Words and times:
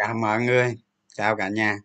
chào 0.00 0.14
mọi 0.14 0.42
người. 0.42 0.78
Chào 1.14 1.36
cả 1.36 1.48
nhà. 1.48 1.78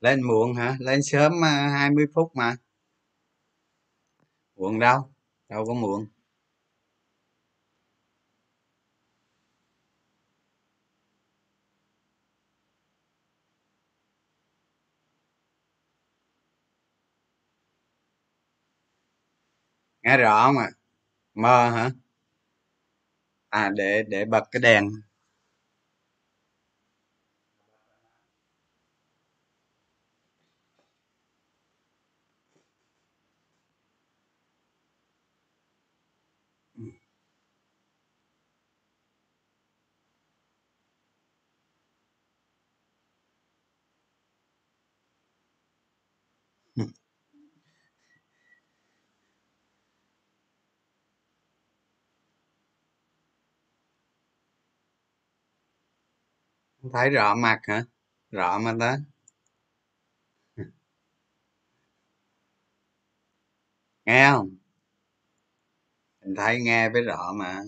Lên 0.00 0.22
muộn 0.22 0.54
hả? 0.54 0.76
Lên 0.80 1.00
sớm 1.02 1.44
à, 1.44 1.68
20 1.68 2.06
phút 2.14 2.30
mà. 2.36 2.56
Muộn 4.56 4.78
đâu? 4.78 5.10
Đâu 5.48 5.64
có 5.66 5.74
muộn. 5.74 6.06
Nghe 20.08 20.16
rõ 20.16 20.52
mà. 20.52 20.66
Mơ 21.34 21.70
hả? 21.70 21.90
À 23.50 23.70
để 23.76 24.02
để 24.08 24.24
bật 24.24 24.44
cái 24.50 24.60
đèn. 24.62 24.84
Thấy 56.92 57.10
rõ 57.10 57.34
mặt 57.34 57.58
hả? 57.62 57.84
Rõ 58.30 58.58
mà 58.58 58.74
ta 58.80 58.98
nghe 64.06 64.30
không? 64.32 64.50
Mình 66.24 66.34
thấy 66.36 66.60
nghe 66.62 66.88
với 66.88 67.02
rõ 67.02 67.32
mà. 67.36 67.62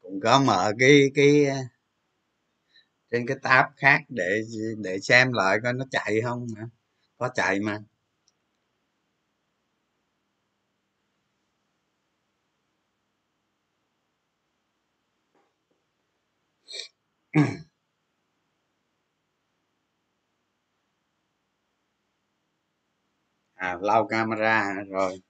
Cũng 0.00 0.20
có 0.22 0.40
mở 0.40 0.72
cái 0.78 1.10
cái 1.14 1.44
ờ, 1.46 1.56
trên 3.10 3.26
cái 3.26 3.36
tab 3.42 3.64
khác 3.76 4.00
để 4.08 4.40
để 4.84 4.98
xem 5.00 5.32
lại 5.32 5.58
coi 5.62 5.72
nó 5.72 5.84
chạy 5.90 6.20
không 6.24 6.46
hả 6.56 6.64
có 7.18 7.28
chạy 7.34 7.60
mà. 7.60 7.78
À 23.66 23.68
lau 23.86 24.06
camera 24.10 24.56
rồi. 24.90 25.20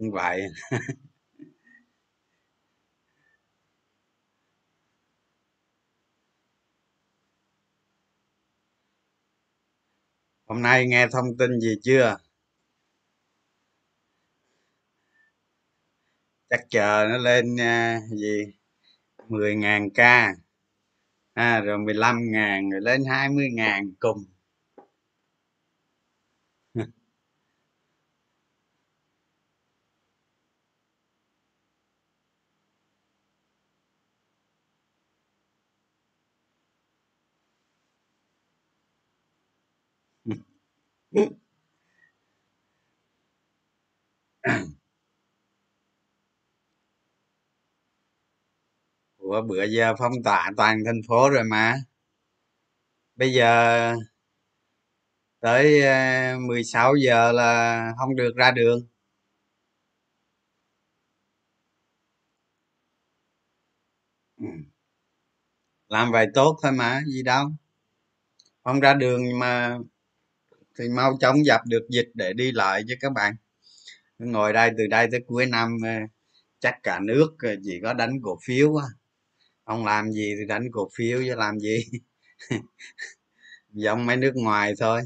Cũng 0.00 0.10
vậy. 0.12 0.42
Hôm 10.46 10.62
nay 10.62 10.86
nghe 10.86 11.06
thông 11.12 11.36
tin 11.38 11.60
gì 11.60 11.74
chưa? 11.82 12.16
Chắc 16.50 16.60
chờ 16.70 17.06
nó 17.10 17.18
lên 17.18 17.54
uh, 17.54 18.18
gì? 18.18 18.44
10.000 19.28 19.90
ca. 19.94 20.34
À, 21.34 21.60
rồi 21.60 21.78
15.000 21.78 22.70
rồi 22.70 22.80
lên 22.80 23.02
20.000 23.04 23.92
cùng. 24.00 24.24
Ủa, 49.18 49.42
bữa 49.42 49.64
giờ 49.64 49.94
phong 49.98 50.12
tỏa 50.24 50.50
toàn 50.56 50.78
thành 50.86 51.00
phố 51.08 51.30
rồi 51.30 51.44
mà. 51.44 51.74
Bây 53.16 53.32
giờ 53.32 53.94
tới 55.40 55.80
ờ, 55.82 56.38
16 56.38 56.94
giờ 56.96 57.32
là 57.32 57.92
không 57.98 58.16
được 58.16 58.32
ra 58.36 58.50
đường. 58.50 58.80
Làm 65.88 66.12
vậy 66.12 66.26
tốt 66.34 66.58
thôi 66.62 66.72
mà, 66.72 67.02
gì 67.06 67.22
đâu. 67.22 67.48
Không 68.64 68.80
ra 68.80 68.94
đường 68.94 69.38
mà 69.38 69.78
thì 70.80 70.88
mau 70.88 71.16
chóng 71.20 71.46
dập 71.46 71.60
được 71.66 71.86
dịch 71.90 72.08
để 72.14 72.32
đi 72.32 72.52
lại 72.52 72.82
chứ 72.88 72.94
các 73.00 73.12
bạn. 73.12 73.34
Ngồi 74.18 74.52
đây, 74.52 74.70
từ 74.78 74.86
đây 74.86 75.08
tới 75.10 75.20
cuối 75.26 75.46
năm 75.46 75.78
ờ, 75.84 75.90
chắc 76.60 76.74
cả 76.82 77.00
nước 77.00 77.36
ờ, 77.38 77.54
chỉ 77.64 77.80
có 77.82 77.94
đánh 77.94 78.12
cổ 78.22 78.38
phiếu 78.46 78.76
á. 78.76 78.86
Không 79.66 79.86
làm 79.86 80.12
gì 80.12 80.34
thì 80.38 80.46
đánh 80.48 80.68
cổ 80.72 80.88
phiếu 80.96 81.18
chứ 81.26 81.34
làm 81.36 81.58
gì. 81.60 81.84
Giống 83.72 84.06
mấy 84.06 84.16
nước 84.16 84.32
ngoài 84.36 84.74
thôi. 84.80 85.00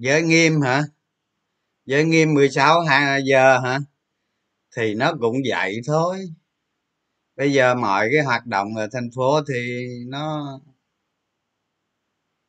Giới 0.00 0.22
nghiêm 0.22 0.60
hả? 0.60 0.82
Giới 1.86 2.04
nghiêm 2.04 2.34
16 2.34 2.80
hai 2.80 3.22
giờ 3.24 3.58
hả? 3.58 3.78
Thì 4.76 4.94
nó 4.94 5.12
cũng 5.20 5.36
vậy 5.50 5.80
thôi. 5.86 6.18
Bây 7.36 7.52
giờ 7.52 7.74
mọi 7.74 8.08
cái 8.12 8.24
hoạt 8.24 8.46
động 8.46 8.76
ở 8.76 8.88
thành 8.92 9.10
phố 9.16 9.40
thì 9.48 9.86
nó 10.08 10.46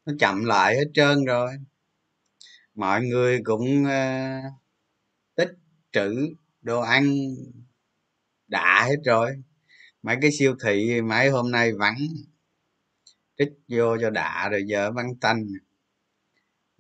nó 0.06 0.14
chậm 0.20 0.46
lại 0.46 0.76
hết 0.76 0.86
trơn 0.94 1.26
rồi. 1.26 1.52
Mọi 2.76 3.02
người 3.04 3.42
cũng 3.44 3.86
ờ, 3.86 4.30
tích 5.36 5.52
trữ 5.92 6.36
đồ 6.62 6.82
ăn 6.82 7.18
đã 8.48 8.86
hết 8.88 8.98
rồi. 9.06 9.44
Mấy 10.04 10.18
cái 10.22 10.32
siêu 10.32 10.56
thị 10.64 11.02
mấy 11.02 11.30
hôm 11.30 11.52
nay 11.52 11.72
vắng. 11.74 11.98
Trích 13.38 13.50
vô 13.68 13.98
cho 14.02 14.10
đã 14.10 14.50
rồi 14.50 14.64
giờ 14.68 14.92
vắng 14.92 15.16
tanh 15.22 15.48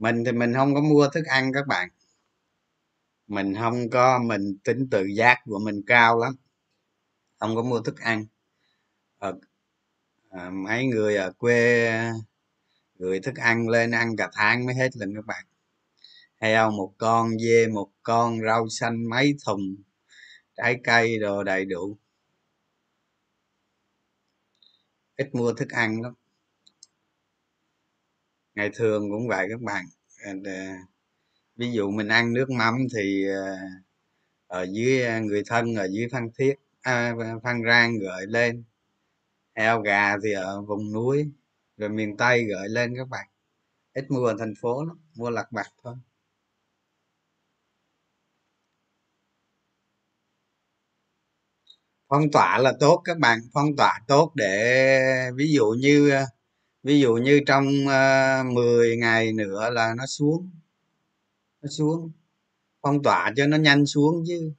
mình 0.01 0.23
thì 0.25 0.31
mình 0.31 0.53
không 0.53 0.73
có 0.75 0.81
mua 0.81 1.09
thức 1.09 1.25
ăn 1.25 1.51
các 1.53 1.67
bạn. 1.67 1.89
Mình 3.27 3.53
không 3.55 3.89
có 3.89 4.19
mình 4.19 4.57
tính 4.63 4.87
tự 4.91 5.05
giác 5.05 5.37
của 5.45 5.59
mình 5.59 5.81
cao 5.87 6.19
lắm. 6.19 6.35
Không 7.39 7.55
có 7.55 7.63
mua 7.63 7.81
thức 7.81 7.99
ăn. 7.99 8.25
Ở, 9.17 9.33
à, 10.29 10.49
mấy 10.49 10.85
người 10.85 11.15
ở 11.15 11.31
quê 11.37 11.91
gửi 12.95 13.19
thức 13.19 13.35
ăn 13.35 13.69
lên 13.69 13.91
ăn 13.91 14.15
cả 14.17 14.29
tháng 14.33 14.65
mới 14.65 14.75
hết 14.75 14.97
lần 14.97 15.15
các 15.15 15.25
bạn. 15.25 15.45
Heo 16.41 16.71
một 16.71 16.93
con 16.97 17.39
dê 17.39 17.67
một 17.67 17.91
con 18.03 18.41
rau 18.45 18.69
xanh 18.69 19.09
mấy 19.09 19.35
thùng 19.45 19.75
trái 20.55 20.79
cây 20.83 21.19
đồ 21.19 21.43
đầy 21.43 21.65
đủ. 21.65 21.97
Ít 25.15 25.35
mua 25.35 25.53
thức 25.53 25.69
ăn 25.69 26.01
lắm 26.01 26.13
ngày 28.55 28.69
thường 28.75 29.09
cũng 29.11 29.27
vậy 29.27 29.47
các 29.49 29.61
bạn. 29.61 29.85
Ờ, 30.25 30.31
ví 31.55 31.71
dụ 31.71 31.91
mình 31.91 32.07
ăn 32.07 32.33
nước 32.33 32.49
mắm 32.49 32.75
thì 32.95 33.25
ờ, 33.27 33.57
ở 34.47 34.63
dưới 34.71 35.03
ờ, 35.03 35.19
người 35.21 35.43
thân 35.47 35.75
ở 35.75 35.87
dưới 35.91 36.07
phan 36.11 36.29
thiết 36.37 36.53
à, 36.81 37.13
phan 37.43 37.61
rang 37.67 37.97
gửi 37.99 38.25
lên. 38.27 38.63
Heo 39.55 39.81
gà 39.81 40.17
thì 40.23 40.31
ở 40.33 40.61
vùng 40.61 40.93
núi 40.93 41.31
rồi 41.77 41.89
miền 41.89 42.17
tây 42.17 42.45
gửi 42.45 42.69
lên 42.69 42.95
các 42.97 43.09
bạn. 43.09 43.27
Ít 43.93 44.11
mua 44.11 44.25
ở 44.25 44.35
thành 44.39 44.53
phố 44.61 44.85
lắm 44.85 44.97
mua 45.15 45.29
lặt 45.29 45.47
vặt 45.51 45.67
thôi. 45.83 45.95
Phong 52.09 52.31
tỏa 52.31 52.57
là 52.57 52.73
tốt 52.79 53.01
các 53.05 53.17
bạn 53.17 53.39
phong 53.53 53.75
tỏa 53.77 53.99
tốt 54.07 54.31
để 54.35 55.31
ví 55.35 55.51
dụ 55.53 55.65
như 55.79 56.11
ví 56.83 56.99
dụ 56.99 57.13
như 57.13 57.41
trong 57.47 57.65
ờ, 57.87 58.41
uh, 58.41 58.53
10 58.53 58.97
ngày 58.97 59.33
nữa 59.33 59.69
là 59.73 59.93
nó 59.97 60.05
xuống 60.05 60.49
nó 61.61 61.67
xuống 61.69 62.11
phong 62.81 63.03
tỏa 63.03 63.33
cho 63.35 63.47
nó 63.47 63.57
nhanh 63.57 63.85
xuống 63.85 64.23
chứ. 64.27 64.53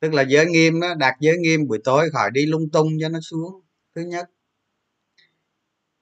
Tức 0.00 0.14
là 0.14 0.22
giới 0.22 0.46
nghiêm 0.46 0.80
đó 0.80 0.94
đặt 0.94 1.14
giới 1.20 1.36
nghiêm 1.38 1.66
buổi 1.68 1.78
tối 1.84 2.10
khỏi 2.10 2.30
đi 2.30 2.46
lung 2.46 2.70
tung 2.70 2.88
cho 3.00 3.08
nó 3.08 3.20
xuống 3.20 3.62
thứ 3.94 4.02
nhất. 4.02 4.30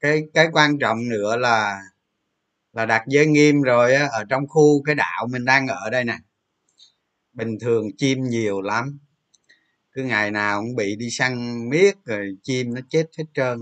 Cái 0.01 0.23
cái 0.35 0.49
quan 0.53 0.79
trọng 0.79 1.09
nữa 1.09 1.37
là 1.37 1.81
là 2.73 2.87
đặt 2.87 3.05
giới 3.09 3.27
nghiêm 3.27 3.63
rồi 3.63 3.95
á, 3.95 4.09
ở 4.13 4.25
trong 4.25 4.47
khu 4.49 4.83
cái 4.83 4.95
đạo 4.95 5.27
mình 5.31 5.45
đang 5.45 5.67
ở 5.67 5.91
đây 5.91 6.05
nè. 6.05 6.19
Bình 7.33 7.59
thường 7.61 7.89
chim 7.99 8.25
nhiều 8.25 8.61
lắm 8.61 8.99
cứ 9.97 10.05
ngày 10.05 10.31
nào 10.31 10.61
cũng 10.61 10.77
bị 10.77 10.97
đi 10.97 11.11
săn 11.11 11.65
miết 11.71 11.97
rồi 12.05 12.37
chim 12.43 12.75
nó 12.75 12.81
chết 12.91 13.07
hết 13.19 13.25
trơn. 13.35 13.59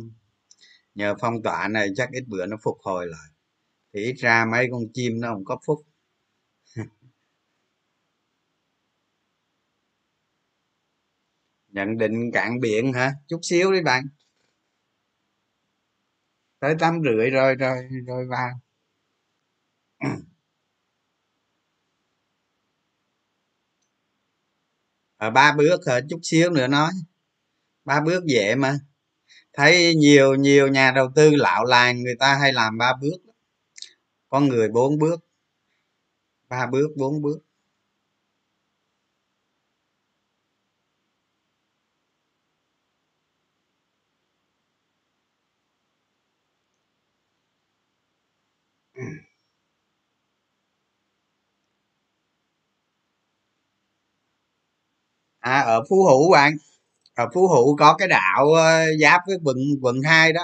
Nhờ 0.95 1.15
phong 1.21 1.43
tỏa 1.43 1.69
này 1.69 1.89
chắc 1.97 2.11
ít 2.13 2.25
bữa 2.29 2.47
nó 2.47 2.57
phục 2.63 2.79
hồi 2.83 3.07
lại. 3.07 3.31
Thì 3.95 4.01
ít 4.05 4.15
ra 4.19 4.45
mấy 4.53 4.69
con 4.73 4.83
chim 4.95 5.21
nó 5.21 5.29
không 5.35 5.45
có 5.45 5.59
phúc. 5.67 5.79
Nhận 11.69 11.99
định 11.99 12.31
cạn 12.33 12.61
biển 12.61 12.93
hả? 12.93 13.13
Chút 13.29 13.39
xíu 13.43 13.73
đi 13.73 13.83
bạn. 13.83 14.05
Tới 16.61 16.75
tám 16.79 17.03
rưỡi 17.05 17.31
rồi 17.31 17.55
rồi 17.55 17.89
rồi 18.07 18.27
vào. 18.27 18.61
à, 25.27 25.31
ba 25.31 25.53
bước 25.53 25.81
hả? 25.87 26.01
Chút 26.11 26.21
xíu 26.23 26.51
nữa 26.51 26.67
nói. 26.67 26.93
Ba 27.85 28.01
bước 28.01 28.25
dễ 28.25 28.55
mà. 28.55 28.79
Thấy 29.53 29.95
nhiều 29.95 30.35
nhiều 30.35 30.69
nhà 30.69 30.93
đầu 30.95 31.13
tư 31.15 31.31
lão 31.37 31.65
làng 31.65 32.03
người 32.03 32.17
ta 32.19 32.35
hay 32.35 32.53
làm 32.53 32.79
ba 32.79 32.93
bước 33.01 33.17
con 34.35 34.49
người 34.49 34.69
bốn 34.69 34.99
bước. 34.99 35.21
Ba 36.49 36.67
bước 36.67 36.89
bốn 36.97 37.23
bước. 37.23 37.39
À 55.45 55.61
ở 55.61 55.85
phú 55.89 56.05
hữu 56.05 56.31
bạn. 56.33 56.57
Ở 57.15 57.29
phú 57.35 57.49
hữu 57.49 57.77
có 57.77 57.95
cái 57.99 58.09
đạo 58.09 58.47
uh, 58.51 58.57
ờ, 58.57 58.97
giáp 59.01 59.21
với 59.27 59.37
quận 59.45 59.57
quận 59.83 60.03
hai 60.03 60.33
đó. 60.33 60.43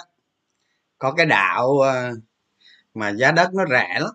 Có 0.99 1.12
cái 1.12 1.26
đạo 1.26 1.69
uh, 1.69 1.82
ờ, 1.82 2.14
mà 2.94 3.11
giá 3.12 3.32
đất 3.32 3.55
nó 3.55 3.64
rẻ 3.70 3.99
lắm. 4.00 4.14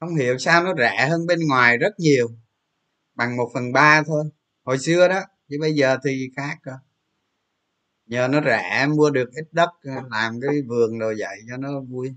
Không 0.00 0.16
hiểu 0.16 0.38
sao 0.38 0.64
nó 0.64 0.74
rẻ 0.78 1.08
hơn 1.10 1.26
bên 1.26 1.38
ngoài 1.48 1.78
rất 1.78 2.00
nhiều. 2.00 2.28
Bằng 3.14 3.36
một 3.36 3.50
phần 3.54 3.72
ba 3.72 4.02
thôi. 4.06 4.24
Hồi 4.64 4.78
xưa 4.78 5.08
đó 5.08 5.20
chứ 5.48 5.56
bây 5.60 5.72
giờ 5.74 5.98
thì 6.04 6.28
khác 6.36 6.58
rồi. 6.62 6.76
Nhờ 8.06 8.28
nó 8.28 8.40
rẻ 8.44 8.86
mua 8.96 9.10
được 9.10 9.30
ít 9.32 9.48
đất 9.52 9.70
ờ, 9.84 9.92
làm 10.10 10.40
cái 10.40 10.62
vườn 10.68 10.98
rồi 10.98 11.16
vậy 11.18 11.38
cho 11.50 11.56
nó 11.56 11.80
vui. 11.80 12.14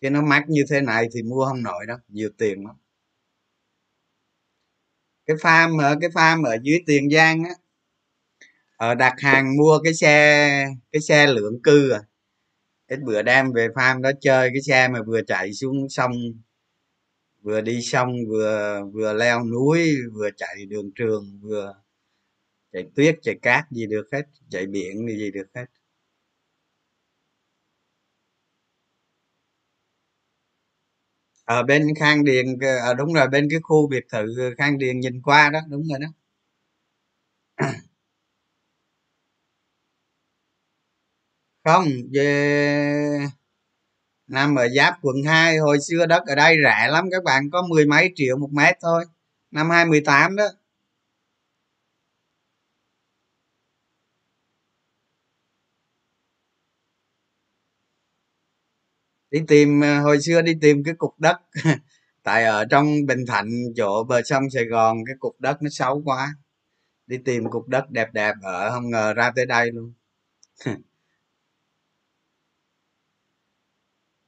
Chứ 0.00 0.10
nó 0.10 0.22
mắc 0.22 0.44
như 0.48 0.64
thế 0.70 0.80
này 0.80 1.08
thì 1.14 1.22
mua 1.22 1.46
không 1.46 1.62
nổi 1.62 1.86
đâu. 1.86 1.98
Nhiều 2.08 2.30
tiền 2.38 2.66
lắm 2.66 2.76
cái 5.26 5.36
farm 5.36 5.78
ở 5.80 5.96
cái 6.00 6.10
farm 6.10 6.44
ở 6.44 6.56
dưới 6.62 6.78
tiền 6.86 7.10
giang 7.10 7.44
á. 7.44 7.50
Ở 8.76 8.94
đặt 8.94 9.14
hàng 9.18 9.56
mua 9.56 9.78
cái 9.84 9.94
xe 9.94 10.66
cái 10.92 11.02
xe 11.02 11.26
lượng 11.26 11.62
cư 11.62 11.90
à. 11.90 12.00
Cái 12.88 12.98
bữa 13.04 13.22
đem 13.22 13.52
về 13.52 13.68
farm 13.68 14.00
đó 14.00 14.10
chơi, 14.20 14.50
cái 14.52 14.62
xe 14.62 14.88
mà 14.88 15.02
vừa 15.06 15.22
chạy 15.22 15.52
xuống 15.54 15.88
sông, 15.88 16.12
vừa 17.42 17.60
đi 17.60 17.82
sông, 17.82 18.12
vừa 18.28 18.82
vừa 18.92 19.12
leo 19.12 19.44
núi, 19.44 19.90
vừa 20.12 20.30
chạy 20.36 20.66
đường 20.68 20.90
trường, 20.94 21.40
vừa 21.42 21.74
chạy 22.72 22.84
tuyết, 22.96 23.18
chạy 23.22 23.34
cát 23.42 23.64
gì 23.70 23.86
được 23.86 24.06
hết, 24.12 24.22
chạy 24.50 24.66
biển 24.66 25.06
gì 25.08 25.30
được 25.30 25.46
hết. 25.54 25.66
Ở 31.44 31.62
bên 31.62 31.86
khang 32.00 32.24
điền 32.24 32.46
ờ, 32.60 32.76
à, 32.90 32.94
đúng 32.94 33.12
rồi 33.14 33.28
bên 33.28 33.48
cái 33.50 33.60
khu 33.62 33.88
biệt 33.88 34.04
thự 34.12 34.26
khang 34.58 34.78
điền 34.78 35.00
nhìn 35.00 35.22
qua 35.22 35.50
đó 35.50 35.60
đúng 35.70 35.82
rồi 35.88 35.98
đó. 36.00 36.06
Không 41.64 41.84
về 42.12 43.26
nằm 44.26 44.54
ở 44.56 44.68
giáp 44.68 44.94
quận 45.02 45.16
2 45.26 45.58
hồi 45.58 45.78
xưa 45.80 46.06
đất 46.06 46.22
ở 46.26 46.34
đây 46.34 46.56
rẻ 46.64 46.88
lắm 46.90 47.08
các 47.12 47.24
bạn 47.24 47.50
có 47.50 47.62
mười 47.70 47.86
mấy 47.86 48.12
triệu 48.14 48.36
một 48.38 48.48
mét 48.52 48.76
thôi. 48.82 49.04
Năm 49.50 49.70
2018 49.70 50.36
đó. 50.36 50.44
Đi 59.32 59.40
tìm 59.48 59.80
ờ, 59.80 60.00
hồi 60.00 60.20
xưa 60.22 60.42
đi 60.42 60.54
tìm 60.60 60.84
cái 60.84 60.94
cục 60.98 61.20
đất. 61.20 61.36
Tại 62.22 62.44
ở 62.44 62.64
trong 62.70 63.06
bình 63.06 63.26
thạnh, 63.28 63.48
chỗ 63.76 64.04
bờ 64.04 64.22
sông 64.22 64.50
sài 64.50 64.64
gòn, 64.64 64.98
cái 65.06 65.16
cục 65.20 65.40
đất 65.40 65.62
nó 65.62 65.68
xấu 65.72 66.02
quá. 66.04 66.34
Đi 67.06 67.18
tìm 67.24 67.50
cục 67.50 67.68
đất 67.68 67.90
đẹp 67.90 68.08
đẹp 68.14 68.34
ở, 68.42 68.70
không 68.70 68.90
ngờ 68.90 69.14
ra 69.14 69.32
tới 69.36 69.46
đây 69.46 69.72
luôn. 69.72 69.92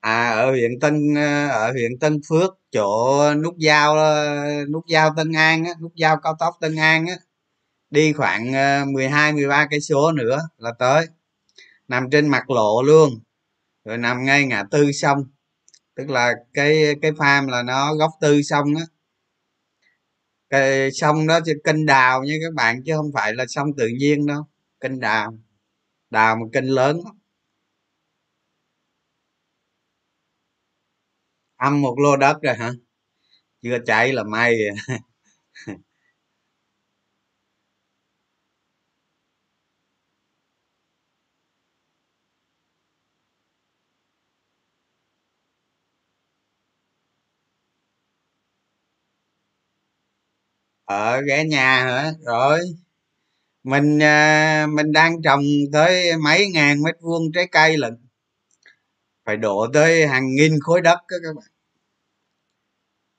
À 0.00 0.30
ở 0.30 0.50
huyện 0.50 0.80
tân 0.80 1.14
ờ, 1.16 1.48
ở 1.48 1.72
huyện 1.72 1.98
tân 2.00 2.20
phước, 2.28 2.58
chỗ 2.72 3.18
nút 3.34 3.58
giao 3.58 3.96
ờ, 3.96 4.64
nút 4.72 4.84
giao 4.88 5.10
tân 5.16 5.32
an 5.32 5.64
á, 5.64 5.72
nút 5.82 5.92
giao 5.96 6.16
cao 6.22 6.36
tốc 6.38 6.54
tân 6.60 6.76
an 6.76 7.06
á. 7.06 7.14
Đi 7.90 8.12
khoảng 8.12 8.52
12 8.92 9.32
13 9.32 9.66
cây 9.70 9.80
số 9.80 10.12
nữa 10.12 10.40
là 10.58 10.72
tới. 10.78 11.06
Nằm 11.88 12.10
trên 12.10 12.28
mặt 12.28 12.50
lộ 12.50 12.82
luôn 12.82 13.10
rồi 13.84 13.98
nằm 13.98 14.24
ngay 14.24 14.46
ngã 14.46 14.64
tư 14.70 14.92
sông. 14.92 15.24
Tức 15.96 16.10
là 16.10 16.34
cái 16.54 16.96
cái 17.02 17.12
farm 17.12 17.48
là 17.50 17.62
nó 17.62 17.94
góc 17.94 18.10
tư 18.20 18.42
sông 18.42 18.74
á. 18.76 18.84
Cái 20.50 20.90
sông 20.92 21.26
đó 21.26 21.40
kênh 21.64 21.86
đào 21.86 22.24
nha 22.24 22.34
các 22.42 22.54
bạn, 22.54 22.82
chứ 22.86 22.92
không 22.96 23.10
phải 23.14 23.34
là 23.34 23.44
sông 23.48 23.68
tự 23.76 23.88
nhiên 23.88 24.26
đâu. 24.26 24.42
Kênh 24.80 25.00
đào. 25.00 25.38
Đào 26.10 26.36
một 26.36 26.46
kênh 26.52 26.70
lớn 26.70 27.00
lắm. 27.04 27.18
Âm 31.56 31.82
một 31.82 31.94
lô 31.98 32.16
đất 32.16 32.42
rồi 32.42 32.54
hả? 32.54 32.72
Chưa 33.62 33.78
chạy 33.86 34.12
là 34.12 34.22
may 34.24 34.58
ở 50.84 51.20
ghé 51.20 51.44
nhà 51.44 51.84
hả? 51.84 52.12
Rồi. 52.26 52.60
Mình 53.64 54.02
à, 54.02 54.66
mình 54.66 54.92
đang 54.92 55.22
trồng 55.22 55.42
tới 55.72 56.16
mấy 56.16 56.48
ngàn 56.54 56.82
mét 56.82 56.94
vuông 57.00 57.32
trái 57.32 57.46
cây 57.46 57.76
lận. 57.76 57.98
Phải 59.24 59.36
đổ 59.36 59.66
tới 59.74 60.06
hàng 60.06 60.34
nghìn 60.34 60.60
khối 60.60 60.80
đất 60.80 60.98
đó 61.08 61.16
các 61.22 61.34
bạn. 61.36 61.46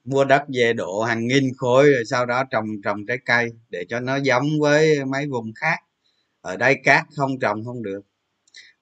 Mua 0.03 0.25
đất 0.25 0.43
về 0.53 0.73
đổ 0.73 1.03
hàng 1.03 1.27
nghìn 1.27 1.51
khối 1.57 1.89
rồi 1.91 2.03
sau 2.05 2.25
đó 2.25 2.43
trồng 2.51 2.67
trồng 2.83 3.05
trái 3.07 3.17
cây 3.25 3.49
để 3.69 3.85
cho 3.89 3.99
nó 3.99 4.15
giống 4.15 4.59
với 4.59 5.05
mấy 5.05 5.27
vùng 5.27 5.53
khác. 5.55 5.79
Ở 6.41 6.57
đây 6.57 6.75
cát 6.83 7.05
không 7.15 7.39
trồng 7.39 7.65
không 7.65 7.83
được. 7.83 8.01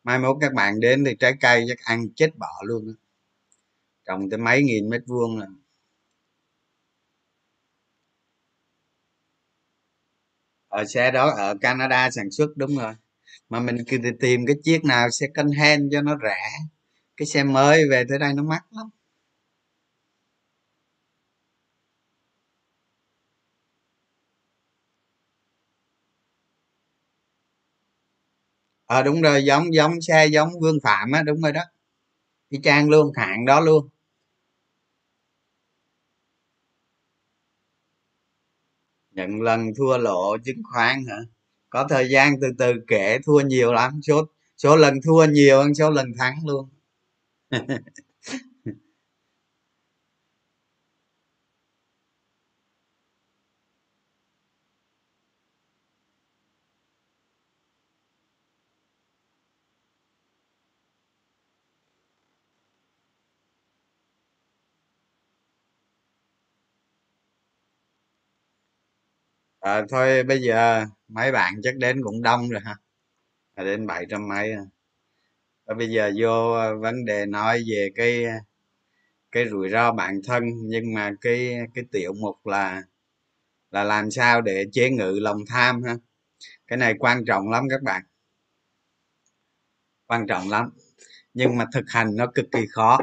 Mai 0.03 0.19
mốt 0.19 0.37
các 0.41 0.53
bạn 0.53 0.79
đến 0.79 1.05
thì 1.05 1.15
trái 1.19 1.33
cây 1.41 1.65
chắc 1.67 1.77
ăn 1.85 2.07
chết 2.15 2.29
bỏ 2.37 2.61
luôn 2.65 2.95
trồng 4.05 4.29
tới 4.29 4.37
mấy 4.37 4.63
nghìn 4.63 4.89
mét 4.89 5.01
vuông 5.07 5.39
là 5.39 5.47
ở 10.73 10.85
xe 10.85 11.11
đó 11.11 11.29
ở 11.37 11.55
canada 11.61 12.09
sản 12.11 12.31
xuất, 12.31 12.57
đúng 12.57 12.77
rồi. 12.77 12.93
Mà 13.49 13.59
mình 13.59 13.77
tìm 14.21 14.47
cái 14.47 14.55
chiếc 14.63 14.85
nào 14.85 15.07
xe 15.11 15.27
cân 15.35 15.47
hen 15.59 15.89
cho 15.91 16.01
nó 16.01 16.17
rẻ. 16.23 16.37
Cái 17.17 17.25
xe 17.27 17.43
mới 17.45 17.83
về 17.91 18.05
tới 18.09 18.19
đây 18.19 18.33
nó 18.35 18.43
mắc 18.43 18.63
lắm. 18.71 18.87
Ờ 28.85 29.03
đúng 29.03 29.21
rồi, 29.21 29.43
giống 29.45 29.73
giống 29.73 30.01
xe 30.01 30.25
giống 30.27 30.49
vương 30.61 30.77
phạm 30.83 31.11
á, 31.11 31.23
đúng 31.23 31.41
rồi 31.41 31.51
đó. 31.51 31.61
Y 32.49 32.59
chang 32.63 32.89
luôn, 32.89 33.11
hạng 33.17 33.45
đó 33.45 33.59
luôn. 33.61 33.89
Nhận 39.15 39.41
lần 39.41 39.74
thua 39.77 39.98
lộ 39.98 40.38
chứng 40.38 40.62
khoán 40.74 41.05
hả? 41.10 41.17
Có 41.70 41.88
thời 41.89 42.10
gian 42.10 42.36
từ 42.41 42.48
từ 42.58 42.74
kể, 42.88 43.20
thua 43.25 43.41
nhiều 43.41 43.74
lắm. 43.74 44.00
Số 44.03 44.25
số 44.58 44.75
lần 44.75 45.01
thua 45.05 45.25
nhiều 45.25 45.58
hơn 45.58 45.75
số 45.75 45.89
lần 45.89 46.12
thắng 46.20 46.36
luôn. 46.46 46.70
à, 69.63 69.86
thôi 69.89 70.24
bây 70.24 70.41
giờ 70.41 70.86
mấy 71.08 71.32
bạn 71.32 71.53
chắc 71.63 71.75
đến 71.77 72.01
cũng 72.03 72.22
đông 72.22 72.50
rồi 72.50 72.62
ha. 72.65 72.75
À, 73.55 73.63
đến 73.63 73.88
bảy 73.88 74.05
trăm 74.10 74.27
mấy 74.27 74.51
à. 74.51 74.62
Bây 75.77 75.89
giờ 75.89 76.12
vô 76.20 76.51
ờ, 76.53 76.77
vấn 76.79 77.05
đề 77.05 77.25
nói 77.25 77.63
về 77.72 77.89
cái 77.96 78.25
cái 79.32 79.46
rủi 79.50 79.70
ro 79.70 79.91
bản 79.91 80.22
thân 80.27 80.43
nhưng 80.65 80.93
mà 80.93 81.12
cái 81.22 81.58
cái 81.75 81.84
tiểu 81.91 82.13
mục 82.22 82.48
là 82.48 82.82
là 83.72 83.84
làm 83.84 84.12
sao 84.12 84.41
để 84.41 84.65
chế 84.74 84.89
ngự 84.89 85.20
lòng 85.22 85.38
tham 85.48 85.84
ha. 85.84 85.96
Cái 86.67 86.77
này 86.77 86.93
quan 87.00 87.25
trọng 87.25 87.50
lắm 87.51 87.63
các 87.70 87.84
bạn. 87.84 88.03
Quan 90.08 90.27
trọng 90.27 90.50
lắm. 90.50 90.70
Nhưng 91.34 91.58
mà 91.58 91.65
thực 91.74 91.86
hành 91.89 92.15
nó 92.15 92.27
cực 92.36 92.46
kỳ 92.51 92.60
khó. 92.72 93.00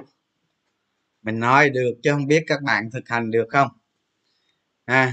Mình 1.23 1.41
nói 1.41 1.71
được 1.71 1.93
chứ 2.03 2.11
không 2.13 2.27
biết 2.27 2.45
các 2.47 2.63
bạn 2.63 2.91
thực 2.93 3.09
hành 3.09 3.31
được 3.31 3.47
không? 3.51 3.69
Ha 4.87 5.13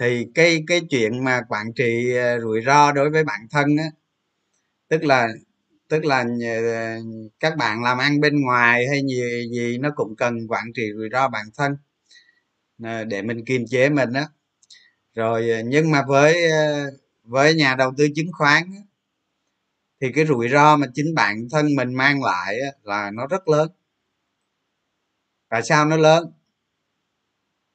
thì 0.00 0.26
cái 0.34 0.62
cái 0.66 0.80
chuyện 0.90 1.24
mà 1.24 1.40
quản 1.48 1.66
trị 1.76 2.14
ờ, 2.16 2.40
rủi 2.40 2.60
ro 2.66 2.92
đối 2.92 3.10
với 3.10 3.24
bản 3.24 3.40
thân 3.50 3.76
á 3.76 3.84
tức 4.88 5.04
là 5.04 5.28
tức 5.88 6.04
là 6.04 6.24
ờ, 6.46 6.98
các 7.40 7.56
bạn 7.56 7.82
làm 7.82 7.98
ăn 7.98 8.20
bên 8.20 8.40
ngoài 8.42 8.88
hay 8.88 9.02
gì 9.08 9.22
gì 9.52 9.78
nó 9.78 9.90
cũng 9.96 10.16
cần 10.16 10.48
quản 10.48 10.64
trị 10.74 10.82
rủi 10.96 11.08
ro 11.12 11.28
bản 11.28 11.46
thân 11.58 11.76
ờ, 12.84 13.04
để 13.04 13.22
mình 13.22 13.44
kiềm 13.46 13.64
chế 13.70 13.88
mình 13.88 14.12
á. 14.12 14.26
Rồi 15.14 15.50
nhưng 15.66 15.90
mà 15.90 16.02
với 16.08 16.36
với 17.24 17.54
nhà 17.54 17.76
đầu 17.76 17.92
tư 17.98 18.08
chứng 18.16 18.32
khoán 18.32 18.62
á, 18.76 18.82
thì 20.00 20.12
cái 20.14 20.26
rủi 20.26 20.48
ro 20.48 20.76
mà 20.76 20.86
chính 20.94 21.14
bản 21.14 21.36
thân 21.50 21.66
mình 21.76 21.94
mang 21.94 22.22
lại 22.22 22.60
á, 22.60 22.70
là 22.82 23.10
nó 23.10 23.26
rất 23.26 23.48
lớn. 23.48 23.68
Tại 25.48 25.62
sao 25.62 25.84
nó 25.86 25.96
lớn? 25.96 26.32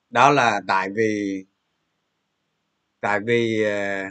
Đó 0.09 0.29
là 0.31 0.62
tại 0.67 0.89
vì 0.95 1.43
tại 3.08 3.20
vì 3.26 3.64
ờ, 3.64 4.04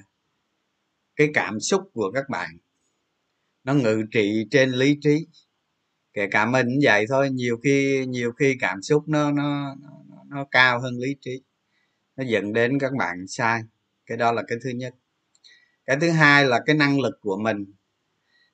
cái 1.17 1.31
cảm 1.35 1.61
xúc 1.61 1.91
của 1.93 2.11
các 2.15 2.29
bạn 2.29 2.59
nó 3.65 3.75
ngự 3.75 4.03
trị 4.13 4.47
trên 4.51 4.71
lý 4.71 4.99
trí. 5.01 5.27
Kể 6.13 6.29
cả 6.31 6.47
mình 6.47 6.67
cũng 6.67 6.79
vậy 6.83 7.07
thôi 7.09 7.31
nhiều 7.31 7.57
khi 7.65 8.07
nhiều 8.07 8.33
khi 8.33 8.57
cảm 8.61 8.83
xúc 8.83 9.09
nó 9.09 9.33
nó 9.33 9.75
nó, 9.81 9.91
nó 10.29 10.45
cao 10.51 10.81
hơn 10.81 10.95
lý 10.99 11.17
trí 11.21 11.43
nó 12.17 12.25
dẫn 12.29 12.53
đến 12.53 12.79
các 12.79 12.93
bạn 12.99 13.27
sai. 13.29 13.63
Cái 14.07 14.19
đó 14.19 14.33
là 14.33 14.43
cái 14.49 14.59
thứ 14.65 14.71
nhất. 14.71 14.95
Cái 15.85 15.97
thứ 16.01 16.11
hai 16.11 16.45
là 16.45 16.61
cái 16.67 16.77
năng 16.77 17.01
lực 17.01 17.19
của 17.21 17.37
mình. 17.37 17.65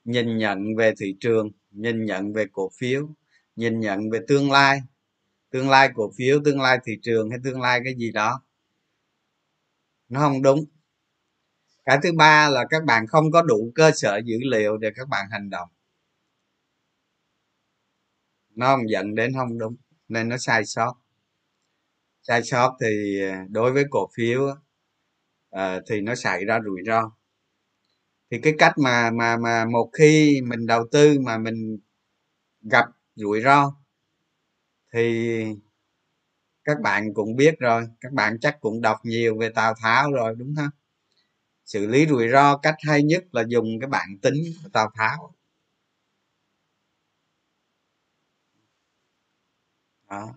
Nhìn 0.04 0.38
nhận 0.38 0.76
về 0.76 0.92
thị 1.00 1.16
trường 1.20 1.50
nhìn 1.70 2.04
nhận 2.04 2.32
về 2.32 2.46
cổ 2.52 2.70
phiếu 2.78 3.08
nhìn 3.56 3.80
nhận 3.80 4.10
về 4.10 4.20
tương 4.28 4.50
lai. 4.50 4.80
Tương 5.50 5.70
lai 5.70 5.90
cổ 5.94 6.12
phiếu 6.16 6.40
tương 6.44 6.60
lai 6.60 6.78
thị 6.84 6.92
trường 7.02 7.30
hay 7.30 7.38
tương 7.44 7.60
lai 7.60 7.80
cái 7.84 7.94
gì 7.94 8.12
đó 8.12 8.42
nó 10.12 10.20
không 10.20 10.42
đúng. 10.42 10.64
Cái 11.84 11.98
thứ 12.02 12.12
ba 12.16 12.48
là 12.48 12.64
các 12.70 12.84
bạn 12.84 13.06
không 13.06 13.30
có 13.32 13.42
đủ 13.42 13.72
cơ 13.74 13.90
sở 13.94 14.20
dữ 14.24 14.36
liệu 14.50 14.76
để 14.76 14.88
các 14.96 15.08
bạn 15.08 15.26
hành 15.30 15.50
động. 15.50 15.68
Nó 18.54 18.66
không 18.76 18.90
dẫn 18.90 19.14
đến 19.14 19.32
không 19.36 19.58
đúng 19.58 19.76
nên 20.08 20.28
nó 20.28 20.36
sai 20.38 20.64
sót. 20.64 20.94
Sai 22.22 22.42
sót 22.42 22.76
thì 22.80 23.20
à, 23.22 23.46
đối 23.50 23.72
với 23.72 23.84
cổ 23.90 24.08
phiếu 24.16 24.54
à, 25.50 25.80
thì 25.88 26.00
nó 26.00 26.14
xảy 26.14 26.44
ra 26.44 26.60
rủi 26.64 26.80
ro. 26.86 27.12
Thì 28.30 28.38
cái 28.42 28.54
cách 28.58 28.72
mà 28.78 29.10
mà 29.10 29.36
mà 29.36 29.64
một 29.64 29.90
khi 29.92 30.40
mình 30.48 30.66
đầu 30.66 30.86
tư 30.92 31.18
mà 31.20 31.38
mình 31.38 31.78
gặp 32.70 32.86
rủi 33.16 33.40
ro 33.42 33.72
thì 34.92 35.44
các 36.64 36.80
bạn 36.80 37.14
cũng 37.14 37.36
biết 37.36 37.58
rồi 37.58 37.88
các 38.00 38.12
bạn 38.12 38.38
chắc 38.40 38.60
cũng 38.60 38.80
đọc 38.80 38.98
nhiều 39.04 39.38
về 39.38 39.48
tào 39.50 39.74
tháo 39.82 40.12
rồi 40.12 40.34
đúng 40.38 40.54
không? 40.56 40.70
Xử 41.66 41.86
lý 41.86 42.06
rủi 42.06 42.28
ro 42.28 42.56
cách 42.56 42.76
hay 42.88 43.02
nhất 43.02 43.24
là 43.32 43.44
dùng 43.48 43.80
cái 43.80 43.88
bản 43.88 44.18
tính 44.22 44.34
của 44.62 44.68
tào 44.72 44.90
tháo. 44.96 45.34
Đó. 50.10 50.34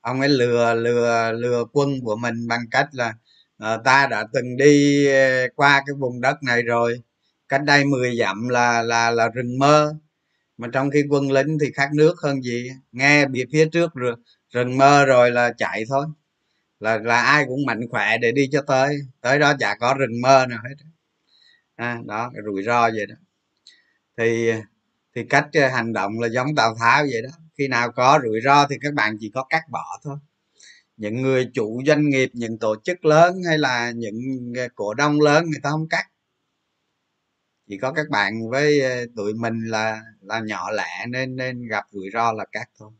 ông 0.00 0.20
ấy 0.20 0.28
lừa 0.28 0.74
lừa 0.74 1.32
lừa 1.32 1.64
quân 1.72 1.90
của 2.04 2.16
mình 2.16 2.48
bằng 2.48 2.60
cách 2.70 2.88
là 2.92 3.14
à, 3.58 3.78
ta 3.84 4.06
đã 4.10 4.26
từng 4.32 4.56
đi 4.56 5.06
ờ, 5.06 5.48
qua 5.56 5.82
cái 5.86 5.94
vùng 6.00 6.20
đất 6.20 6.42
này 6.42 6.62
rồi 6.62 7.02
cách 7.48 7.62
đây 7.66 7.84
10 7.84 8.16
dặm 8.18 8.48
là 8.48 8.82
là 8.82 9.10
là 9.10 9.28
rừng 9.28 9.58
mơ. 9.58 9.94
Mà 10.58 10.68
trong 10.72 10.90
khi 10.90 11.04
quân 11.10 11.32
lính 11.32 11.58
thì 11.60 11.72
khác 11.74 11.90
nước 11.94 12.14
hơn 12.22 12.42
gì. 12.42 12.70
Nghe 12.92 13.26
bị 13.26 13.44
phía 13.52 13.68
trước 13.72 13.94
rồi 13.94 14.16
rừng 14.54 14.78
mơ 14.78 15.04
rồi 15.04 15.30
là 15.30 15.52
chạy 15.58 15.84
thôi. 15.88 16.06
Là 16.80 16.98
là 16.98 17.22
ai 17.22 17.44
cũng 17.48 17.66
mạnh 17.66 17.80
khỏe 17.90 18.18
để 18.18 18.32
đi 18.32 18.48
cho 18.52 18.62
tới. 18.66 18.98
Tới 19.20 19.38
đó 19.38 19.54
chả 19.60 19.76
có 19.80 19.94
rừng 19.94 20.20
mơ 20.22 20.46
nào 20.50 20.58
hết. 20.68 20.74
À, 21.76 22.00
đó 22.06 22.30
cái 22.34 22.42
rủi 22.46 22.62
ro 22.62 22.82
vậy 22.82 23.06
đó. 23.06 23.14
Thì 24.18 24.52
thì 25.16 25.24
cách 25.30 25.48
ờ, 25.54 25.68
hành 25.68 25.92
động 25.92 26.20
là 26.20 26.28
giống 26.28 26.54
tào 26.56 26.76
tháo 26.80 27.02
vậy 27.02 27.22
đó. 27.22 27.30
Khi 27.58 27.68
nào 27.68 27.92
có 27.92 28.20
rủi 28.24 28.40
ro 28.44 28.66
thì 28.68 28.76
các 28.82 28.94
bạn 28.94 29.16
chỉ 29.20 29.30
có 29.34 29.44
cắt 29.50 29.62
bỏ 29.70 30.00
thôi. 30.04 30.16
Những 30.96 31.22
người 31.22 31.50
chủ 31.54 31.82
doanh 31.86 32.08
nghiệp 32.10 32.30
những 32.34 32.58
tổ 32.58 32.76
chức 32.84 33.04
lớn 33.04 33.36
hay 33.48 33.58
là 33.58 33.90
những 33.90 34.52
ờ, 34.58 34.68
cổ 34.74 34.94
đông 34.94 35.20
lớn 35.20 35.44
người 35.46 35.60
ta 35.62 35.70
không 35.70 35.88
cắt. 35.88 36.06
Chỉ 37.68 37.78
có 37.78 37.92
các 37.92 38.06
bạn 38.10 38.50
với 38.50 38.80
ờ, 38.80 39.06
tụi 39.16 39.34
mình 39.34 39.64
là 39.64 40.02
là 40.20 40.40
nhỏ 40.40 40.70
lẻ 40.70 41.06
nên 41.08 41.36
nên 41.36 41.68
gặp 41.68 41.84
rủi 41.92 42.10
ro 42.14 42.32
là 42.32 42.44
cắt 42.52 42.70
thôi 42.78 42.90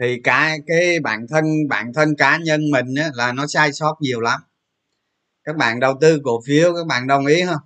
thì 0.00 0.20
cái 0.24 0.58
cái 0.66 1.00
bản 1.00 1.26
thân 1.28 1.44
bản 1.68 1.92
thân 1.94 2.16
cá 2.18 2.38
nhân 2.38 2.70
mình 2.70 2.94
á, 2.94 3.10
là 3.14 3.32
nó 3.32 3.46
sai 3.46 3.72
sót 3.72 3.96
nhiều 4.00 4.20
lắm. 4.20 4.40
Các 5.44 5.56
bạn 5.56 5.80
đầu 5.80 5.94
tư 6.00 6.20
cổ 6.24 6.40
phiếu 6.46 6.74
các 6.74 6.86
bạn 6.86 7.06
đồng 7.06 7.26
ý 7.26 7.42
không? 7.46 7.62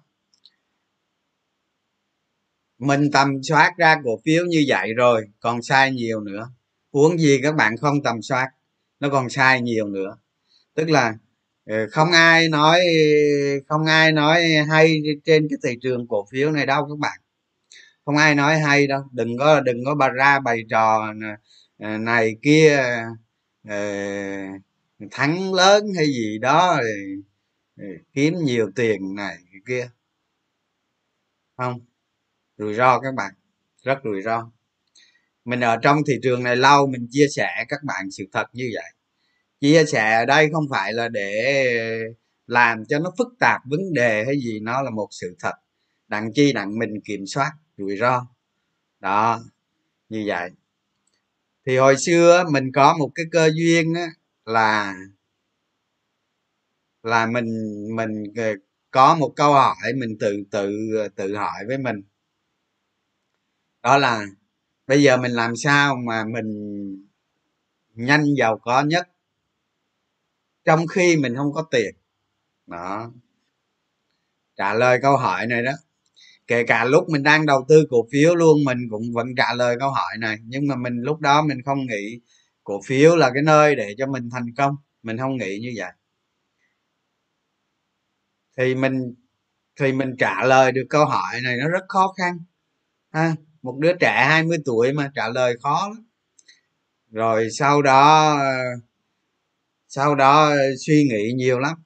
Mình 2.79 3.11
tầm 3.13 3.43
soát 3.43 3.75
ra 3.79 3.97
cổ 4.05 4.21
phiếu 4.25 4.45
như 4.45 4.65
vậy 4.69 4.95
rồi 4.95 5.29
còn 5.41 5.63
sai 5.63 5.93
nhiều 5.93 6.21
nữa. 6.21 6.51
Uống 6.91 7.19
gì 7.19 7.41
các 7.43 7.55
bạn 7.55 7.77
không 7.77 8.03
tầm 8.03 8.23
soát 8.23 8.49
nó 9.01 9.09
còn 9.11 9.29
sai 9.31 9.61
nhiều 9.61 9.89
nữa. 9.89 10.19
Tức 10.75 10.91
là 10.91 11.15
ờ, 11.67 11.77
không 11.93 12.13
ai 12.13 12.49
nói 12.49 12.81
không 13.69 13.87
ai 13.87 14.13
nói 14.13 14.43
hay 14.71 15.03
trên 15.25 15.49
cái 15.51 15.59
thị 15.65 15.79
trường 15.83 16.09
cổ 16.09 16.27
phiếu 16.33 16.51
này 16.51 16.67
đâu 16.67 16.87
các 16.89 16.99
bạn 16.99 17.21
không 18.09 18.17
ai 18.17 18.35
nói 18.35 18.59
hay 18.59 18.87
đâu. 18.87 19.03
Đừng 19.13 19.39
có 19.39 19.61
đừng 19.61 19.85
có 19.85 19.95
bà 19.95 20.09
ra 20.09 20.39
bày 20.41 20.65
trò 20.71 21.13
này, 21.13 21.99
này 21.99 22.37
kia 22.43 22.83
ờ, 23.69 23.77
thắng 25.11 25.55
lớn 25.55 25.85
hay 25.97 26.07
gì 26.07 26.39
đó 26.39 26.81
ờ, 27.77 27.85
kiếm 28.13 28.35
nhiều 28.45 28.71
tiền 28.77 29.15
này 29.15 29.39
kia. 29.67 29.91
Không 31.57 31.81
rủi 32.59 32.75
ro 32.75 33.01
các 33.01 33.15
bạn 33.15 33.35
rất 33.83 33.99
rủi 34.05 34.23
ro. 34.23 34.51
Mình 35.45 35.61
ở 35.61 35.77
trong 35.83 35.99
thị 36.07 36.15
trường 36.23 36.43
này 36.43 36.57
lâu 36.57 36.87
mình 36.87 37.09
chia 37.11 37.27
sẻ 37.37 37.65
các 37.69 37.81
bạn 37.85 38.11
sự 38.11 38.25
thật 38.33 38.47
như 38.53 38.71
vậy. 38.75 38.93
Chia 39.61 39.85
sẻ 39.85 40.15
ở 40.15 40.25
đây 40.27 40.49
không 40.53 40.65
phải 40.71 40.93
là 40.93 41.09
để 41.09 41.63
làm 42.47 42.85
cho 42.85 42.99
nó 42.99 43.13
phức 43.19 43.29
tạp 43.41 43.61
vấn 43.65 43.81
đề 43.95 44.25
hay 44.25 44.41
gì 44.41 44.61
nó 44.61 44.83
là 44.83 44.91
một 44.91 45.09
sự 45.11 45.37
thật. 45.41 45.55
Đặng 46.09 46.33
chi 46.35 46.53
đặng 46.53 46.79
mình 46.79 47.01
kiểm 47.05 47.27
soát 47.27 47.53
rủi 47.79 47.97
ro. 47.97 48.27
Đó 49.01 49.41
như 50.09 50.25
vậy. 50.27 50.51
Thì 51.67 51.77
hồi 51.77 51.97
xưa 51.97 52.45
mình 52.53 52.73
có 52.75 52.97
một 52.99 53.11
cái 53.15 53.27
cơ 53.33 53.51
duyên 53.55 53.95
á, 53.95 54.07
là 54.45 54.95
là 57.03 57.27
mình 57.27 57.47
mình 57.97 58.25
ờ, 58.37 58.53
có 58.91 59.15
một 59.15 59.33
câu 59.37 59.53
hỏi 59.53 59.93
mình 59.97 60.17
tự 60.21 60.37
tự 60.51 60.73
ờ, 60.99 61.09
tự 61.17 61.37
hỏi 61.37 61.65
với 61.67 61.79
mình. 61.79 61.97
Đó 63.83 63.99
là 63.99 64.27
bây 64.87 65.03
giờ 65.03 65.17
mình 65.17 65.33
làm 65.33 65.57
sao 65.57 65.97
mà 65.97 66.25
mình 66.25 66.49
nhanh 67.95 68.25
giàu 68.39 68.59
có 68.63 68.83
nhất 68.83 69.09
trong 70.65 70.87
khi 70.87 71.17
mình 71.17 71.37
không 71.37 71.53
có 71.53 71.63
tiền? 71.71 71.95
Đó. 72.67 73.13
Trả 74.57 74.75
lời 74.75 74.99
câu 75.03 75.17
hỏi 75.17 75.47
này 75.47 75.63
đó 75.63 75.73
kể 76.49 76.65
cả 76.65 76.85
lúc 76.85 77.05
mình 77.11 77.23
đang 77.23 77.47
đầu 77.47 77.65
tư 77.69 77.87
cổ 77.91 78.07
phiếu 78.13 78.35
luôn, 78.35 78.65
mình 78.65 78.79
cũng 78.91 79.03
vẫn 79.13 79.27
trả 79.37 79.55
lời 79.55 79.77
câu 79.81 79.91
hỏi 79.91 80.13
này. 80.21 80.37
Nhưng 80.45 80.67
mà 80.69 80.77
mình 80.77 80.95
lúc 81.03 81.21
đó 81.21 81.43
mình 81.43 81.63
không 81.65 81.87
nghĩ 81.87 82.21
cổ 82.65 82.81
phiếu 82.87 83.17
là 83.17 83.31
cái 83.35 83.43
nơi 83.43 83.75
để 83.77 83.95
cho 83.99 84.07
mình 84.07 84.31
thành 84.33 84.55
công. 84.57 84.77
Mình 85.03 85.19
không 85.19 85.37
nghĩ 85.37 85.59
như 85.63 85.73
vậy. 85.77 85.93
Thì 88.57 88.75
mình 88.75 89.15
thì 89.81 89.93
mình 89.93 90.17
trả 90.19 90.45
lời 90.45 90.73
được 90.73 90.87
câu 90.91 91.05
hỏi 91.07 91.41
này 91.43 91.57
nó 91.57 91.69
rất 91.69 91.85
khó 91.89 92.15
khăn. 92.19 92.39
Ha, 93.13 93.35
một 93.63 93.79
đứa 93.81 93.93
trẻ 94.01 94.25
20 94.29 94.59
tuổi 94.65 94.93
mà 94.93 95.13
trả 95.15 95.29
lời 95.29 95.57
khó 95.63 95.89
lắm. 95.89 96.05
Rồi 97.13 97.49
sau 97.53 97.83
đó 97.83 98.35
ờ, 98.41 98.57
sau 99.89 100.15
đó 100.15 100.55
suy 100.87 101.09
nghĩ 101.11 101.33
nhiều 101.33 101.59
lắm 101.59 101.83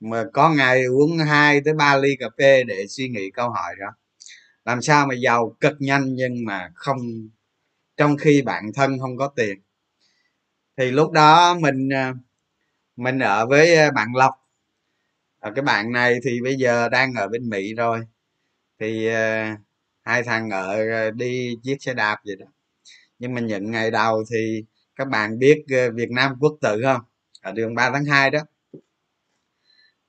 mà 0.00 0.24
có 0.32 0.50
ngày 0.50 0.84
uống 0.84 1.18
2 1.18 1.60
tới 1.64 1.74
3 1.74 1.96
ly 1.96 2.16
cà 2.20 2.26
phê 2.38 2.64
để 2.64 2.86
suy 2.88 3.08
nghĩ 3.08 3.30
câu 3.30 3.50
hỏi 3.50 3.74
đó. 3.80 3.86
Làm 4.64 4.82
sao 4.82 5.06
mà 5.06 5.14
giàu 5.14 5.56
cực 5.60 5.74
nhanh 5.80 6.14
nhưng 6.14 6.44
mà 6.46 6.70
không, 6.74 6.98
trong 7.96 8.16
khi 8.16 8.42
bản 8.42 8.64
thân 8.74 8.98
không 9.00 9.16
có 9.16 9.28
tiền? 9.36 9.58
Thì 10.76 10.90
lúc 10.90 11.12
đó 11.12 11.54
mình 11.60 11.88
à, 11.92 12.14
mình 12.96 13.18
ở 13.18 13.46
với 13.46 13.76
à, 13.76 13.90
bạn 13.90 14.08
lộc. 14.16 14.34
Ở 15.40 15.52
cái 15.56 15.62
bạn 15.62 15.92
này 15.92 16.18
thì 16.24 16.40
bây 16.42 16.56
giờ 16.56 16.88
đang 16.88 17.14
ở 17.14 17.28
bên 17.28 17.50
mỹ 17.50 17.74
rồi. 17.74 18.00
Thì 18.80 19.06
à, 19.08 19.58
hai 20.04 20.22
thằng 20.22 20.50
ở 20.50 20.76
đi 21.10 21.56
chiếc 21.62 21.82
xe 21.82 21.94
đạp 21.94 22.16
vậy 22.26 22.36
đó. 22.36 22.46
Nhưng 23.18 23.34
mà 23.34 23.40
những 23.40 23.70
ngày 23.70 23.90
đầu 23.90 24.24
thì 24.32 24.64
các 24.96 25.08
bạn 25.08 25.38
biết 25.38 25.64
việt 25.94 26.10
nam 26.10 26.32
quốc 26.40 26.58
tự 26.62 26.82
không? 26.84 27.00
Ở 27.42 27.52
đường 27.52 27.74
3 27.74 27.90
tháng 27.90 28.04
2 28.04 28.30
đó 28.30 28.40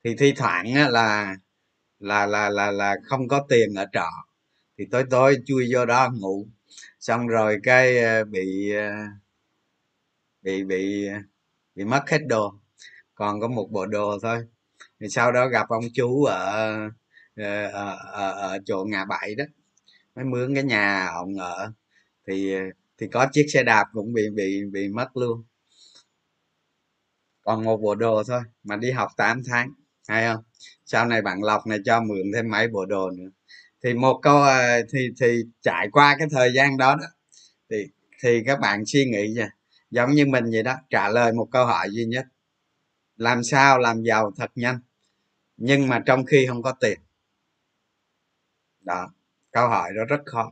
thì 0.07 0.15
thi 0.15 0.33
thoảng 0.37 0.73
á, 0.73 0.89
là 0.89 1.35
là 1.99 2.25
là 2.25 2.49
là 2.49 2.71
là 2.71 2.95
không 3.03 3.27
có 3.27 3.45
tiền 3.49 3.73
ở 3.75 3.85
trọ. 3.93 4.09
Thì 4.77 4.85
tối 4.91 5.03
tối 5.09 5.37
chui 5.45 5.69
vô 5.73 5.85
đó 5.85 6.09
ngủ. 6.13 6.47
Xong 6.99 7.27
rồi 7.27 7.59
cái 7.63 7.99
ờ, 7.99 8.23
bị 8.25 8.71
ờ, 8.71 8.91
bị 10.41 10.63
bị 10.63 11.07
bị 11.75 11.85
mất 11.85 12.03
hết 12.09 12.19
đồ. 12.27 12.53
Còn 13.15 13.41
có 13.41 13.47
một 13.47 13.67
bộ 13.71 13.85
đồ 13.85 14.19
thôi. 14.21 14.47
Thì 14.99 15.09
sau 15.09 15.31
đó 15.31 15.47
gặp 15.47 15.69
ông 15.69 15.83
chú 15.93 16.23
ở 16.23 16.45
ờ, 17.35 17.67
ở, 17.67 17.97
ở, 18.13 18.31
ở 18.31 18.59
chỗ 18.65 18.85
ngã 18.89 19.05
bảy 19.05 19.35
đó. 19.35 19.45
Mới 20.15 20.25
mướn 20.25 20.55
cái 20.55 20.63
nhà 20.63 21.07
ông 21.07 21.35
ở. 21.39 21.73
Thì 22.27 22.55
thì 22.97 23.07
có 23.07 23.27
chiếc 23.33 23.45
xe 23.53 23.63
đạp 23.63 23.85
cũng 23.93 24.13
bị 24.13 24.23
bị 24.35 24.65
bị 24.73 24.89
mất 24.89 25.17
luôn. 25.17 25.43
Còn 27.41 27.63
một 27.65 27.77
bộ 27.77 27.95
đồ 27.95 28.23
thôi 28.27 28.41
mà 28.63 28.75
đi 28.77 28.91
học 28.91 29.11
8 29.17 29.43
tháng 29.47 29.73
hay 30.07 30.27
không? 30.27 30.43
Sau 30.85 31.05
này 31.05 31.21
bạn 31.21 31.43
lọc 31.43 31.67
này 31.67 31.79
cho 31.85 32.01
mượn 32.01 32.31
thêm 32.35 32.51
mấy 32.51 32.67
bộ 32.67 32.85
đồ 32.85 33.09
nữa. 33.11 33.29
Thì 33.83 33.93
một 33.93 34.19
câu 34.21 34.37
ờ, 34.41 34.81
thì 34.93 35.09
thì 35.21 35.43
trải 35.61 35.87
qua 35.91 36.15
cái 36.19 36.27
thời 36.31 36.53
gian 36.53 36.77
đó 36.77 36.95
đó 36.95 37.05
thì 37.69 37.77
thì 38.23 38.43
các 38.45 38.59
bạn 38.59 38.83
suy 38.85 39.05
nghĩ 39.05 39.27
nha 39.35 39.49
giống 39.91 40.11
như 40.11 40.25
mình 40.25 40.45
vậy 40.51 40.63
đó 40.63 40.75
trả 40.89 41.09
lời 41.09 41.33
một 41.33 41.47
câu 41.51 41.65
hỏi 41.65 41.87
duy 41.91 42.05
nhất. 42.05 42.25
Làm 43.17 43.43
sao 43.43 43.79
làm 43.79 44.03
giàu 44.03 44.31
thật 44.37 44.51
nhanh 44.55 44.79
nhưng 45.57 45.87
mà 45.87 46.03
trong 46.05 46.25
khi 46.25 46.47
không 46.47 46.63
có 46.63 46.71
tiền? 46.71 46.99
Đó 48.81 49.07
câu 49.51 49.69
hỏi 49.69 49.91
đó 49.97 50.05
rất 50.05 50.21
khó. 50.25 50.51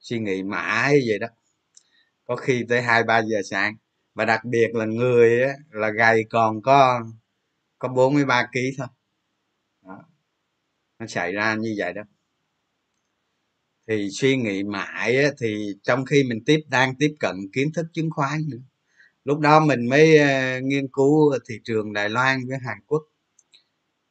Suy 0.00 0.18
nghĩ 0.18 0.42
mãi 0.42 1.00
vậy 1.08 1.18
đó. 1.18 1.28
Có 2.24 2.36
khi 2.36 2.64
tới 2.68 2.82
hai 2.82 3.04
ba 3.04 3.18
giờ 3.22 3.42
sáng 3.50 3.76
và 4.14 4.24
đặc 4.24 4.44
biệt 4.44 4.74
là 4.74 4.84
người 4.84 5.42
á, 5.42 5.52
là 5.70 5.90
gầy 5.90 6.24
còn 6.30 6.62
có 6.62 7.02
có 7.84 7.88
43 7.88 8.42
kg 8.52 8.58
thôi. 8.78 8.86
Đó. 9.82 10.04
nó 10.98 11.06
xảy 11.06 11.32
ra 11.32 11.54
như 11.54 11.74
vậy 11.78 11.92
đó. 11.92 12.02
Thì 13.88 14.08
suy 14.10 14.36
nghĩ 14.36 14.62
mãi 14.62 15.16
á, 15.16 15.30
thì 15.38 15.74
trong 15.82 16.04
khi 16.04 16.24
mình 16.28 16.44
tiếp 16.46 16.60
đang 16.68 16.94
tiếp 16.98 17.14
cận 17.20 17.36
kiến 17.52 17.72
thức 17.72 17.86
chứng 17.92 18.10
khoán 18.10 18.48
nữa 18.48 18.58
lúc 19.24 19.40
đó 19.40 19.60
mình 19.60 19.88
mới 19.88 20.18
uh, 20.18 20.64
nghiên 20.64 20.88
cứu 20.88 21.38
thị 21.48 21.60
trường 21.64 21.92
đài 21.92 22.08
loan 22.08 22.46
với 22.48 22.58
hàn 22.66 22.78
quốc. 22.86 23.02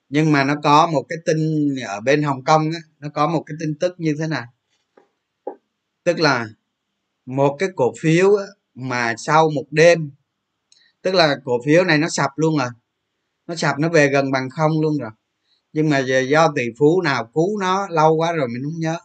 Nhưng 0.09 0.31
mà 0.31 0.43
nó 0.43 0.55
có 0.63 0.87
một 0.87 1.05
cái 1.09 1.17
tin 1.25 1.69
ở 1.87 2.01
bên 2.01 2.23
hồng 2.23 2.43
kông 2.43 2.71
á, 2.71 2.79
nó 2.99 3.09
có 3.13 3.27
một 3.27 3.43
cái 3.45 3.55
tin 3.59 3.75
tức 3.79 3.95
như 3.97 4.15
thế 4.19 4.27
này 4.27 4.45
tức 6.03 6.19
là 6.19 6.47
một 7.25 7.55
cái 7.59 7.69
cổ 7.75 7.93
phiếu 8.01 8.35
á, 8.35 8.45
mà 8.75 9.13
sau 9.17 9.49
một 9.49 9.65
đêm 9.71 10.11
tức 11.01 11.15
là 11.15 11.35
cổ 11.45 11.61
phiếu 11.65 11.83
này 11.83 11.97
nó 11.97 12.09
sập 12.09 12.31
luôn 12.35 12.57
rồi 12.57 12.69
nó 13.47 13.55
sập, 13.55 13.79
nó 13.79 13.89
về 13.89 14.09
gần 14.09 14.31
bằng 14.31 14.49
không 14.49 14.71
luôn 14.81 14.97
rồi. 14.97 15.11
Nhưng 15.73 15.89
mà 15.89 15.99
do 16.29 16.53
tỷ 16.55 16.63
phú 16.79 17.01
nào 17.03 17.31
cứu 17.35 17.59
nó, 17.61 17.87
lâu 17.89 18.15
quá 18.15 18.33
rồi 18.33 18.47
mình 18.53 18.63
không 18.63 18.79
nhớ. 18.81 18.97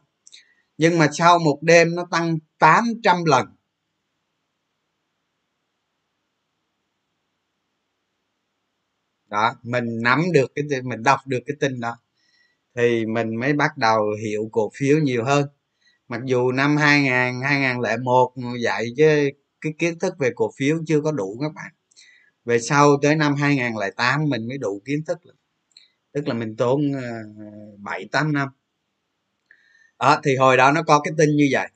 Nhưng 0.79 0.99
mà 0.99 1.09
sau 1.13 1.39
một 1.39 1.59
đêm 1.63 1.95
nó 1.97 2.07
tăng 2.11 2.39
800 2.59 3.25
lần. 3.27 3.47
Đó, 9.27 9.55
mình 9.63 9.85
nắm 10.03 10.21
được 10.33 10.53
cái 10.55 10.65
mình 10.83 11.03
đọc 11.03 11.21
được 11.27 11.39
cái 11.47 11.57
tin 11.61 11.81
đó, 11.81 11.97
thì 12.77 13.07
mình 13.07 13.37
mới 13.41 13.53
bắt 13.53 13.79
đầu 13.79 14.01
hiểu 14.25 14.49
cổ 14.53 14.71
phiếu 14.79 14.99
nhiều 14.99 15.25
hơn. 15.25 15.47
Mặc 16.09 16.21
dù 16.27 16.53
năm 16.53 16.77
2000 16.79 17.43
2001 17.43 18.35
dạy 18.65 18.87
chứ 18.97 19.31
cái 19.61 19.73
kiến 19.79 19.99
thức 19.99 20.15
về 20.21 20.31
cổ 20.37 20.51
phiếu 20.59 20.79
chưa 20.87 21.01
có 21.03 21.13
đủ 21.13 21.39
các 21.43 21.53
bạn 21.55 21.73
về 22.49 22.59
sau 22.59 22.99
tới 23.03 23.17
năm 23.17 23.35
2008 23.35 24.29
mình 24.29 24.49
mới 24.49 24.59
đủ 24.59 24.83
kiến 24.85 25.05
thức 25.07 25.19
tức 26.13 26.29
là 26.29 26.35
mình 26.35 26.57
tốn 26.57 26.93
ờ, 26.93 27.03
bảy 27.79 28.09
tám 28.13 28.33
năm. 28.33 28.49
Đó 29.99 30.21
thì 30.25 30.37
hồi 30.37 30.57
đó 30.57 30.73
nó 30.73 30.83
có 30.83 31.01
cái 31.01 31.15
tin 31.19 31.37
như 31.37 31.49
vậy. 31.53 31.69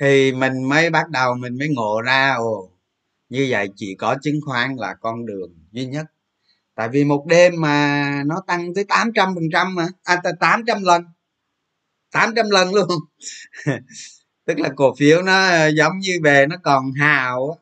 Thì 0.00 0.32
mình 0.32 0.68
mới 0.68 0.90
bắt 0.90 1.10
đầu 1.10 1.34
mình 1.34 1.58
mới 1.58 1.68
ngộ 1.68 2.00
ra 2.00 2.34
ồ 2.34 2.70
như 3.28 3.46
vậy 3.50 3.68
chỉ 3.76 3.94
có 3.98 4.16
chứng 4.22 4.40
khoán 4.46 4.76
là 4.76 4.94
con 5.00 5.26
đường 5.26 5.54
duy 5.72 5.86
nhất. 5.86 6.06
Tại 6.74 6.88
vì 6.88 7.04
một 7.04 7.26
đêm 7.28 7.60
mà 7.60 8.22
nó 8.26 8.42
tăng 8.46 8.74
tới 8.74 8.84
800 8.84 9.34
phần 9.34 9.44
trăm 9.52 9.74
mà 9.74 9.88
à 10.04 10.22
800 10.40 10.82
lần. 10.82 11.04
800 12.12 12.50
lần 12.50 12.74
luôn. 12.74 12.88
Tức 14.46 14.58
là 14.58 14.70
cổ 14.76 14.94
phiếu 14.98 15.22
nó 15.22 15.48
ờ, 15.48 15.68
giống 15.68 15.98
như 15.98 16.20
về 16.24 16.46
nó 16.46 16.56
còn 16.62 16.92
hào 16.92 17.58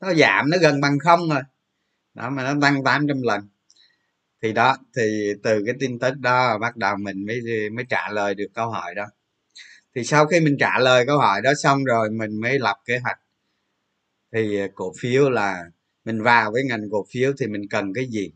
nó 0.00 0.14
giảm, 0.14 0.50
nó 0.50 0.58
gần 0.62 0.80
bằng 0.80 0.98
không 0.98 1.28
rồi. 1.28 1.42
Đó, 2.14 2.30
mà 2.30 2.42
nó 2.54 2.60
tăng 2.62 2.84
800 2.84 3.22
lần. 3.22 3.48
Thì 4.42 4.52
đó, 4.52 4.76
thì 4.96 5.32
từ 5.42 5.62
cái 5.66 5.74
tin 5.80 5.98
tức 5.98 6.14
đó 6.18 6.58
bắt 6.58 6.76
đầu 6.76 6.96
mình 6.96 7.26
mới 7.26 7.40
mới 7.72 7.84
trả 7.88 8.08
lời 8.10 8.34
được 8.34 8.46
câu 8.54 8.70
hỏi 8.70 8.94
đó. 8.94 9.06
Thì 9.94 10.04
sau 10.04 10.26
khi 10.26 10.40
mình 10.40 10.56
trả 10.60 10.78
lời 10.78 11.06
câu 11.06 11.18
hỏi 11.18 11.42
đó 11.42 11.52
xong 11.62 11.84
rồi 11.84 12.10
mình 12.10 12.40
mới 12.40 12.58
lập 12.58 12.76
kế 12.84 12.98
hoạch. 12.98 13.18
Thì 14.32 14.58
cổ 14.74 14.92
phiếu 15.00 15.30
là, 15.30 15.64
mình 16.04 16.22
vào 16.22 16.52
với 16.52 16.64
ngành 16.64 16.90
cổ 16.90 17.06
phiếu 17.10 17.32
thì 17.38 17.46
mình 17.46 17.68
cần 17.70 17.92
cái 17.94 18.06
gì? 18.06 18.32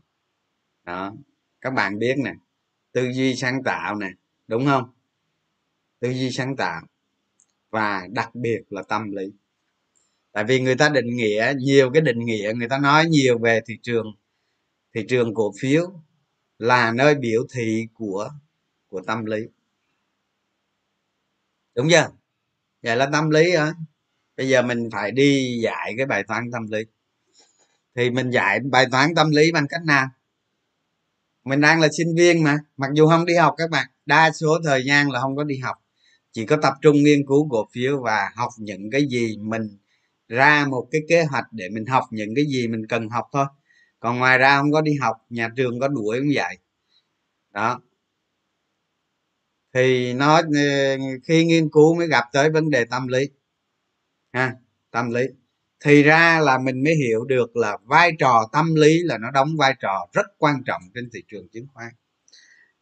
Đó, 0.85 1.13
các 1.61 1.73
bạn 1.73 1.99
biết 1.99 2.15
nè, 2.17 2.33
tư 2.91 3.11
duy 3.13 3.35
sáng 3.35 3.63
tạo 3.63 3.95
nè, 3.95 4.09
đúng 4.47 4.65
không? 4.65 4.93
Tư 5.99 6.09
duy 6.09 6.31
sáng 6.31 6.55
tạo 6.55 6.81
và 7.69 8.07
đặc 8.11 8.35
biệt 8.35 8.61
là 8.69 8.83
tâm 8.83 9.11
lý 9.11 9.31
tại 10.31 10.43
vì 10.43 10.61
người 10.61 10.75
ta 10.75 10.89
định 10.89 11.15
nghĩa 11.15 11.53
nhiều 11.57 11.91
cái 11.93 12.01
định 12.01 12.19
nghĩa, 12.19 12.53
người 12.55 12.69
ta 12.69 12.77
nói 12.77 13.05
nhiều 13.05 13.37
về 13.39 13.61
thị 13.67 13.77
trường 13.83 14.05
thị 14.95 15.05
trường 15.09 15.33
cổ 15.33 15.53
phiếu 15.59 15.91
là 16.59 16.91
nơi 16.91 17.15
biểu 17.15 17.47
thị 17.53 17.87
của 17.93 18.29
của 18.87 19.01
tâm 19.07 19.25
lý. 19.25 19.41
Đúng 21.75 21.89
chưa? 21.89 22.09
Vậy 22.83 22.95
là 22.95 23.09
tâm 23.11 23.29
lý 23.29 23.51
hả? 23.51 23.73
Bây 24.37 24.49
giờ 24.49 24.61
mình 24.61 24.89
phải 24.91 25.11
đi 25.11 25.59
dạy 25.63 25.93
cái 25.97 26.05
bài 26.05 26.23
toán 26.27 26.51
tâm 26.51 26.67
lý. 26.71 26.79
Thì 27.95 28.09
mình 28.09 28.29
dạy 28.29 28.59
bài 28.59 28.85
toán 28.91 29.15
tâm 29.15 29.29
lý 29.29 29.51
bằng 29.51 29.67
cách 29.67 29.81
nào? 29.85 30.07
Mình 31.43 31.61
đang 31.61 31.81
là 31.81 31.87
sinh 31.97 32.15
viên 32.15 32.43
mà, 32.43 32.57
mặc 32.77 32.91
dù 32.93 33.07
không 33.07 33.25
đi 33.25 33.35
học 33.35 33.55
các 33.57 33.69
bạn, 33.69 33.87
đa 34.05 34.31
số 34.31 34.59
thời 34.63 34.85
gian 34.85 35.11
là 35.11 35.21
không 35.21 35.35
có 35.35 35.43
đi 35.43 35.57
học. 35.57 35.75
Chỉ 36.31 36.45
có 36.45 36.57
tập 36.61 36.73
trung 36.81 36.95
nghiên 37.03 37.25
cứu 37.27 37.49
cổ 37.49 37.67
phiếu 37.73 38.01
và 38.01 38.31
học 38.35 38.51
những 38.57 38.91
cái 38.91 39.05
gì 39.05 39.37
mình 39.37 39.77
ra 40.31 40.65
một 40.69 40.87
cái 40.91 41.01
kế 41.09 41.23
hoạch 41.23 41.45
để 41.51 41.69
mình 41.69 41.85
học 41.85 42.03
những 42.11 42.35
cái 42.35 42.45
gì 42.45 42.67
mình 42.67 42.87
cần 42.87 43.09
học 43.09 43.25
thôi. 43.33 43.45
Còn 43.99 44.19
ngoài 44.19 44.37
ra 44.37 44.57
không 44.57 44.71
có 44.71 44.81
đi 44.81 44.93
học 45.01 45.17
nhà 45.29 45.49
trường 45.57 45.79
có 45.79 45.87
đuổi 45.87 46.19
cũng 46.19 46.29
vậy. 46.35 46.57
đó. 47.51 47.81
Thì 49.73 50.13
nó 50.13 50.37
ờ, 50.37 50.97
khi 51.23 51.45
nghiên 51.45 51.69
cứu 51.69 51.95
mới 51.95 52.07
gặp 52.07 52.23
tới 52.33 52.49
vấn 52.49 52.69
đề 52.69 52.85
tâm 52.85 53.07
lý 53.07 53.29
ha 54.33 54.55
tâm 54.91 55.11
lý. 55.11 55.21
Thì 55.85 56.03
ra 56.03 56.39
là 56.39 56.57
mình 56.57 56.83
mới 56.83 56.95
hiểu 56.95 57.25
được 57.25 57.55
là 57.57 57.77
vai 57.85 58.11
trò 58.19 58.49
tâm 58.53 58.75
lý 58.75 58.99
là 59.03 59.17
nó 59.17 59.31
đóng 59.31 59.57
vai 59.57 59.75
trò 59.81 60.07
rất 60.13 60.25
quan 60.37 60.63
trọng 60.65 60.81
trên 60.95 61.09
thị 61.13 61.23
trường 61.27 61.47
chứng 61.53 61.67
khoán. 61.73 61.89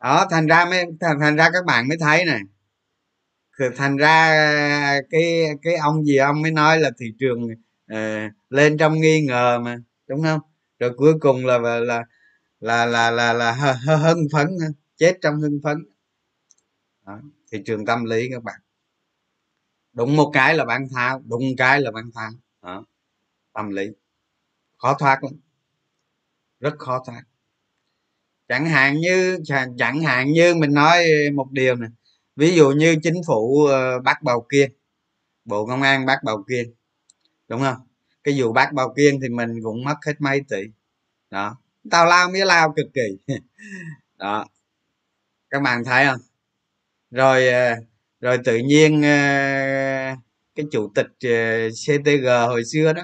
Đó 0.02 0.28
thành 0.32 0.48
ra 0.48 0.66
mới 0.66 0.86
thành, 1.02 1.20
thành 1.20 1.36
ra 1.36 1.50
các 1.54 1.66
bạn 1.66 1.88
mới 1.88 1.98
thấy 1.98 2.26
này 2.26 2.42
thành 3.76 3.98
ra 3.98 5.00
cái 5.10 5.44
cái 5.62 5.76
ông 5.76 6.04
gì 6.06 6.18
ông 6.18 6.42
mới 6.42 6.52
nói 6.52 6.80
là 6.80 6.92
thị 7.00 7.14
trường 7.20 7.44
uh, 7.94 8.32
lên 8.50 8.78
trong 8.78 9.02
nghi 9.02 9.22
ngờ 9.22 9.60
mà 9.60 9.78
đúng 10.08 10.24
không? 10.24 10.40
Rồi 10.80 10.94
cuối 10.98 11.14
cùng 11.20 11.46
là 11.46 11.58
là 11.58 11.80
là 11.80 12.06
là 12.60 12.86
là 12.86 13.12
là, 13.12 13.34
là 13.34 13.74
hưng 13.98 14.28
phấn 14.34 14.48
chết 14.98 15.18
trong 15.22 15.36
hưng 15.36 15.60
phấn. 15.64 15.78
Đó. 17.06 17.22
thị 17.52 17.62
trường 17.66 17.86
tâm 17.86 18.06
lý 18.06 18.30
các 18.32 18.44
bạn. 18.44 18.60
Đụng 19.94 20.16
một 20.16 20.32
cái 20.34 20.56
là 20.56 20.66
bán 20.66 20.88
tháo 20.96 21.22
đụng 21.26 21.44
cái 21.58 21.82
là 21.82 21.92
bán 21.92 22.12
tháo. 22.16 22.30
Đó. 22.62 22.86
tâm 23.54 23.70
lý. 23.70 23.88
Khó 24.78 24.94
thoát 25.00 25.24
lắm. 25.24 25.34
Rất 26.60 26.74
khó 26.80 27.04
thoát. 27.06 27.24
Chẳng 28.48 28.66
hạn 28.66 28.98
như 28.98 29.40
chẳng 29.78 30.02
hạn 30.02 30.32
như 30.32 30.56
mình 30.56 30.74
nói 30.74 31.06
một 31.34 31.48
điều 31.52 31.76
này 31.76 31.90
ví 32.40 32.56
dụ 32.56 32.72
như 32.72 32.96
chính 33.04 33.22
phủ 33.28 33.66
ờ, 33.66 34.00
bắt 34.00 34.18
bầu 34.24 34.46
kiên 34.52 34.72
bộ 35.46 35.66
công 35.68 35.82
an 35.82 36.06
bắt 36.06 36.20
bầu 36.26 36.44
kiên 36.50 36.74
đúng 37.50 37.62
không? 37.62 37.78
Cái 38.24 38.36
vụ 38.42 38.54
bắt 38.54 38.74
bầu 38.74 38.94
kiên 38.98 39.20
thì 39.22 39.30
mình 39.30 39.50
cũng 39.64 39.86
mất 39.86 39.96
hết 40.08 40.14
mấy 40.20 40.42
tỷ. 40.50 40.64
Đó. 41.32 41.58
Tao 41.92 42.06
lao 42.06 42.30
mía 42.32 42.46
lao 42.46 42.74
cực 42.78 42.88
kỳ. 42.94 43.36
Đó. 44.20 44.48
Các 45.50 45.62
bạn 45.62 45.84
thấy 45.86 46.06
không? 46.06 46.20
Rồi 47.12 47.50
ờ, 47.50 47.76
rồi 48.22 48.38
tự 48.46 48.58
nhiên 48.58 49.04
ờ, 49.04 49.10
cái 50.56 50.66
chủ 50.72 50.92
tịch 50.96 51.08
ctg 51.86 52.28
hồi 52.48 52.64
xưa 52.66 52.94
đó 52.94 53.04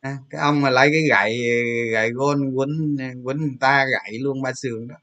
à, 0.00 0.18
cái 0.30 0.40
ông 0.40 0.60
mà 0.62 0.70
lấy 0.70 0.88
cái 0.92 1.02
gậy 1.10 1.38
gậy 1.92 2.10
gôn 2.10 2.54
quấn 2.54 2.96
quấn 3.24 3.38
người 3.40 3.56
ta 3.60 3.84
gậy 3.84 4.18
luôn 4.18 4.42
ba 4.42 4.52
sườn 4.52 4.88
đó 4.88 4.94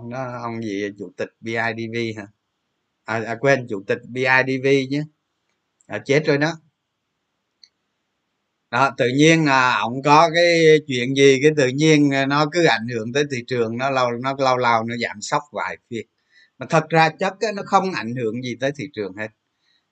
ông 0.00 0.10
đó 0.10 0.38
ông 0.42 0.62
gì 0.62 0.90
chủ 0.98 1.12
tịch 1.16 1.28
bidv 1.40 2.18
hả? 2.18 2.26
À, 3.04 3.22
à 3.26 3.36
quên 3.40 3.66
chủ 3.68 3.82
tịch 3.86 3.98
bidv 4.08 4.66
nhé. 4.90 5.02
À, 5.86 5.98
chết 6.06 6.22
rồi 6.26 6.38
đó. 6.38 6.52
Đó 8.70 8.94
tự 8.98 9.08
nhiên 9.16 9.44
là 9.44 9.76
ông 9.76 10.02
có 10.02 10.30
cái 10.34 10.78
chuyện 10.86 11.14
gì 11.14 11.38
cái 11.42 11.50
tự 11.56 11.68
nhiên 11.68 12.10
à, 12.14 12.26
nó 12.26 12.46
cứ 12.52 12.64
ảnh 12.64 12.88
hưởng 12.94 13.12
tới 13.12 13.24
thị 13.30 13.44
trường 13.46 13.78
nó 13.78 13.90
lâu 13.90 14.10
nó 14.10 14.34
lâu 14.38 14.56
lâu 14.56 14.82
nó 14.84 14.94
giảm 14.96 15.20
sốc 15.20 15.42
vài 15.52 15.76
phiên 15.90 16.06
mà 16.58 16.66
thật 16.70 16.88
ra 16.90 17.08
chất 17.08 17.34
nó 17.54 17.62
không 17.66 17.92
ảnh 17.92 18.14
hưởng 18.16 18.42
gì 18.42 18.56
tới 18.60 18.72
thị 18.76 18.84
trường 18.92 19.14
hết. 19.16 19.28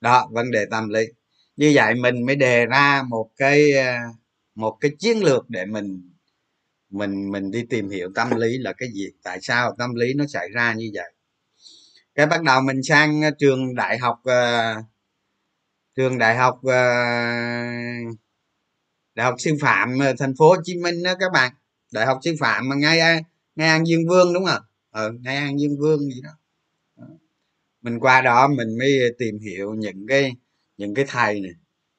Đó 0.00 0.28
vấn 0.32 0.50
đề 0.50 0.66
tâm 0.70 0.88
lý. 0.88 1.06
Như 1.56 1.72
vậy 1.74 1.94
mình 1.94 2.26
mới 2.26 2.36
đề 2.36 2.66
ra 2.66 3.02
một 3.08 3.30
cái 3.36 3.72
à, 3.72 4.02
một 4.54 4.78
cái 4.80 4.90
chiến 4.98 5.24
lược 5.24 5.50
để 5.50 5.66
mình 5.66 6.07
mình 6.90 7.30
mình 7.30 7.50
đi 7.50 7.64
tìm 7.70 7.90
hiểu 7.90 8.10
tâm 8.14 8.30
lý 8.36 8.58
là 8.58 8.72
cái 8.72 8.88
gì? 8.92 9.06
Tại 9.22 9.38
sao 9.42 9.74
tâm 9.78 9.94
lý 9.94 10.14
nó 10.14 10.26
xảy 10.26 10.48
ra 10.54 10.74
như 10.74 10.90
vậy? 10.94 11.12
Cái 12.14 12.26
bắt 12.26 12.42
đầu 12.42 12.60
mình 12.60 12.82
sang 12.82 13.22
ờ, 13.22 13.30
trường 13.38 13.74
đại 13.74 13.98
học 13.98 14.22
uh, 14.22 14.84
trường 15.96 16.18
đại 16.18 16.36
học 16.36 16.58
uh, 16.58 18.18
đại 19.14 19.24
học 19.24 19.34
sư 19.38 19.56
phạm 19.60 19.98
thành 20.18 20.34
phố 20.38 20.48
hồ 20.48 20.56
chí 20.64 20.76
minh 20.76 21.02
đó 21.02 21.14
các 21.20 21.32
bạn. 21.32 21.52
Đại 21.92 22.06
học 22.06 22.18
sư 22.24 22.34
phạm 22.40 22.68
mà 22.68 22.76
ngay 22.76 22.98
ngay 23.56 23.68
an 23.68 23.86
dương 23.86 24.08
vương 24.08 24.34
đúng 24.34 24.44
không? 24.44 24.62
Ờ 24.90 25.12
ngay 25.12 25.36
an 25.36 25.60
dương 25.60 25.78
vương 25.78 26.00
gì 26.00 26.20
đó. 26.22 26.30
Mình 27.82 28.00
qua 28.00 28.20
đó 28.20 28.48
mình 28.48 28.78
mới 28.78 28.90
tìm 29.18 29.38
hiểu 29.38 29.74
những 29.74 30.06
cái 30.08 30.32
những 30.76 30.94
cái 30.94 31.04
thầy 31.08 31.40
này. 31.40 31.52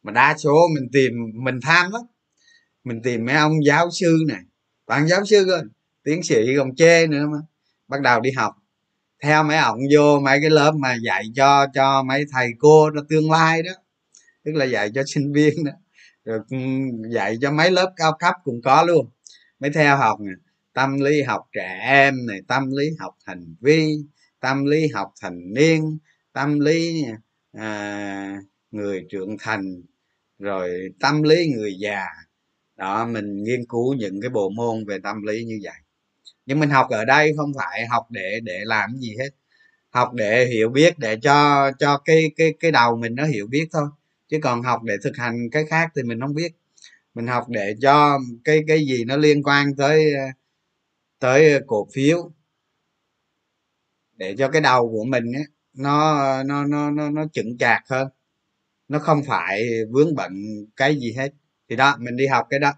Mà 0.03 0.11
đa 0.11 0.37
số 0.37 0.67
mình 0.75 0.89
tìm 0.93 1.11
mình 1.33 1.59
tham 1.61 1.91
lắm. 1.91 2.01
Mình 2.83 3.01
tìm 3.01 3.25
mấy 3.25 3.35
ông 3.35 3.65
giáo 3.65 3.89
sư 3.91 4.17
này 4.27 4.41
toàn 4.89 5.07
giáo 5.07 5.25
sư 5.25 5.45
rồi 5.45 5.61
tiến 6.03 6.23
sĩ 6.23 6.35
còn 6.57 6.75
chê 6.75 7.07
nữa 7.07 7.27
mà. 7.27 7.37
Bắt 7.87 8.01
đầu 8.01 8.21
đi 8.21 8.31
học. 8.31 8.55
Theo 9.23 9.43
mấy 9.43 9.57
ông 9.57 9.79
vô 9.93 10.19
mấy 10.19 10.39
cái 10.41 10.49
lớp 10.49 10.71
mà 10.71 10.95
dạy 11.03 11.23
cho 11.35 11.67
cho 11.73 12.03
mấy 12.03 12.25
thầy 12.31 12.51
cô 12.59 12.89
nó 12.89 13.01
tương 13.09 13.31
lai 13.31 13.63
đó. 13.63 13.71
Tức 14.45 14.51
là 14.55 14.65
dạy 14.65 14.91
cho 14.95 15.03
sinh 15.07 15.33
viên 15.33 15.63
đó. 15.63 15.71
Rồi 16.25 16.39
ừ, 16.49 16.57
dạy 17.11 17.37
cho 17.41 17.51
mấy 17.51 17.71
lớp 17.71 17.93
cao 17.95 18.17
cấp 18.19 18.35
cũng 18.43 18.61
có 18.61 18.83
luôn. 18.83 19.09
Mới 19.59 19.71
theo 19.71 19.97
học 19.97 20.19
này. 20.19 20.35
tâm 20.73 20.99
lý 20.99 21.21
học 21.23 21.47
trẻ 21.53 21.79
em 21.83 22.25
này 22.27 22.41
tâm 22.47 22.71
lý 22.71 22.89
học 22.99 23.15
hành 23.25 23.55
vi 23.61 23.97
tâm 24.39 24.65
lý 24.65 24.87
học 24.87 25.13
thành 25.21 25.53
niên 25.53 25.97
tâm 26.33 26.59
lý 26.59 27.05
à, 27.53 28.41
người 28.71 29.05
trưởng 29.09 29.37
thành 29.39 29.81
rồi 30.39 30.93
tâm 30.99 31.23
lý 31.23 31.49
người 31.49 31.75
già 31.79 32.05
đó 32.79 33.05
mình 33.07 33.43
nghiên 33.43 33.65
cứu 33.69 33.95
những 33.95 34.21
cái 34.21 34.29
bộ 34.29 34.49
môn 34.49 34.85
về 34.85 34.99
tâm 35.03 35.23
lý 35.23 35.45
như 35.45 35.59
vậy. 35.63 35.75
Nhưng 36.47 36.59
mình 36.59 36.71
học 36.71 36.87
ở 36.91 37.05
đây 37.05 37.33
không 37.37 37.53
phải 37.57 37.87
học 37.87 38.07
để 38.11 38.39
để 38.43 38.59
làm 38.65 38.97
gì 38.97 39.17
hết. 39.19 39.29
Học 39.91 40.13
để 40.13 40.45
hiểu 40.47 40.69
biết 40.69 40.99
để 40.99 41.17
cho 41.23 41.71
cho 41.79 41.97
cái 42.05 42.31
cái 42.37 42.53
cái 42.61 42.71
đầu 42.71 42.97
mình 42.97 43.15
nó 43.15 43.25
hiểu 43.25 43.47
biết 43.47 43.69
thôi. 43.73 43.87
Chứ 44.29 44.39
còn 44.43 44.63
học 44.63 44.83
để 44.83 44.95
thực 45.03 45.17
hành 45.17 45.49
cái 45.51 45.65
khác 45.65 45.91
thì 45.95 46.03
mình 46.03 46.21
không 46.21 46.35
biết. 46.35 46.53
Mình 47.15 47.27
học 47.27 47.49
để 47.49 47.75
cho 47.81 48.19
cái 48.45 48.61
cái 48.67 48.85
gì 48.87 49.05
nó 49.05 49.17
liên 49.17 49.43
quan 49.43 49.75
tới 49.77 50.13
tới 51.19 51.61
cổ 51.67 51.87
phiếu 51.93 52.31
để 54.17 54.35
cho 54.37 54.49
cái 54.49 54.61
đầu 54.61 54.89
của 54.91 55.03
mình 55.03 55.33
ấy, 55.33 55.43
nó 55.73 56.43
nó 56.43 56.65
nó 56.65 56.91
nó 56.91 57.09
nó 57.09 57.25
chững 57.33 57.57
chạc 57.57 57.83
hơn. 57.89 58.07
Nó 58.89 58.99
không 58.99 59.23
phải 59.27 59.63
vướng 59.91 60.15
bận 60.15 60.33
cái 60.75 60.95
gì 60.97 61.13
hết 61.17 61.29
thì 61.69 61.75
đó 61.75 61.95
mình 61.99 62.15
đi 62.15 62.27
học 62.27 62.47
cái 62.49 62.59
đó. 62.59 62.73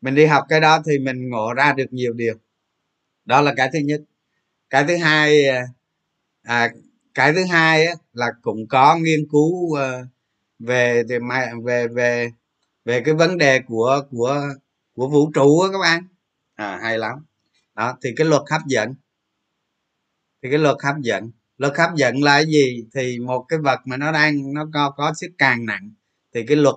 Mình 0.00 0.14
đi 0.14 0.26
học 0.26 0.44
cái 0.48 0.60
đó 0.60 0.82
thì 0.86 0.98
mình 0.98 1.30
ngộ 1.30 1.54
ra 1.54 1.72
được 1.72 1.86
nhiều 1.92 2.12
điều. 2.12 2.34
Đó 3.24 3.40
là 3.40 3.54
cái 3.56 3.70
thứ 3.72 3.78
nhất. 3.78 4.00
Cái 4.70 4.84
thứ 4.88 4.96
hai 4.96 5.46
à, 5.48 5.66
à 6.42 6.70
cái 7.14 7.32
thứ 7.32 7.44
hai 7.44 7.86
á, 7.86 7.94
là 8.12 8.26
cũng 8.42 8.66
có 8.68 8.96
nghiên 8.96 9.20
cứu 9.32 9.74
ờ, 9.74 10.06
về 10.58 11.04
về 11.04 11.18
về 11.64 11.88
về 11.88 12.30
về 12.84 13.00
cái 13.00 13.14
vấn 13.14 13.38
đề 13.38 13.60
của 13.60 14.02
của 14.10 14.42
của 14.94 15.08
vũ 15.08 15.30
trụ 15.34 15.60
á 15.60 15.68
các 15.72 15.78
bạn. 15.78 16.06
À 16.54 16.78
hay 16.82 16.98
lắm. 16.98 17.26
Đó 17.74 17.98
thì 18.02 18.10
cái 18.16 18.26
luật 18.26 18.42
hấp 18.50 18.62
dẫn. 18.66 18.94
Thì 20.42 20.50
cái 20.50 20.58
luật 20.58 20.76
hấp 20.84 20.96
dẫn. 21.00 21.30
Luật 21.58 21.76
hấp 21.78 21.90
dẫn 21.96 22.22
là 22.22 22.32
cái 22.32 22.46
gì? 22.46 22.84
Thì 22.94 23.18
một 23.18 23.46
cái 23.48 23.58
vật 23.58 23.80
mà 23.84 23.96
nó 23.96 24.12
đang 24.12 24.54
nó 24.54 24.66
có 24.74 24.90
có 24.96 25.14
sức 25.14 25.30
càng 25.38 25.66
nặng 25.66 25.90
thì 26.34 26.46
cái 26.46 26.56
luật 26.56 26.76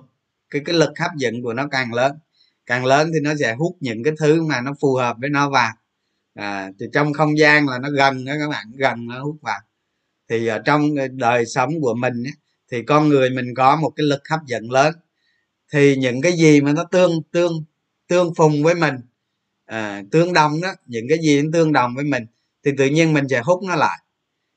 cái 0.50 0.62
cái 0.64 0.74
lực 0.74 0.98
hấp 0.98 1.10
dẫn 1.16 1.42
của 1.42 1.52
nó 1.52 1.66
càng 1.70 1.92
lớn. 1.94 2.18
Càng 2.66 2.84
lớn 2.84 3.10
thì 3.14 3.20
nó 3.20 3.34
sẽ 3.40 3.54
hút 3.54 3.76
những 3.80 4.04
cái 4.04 4.14
thứ 4.18 4.42
mà 4.42 4.60
nó 4.60 4.72
phù 4.80 4.94
hợp 4.94 5.16
với 5.20 5.30
nó 5.30 5.50
vào. 5.50 5.72
À, 6.34 6.70
thì 6.80 6.86
trong 6.92 7.12
không 7.12 7.38
gian 7.38 7.68
là 7.68 7.78
nó 7.78 7.90
gần 7.90 8.24
đó 8.24 8.32
các 8.40 8.48
bạn 8.50 8.66
gần 8.76 9.06
nó 9.06 9.22
hút 9.22 9.36
vào. 9.42 9.60
Thì 10.28 10.46
ở 10.46 10.58
trong 10.58 10.96
à, 10.98 11.06
đời 11.12 11.46
sống 11.46 11.80
của 11.80 11.94
mình 11.94 12.14
ấy, 12.24 12.32
thì 12.72 12.82
con 12.82 13.08
người 13.08 13.30
mình 13.30 13.54
có 13.54 13.76
một 13.76 13.90
cái 13.96 14.06
lực 14.06 14.28
hấp 14.28 14.40
dẫn 14.46 14.70
lớn. 14.70 14.94
Thì 15.72 15.96
những 15.96 16.22
cái 16.22 16.32
gì 16.32 16.60
mà 16.60 16.72
nó 16.72 16.84
tương 16.84 17.22
tương 17.32 17.52
tương 18.08 18.34
phùng 18.34 18.62
với 18.62 18.74
mình 18.74 18.94
à, 19.66 20.02
tương 20.10 20.32
đồng 20.32 20.60
đó 20.60 20.74
những 20.86 21.06
cái 21.08 21.18
gì 21.18 21.42
nó 21.42 21.50
tương 21.52 21.72
đồng 21.72 21.94
với 21.94 22.04
mình 22.04 22.26
thì 22.64 22.70
tự 22.78 22.86
nhiên 22.86 23.12
mình 23.12 23.28
sẽ 23.28 23.40
hút 23.40 23.62
nó 23.62 23.76
lại. 23.76 23.98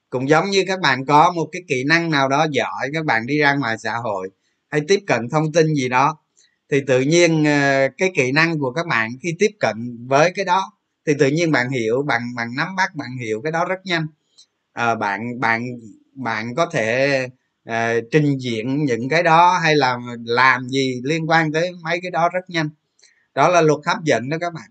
Cũng 0.10 0.29
giống 0.29 0.49
như 0.49 0.63
các 0.67 0.79
bạn 0.79 1.06
có 1.06 1.32
một 1.32 1.49
cái 1.51 1.62
kỹ 1.67 1.84
năng 1.88 2.12
nào 2.12 2.29
đó 2.29 2.47
giỏi 2.51 2.89
các 2.93 3.06
bạn 3.06 3.25
đi 3.27 3.38
ra 3.38 3.56
ngoài 3.56 3.77
xã 3.77 3.93
hội 4.03 4.29
hay 4.74 4.82
tiếp 4.88 5.00
cận 5.08 5.30
thông 5.30 5.52
tin 5.54 5.74
gì 5.76 5.90
đó. 5.90 6.18
Thì 6.72 6.82
tự 6.88 7.02
nhiên 7.02 7.46
ờ, 7.46 7.88
cái 7.98 8.12
kỹ 8.16 8.32
năng 8.32 8.60
của 8.60 8.72
các 8.74 8.88
bạn 8.88 9.10
khi 9.24 9.36
tiếp 9.40 9.52
cận 9.60 10.08
với 10.08 10.34
cái 10.36 10.46
đó 10.46 10.74
thì 11.08 11.14
tự 11.20 11.28
nhiên 11.28 11.52
bạn 11.52 11.70
hiểu 11.70 12.04
bạn 12.08 12.22
bạn 12.36 12.48
nắm 12.58 12.76
bắt 12.78 12.96
bạn 12.96 13.10
hiểu 13.22 13.42
cái 13.44 13.52
đó 13.52 13.66
rất 13.66 13.80
nhanh. 13.86 14.08
À, 14.74 14.96
bạn 14.96 15.40
bạn 15.40 15.64
bạn 16.16 16.56
có 16.56 16.66
thể 16.66 17.28
à, 17.66 17.96
trình 18.12 18.38
diện 18.40 18.86
những 18.86 19.10
cái 19.10 19.24
đó 19.24 19.60
hay 19.64 19.76
là 19.76 19.98
làm 20.26 20.70
gì 20.70 21.02
liên 21.04 21.30
quan 21.30 21.52
tới 21.54 21.72
mấy 21.84 22.00
cái 22.02 22.12
đó 22.12 22.30
rất 22.34 22.50
nhanh. 22.50 22.70
Đó 23.36 23.50
là 23.50 23.62
luật 23.62 23.80
hấp 23.88 24.04
dẫn 24.06 24.30
đó 24.30 24.38
các 24.42 24.54
bạn. 24.54 24.70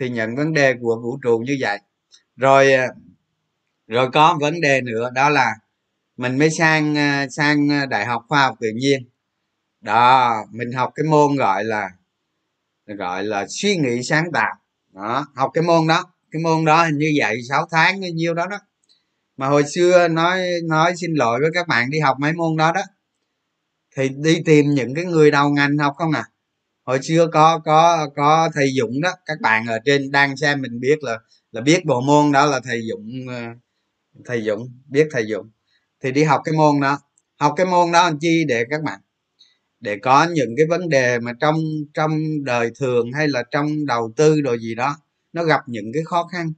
Thì 0.00 0.10
nhận 0.10 0.36
vấn 0.36 0.52
đề 0.52 0.74
của 0.82 1.00
vũ 1.04 1.18
trụ 1.22 1.38
như 1.38 1.58
vậy. 1.60 1.78
Rồi 2.36 2.68
rồi 3.88 4.10
có 4.12 4.38
vấn 4.40 4.60
đề 4.60 4.80
nữa 4.80 5.10
đó 5.14 5.28
là 5.28 5.54
mình 6.16 6.38
mới 6.38 6.50
sang 6.50 6.94
ờ, 6.94 7.28
sang 7.30 7.68
ờ, 7.68 7.86
đại 7.86 8.06
học 8.06 8.22
khoa 8.28 8.42
học 8.42 8.56
tự 8.60 8.68
nhiên. 8.76 9.08
Đó, 9.80 10.34
mình 10.52 10.72
học 10.72 10.92
cái 10.94 11.04
môn 11.04 11.36
gọi 11.36 11.64
là 11.64 11.90
gọi 12.86 13.24
là 13.24 13.46
suy 13.48 13.76
nghĩ 13.76 14.02
sáng 14.02 14.32
tạo. 14.32 14.54
Đó, 14.94 15.26
học 15.34 15.50
cái 15.54 15.64
môn 15.64 15.86
đó. 15.86 16.04
Cái 16.30 16.42
môn 16.42 16.64
đó 16.64 16.84
hình 16.84 16.98
như 16.98 17.12
vậy 17.18 17.38
6 17.48 17.66
tháng 17.70 18.02
hay 18.02 18.12
nhiêu 18.12 18.34
đó 18.34 18.46
đó. 18.46 18.58
Mà 19.36 19.48
hồi 19.48 19.64
xưa 19.74 20.08
nói 20.08 20.42
nói 20.64 20.96
xin 20.96 21.14
lỗi 21.14 21.40
với 21.40 21.50
các 21.54 21.68
bạn 21.68 21.90
đi 21.90 22.00
học 22.00 22.16
mấy 22.20 22.32
môn 22.32 22.56
đó 22.56 22.72
đó. 22.72 22.82
Thì 23.96 24.08
đi 24.08 24.42
tìm 24.44 24.66
những 24.74 24.94
cái 24.94 25.04
người 25.04 25.30
đầu 25.30 25.50
ngành 25.50 25.78
học 25.78 25.94
không 25.96 26.12
à? 26.12 26.24
Hồi 26.84 26.98
xưa 27.02 27.28
có 27.32 27.58
có 27.64 28.08
có 28.16 28.50
thầy 28.54 28.68
dũng 28.78 29.00
đó. 29.00 29.12
Các 29.26 29.40
bạn 29.40 29.66
ở 29.66 29.78
trên 29.84 30.10
đang 30.10 30.36
xem 30.36 30.62
mình 30.62 30.80
biết 30.80 31.02
là 31.02 31.18
là 31.52 31.60
biết 31.60 31.84
bộ 31.86 32.00
môn 32.00 32.32
đó 32.32 32.46
là 32.46 32.60
thầy 32.64 32.80
dũng 32.90 33.26
ờ, 33.28 33.42
thầy 34.24 34.42
dũng, 34.42 34.68
biết 34.88 35.08
thầy 35.12 35.26
dũng 35.26 35.50
thì 36.00 36.12
đi 36.12 36.24
học 36.24 36.40
cái 36.44 36.54
môn 36.54 36.80
đó. 36.80 36.98
Học 37.40 37.54
cái 37.56 37.66
môn 37.66 37.92
đó 37.92 38.04
làm 38.04 38.18
chi 38.18 38.44
để 38.48 38.64
các 38.70 38.82
bạn? 38.82 39.00
Để 39.80 39.98
có 40.02 40.24
những 40.24 40.54
cái 40.56 40.66
vấn 40.66 40.88
đề 40.88 41.18
mà 41.18 41.32
trong 41.40 41.56
trong 41.94 42.44
đời 42.44 42.70
thường 42.80 43.12
hay 43.12 43.28
là 43.28 43.42
trong 43.50 43.86
đầu 43.86 44.12
tư 44.16 44.40
đồ 44.40 44.56
gì 44.56 44.74
đó, 44.74 44.96
nó 45.32 45.44
gặp 45.44 45.60
những 45.66 45.92
cái 45.94 46.02
khó 46.04 46.26
khăn, 46.32 46.52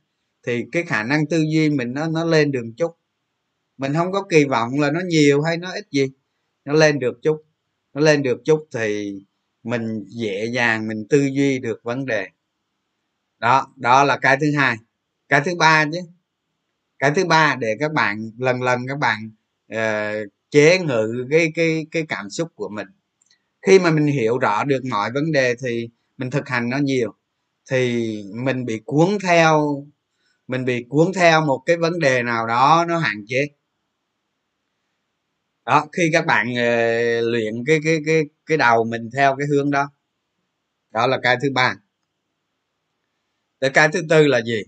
thì 0.47 0.65
cái 0.73 0.83
khả 0.83 1.03
năng 1.03 1.27
tư 1.27 1.45
duy 1.53 1.71
mình 1.71 1.93
nó 1.95 2.09
nó 2.09 2.25
lên 2.25 2.53
đường 2.53 2.73
chút. 2.77 2.97
Mình 3.79 3.95
không 3.95 4.13
có 4.13 4.23
kỳ 4.31 4.45
vọng 4.45 4.81
là 4.81 4.91
nó 4.91 5.01
nhiều 5.01 5.43
hay 5.43 5.57
nó 5.57 5.73
ít 5.73 5.87
gì, 5.91 6.07
nó 6.65 6.73
lên 6.73 6.99
được 6.99 7.23
chút. 7.23 7.45
Nó 7.95 8.01
lên 8.01 8.23
được 8.23 8.41
chút 8.45 8.67
thì 8.75 9.15
mình 9.63 10.05
dễ 10.09 10.47
dàng 10.47 10.89
mình 10.89 11.07
tư 11.11 11.27
duy 11.33 11.59
được 11.59 11.81
vấn 11.83 12.07
đề. 12.07 12.29
Đó 13.39 13.67
đó 13.77 14.05
là 14.05 14.19
cái 14.19 14.37
thứ 14.41 14.47
hai. 14.57 14.77
Cái 15.29 15.41
thứ 15.45 15.55
ba 15.59 15.85
chứ 15.93 16.01
cái 16.99 17.13
thứ 17.17 17.25
ba 17.25 17.57
để 17.61 17.77
các 17.81 17.93
bạn 17.93 18.31
lần 18.39 18.63
lần 18.63 18.81
các 18.89 18.99
bạn 18.99 19.31
uh, 19.75 20.29
chế 20.51 20.79
ngự 20.79 21.27
cái 21.31 21.53
cái 21.55 21.87
cái 21.91 22.05
cảm 22.09 22.31
xúc 22.31 22.49
của 22.55 22.69
mình. 22.69 22.87
Khi 23.63 23.79
mà 23.79 23.91
mình 23.91 24.07
hiểu 24.07 24.39
rõ 24.39 24.65
được 24.65 24.85
mọi 24.91 25.11
vấn 25.13 25.33
đề 25.33 25.55
thì 25.65 25.89
mình 26.17 26.31
thực 26.31 26.49
hành 26.49 26.69
nó 26.69 26.79
nhiều. 26.79 27.15
Thì 27.71 28.23
mình 28.45 28.65
bị 28.65 28.81
cuốn 28.85 29.09
theo 29.23 29.87
mình 30.49 30.65
bị 30.65 30.87
cuốn 30.89 31.13
theo 31.15 31.47
một 31.47 31.63
cái 31.67 31.77
vấn 31.77 31.99
đề 31.99 32.23
nào 32.23 32.47
đó 32.47 32.85
nó 32.89 32.99
hạn 32.99 33.25
chế. 33.29 33.47
Đó 35.67 35.87
khi 35.93 36.11
các 36.13 36.27
bạn 36.27 36.53
uh, 36.53 37.25
luyện 37.33 37.65
cái 37.67 37.81
cái 37.85 37.99
cái 38.07 38.25
cái 38.47 38.57
đầu 38.59 38.85
mình 38.85 39.11
theo 39.17 39.37
cái 39.39 39.47
hướng 39.49 39.71
đó. 39.71 39.91
Đó 40.91 41.07
là 41.07 41.19
cái 41.23 41.37
thứ 41.43 41.49
ba. 41.55 41.77
Tới 43.61 43.71
cái 43.71 43.89
thứ 43.93 44.03
tư 44.11 44.27
là 44.27 44.41
gì? 44.43 44.63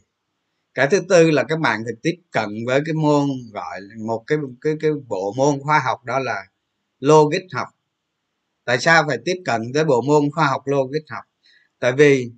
Cái 0.74 0.88
thứ 0.90 1.00
tư 1.08 1.30
là 1.30 1.44
các 1.44 1.60
bạn 1.60 1.80
phải 1.84 1.94
tiếp 2.02 2.14
cận 2.30 2.48
với 2.66 2.80
cái 2.86 2.94
môn 2.94 3.28
gọi 3.52 3.80
một 4.06 4.24
cái 4.26 4.38
cái 4.60 4.74
cái 4.80 4.90
bộ 5.08 5.32
môn 5.36 5.60
khoa 5.60 5.78
học 5.78 6.04
đó 6.04 6.18
là 6.18 6.44
logic 7.00 7.42
học. 7.54 7.68
Tại 8.64 8.78
sao 8.78 9.04
phải 9.08 9.18
tiếp 9.24 9.36
cận 9.44 9.62
tới 9.74 9.84
bộ 9.84 10.02
môn 10.02 10.30
khoa 10.32 10.46
học 10.46 10.62
logic 10.66 11.10
học? 11.10 11.24
Tại 11.80 11.92
vì 11.92 12.30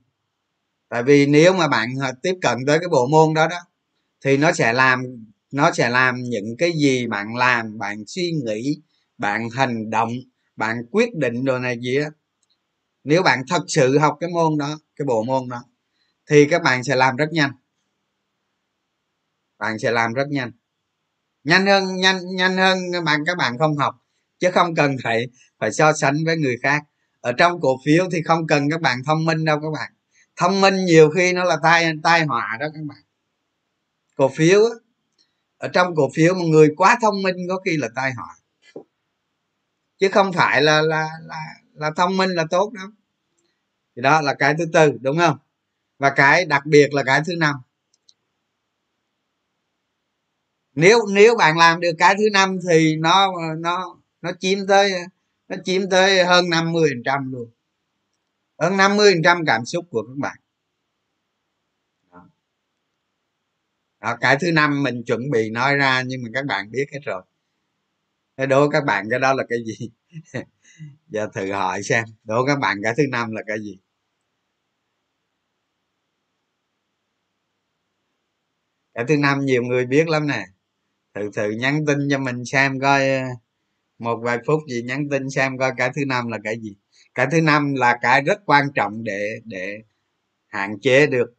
tại 0.88 1.02
vì 1.02 1.26
nếu 1.26 1.52
mà 1.52 1.68
bạn 1.68 1.88
tiếp 2.22 2.34
cận 2.42 2.58
tới 2.66 2.78
cái 2.78 2.88
bộ 2.88 3.06
môn 3.06 3.34
đó 3.34 3.48
đó, 3.48 3.58
thì 4.24 4.36
nó 4.36 4.52
sẽ 4.52 4.72
làm, 4.72 5.04
nó 5.52 5.72
sẽ 5.72 5.90
làm 5.90 6.22
những 6.22 6.56
cái 6.58 6.72
gì 6.72 7.06
bạn 7.06 7.36
làm, 7.36 7.78
bạn 7.78 8.04
suy 8.06 8.32
nghĩ, 8.32 8.82
bạn 9.18 9.48
hành 9.50 9.90
động, 9.90 10.10
bạn 10.56 10.76
quyết 10.90 11.14
định 11.14 11.44
đồ 11.44 11.58
này 11.58 11.78
gì 11.80 11.96
á. 11.96 12.10
Nếu 13.04 13.22
bạn 13.22 13.42
thật 13.48 13.62
sự 13.68 13.98
học 13.98 14.16
cái 14.20 14.30
môn 14.30 14.58
đó, 14.58 14.78
cái 14.96 15.06
bộ 15.06 15.22
môn 15.24 15.48
đó, 15.48 15.64
thì 16.30 16.46
các 16.50 16.62
bạn 16.62 16.84
sẽ 16.84 16.96
làm 16.96 17.16
rất 17.16 17.32
nhanh 17.32 17.52
bạn 19.62 19.78
sẽ 19.78 19.90
làm 19.90 20.12
rất 20.12 20.28
nhanh. 20.28 20.52
Nhanh 21.44 21.66
hơn, 21.66 21.96
nhanh 21.96 22.36
nhanh 22.36 22.56
hơn 22.56 22.78
bạn, 23.04 23.24
các 23.26 23.36
bạn 23.36 23.58
không 23.58 23.76
học, 23.76 23.94
chứ 24.38 24.50
không 24.50 24.74
cần 24.74 24.96
phải 25.04 25.26
phải 25.58 25.72
so 25.72 25.92
sánh 25.92 26.16
với 26.26 26.36
người 26.36 26.56
khác. 26.62 26.82
Ở 27.20 27.32
trong 27.32 27.60
cổ 27.60 27.78
phiếu 27.84 28.08
thì 28.12 28.22
không 28.22 28.46
cần 28.46 28.70
các 28.70 28.80
bạn 28.80 28.98
thông 29.06 29.24
minh 29.24 29.44
đâu 29.44 29.60
các 29.60 29.70
bạn. 29.74 29.92
Thông 30.36 30.60
minh 30.60 30.84
nhiều 30.84 31.10
khi 31.10 31.32
nó 31.32 31.44
là 31.44 31.56
tai 31.62 31.92
tai 32.02 32.24
họa 32.24 32.56
đó 32.60 32.66
các 32.74 32.82
bạn. 32.88 32.98
Cổ 34.16 34.28
phiếu 34.28 34.60
ở 35.58 35.68
trong 35.68 35.94
cổ 35.96 36.10
phiếu 36.14 36.34
một 36.34 36.44
người 36.44 36.68
quá 36.76 36.98
thông 37.02 37.22
minh 37.22 37.36
có 37.48 37.60
khi 37.64 37.76
là 37.76 37.88
tai 37.94 38.12
họa. 38.12 38.36
Chứ 39.98 40.08
không 40.12 40.32
phải 40.32 40.62
là 40.62 40.82
là 40.82 41.08
là 41.22 41.44
là 41.74 41.90
thông 41.96 42.16
minh 42.16 42.30
là 42.30 42.44
tốt 42.50 42.72
đâu. 42.72 42.88
Thì 43.96 44.02
đó 44.02 44.20
là 44.20 44.34
cái 44.34 44.54
thứ 44.58 44.64
tư, 44.72 44.92
đúng 45.00 45.18
không? 45.18 45.38
Và 45.98 46.10
cái 46.10 46.44
đặc 46.44 46.66
biệt 46.66 46.94
là 46.94 47.02
cái 47.02 47.22
thứ 47.26 47.34
năm 47.36 47.54
nếu 50.74 50.98
nếu 51.12 51.34
bạn 51.36 51.58
làm 51.58 51.80
được 51.80 51.92
cái 51.98 52.14
thứ 52.18 52.24
năm 52.32 52.58
thì 52.70 52.96
nó 52.96 53.32
nó 53.58 53.96
nó 54.22 54.30
chiếm 54.40 54.58
tới, 54.68 54.92
nó 55.48 55.56
chiếm 55.64 55.90
tới 55.90 56.24
hơn 56.24 56.50
50 56.50 56.88
phần 56.90 57.02
trăm 57.04 57.32
luôn. 57.32 57.50
Hơn 58.58 58.76
50 58.76 59.12
phần 59.14 59.22
trăm 59.24 59.44
cảm 59.46 59.64
xúc 59.64 59.84
của 59.90 60.02
các 60.02 60.16
bạn. 60.18 60.36
Đó. 62.10 62.28
đó, 64.00 64.16
cái 64.20 64.36
thứ 64.40 64.52
năm 64.52 64.82
mình 64.82 65.02
chuẩn 65.06 65.30
bị 65.30 65.50
nói 65.50 65.76
ra 65.76 66.02
nhưng 66.06 66.22
mà 66.22 66.28
các 66.34 66.44
bạn 66.46 66.70
biết 66.70 66.86
hết 66.92 67.00
rồi. 67.04 67.22
Thế 68.36 68.46
đố 68.46 68.68
các 68.68 68.84
bạn 68.84 69.06
cái 69.10 69.20
đó 69.20 69.32
là 69.34 69.44
cái 69.48 69.58
gì? 69.66 69.90
Giờ 71.08 71.28
thử 71.34 71.52
hỏi 71.52 71.82
xem, 71.82 72.04
đố 72.24 72.46
các 72.46 72.58
bạn 72.60 72.78
cái 72.82 72.94
thứ 72.96 73.02
năm 73.10 73.32
là 73.32 73.42
cái 73.46 73.58
gì? 73.60 73.78
Cái 78.94 79.04
thứ 79.08 79.16
năm 79.16 79.40
nhiều 79.44 79.62
người 79.62 79.86
biết 79.86 80.08
lắm 80.08 80.26
nè 80.26 80.46
thử 81.14 81.30
thử 81.34 81.50
nhắn 81.50 81.84
tin 81.86 81.98
cho 82.10 82.18
mình 82.18 82.44
xem 82.44 82.80
coi 82.80 83.10
ờ, 83.10 83.22
một 83.98 84.16
vài 84.22 84.38
phút 84.46 84.60
gì 84.68 84.82
nhắn 84.82 85.08
tin 85.10 85.30
xem 85.30 85.58
coi 85.58 85.72
cái 85.76 85.90
thứ 85.96 86.02
năm 86.06 86.28
là 86.28 86.38
cái 86.44 86.60
gì. 86.60 86.76
Cái 87.14 87.26
thứ 87.32 87.40
năm 87.40 87.74
là 87.74 87.98
cái 88.02 88.22
rất 88.22 88.42
quan 88.46 88.66
trọng 88.74 89.04
để 89.04 89.40
để 89.44 89.78
hạn 90.46 90.80
chế 90.80 91.06
được 91.06 91.34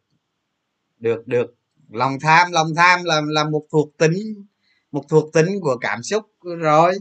được 0.98 1.28
được. 1.28 1.54
Lòng 1.90 2.18
tham 2.20 2.52
lòng 2.52 2.68
tham 2.76 3.04
là 3.04 3.22
là 3.26 3.44
một 3.50 3.66
thuộc 3.72 3.98
tính, 3.98 4.46
một 4.92 5.04
thuộc 5.08 5.32
tính 5.32 5.60
của 5.60 5.76
cảm 5.80 6.02
xúc 6.02 6.24
rồi. 6.42 6.94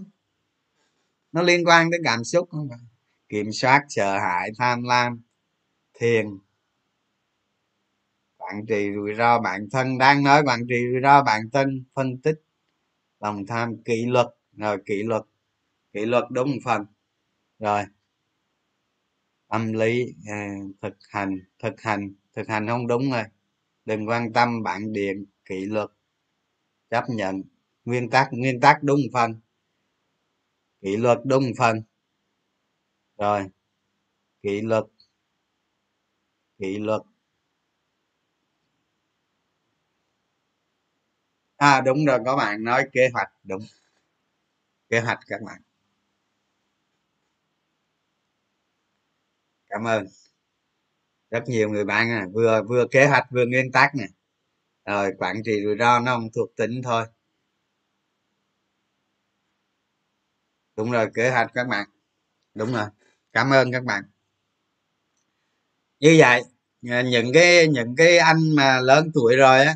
Nó 1.31 1.41
liên 1.41 1.67
quan 1.67 1.89
đến 1.89 2.01
cảm 2.05 2.23
xúc 2.23 2.47
không 2.51 2.69
phải 2.69 2.79
kiểm 3.29 3.51
soát, 3.51 3.85
sợ 3.89 4.19
hãi, 4.19 4.49
tham 4.57 4.83
lam, 4.83 5.21
thiền. 5.99 6.25
Quản 8.37 8.65
trị 8.67 8.89
rủi 8.95 9.15
ro 9.17 9.39
bản 9.39 9.67
thân, 9.71 9.97
đang 9.97 10.23
nói 10.23 10.43
quản 10.45 10.59
trị 10.69 10.75
rủi 10.91 11.01
ro 11.03 11.23
bản 11.23 11.41
thân, 11.53 11.83
phân 11.95 12.17
tích 12.17 12.42
lòng 13.23 13.45
tham 13.45 13.83
kỷ 13.83 14.05
luật. 14.05 14.27
Rồi 14.51 14.77
kỷ 14.85 15.03
luật 15.03 15.23
kỷ 15.93 16.05
luật 16.05 16.23
đúng 16.31 16.51
một 16.51 16.57
phần. 16.65 16.85
Rồi 17.59 17.83
tâm 19.47 19.73
lý 19.73 20.13
à, 20.27 20.55
thực 20.81 20.93
hành 21.09 21.39
thực 21.59 21.81
hành 21.81 22.13
thực 22.33 22.47
hành 22.47 22.67
không 22.67 22.87
đúng 22.87 23.11
rồi. 23.11 23.23
Đừng 23.85 24.07
quan 24.09 24.33
tâm 24.33 24.63
bạn 24.63 24.93
điện 24.93 25.25
kỷ 25.45 25.65
luật 25.65 25.89
chấp 26.89 27.03
nhận. 27.09 27.43
Nguyên 27.85 28.09
tắc 28.09 28.27
nguyên 28.31 28.59
tắc 28.59 28.83
đúng 28.83 28.99
một 28.99 29.09
phần. 29.13 29.39
Kỷ 30.81 30.97
luật 30.97 31.19
đúng 31.23 31.43
một 31.43 31.53
phần. 31.57 31.83
Rồi 33.17 33.49
kỷ 34.41 34.61
luật 34.61 34.83
kỷ 36.57 36.77
luật 36.77 37.01
à 41.71 41.81
đúng 41.81 42.05
rồi, 42.05 42.19
có 42.25 42.35
bạn 42.35 42.63
nói 42.63 42.83
kế 42.93 43.09
hoạch, 43.13 43.29
đúng. 43.43 43.61
Kế 44.89 44.99
hoạch 44.99 45.19
các 45.27 45.41
bạn. 45.41 45.61
Cảm 49.69 49.83
ơn. 49.87 50.05
Rất 51.31 51.43
nhiều 51.47 51.69
người 51.69 51.85
bạn 51.85 52.09
à 52.11 52.27
vừa 52.33 52.61
vừa 52.69 52.85
kế 52.91 53.05
hoạch, 53.07 53.25
vừa 53.31 53.45
nguyên 53.45 53.71
tắc 53.71 53.95
nè. 53.95 54.05
Rồi, 54.85 55.11
quản 55.19 55.37
trị 55.45 55.61
rủi 55.65 55.77
ro 55.79 55.99
nó 55.99 56.15
không 56.15 56.29
thuộc 56.35 56.49
tính 56.57 56.81
thôi. 56.83 57.05
Đúng 60.75 60.91
rồi, 60.91 61.07
kế 61.13 61.29
hoạch 61.29 61.51
các 61.53 61.67
bạn. 61.67 61.87
Đúng 62.55 62.73
rồi. 62.73 62.85
Cảm 63.33 63.49
ơn 63.53 63.71
các 63.71 63.83
bạn. 63.85 64.03
Như 65.99 66.15
vậy 66.19 66.41
à, 66.89 67.01
những 67.01 67.33
cái 67.33 67.67
những 67.67 67.95
cái 67.95 68.17
anh 68.17 68.55
mà 68.55 68.79
lớn 68.79 69.11
tuổi 69.13 69.35
rồi 69.35 69.59
á 69.65 69.75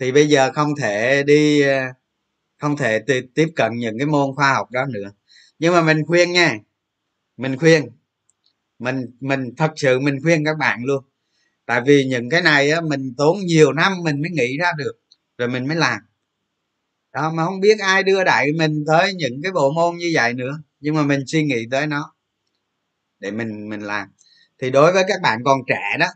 thì 0.00 0.12
bây 0.12 0.28
giờ 0.28 0.52
không 0.52 0.68
thể 0.80 1.22
đi 1.22 1.62
ờ, 1.62 1.80
không 2.60 2.76
thể 2.76 3.00
tiếp 3.34 3.48
cận 3.56 3.72
những 3.76 3.98
cái 3.98 4.06
môn 4.06 4.34
khoa 4.36 4.54
học 4.54 4.70
đó 4.70 4.86
nữa. 4.86 5.12
Nhưng 5.58 5.74
mà 5.74 5.82
mình 5.82 6.06
khuyên 6.06 6.32
nha, 6.32 6.58
mình 7.36 7.56
khuyên, 7.58 7.86
mình 8.78 9.06
mình 9.20 9.54
thật 9.56 9.72
sự 9.76 10.00
mình 10.00 10.18
khuyên 10.22 10.44
các 10.44 10.58
bạn 10.58 10.84
luôn. 10.84 11.04
Tại 11.66 11.82
vì 11.86 12.04
những 12.04 12.30
cái 12.30 12.42
này 12.42 12.70
á, 12.70 12.80
mình 12.80 13.14
tốn 13.18 13.38
nhiều 13.46 13.72
năm 13.72 13.92
mình 14.04 14.22
mới 14.22 14.30
nghĩ 14.30 14.58
ra 14.58 14.72
được, 14.78 14.92
rồi 15.38 15.48
mình 15.48 15.68
mới 15.68 15.76
làm. 15.76 16.00
Đó, 17.12 17.30
mà 17.30 17.44
không 17.44 17.60
biết 17.60 17.78
ai 17.80 18.02
đưa 18.02 18.24
đại 18.24 18.52
mình 18.52 18.84
tới 18.86 19.14
những 19.14 19.40
cái 19.42 19.52
bộ 19.52 19.72
môn 19.72 19.96
như 19.96 20.10
vậy 20.14 20.34
nữa, 20.34 20.62
nhưng 20.80 20.94
mà 20.94 21.02
mình 21.02 21.20
suy 21.26 21.44
nghĩ 21.44 21.66
tới 21.70 21.86
nó 21.86 22.14
để 23.20 23.30
mình 23.30 23.68
mình 23.68 23.80
làm. 23.80 24.08
Thì 24.58 24.70
đối 24.70 24.92
với 24.92 25.04
các 25.08 25.20
bạn 25.22 25.38
còn 25.44 25.58
trẻ 25.68 25.96
đó, 26.00 26.06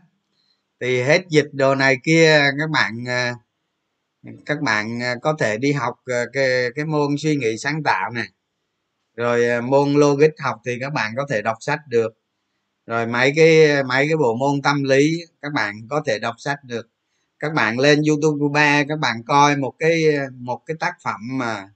thì 0.81 1.01
hết 1.01 1.21
dịch 1.29 1.47
đồ 1.53 1.75
này 1.75 1.97
kia, 2.03 2.39
các 2.59 2.69
bạn 2.73 2.93
ờ, 3.07 3.33
các 4.45 4.61
bạn 4.61 5.03
à, 5.03 5.15
có 5.21 5.35
thể 5.39 5.57
đi 5.57 5.71
học 5.73 5.95
à, 6.05 6.23
cái 6.33 6.71
cái 6.75 6.85
môn 6.85 7.15
suy 7.19 7.35
nghĩ 7.35 7.57
sáng 7.57 7.83
tạo 7.83 8.11
này 8.11 8.27
rồi 9.15 9.49
à, 9.49 9.61
môn 9.61 9.93
logic 9.93 10.31
học 10.39 10.61
thì 10.65 10.77
các 10.81 10.93
bạn 10.93 11.13
có 11.17 11.27
thể 11.29 11.41
đọc 11.41 11.57
sách 11.61 11.79
được. 11.89 12.13
Rồi 12.87 13.07
mấy 13.07 13.33
cái 13.35 13.83
mấy 13.83 14.07
cái 14.07 14.17
bộ 14.17 14.35
môn 14.35 14.61
tâm 14.63 14.83
lý, 14.83 15.19
các 15.41 15.53
bạn 15.53 15.75
có 15.89 16.03
thể 16.07 16.19
đọc 16.19 16.35
sách 16.39 16.59
được. 16.63 16.89
Các 17.39 17.53
bạn 17.53 17.79
lên 17.79 18.01
youtube 18.09 18.53
ba, 18.53 18.83
các 18.89 18.99
bạn 18.99 19.23
coi 19.27 19.57
một 19.57 19.73
cái 19.79 20.03
một 20.33 20.61
cái 20.65 20.77
tác 20.79 20.93
phẩm 21.03 21.21
mà 21.39 21.69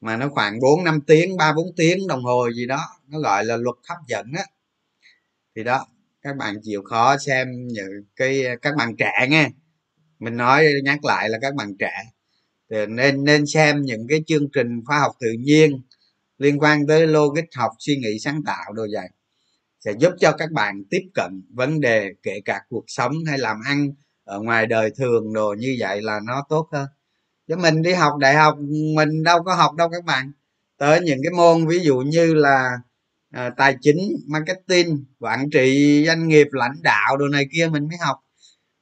mà 0.00 0.16
nó 0.16 0.28
khoảng 0.28 0.60
4 0.60 0.84
năm 0.84 1.00
tiếng, 1.06 1.36
ba, 1.36 1.52
bốn 1.52 1.66
tiếng 1.76 2.08
đồng 2.08 2.24
hồ 2.24 2.50
gì 2.56 2.66
đó, 2.66 2.80
nó 3.08 3.20
gọi 3.20 3.44
là 3.44 3.56
luật 3.56 3.76
hấp 3.88 3.98
dẫn 4.08 4.32
á. 4.38 4.44
Thì 5.56 5.64
đó, 5.64 5.86
các 6.22 6.36
bạn 6.36 6.56
chịu 6.62 6.82
khó 6.82 7.16
xem 7.18 7.68
những 7.68 8.04
cái, 8.16 8.44
các 8.62 8.76
bạn 8.76 8.96
trẻ 8.96 9.26
nghe 9.30 9.50
mình 10.22 10.36
nói 10.36 10.66
nhắc 10.84 11.04
lại 11.04 11.28
là 11.28 11.38
các 11.42 11.54
bạn 11.54 11.76
trẻ. 11.78 11.92
Thì 12.70 12.76
nên 12.88 13.24
nên 13.24 13.46
xem 13.46 13.82
những 13.82 14.08
cái 14.08 14.22
chương 14.26 14.48
trình 14.52 14.84
khoa 14.84 14.98
học 14.98 15.12
tự 15.20 15.32
nhiên 15.38 15.80
liên 16.38 16.58
quan 16.58 16.86
tới 16.86 17.06
logic 17.06 17.44
học 17.54 17.70
suy 17.78 17.96
nghĩ 17.96 18.18
sáng 18.18 18.42
tạo 18.46 18.72
đồ 18.72 18.86
vậy. 18.92 19.08
Sẽ 19.80 19.92
giúp 19.98 20.12
cho 20.20 20.32
các 20.32 20.52
bạn 20.52 20.82
tiếp 20.90 21.02
cận 21.14 21.42
vấn 21.50 21.80
đề 21.80 22.10
kể 22.22 22.40
cả 22.44 22.60
cuộc 22.68 22.84
sống 22.86 23.12
hay 23.26 23.38
làm 23.38 23.56
ăn 23.66 23.92
ở 24.24 24.40
ngoài 24.40 24.66
đời 24.66 24.90
thường 24.96 25.32
đồ 25.32 25.54
như 25.58 25.76
vậy 25.78 26.02
là 26.02 26.20
nó 26.26 26.46
tốt 26.48 26.68
hơn. 26.72 26.86
Chứ 27.48 27.56
mình 27.56 27.82
đi 27.82 27.92
học 27.92 28.16
đại 28.18 28.34
học 28.34 28.58
mình 28.96 29.22
đâu 29.22 29.42
có 29.42 29.54
học 29.54 29.74
đâu 29.74 29.88
các 29.88 30.04
bạn. 30.04 30.32
Tới 30.78 31.00
những 31.00 31.18
cái 31.22 31.32
môn 31.32 31.66
ví 31.66 31.78
dụ 31.78 31.98
như 31.98 32.34
là 32.34 32.78
à, 33.30 33.50
tài 33.56 33.76
chính 33.80 33.98
marketing 34.26 35.04
quản 35.18 35.50
trị 35.50 36.04
doanh 36.06 36.28
nghiệp 36.28 36.48
lãnh 36.52 36.82
đạo 36.82 37.16
đồ 37.16 37.28
này 37.28 37.46
kia 37.52 37.68
mình 37.72 37.88
mới 37.88 37.96
học 38.00 38.16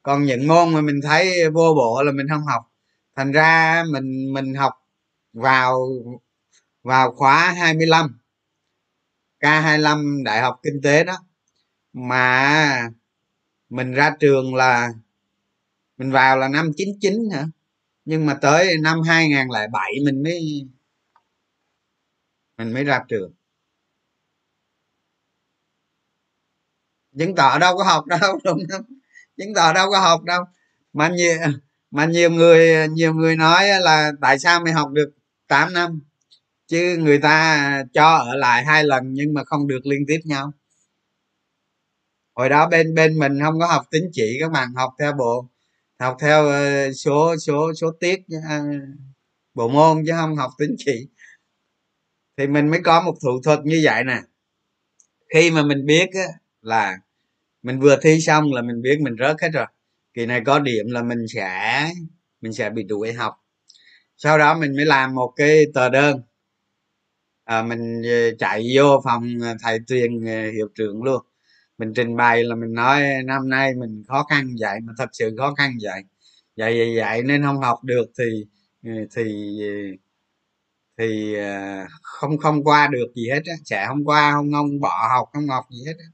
còn 0.03 0.23
những 0.23 0.47
môn 0.47 0.73
mà 0.73 0.81
mình 0.81 0.99
thấy 1.03 1.49
vô 1.53 1.73
bộ 1.75 2.03
là 2.03 2.11
mình 2.11 2.27
không 2.29 2.45
học. 2.45 2.71
Thành 3.15 3.31
ra 3.31 3.83
mình 3.91 4.33
mình 4.33 4.53
học 4.55 4.73
vào 5.33 5.89
vào 6.83 7.11
khóa 7.15 7.51
25 7.57 8.17
K25 9.39 10.23
đại 10.23 10.41
học 10.41 10.59
kinh 10.63 10.81
tế 10.83 11.03
đó. 11.03 11.17
Mà 11.93 12.89
mình 13.69 13.93
ra 13.93 14.15
trường 14.19 14.55
là, 14.55 14.89
mình 15.97 16.11
vào 16.11 16.37
là 16.37 16.47
năm 16.47 16.71
99 16.77 17.29
hả? 17.33 17.45
Nhưng 18.05 18.25
mà 18.25 18.33
tới 18.41 18.77
năm 18.83 19.01
2007 19.01 19.91
mình 20.05 20.23
mới 20.23 20.67
mình 22.57 22.73
mới 22.73 22.83
ra 22.83 23.03
trường. 23.09 23.33
Chứng 27.17 27.35
tỏ 27.35 27.59
đâu 27.59 27.77
có 27.77 27.83
học 27.83 28.05
đâu, 28.05 28.39
đúng 28.43 28.59
không? 28.71 29.00
Chứng 29.41 29.53
tỏ 29.53 29.73
đâu 29.73 29.91
có 29.91 29.99
học 29.99 30.23
đâu. 30.23 30.43
Mà 30.93 31.09
nhiều 31.09 31.37
mà 31.91 32.05
nhiều 32.05 32.29
người 32.29 32.87
nhiều 32.87 33.13
người 33.13 33.35
nói 33.35 33.67
là 33.81 34.11
tại 34.21 34.39
sao 34.39 34.59
mày 34.59 34.73
học 34.73 34.89
được 34.91 35.11
8 35.47 35.73
năm? 35.73 36.01
Chứ 36.67 36.97
người 36.99 37.19
ta 37.19 37.83
cho 37.93 38.15
ở 38.15 38.35
lại 38.35 38.65
hai 38.65 38.83
lần 38.83 39.13
nhưng 39.13 39.33
mà 39.33 39.43
không 39.43 39.67
được 39.67 39.85
liên 39.85 40.05
tiếp 40.07 40.19
nhau. 40.25 40.51
Hồi 42.35 42.49
đó 42.49 42.67
bên 42.69 42.95
bên 42.95 43.19
mình 43.19 43.39
không 43.43 43.59
có 43.59 43.67
học 43.67 43.85
tín 43.91 44.03
chỉ, 44.13 44.37
các 44.41 44.51
bạn 44.51 44.73
học 44.75 44.93
theo 44.99 45.13
bộ, 45.13 45.49
học 45.99 46.17
theo 46.19 46.47
ờ, 46.47 46.93
số 46.93 47.37
số 47.37 47.73
số 47.73 47.91
tiết 47.99 48.19
ờ, 48.49 48.59
bộ 49.53 49.67
môn 49.67 50.03
chứ 50.07 50.13
không 50.15 50.35
học 50.35 50.51
tín 50.57 50.75
chỉ. 50.77 51.07
Thì 52.37 52.47
mình 52.47 52.69
mới 52.69 52.79
có 52.83 53.01
một 53.01 53.15
thủ 53.21 53.41
thuật 53.43 53.59
như 53.63 53.81
vậy 53.83 54.03
nè. 54.03 54.21
Khi 55.33 55.51
mà 55.51 55.63
mình 55.63 55.85
biết 55.85 56.09
là 56.61 56.97
mình 57.63 57.79
vừa 57.79 57.95
thi 58.01 58.21
xong 58.21 58.53
là 58.53 58.61
mình 58.61 58.81
biết 58.81 58.99
mình 59.01 59.15
rớt 59.19 59.35
hết 59.41 59.49
rồi. 59.53 59.65
Kỳ 60.13 60.25
này 60.25 60.41
có 60.45 60.59
điểm 60.59 60.85
là 60.89 61.03
mình 61.03 61.25
sẽ 61.35 61.85
mình 62.41 62.53
sẽ 62.53 62.69
bị 62.69 62.83
đuổi 62.83 63.13
học. 63.13 63.33
Sau 64.17 64.37
đó 64.37 64.57
mình 64.59 64.75
mới 64.75 64.85
làm 64.85 65.15
một 65.15 65.33
cái 65.35 65.65
tờ 65.73 65.89
đơn. 65.89 66.21
À, 67.45 67.63
mình 67.63 68.01
ờ, 68.05 68.35
chạy 68.39 68.63
vô 68.75 69.01
phòng 69.03 69.29
ờ, 69.41 69.55
thầy 69.63 69.79
tuyền 69.87 70.25
ờ, 70.25 70.51
hiệu 70.51 70.67
trưởng 70.75 71.03
luôn. 71.03 71.21
Mình 71.77 71.93
trình 71.95 72.15
bày 72.17 72.43
là 72.43 72.55
mình 72.55 72.73
nói 72.73 73.03
năm 73.25 73.49
nay 73.49 73.73
mình 73.75 74.03
khó 74.07 74.23
khăn 74.29 74.55
vậy 74.59 74.79
mà 74.83 74.93
thật 74.97 75.09
sự 75.13 75.35
khó 75.37 75.53
khăn 75.55 75.71
vậy. 75.83 76.01
Vậy 76.57 76.77
vậy 76.79 76.95
vậy 76.97 77.23
nên 77.23 77.43
không 77.43 77.57
học 77.61 77.83
được 77.83 78.05
thì 78.19 78.45
thì 79.15 79.23
thì 80.97 81.35
không 82.01 82.37
không 82.37 82.63
qua 82.63 82.87
được 82.87 83.05
gì 83.15 83.29
hết 83.29 83.41
á. 83.45 83.53
Sẽ 83.65 83.85
không 83.87 84.05
qua 84.05 84.31
không 84.33 84.51
không 84.53 84.79
bỏ 84.79 85.07
học 85.15 85.29
không 85.33 85.47
học 85.47 85.65
gì 85.71 85.79
hết 85.87 85.93
á 85.99 86.05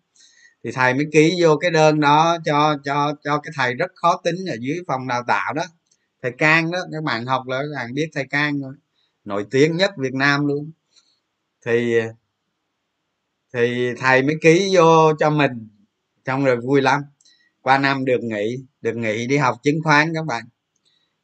thì 0.68 0.74
thầy 0.74 0.94
mới 0.94 1.06
ký 1.12 1.38
vô 1.42 1.58
cái 1.58 1.72
đơn 1.72 2.00
đó 2.00 2.38
cho 2.46 2.78
cho 2.84 3.14
cho 3.24 3.40
cái 3.40 3.52
thầy 3.56 3.74
rất 3.74 3.92
khó 3.96 4.22
tính 4.24 4.36
ở 4.50 4.56
dưới 4.60 4.78
phòng 4.88 5.08
đào 5.08 5.24
tạo 5.28 5.54
đó. 5.54 5.64
Thầy 6.22 6.32
can 6.32 6.72
đó, 6.72 6.80
các 6.92 7.04
bạn 7.04 7.26
học 7.26 7.48
là 7.48 7.58
các 7.58 7.68
bạn 7.76 7.94
biết 7.94 8.10
thầy 8.14 8.28
can 8.28 8.62
rồi 8.62 8.74
nổi 9.24 9.46
tiếng 9.52 9.78
nhất 9.78 9.92
việt 9.98 10.14
nam 10.14 10.46
luôn. 10.48 10.72
Thì 11.66 11.96
thì 13.54 13.94
thầy 13.98 14.24
mới 14.24 14.36
ký 14.42 14.70
vô 14.76 15.14
cho 15.20 15.30
mình, 15.30 15.70
xong 16.26 16.46
rồi 16.46 16.58
vui 16.58 16.82
lắm. 16.82 17.02
Qua 17.62 17.78
năm 17.78 18.06
được 18.06 18.24
nghỉ 18.24 18.58
được 18.82 18.96
nghỉ 18.96 19.28
đi 19.28 19.38
học 19.38 19.58
chứng 19.64 19.80
khoán 19.84 20.14
các 20.16 20.26
bạn. 20.26 20.44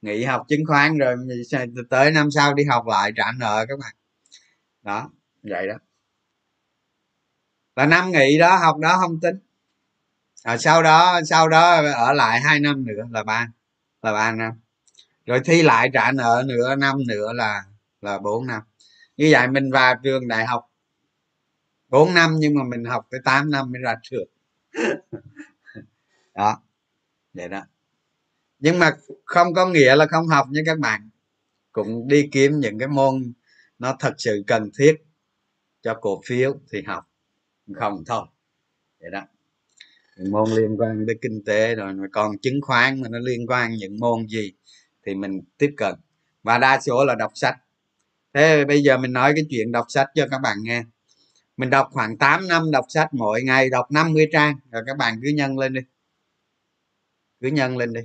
Nghỉ 0.01 0.23
học 0.23 0.45
chứng 0.49 0.65
khoán 0.67 0.97
rồi 0.97 1.15
tới 1.89 2.11
năm 2.11 2.31
sau 2.31 2.53
đi 2.53 2.63
học 2.63 2.87
lại 2.87 3.11
trả 3.15 3.31
nợ 3.39 3.65
các 3.69 3.79
bạn. 3.79 3.95
Đó, 4.81 5.11
vậy 5.43 5.67
đó 5.67 5.75
và 7.75 7.85
năm 7.85 8.11
nghỉ 8.11 8.37
đó, 8.39 8.55
học 8.55 8.77
đó 8.77 8.97
không 8.99 9.19
tính. 9.19 9.39
Rồi 10.45 10.57
sau 10.57 10.83
đó 10.83 11.19
sau 11.25 11.49
đó 11.49 11.81
ở 11.95 12.13
lại 12.13 12.41
hai 12.41 12.59
năm 12.59 12.85
nữa 12.85 13.03
là 13.11 13.23
ba 13.23 13.47
là 14.01 14.13
ba 14.13 14.31
năm. 14.31 14.51
Rồi 15.25 15.41
thi 15.45 15.61
lại 15.61 15.89
trả 15.93 16.11
nợ 16.11 16.43
nửa 16.45 16.75
năm 16.75 16.97
nữa 17.07 17.33
là 17.33 17.63
là 18.01 18.19
bốn 18.19 18.47
năm. 18.47 18.61
Như 19.17 19.29
vậy 19.31 19.47
mình 19.47 19.71
vào 19.71 19.95
trường 20.03 20.27
đại 20.27 20.45
học 20.45 20.69
4 21.93 22.13
năm 22.13 22.35
nhưng 22.39 22.55
mà 22.55 22.63
mình 22.63 22.85
học 22.85 23.07
tới 23.11 23.19
8 23.23 23.51
năm 23.51 23.71
mới 23.71 23.81
ra 23.81 23.95
trường. 24.03 24.27
Đó, 26.33 26.61
vậy 27.33 27.49
đó. 27.49 27.61
Nhưng 28.59 28.79
mà 28.79 28.97
không 29.25 29.53
có 29.53 29.65
nghĩa 29.65 29.95
là 29.95 30.05
không 30.07 30.27
học 30.27 30.47
nha 30.51 30.61
các 30.65 30.79
bạn. 30.79 31.09
Cũng 31.71 32.07
đi 32.07 32.29
kiếm 32.31 32.59
những 32.59 32.79
cái 32.79 32.87
môn 32.87 33.33
nó 33.79 33.95
thật 33.99 34.13
sự 34.17 34.43
cần 34.47 34.69
thiết 34.79 34.95
cho 35.81 35.97
cổ 36.01 36.21
phiếu 36.25 36.55
thì 36.71 36.81
học 36.81 37.09
không 37.75 38.03
thôi 38.05 38.25
vậy 38.99 39.11
đó. 39.11 39.21
Môn 40.29 40.49
liên 40.49 40.77
quan 40.77 41.03
tới 41.07 41.15
kinh 41.21 41.43
tế 41.45 41.75
rồi 41.75 41.93
mà 41.93 42.07
còn 42.11 42.37
chứng 42.37 42.61
khoán 42.61 43.01
mà 43.01 43.09
nó 43.09 43.19
liên 43.19 43.47
quan 43.47 43.71
những 43.71 43.99
môn 43.99 44.27
gì 44.27 44.53
thì 45.05 45.15
mình 45.15 45.41
tiếp 45.57 45.73
cận. 45.77 45.95
Và 46.43 46.57
đa 46.57 46.79
số 46.81 47.05
là 47.05 47.15
đọc 47.15 47.31
sách. 47.35 47.55
Thế 48.33 48.65
bây 48.65 48.83
giờ 48.83 48.97
mình 48.97 49.13
nói 49.13 49.33
cái 49.35 49.45
chuyện 49.49 49.71
đọc 49.71 49.85
sách 49.89 50.07
cho 50.15 50.27
các 50.31 50.37
bạn 50.43 50.57
nghe. 50.61 50.83
Mình 51.57 51.69
đọc 51.69 51.89
khoảng 51.91 52.17
8 52.17 52.47
năm 52.47 52.71
đọc 52.71 52.85
sách 52.89 53.13
mỗi 53.13 53.43
ngày, 53.43 53.69
đọc 53.69 53.91
50 53.91 54.27
trang. 54.31 54.55
Rồi 54.71 54.83
các 54.87 54.97
bạn 54.97 55.19
cứ 55.23 55.29
nhân 55.29 55.57
lên 55.57 55.73
đi. 55.73 55.81
Cứ 57.41 57.47
nhân 57.47 57.77
lên 57.77 57.93
đi. 57.93 58.01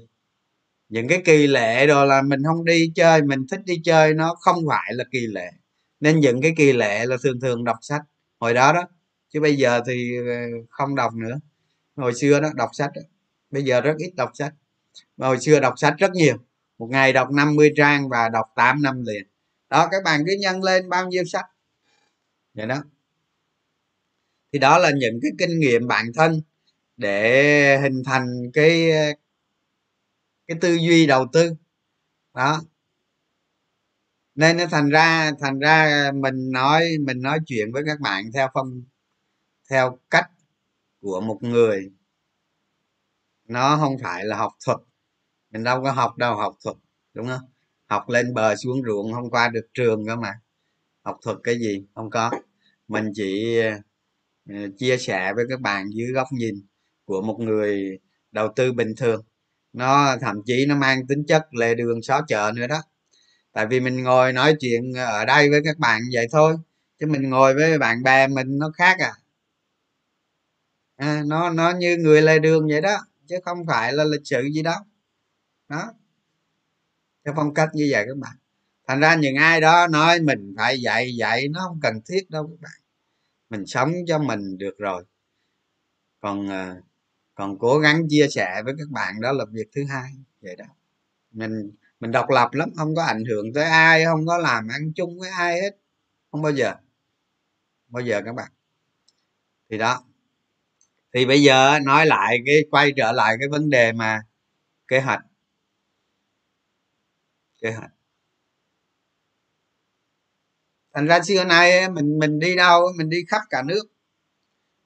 Những 0.89 1.09
cái 1.09 1.23
kỳ 1.25 1.47
lệ 1.47 1.87
rồi 1.87 2.07
là 2.07 2.23
mình 2.23 2.43
không 2.45 2.65
đi 2.65 2.93
chơi, 2.95 3.23
mình 3.23 3.47
thích 3.51 3.61
đi 3.65 3.81
chơi, 3.85 4.15
nó 4.15 4.35
không 4.41 4.57
phải 4.69 4.95
là 4.95 5.05
kỳ 5.11 5.27
lệ. 5.27 5.51
Nên 6.01 6.21
những 6.21 6.43
cái 6.43 6.55
kỳ 6.57 6.73
lệ 6.73 7.07
là 7.07 7.17
thường 7.23 7.41
thường 7.41 7.65
đọc 7.65 7.77
sách. 7.81 8.03
Hồi 8.41 8.55
đó 8.55 8.73
đó 8.73 8.89
chứ 9.29 9.41
bây 9.41 9.57
giờ 9.57 9.81
thì 9.87 10.17
ờ, 10.17 10.35
không 10.71 10.95
đọc 10.95 11.15
nữa. 11.15 11.41
Hồi 11.97 12.15
xưa 12.15 12.41
đó, 12.41 12.49
đọc 12.55 12.71
sách 12.73 12.91
đó. 12.95 13.03
bây 13.51 13.65
giờ 13.65 13.81
rất 13.81 13.95
ít 13.99 14.13
đọc 14.17 14.31
sách. 14.35 14.55
Mà 15.17 15.27
hồi 15.27 15.41
xưa 15.41 15.61
đọc 15.61 15.75
sách 15.77 15.95
rất 15.99 16.13
nhiều. 16.13 16.37
Một 16.79 16.89
ngày 16.91 17.13
đọc 17.13 17.31
50 17.33 17.73
trang 17.77 18.09
và 18.09 18.29
đọc 18.29 18.47
8 18.57 18.83
năm 18.83 19.03
liền. 19.07 19.25
Đó, 19.71 19.89
các 19.91 20.03
bạn 20.05 20.25
cứ 20.27 20.33
nhân 20.41 20.63
lên 20.63 20.89
bao 20.89 21.09
nhiêu 21.09 21.25
sách. 21.25 21.47
Vậy 22.55 22.67
đó. 22.67 22.85
Thì 24.53 24.59
đó 24.59 24.79
là 24.79 24.91
những 24.91 25.21
cái 25.23 25.31
kinh 25.39 25.61
nghiệm 25.61 25.87
bản 25.89 26.07
thân 26.15 26.43
để 26.97 27.79
hình 27.79 28.03
thành 28.05 28.51
cái 28.53 28.91
ờ, 28.91 29.13
cái 30.47 30.59
tư 30.61 30.75
duy 30.75 31.07
đầu 31.07 31.27
tư. 31.33 31.55
Đó. 32.35 32.63
Nên 34.35 34.57
nó 34.57 34.67
thành 34.67 34.89
ra 34.89 35.33
thành 35.41 35.59
ra 35.59 36.11
mình 36.15 36.53
nói 36.53 36.85
mình 37.01 37.23
nói 37.23 37.39
chuyện 37.47 37.73
với 37.73 37.83
các 37.87 38.01
bạn 38.01 38.25
theo 38.35 38.49
phong 38.55 38.83
theo 39.71 39.99
cách 40.11 40.31
của 41.01 41.21
một 41.21 41.39
người. 41.43 41.91
Nó 43.49 43.77
không 43.77 43.97
phải 44.03 44.25
là 44.25 44.37
học 44.37 44.53
thuật. 44.67 44.79
Mình 45.51 45.65
đâu 45.65 45.83
có 45.83 45.93
học 45.93 46.17
đâu 46.17 46.37
học 46.37 46.57
thuật 46.65 46.77
đúng 47.15 47.27
không? 47.27 47.51
Học 47.87 48.09
lên 48.09 48.35
bờ 48.35 48.57
xuống 48.57 48.83
ruộng 48.87 49.13
không 49.13 49.31
qua 49.31 49.49
được 49.49 49.67
trường 49.75 50.07
cơ 50.07 50.17
mà. 50.17 50.41
Học 51.03 51.19
thuật 51.23 51.37
cái 51.45 51.59
gì? 51.59 51.87
Không 51.95 52.11
có. 52.11 52.31
Mình 52.89 53.13
chỉ 53.15 53.59
ờ, 54.49 54.55
chia 54.79 54.97
sẻ 54.99 55.33
với 55.37 55.45
các 55.51 55.61
bạn 55.61 55.91
dưới 55.95 56.13
góc 56.13 56.29
nhìn 56.33 56.55
của 57.05 57.23
một 57.23 57.37
người 57.41 57.99
đầu 58.33 58.49
tư 58.57 58.73
bình 58.73 58.95
thường. 58.97 59.25
Nó 59.73 60.17
thậm 60.21 60.37
chí 60.47 60.67
nó 60.69 60.77
mang 60.77 61.07
tính 61.07 61.25
chất 61.29 61.55
lề 61.55 61.75
đường 61.75 62.03
xó 62.03 62.21
chợ 62.29 62.53
nữa 62.57 62.67
đó. 62.67 62.83
Tại 63.53 63.67
vì 63.67 63.81
mình 63.81 64.03
ngồi 64.03 64.33
nói 64.33 64.55
chuyện 64.61 64.93
ở 64.97 65.25
đây 65.25 65.51
với 65.51 65.61
các 65.65 65.79
bạn 65.79 66.01
vậy 66.15 66.27
thôi 66.33 66.57
chứ 67.01 67.07
mình 67.07 67.31
ngồi 67.31 67.55
với 67.55 67.79
bạn 67.79 68.03
bè 68.03 68.29
mình 68.29 68.59
nó 68.59 68.71
khác 68.77 68.97
à, 69.01 69.13
à 70.99 71.23
nó 71.27 71.51
nó 71.51 71.71
như 71.79 71.97
người 71.97 72.23
lề 72.23 72.39
đường 72.39 72.67
vậy 72.69 72.81
đó, 72.81 72.97
chứ 73.27 73.37
không 73.45 73.67
phải 73.67 73.93
là 73.93 74.05
lịch 74.05 74.21
sự 74.25 74.43
gì 74.55 74.63
đó 74.63 74.75
đó. 75.69 75.93
Theo 77.25 77.35
phong 77.37 77.55
cách 77.55 77.69
như 77.75 77.89
vậy 77.91 78.05
các 78.09 78.17
bạn. 78.19 78.37
Thành 78.89 79.01
ra 79.01 79.15
những 79.15 79.37
ai 79.37 79.61
đó 79.61 79.87
nói 79.87 80.21
mình 80.21 80.55
phải 80.57 80.81
dạy 80.83 81.17
dạy 81.19 81.49
nó 81.49 81.61
không 81.69 81.81
cần 81.83 82.01
thiết 82.09 82.31
đâu 82.31 82.47
các 82.49 82.61
bạn. 82.61 82.81
Mình 83.51 83.67
sống 83.67 83.93
cho 84.07 84.19
mình 84.19 84.59
được 84.59 84.79
rồi. 84.79 85.05
Còn 86.21 86.49
ờ, 86.49 86.77
còn 87.35 87.59
cố 87.59 87.79
gắng 87.79 88.03
chia 88.09 88.27
sẻ 88.31 88.63
với 88.65 88.75
các 88.79 88.89
bạn 88.91 89.21
đó 89.21 89.33
là 89.33 89.45
việc 89.53 89.69
thứ 89.77 89.85
hai, 89.85 90.13
vậy 90.43 90.57
đó. 90.57 90.65
Mình 91.33 91.73
mình 92.01 92.13
độc 92.13 92.31
lập 92.31 92.51
lắm, 92.53 92.71
không 92.77 92.95
có 92.97 93.03
ảnh 93.05 93.25
hưởng 93.25 93.53
tới 93.55 93.65
ai, 93.65 94.05
không 94.05 94.27
có 94.27 94.39
làm 94.39 94.69
ăn 94.69 94.93
chung 94.97 95.19
với 95.19 95.31
ai 95.31 95.61
hết. 95.63 95.77
Không 96.33 96.43
bao 96.43 96.53
giờ. 96.53 96.75
Bao 97.89 98.03
giờ 98.03 98.23
các 98.25 98.35
bạn. 98.35 98.53
Thì 99.71 99.79
đó 99.79 100.08
thì 101.15 101.27
bây 101.27 101.43
giờ 101.43 101.79
nói 101.85 102.07
lại 102.07 102.39
cái, 102.47 102.65
quay 102.71 102.93
trở 102.97 103.13
lại 103.13 103.37
cái 103.41 103.49
vấn 103.49 103.71
đề 103.71 103.93
mà 103.93 104.23
kế 104.89 105.01
hoạch. 105.01 105.21
Kế 107.63 107.73
hoạch. 107.73 107.91
Thành 110.95 111.07
ra 111.07 111.21
xưa 111.23 111.45
nay 111.45 111.91
mình 111.91 112.19
mình 112.19 112.39
đi 112.39 112.57
đâu 112.57 112.93
mình 112.97 113.09
đi 113.09 113.19
khắp 113.29 113.43
cả 113.51 113.63
nước. 113.63 113.83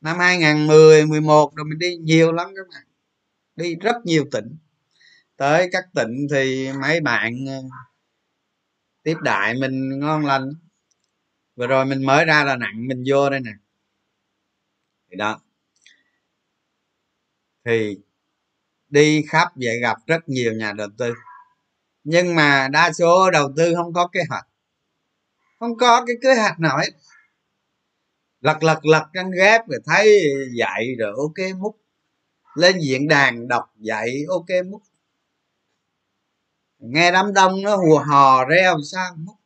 Năm 0.01 0.19
2010 0.19 1.07
11 1.07 1.53
rồi 1.57 1.65
mình 1.65 1.79
đi 1.79 1.97
nhiều 1.97 2.33
lắm 2.33 2.49
các 2.57 2.67
bạn. 2.75 2.85
Đi 3.57 3.77
rất 3.77 3.97
nhiều 4.05 4.25
tỉnh. 4.33 4.59
Tới 5.37 5.69
các 5.73 5.85
tỉnh 5.95 6.27
thì 6.33 6.73
mấy 6.83 7.01
bạn 7.01 7.35
ờ, 7.49 7.55
tiếp 9.03 9.17
đại 9.23 9.55
mình 9.55 9.99
ngon 10.01 10.27
lành. 10.27 10.51
Vừa 11.57 11.67
rồi 11.67 11.87
mình 11.87 12.07
mới 12.07 12.25
ra 12.25 12.45
là 12.45 12.57
nặng 12.57 12.87
mình 12.89 13.05
vô 13.09 13.31
đây 13.31 13.41
nè. 13.41 13.53
Thì 15.11 15.17
đó 15.17 15.41
thì 17.65 17.99
đi 18.89 19.25
khắp 19.29 19.49
vậy 19.55 19.81
gặp 19.81 19.99
rất 20.07 20.29
nhiều 20.29 20.53
nhà 20.53 20.73
đầu 20.73 20.89
tư. 20.99 21.15
Nhưng 22.05 22.35
mà 22.35 22.69
đa 22.69 22.93
số 22.93 23.31
đầu 23.31 23.53
tư 23.57 23.75
không 23.75 23.93
có 23.93 24.09
kế 24.09 24.21
hoạch. 24.29 24.47
Không 25.59 25.77
có 25.77 26.05
cái 26.07 26.17
kế 26.23 26.35
hoạch 26.35 26.61
nào 26.61 26.79
hết. 26.79 26.91
Lật 28.41 28.63
lật 28.63 28.85
lật 28.85 29.05
căn 29.13 29.31
ghép 29.31 29.69
rồi 29.69 29.81
thấy 29.85 30.25
dạy 30.59 30.95
rồi 30.99 31.13
ok 31.17 31.57
múc. 31.59 31.77
Lên 32.55 32.79
diễn 32.81 33.09
đàn 33.09 33.49
đọc 33.49 33.73
dạy 33.77 34.25
ok 34.29 34.67
múc. 34.71 34.83
Nghe 36.79 37.13
đám 37.13 37.33
đông 37.33 37.63
nó 37.63 37.77
hùa 37.77 37.99
hò 37.99 38.45
reo 38.45 38.79
sao 38.93 39.15
múc. 39.17 39.37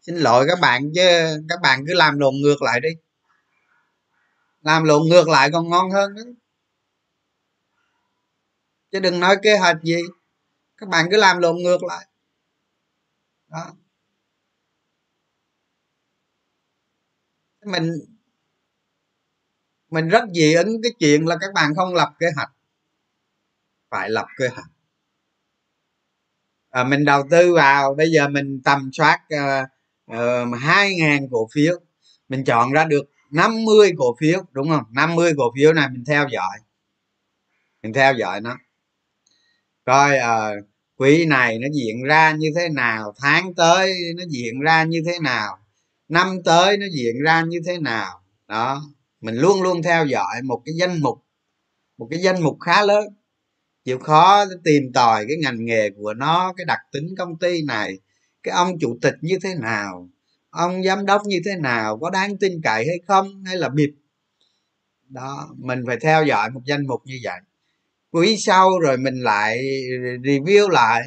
Xin 0.00 0.16
lỗi 0.16 0.46
các 0.48 0.58
bạn 0.60 0.92
chứ, 0.94 1.40
các 1.48 1.60
bạn 1.62 1.84
cứ 1.86 1.94
làm 1.94 2.18
lộn 2.18 2.34
ngược 2.34 2.62
lại 2.62 2.80
đi. 2.80 2.88
Làm 4.60 4.84
lộn 4.84 5.02
ngược 5.08 5.28
lại 5.28 5.50
còn 5.52 5.68
ngon 5.68 5.90
hơn 5.90 6.14
đấy 6.14 6.34
chứ 8.94 9.00
đừng 9.00 9.20
nói 9.20 9.36
kế 9.42 9.56
hoạch 9.58 9.82
gì. 9.82 10.02
Các 10.76 10.88
bạn 10.88 11.06
cứ 11.10 11.16
làm 11.16 11.38
lộn 11.38 11.56
ngược 11.56 11.84
lại. 11.84 12.06
Đó. 13.48 13.72
Mình 17.64 17.92
mình 19.90 20.08
rất 20.08 20.24
dị 20.34 20.54
ứng 20.54 20.82
cái 20.82 20.92
chuyện 20.98 21.26
là 21.26 21.36
các 21.40 21.52
bạn 21.54 21.74
không 21.76 21.94
lập 21.94 22.14
kế 22.18 22.26
hoạch. 22.36 22.50
Phải 23.90 24.10
lập 24.10 24.26
kế 24.38 24.48
hoạch. 24.48 24.70
À, 26.70 26.84
mình 26.84 27.04
đầu 27.04 27.22
tư 27.30 27.54
vào 27.54 27.94
bây 27.94 28.10
giờ 28.10 28.28
mình 28.28 28.60
tầm 28.64 28.90
soát 28.92 29.20
ờ, 29.30 29.64
ờ, 30.06 30.44
hai 30.60 30.92
uh, 30.92 30.98
ngàn 30.98 31.28
cổ 31.30 31.48
phiếu. 31.54 31.80
Mình 32.28 32.44
chọn 32.44 32.72
ra 32.72 32.84
được 32.84 33.04
50 33.30 33.92
cổ 33.98 34.16
phiếu 34.20 34.42
đúng 34.52 34.68
không? 34.68 34.84
50 34.90 35.32
cổ 35.36 35.44
phiếu 35.56 35.72
này 35.72 35.88
mình 35.88 36.04
theo 36.06 36.26
dõi. 36.32 36.58
Mình 37.82 37.92
theo 37.92 38.14
dõi 38.14 38.40
nó 38.40 38.56
coi 39.84 40.16
ờ, 40.16 40.50
à, 40.50 40.54
quý 40.96 41.26
này 41.26 41.58
nó 41.58 41.68
diễn 41.72 42.02
ra 42.02 42.32
như 42.32 42.48
thế 42.56 42.68
nào 42.68 43.14
tháng 43.16 43.54
tới 43.54 43.92
nó 44.16 44.24
diễn 44.30 44.60
ra 44.60 44.84
như 44.84 45.02
thế 45.06 45.18
nào 45.22 45.58
năm 46.08 46.42
tới 46.44 46.76
nó 46.76 46.86
diễn 46.92 47.22
ra 47.24 47.42
như 47.48 47.60
thế 47.66 47.78
nào. 47.78 48.20
Đó 48.48 48.82
mình 49.20 49.34
luôn 49.34 49.62
luôn 49.62 49.82
theo 49.82 50.06
dõi 50.06 50.42
một 50.44 50.62
cái 50.64 50.74
danh 50.74 51.00
mục 51.00 51.24
một 51.98 52.08
cái 52.10 52.20
danh 52.22 52.42
mục 52.42 52.56
khá 52.60 52.82
lớn. 52.82 53.04
Chịu 53.84 53.98
khó 53.98 54.44
tìm 54.64 54.92
tòi 54.94 55.24
cái 55.28 55.36
ngành 55.42 55.64
nghề 55.64 55.90
của 55.90 56.14
nó 56.14 56.52
cái 56.56 56.64
đặc 56.64 56.78
tính 56.92 57.14
công 57.18 57.38
ty 57.38 57.62
này 57.62 57.98
cái 58.42 58.54
ông 58.54 58.78
chủ 58.78 58.98
tịch 59.02 59.14
như 59.20 59.38
thế 59.42 59.54
nào 59.54 60.08
ông 60.50 60.82
giám 60.82 61.06
đốc 61.06 61.22
như 61.26 61.40
thế 61.44 61.56
nào 61.56 61.98
có 61.98 62.10
đáng 62.10 62.36
tin 62.36 62.60
cậy 62.62 62.86
hay 62.86 62.98
không 63.08 63.44
hay 63.44 63.56
là 63.56 63.68
bịp. 63.68 63.90
Đó 65.08 65.48
mình 65.56 65.82
phải 65.86 65.96
theo 66.00 66.24
dõi 66.24 66.50
một 66.50 66.60
danh 66.64 66.86
mục 66.86 67.00
như 67.04 67.18
vậy 67.22 67.40
quý 68.14 68.36
sau 68.38 68.78
rồi 68.78 68.96
mình 68.98 69.22
lại 69.22 69.58
review 70.22 70.68
lại. 70.68 71.02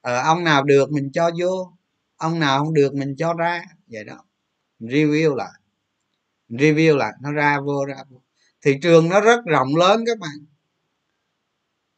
Ờ, 0.00 0.22
ông 0.22 0.44
nào 0.44 0.64
được 0.64 0.92
mình 0.92 1.10
cho 1.12 1.30
vô 1.40 1.72
ông 2.16 2.38
nào 2.40 2.58
không 2.58 2.74
được 2.74 2.94
mình 2.94 3.14
cho 3.18 3.34
ra. 3.34 3.62
Vậy 3.86 4.04
đó. 4.04 4.24
Review 4.80 5.34
lại. 5.34 5.60
Review 6.48 6.96
lại 6.96 7.12
nó 7.22 7.32
ra 7.32 7.60
vô 7.60 7.84
ra 7.84 7.96
vô. 8.10 8.22
Thị 8.62 8.78
trường 8.82 9.08
nó 9.08 9.20
rất 9.20 9.40
rộng 9.46 9.76
lớn 9.76 10.04
các 10.06 10.18
bạn. 10.18 10.46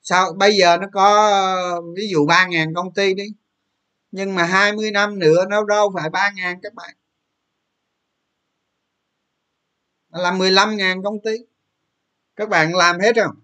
Sao 0.02 0.32
bây 0.32 0.56
giờ 0.56 0.76
nó 0.76 0.86
có 0.92 1.82
ví 1.96 2.08
dụ 2.10 2.26
ba 2.26 2.46
ngàn 2.46 2.74
công 2.74 2.94
ty 2.94 3.14
đi 3.14 3.24
nhưng 4.12 4.34
mà 4.34 4.44
20 4.44 4.90
năm 4.90 5.18
nữa 5.18 5.44
nó 5.50 5.64
đâu 5.64 5.92
phải 5.94 6.10
ba 6.10 6.30
ngàn 6.30 6.60
các 6.62 6.74
bạn. 6.74 6.96
Là 10.10 10.32
15 10.32 10.76
ngàn 10.76 11.02
công 11.02 11.22
ty. 11.24 11.30
Các 12.36 12.48
bạn 12.48 12.74
làm 12.74 13.00
hết 13.00 13.12
không? 13.16 13.39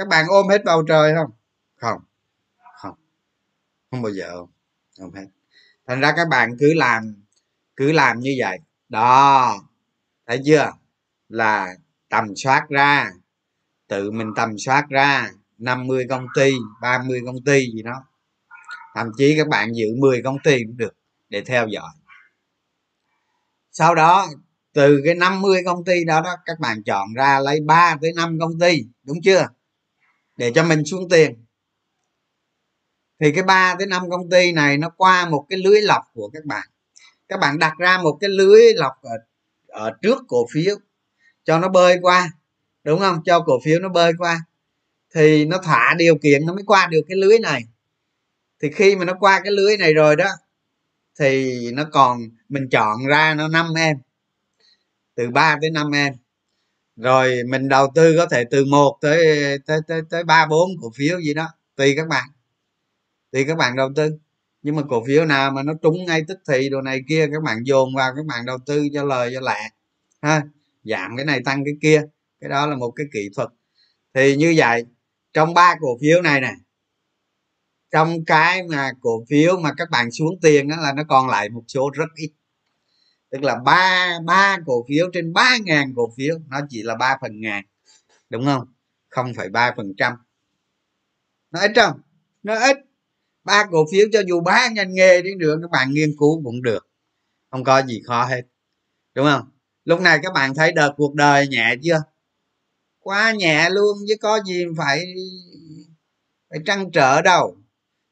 Các 0.00 0.08
bạn 0.08 0.26
ôm 0.28 0.48
hết 0.48 0.64
bầu 0.64 0.82
trời 0.88 1.14
không? 1.14 1.30
Không. 1.76 2.00
Không. 2.82 2.94
Không 3.90 4.02
bao 4.02 4.12
giờ 4.12 4.30
ôm. 4.30 4.48
Ôm 4.98 5.14
hết. 5.14 5.26
Thành 5.86 6.00
ra 6.00 6.12
các 6.16 6.28
bạn 6.28 6.50
cứ 6.58 6.74
làm 6.74 7.24
cứ 7.76 7.92
làm 7.92 8.20
như 8.20 8.36
vậy. 8.38 8.58
Đó. 8.88 9.54
Thấy 10.26 10.40
chưa? 10.46 10.72
Là 11.28 11.74
tầm 12.08 12.36
soát 12.36 12.66
ra. 12.68 13.10
Tự 13.88 14.10
mình 14.10 14.32
tầm 14.36 14.58
soát 14.58 14.86
ra. 14.88 15.30
50 15.58 16.06
công 16.08 16.26
ty 16.36 16.52
30 16.82 17.20
công 17.26 17.44
ty 17.44 17.70
gì 17.72 17.82
đó. 17.82 18.04
Thậm 18.94 19.10
chí 19.16 19.34
các 19.38 19.48
bạn 19.48 19.72
giữ 19.74 19.86
10 19.98 20.22
công 20.22 20.36
ty 20.44 20.64
cũng 20.66 20.76
được 20.76 20.96
để 21.28 21.40
theo 21.40 21.66
dõi. 21.66 21.90
Sau 23.72 23.94
đó, 23.94 24.26
từ 24.72 25.00
cái 25.04 25.14
50 25.14 25.62
công 25.64 25.84
ty 25.84 26.04
đó 26.04 26.20
đó, 26.20 26.36
các 26.44 26.60
bạn 26.60 26.82
chọn 26.82 27.14
ra 27.14 27.40
lấy 27.40 27.60
3 27.60 27.96
tới 28.02 28.12
5 28.16 28.38
công 28.40 28.58
ty. 28.60 28.76
Đúng 29.04 29.18
chưa? 29.24 29.46
Để 30.40 30.52
cho 30.54 30.64
mình 30.64 30.84
xuống 30.84 31.08
tiền. 31.08 31.44
Thì 33.20 33.32
cái 33.32 33.42
3 33.42 33.74
tới 33.78 33.86
5 33.86 34.10
công 34.10 34.30
ty 34.30 34.52
này 34.52 34.78
nó 34.78 34.90
qua 34.96 35.28
một 35.28 35.46
cái 35.48 35.58
lưới 35.58 35.80
lọc 35.80 36.02
của 36.14 36.30
các 36.32 36.44
bạn. 36.44 36.68
Các 37.28 37.40
bạn 37.40 37.58
đặt 37.58 37.72
ra 37.78 37.98
một 38.02 38.18
cái 38.20 38.30
lưới 38.30 38.62
lọc 38.74 38.92
ở, 39.02 39.16
ở 39.68 39.90
trước 40.02 40.18
cổ 40.28 40.46
phiếu 40.52 40.76
cho 41.44 41.58
nó 41.58 41.68
bơi 41.68 41.98
qua 42.02 42.30
đúng 42.84 43.00
không? 43.00 43.22
Cho 43.24 43.40
cổ 43.40 43.60
phiếu 43.64 43.78
nó 43.80 43.88
bơi 43.88 44.12
qua. 44.18 44.40
Thì 45.14 45.44
nó 45.44 45.58
thỏa 45.58 45.94
điều 45.98 46.18
kiện 46.18 46.46
nó 46.46 46.54
mới 46.54 46.64
qua 46.66 46.86
được 46.90 47.02
cái 47.08 47.16
lưới 47.16 47.38
này. 47.38 47.62
Thì 48.62 48.70
khi 48.74 48.96
mà 48.96 49.04
nó 49.04 49.14
qua 49.20 49.40
cái 49.44 49.52
lưới 49.52 49.76
này 49.76 49.94
rồi 49.94 50.16
đó 50.16 50.28
thì 51.18 51.60
nó 51.72 51.84
còn 51.92 52.20
mình 52.48 52.68
chọn 52.70 53.06
ra 53.06 53.34
nó 53.34 53.48
năm 53.48 53.74
em. 53.76 53.96
Từ 55.14 55.30
3 55.30 55.58
tới 55.60 55.70
5 55.70 55.90
em 55.90 56.14
rồi 57.00 57.42
mình 57.48 57.68
đầu 57.68 57.92
tư 57.94 58.16
có 58.16 58.26
thể 58.26 58.44
từ 58.50 58.64
một 58.64 58.98
tới 59.00 59.26
tới 59.66 59.80
tới 59.88 60.02
tới 60.10 60.24
ba, 60.24 60.46
bốn 60.46 60.70
cổ 60.82 60.90
phiếu 60.96 61.20
gì 61.20 61.34
đó, 61.34 61.48
tùy 61.76 61.94
các 61.96 62.08
bạn. 62.08 62.28
Tùy 63.32 63.44
các 63.44 63.56
bạn 63.58 63.76
đầu 63.76 63.90
tư. 63.96 64.18
Nhưng 64.62 64.76
mà 64.76 64.82
cổ 64.88 65.04
phiếu 65.06 65.24
nào 65.24 65.50
mà 65.50 65.62
nó 65.62 65.72
trúng 65.82 66.04
ngay 66.04 66.24
tức 66.28 66.38
thì 66.48 66.68
đồ 66.68 66.80
này 66.80 67.00
kia, 67.08 67.26
các 67.32 67.42
bạn 67.42 67.58
dồn 67.64 67.94
vào, 67.96 68.12
các 68.16 68.26
bạn 68.26 68.46
đầu 68.46 68.58
tư 68.66 68.88
cho 68.94 69.04
lời 69.04 69.30
cho 69.34 69.40
lẹ 69.40 69.60
ha. 70.22 70.42
Giảm 70.84 71.16
cái 71.16 71.26
này 71.26 71.40
tăng 71.44 71.64
cái 71.64 71.74
kia, 71.82 72.02
cái 72.40 72.50
đó 72.50 72.66
là 72.66 72.76
một 72.76 72.90
cái 72.90 73.06
kỹ 73.12 73.28
thuật. 73.36 73.48
Thì 74.14 74.36
như 74.36 74.54
vậy, 74.56 74.84
trong 75.32 75.54
ba 75.54 75.74
cổ 75.80 75.98
phiếu 76.00 76.22
này 76.22 76.40
nè, 76.40 76.52
trong 77.90 78.24
cái 78.24 78.62
mà 78.62 78.90
cổ 79.00 79.24
phiếu 79.30 79.56
mà 79.60 79.74
các 79.76 79.90
bạn 79.90 80.10
xuống 80.10 80.40
tiền 80.42 80.68
đó 80.68 80.76
là 80.80 80.92
nó 80.92 81.04
còn 81.08 81.28
lại 81.28 81.48
một 81.48 81.62
số 81.68 81.90
rất 81.94 82.08
ít 82.16 82.30
tức 83.30 83.42
là 83.42 83.56
ba 83.64 84.18
ba 84.26 84.58
cổ 84.66 84.84
phiếu 84.88 85.10
trên 85.12 85.32
ba 85.32 85.58
ngàn 85.64 85.92
cổ 85.96 86.12
phiếu, 86.16 86.38
nó 86.48 86.60
chỉ 86.68 86.82
là 86.82 86.94
ba 86.96 87.18
phần 87.20 87.40
ngàn, 87.40 87.64
đúng 88.30 88.44
không? 88.44 88.66
Không 89.08 89.34
phải 89.36 89.48
ba 89.48 89.74
phần 89.76 89.92
trăm. 89.96 90.12
Nó 91.50 91.60
ít 91.60 91.72
không? 91.76 92.00
Nó 92.42 92.54
ít. 92.54 92.76
Ba 93.44 93.66
cổ 93.70 93.86
phiếu 93.92 94.06
cho 94.12 94.22
dù 94.28 94.40
ba 94.40 94.68
ngành 94.68 94.94
nghề 94.94 95.22
đi 95.22 95.34
nữa, 95.34 95.58
các 95.62 95.70
bạn 95.70 95.90
nghiên 95.90 96.10
cứu 96.18 96.42
cũng 96.44 96.62
được. 96.62 96.90
Không 97.50 97.64
có 97.64 97.82
gì 97.82 98.02
khó 98.06 98.24
hết, 98.24 98.42
đúng 99.14 99.26
không? 99.26 99.50
Lúc 99.84 100.00
này 100.00 100.18
các 100.22 100.32
bạn 100.32 100.54
thấy 100.54 100.72
đợt 100.72 100.92
cuộc 100.96 101.14
đời 101.14 101.48
nhẹ 101.48 101.74
chưa? 101.82 102.02
Quá 102.98 103.32
nhẹ 103.32 103.70
luôn, 103.70 103.98
chứ 104.08 104.14
có 104.20 104.42
gì 104.46 104.64
phải 104.76 105.04
phải 106.50 106.58
trăn 106.66 106.90
trở 106.90 107.22
đâu. 107.22 107.56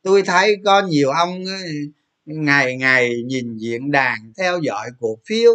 Tôi 0.03 0.23
thấy 0.23 0.57
có 0.65 0.83
nhiều 0.83 1.11
ông 1.11 1.45
ngày 2.29 2.77
ngày 2.77 3.23
nhìn 3.27 3.57
diễn 3.59 3.91
đàn 3.91 4.33
theo 4.39 4.61
dõi 4.63 4.91
cổ 5.01 5.19
phiếu 5.27 5.53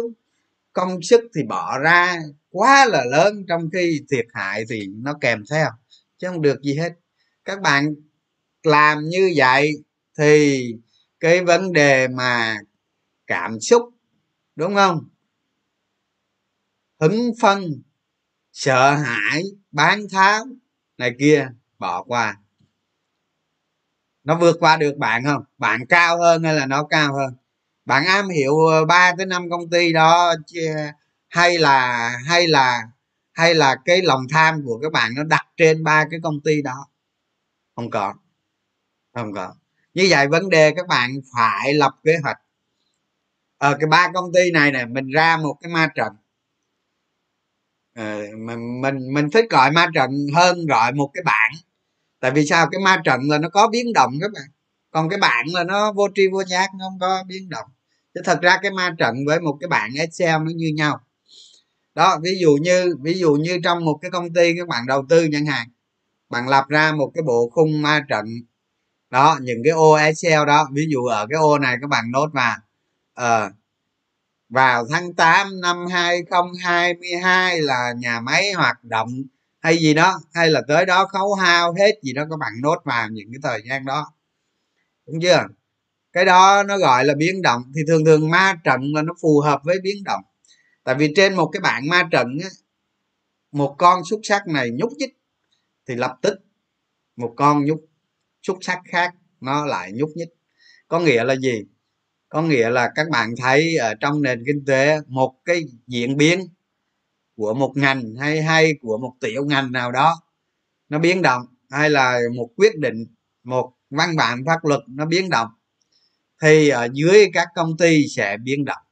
công 0.72 1.02
sức 1.02 1.20
thì 1.34 1.42
bỏ 1.42 1.78
ra, 1.78 2.18
quá 2.50 2.86
là 2.86 3.04
lớn, 3.04 3.44
trong 3.48 3.70
khi 3.72 4.00
thiệt 4.10 4.26
hại 4.34 4.64
thì 4.70 4.86
nó 4.86 5.14
kèm 5.20 5.44
theo, 5.50 5.68
chứ 6.18 6.28
không 6.28 6.42
được 6.42 6.62
gì 6.62 6.74
hết. 6.76 6.92
Các 7.44 7.60
bạn 7.60 7.94
làm 8.62 9.08
như 9.08 9.32
vậy 9.36 9.72
thì 10.18 10.62
cái 11.20 11.44
vấn 11.44 11.72
đề 11.72 12.08
mà 12.08 12.56
cảm 13.26 13.60
xúc, 13.60 13.82
đúng 14.56 14.74
không? 14.74 15.08
Hứng 17.00 17.32
phân, 17.40 17.82
sợ 18.52 18.94
hãi, 18.94 19.42
bán 19.72 20.06
tháo, 20.10 20.44
này 20.98 21.14
kia, 21.18 21.48
bỏ 21.78 22.02
qua 22.02 22.36
nó 24.24 24.36
vượt 24.38 24.56
qua 24.60 24.76
được 24.76 24.96
bạn 24.98 25.24
không? 25.24 25.44
Bạn 25.58 25.86
cao 25.88 26.18
hơn 26.18 26.42
hay 26.44 26.54
là 26.54 26.66
nó 26.66 26.84
cao 26.84 27.14
hơn? 27.14 27.34
Bạn 27.84 28.04
am 28.06 28.28
hiểu 28.28 28.58
ờ, 28.72 28.84
ba 28.84 29.12
tới 29.18 29.26
năm 29.26 29.50
công 29.50 29.70
ty 29.70 29.92
đó 29.92 30.34
hay 31.28 31.58
là 31.58 32.08
hay 32.26 32.48
là 32.48 32.82
hay 33.32 33.54
là 33.54 33.76
cái 33.84 34.02
lòng 34.02 34.22
tham 34.30 34.62
của 34.66 34.78
các 34.82 34.92
bạn 34.92 35.12
nó 35.16 35.24
đặt 35.24 35.46
trên 35.56 35.84
ba 35.84 36.04
cái 36.10 36.20
công 36.22 36.40
ty 36.40 36.62
đó? 36.62 36.86
Không 37.76 37.90
có. 37.90 38.14
Không 39.14 39.32
có. 39.32 39.54
Như 39.94 40.06
vậy 40.10 40.28
vấn 40.28 40.50
đề 40.50 40.72
các 40.76 40.86
bạn 40.88 41.10
phải 41.36 41.74
lập 41.74 41.92
kế 42.04 42.16
hoạch. 42.22 42.38
Ở 43.58 43.76
cái 43.80 43.86
ba 43.86 44.08
công 44.14 44.32
ty 44.34 44.50
này 44.50 44.72
nè 44.72 44.84
mình 44.86 45.08
ra 45.10 45.36
một 45.36 45.56
cái 45.62 45.72
ma 45.72 45.88
trận. 45.94 46.12
Ờ, 47.94 48.20
mình 48.38 48.80
mình 48.80 49.14
mình 49.14 49.30
thích 49.30 49.44
gọi 49.50 49.70
ma 49.70 49.86
trận 49.94 50.10
hơn 50.34 50.66
gọi 50.66 50.92
một 50.92 51.10
cái 51.14 51.22
bảng 51.24 51.52
tại 52.24 52.30
vì 52.30 52.46
sao? 52.46 52.68
Cái 52.72 52.80
ma 52.80 53.00
trận 53.04 53.20
là 53.30 53.38
nó 53.38 53.48
có 53.48 53.68
biến 53.68 53.92
động 53.92 54.12
các 54.20 54.30
bạn 54.32 54.42
còn 54.90 55.08
cái 55.08 55.18
bảng 55.18 55.44
là 55.54 55.64
nó 55.64 55.92
vô 55.92 56.08
tri 56.14 56.22
vô 56.32 56.44
giác 56.44 56.70
nó 56.78 56.84
không 56.88 56.98
có 56.98 57.24
biến 57.26 57.48
động. 57.48 57.66
Chứ 58.14 58.20
thật 58.24 58.38
ra 58.42 58.58
cái 58.62 58.70
ma 58.70 58.94
trận 58.98 59.14
với 59.26 59.40
một 59.40 59.56
cái 59.60 59.68
bảng 59.68 59.90
excel 59.94 60.42
nó 60.42 60.50
như 60.54 60.72
nhau. 60.76 61.00
Đó 61.94 62.18
ví 62.22 62.30
dụ 62.40 62.56
như 62.60 62.96
ví 63.02 63.14
dụ 63.14 63.34
như 63.34 63.58
trong 63.64 63.84
một 63.84 63.98
cái 64.02 64.10
công 64.10 64.32
ty 64.32 64.56
các 64.58 64.68
bạn 64.68 64.86
đầu 64.86 65.04
tư 65.08 65.28
chẳng 65.32 65.46
hạn 65.46 65.68
bạn 66.30 66.48
lập 66.48 66.64
ra 66.68 66.92
một 66.92 67.10
cái 67.14 67.22
bộ 67.22 67.50
khung 67.52 67.82
ma 67.82 68.04
trận. 68.08 68.26
Đó 69.10 69.38
những 69.42 69.58
cái 69.64 69.72
ô 69.72 69.92
excel 69.92 70.46
đó 70.46 70.68
ví 70.72 70.86
dụ 70.88 71.04
ở 71.04 71.26
cái 71.30 71.38
ô 71.38 71.58
này 71.58 71.76
các 71.80 71.90
bạn 71.90 72.10
nốt 72.10 72.28
vào. 72.32 72.56
Ờ, 73.14 73.50
vào 74.48 74.86
tháng 74.90 75.14
8 75.14 75.60
năm 75.60 75.86
2022 75.86 77.60
là 77.60 77.92
nhà 77.98 78.20
máy 78.20 78.52
hoạt 78.52 78.84
động 78.84 79.08
hay 79.64 79.78
gì 79.78 79.94
đó 79.94 80.20
hay 80.34 80.50
là 80.50 80.62
tới 80.68 80.86
đó 80.86 81.06
khấu 81.06 81.34
hao 81.34 81.74
hết 81.74 81.92
gì 82.02 82.12
đó 82.12 82.22
các 82.30 82.38
bạn 82.38 82.52
nốt 82.62 82.76
vào 82.84 83.08
những 83.08 83.28
cái 83.32 83.40
thời 83.42 83.62
gian 83.68 83.84
đó. 83.84 84.12
Đúng 85.06 85.20
chưa? 85.22 85.42
Cái 86.12 86.24
đó 86.24 86.62
nó 86.62 86.78
gọi 86.78 87.04
là 87.04 87.14
biến 87.14 87.42
động. 87.42 87.62
Thì 87.74 87.80
thường 87.88 88.04
thường 88.04 88.30
ma 88.30 88.54
trận 88.64 88.80
là 88.94 89.02
nó 89.02 89.14
phù 89.22 89.40
hợp 89.40 89.60
với 89.64 89.80
biến 89.82 90.04
động. 90.04 90.22
Tại 90.84 90.94
vì 90.94 91.12
trên 91.16 91.34
một 91.34 91.50
cái 91.52 91.60
bảng 91.60 91.88
ma 91.88 92.08
trận 92.10 92.38
á, 92.42 92.48
một 93.52 93.74
con 93.78 94.04
xúc 94.04 94.20
sắc 94.22 94.46
này 94.46 94.70
nhúc 94.70 94.92
nhích 94.92 95.16
thì 95.88 95.94
lập 95.94 96.16
tức 96.22 96.38
một 97.16 97.34
con 97.36 97.64
nhúc 97.64 97.84
xúc 98.42 98.58
sắc 98.60 98.78
khác 98.84 99.14
nó 99.40 99.66
lại 99.66 99.92
nhúc 99.92 100.10
nhích. 100.14 100.28
Có 100.88 101.00
nghĩa 101.00 101.24
là 101.24 101.36
gì? 101.36 101.64
Có 102.28 102.42
nghĩa 102.42 102.70
là 102.70 102.90
các 102.94 103.08
bạn 103.10 103.34
thấy 103.42 103.76
ở 103.76 103.94
trong 103.94 104.22
nền 104.22 104.42
kinh 104.46 104.64
tế 104.66 104.98
một 105.06 105.34
cái 105.44 105.62
diễn 105.86 106.16
biến 106.16 106.48
của 107.36 107.54
một 107.54 107.72
ngành 107.76 108.14
hay 108.20 108.42
hay 108.42 108.72
của 108.82 108.98
một 108.98 109.12
tiểu 109.20 109.44
ngành 109.46 109.72
nào 109.72 109.92
đó, 109.92 110.14
nó 110.88 110.98
biến 110.98 111.22
động, 111.22 111.42
hay 111.70 111.90
là 111.90 112.20
một 112.36 112.50
quyết 112.56 112.78
định, 112.78 113.06
một 113.44 113.72
văn 113.90 114.16
bản 114.16 114.44
pháp 114.46 114.64
luật 114.64 114.80
nó 114.88 115.06
biến 115.06 115.30
động, 115.30 115.48
thì 116.42 116.70
ở 116.70 116.88
dưới 116.94 117.26
các 117.34 117.48
công 117.56 117.78
ty 117.78 118.08
sẽ 118.16 118.36
biến 118.44 118.64
động. 118.66 118.82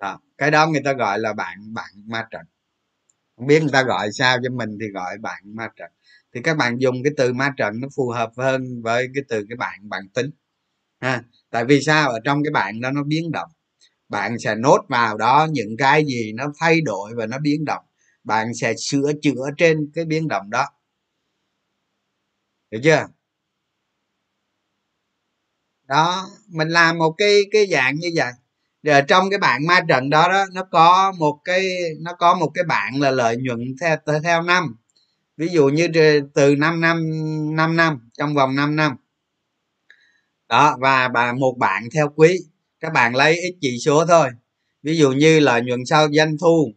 Đó. 0.00 0.18
cái 0.38 0.50
đó 0.50 0.66
người 0.66 0.80
ta 0.84 0.92
gọi 0.92 1.18
là 1.18 1.32
bạn 1.32 1.74
bạn 1.74 1.90
ma 2.06 2.26
trận. 2.30 2.42
Không 3.36 3.46
biết 3.46 3.60
người 3.62 3.72
ta 3.72 3.82
gọi 3.82 4.12
sao 4.12 4.38
cho 4.44 4.50
mình 4.50 4.70
thì 4.80 4.86
gọi 4.94 5.18
bạn 5.18 5.42
ma 5.56 5.68
trận. 5.76 5.90
Thì 6.34 6.40
các 6.44 6.56
bạn 6.56 6.78
dùng 6.78 6.96
cái 7.04 7.12
từ 7.16 7.32
ma 7.32 7.50
trận 7.56 7.80
nó 7.80 7.88
phù 7.96 8.10
hợp 8.10 8.30
hơn 8.36 8.82
với 8.82 9.08
cái 9.14 9.24
từ 9.28 9.44
cái 9.48 9.56
bạn 9.56 9.90
bạn 9.90 10.08
tính, 10.14 10.30
ha. 11.00 11.22
Tại 11.50 11.64
vì 11.64 11.82
sao? 11.82 12.10
Ở 12.10 12.20
trong 12.24 12.44
cái 12.44 12.52
bạn 12.52 12.80
đó 12.80 12.90
nó 12.90 13.04
biến 13.04 13.32
động 13.32 13.50
bạn 14.08 14.38
sẽ 14.38 14.54
nốt 14.54 14.78
vào 14.88 15.16
đó 15.16 15.46
những 15.50 15.76
cái 15.78 16.04
gì 16.06 16.32
nó 16.36 16.52
thay 16.60 16.80
đổi 16.80 17.14
và 17.16 17.26
nó 17.26 17.38
biến 17.42 17.64
động. 17.64 17.84
Bạn 18.24 18.54
sẽ 18.54 18.74
sửa 18.78 19.12
chữa 19.22 19.46
trên 19.58 19.90
cái 19.94 20.04
biến 20.04 20.28
động 20.28 20.50
đó. 20.50 20.66
Được 22.70 22.78
chưa? 22.84 23.06
Đó, 25.88 26.26
mình 26.48 26.68
làm 26.68 26.98
một 26.98 27.14
cái 27.18 27.42
cái 27.52 27.66
dạng 27.66 27.94
như 27.96 28.10
vậy. 28.14 28.32
Rồi 28.82 29.02
trong 29.08 29.30
cái 29.30 29.38
bảng 29.38 29.66
ma 29.66 29.80
trận 29.88 30.10
đó 30.10 30.28
đó, 30.28 30.44
nó 30.52 30.64
có 30.64 31.12
một 31.18 31.38
cái, 31.44 31.68
nó 32.00 32.12
có 32.18 32.34
một 32.34 32.50
cái 32.54 32.64
bảng 32.64 33.00
là 33.00 33.10
lợi 33.10 33.36
nhuận 33.36 33.58
theo 33.80 33.96
theo 34.24 34.42
năm. 34.42 34.76
Ví 35.36 35.48
dụ 35.48 35.68
như 35.68 35.88
từ 36.34 36.56
5 36.56 36.80
năm 36.80 37.10
5 37.56 37.76
năm, 37.76 38.10
trong 38.18 38.34
vòng 38.34 38.56
5 38.56 38.76
năm. 38.76 38.96
Đó, 40.48 40.76
và 40.80 41.08
bà, 41.08 41.32
một 41.32 41.54
bạn 41.58 41.82
theo 41.94 42.08
quý 42.16 42.38
các 42.80 42.92
bạn 42.92 43.16
lấy 43.16 43.36
ít 43.36 43.56
chỉ 43.60 43.78
số 43.78 44.06
thôi. 44.06 44.28
Ví 44.82 44.96
dụ 44.96 45.12
như 45.12 45.40
lợi 45.40 45.62
nhuận 45.62 45.80
sau 45.86 46.08
doanh 46.12 46.38
thu, 46.40 46.72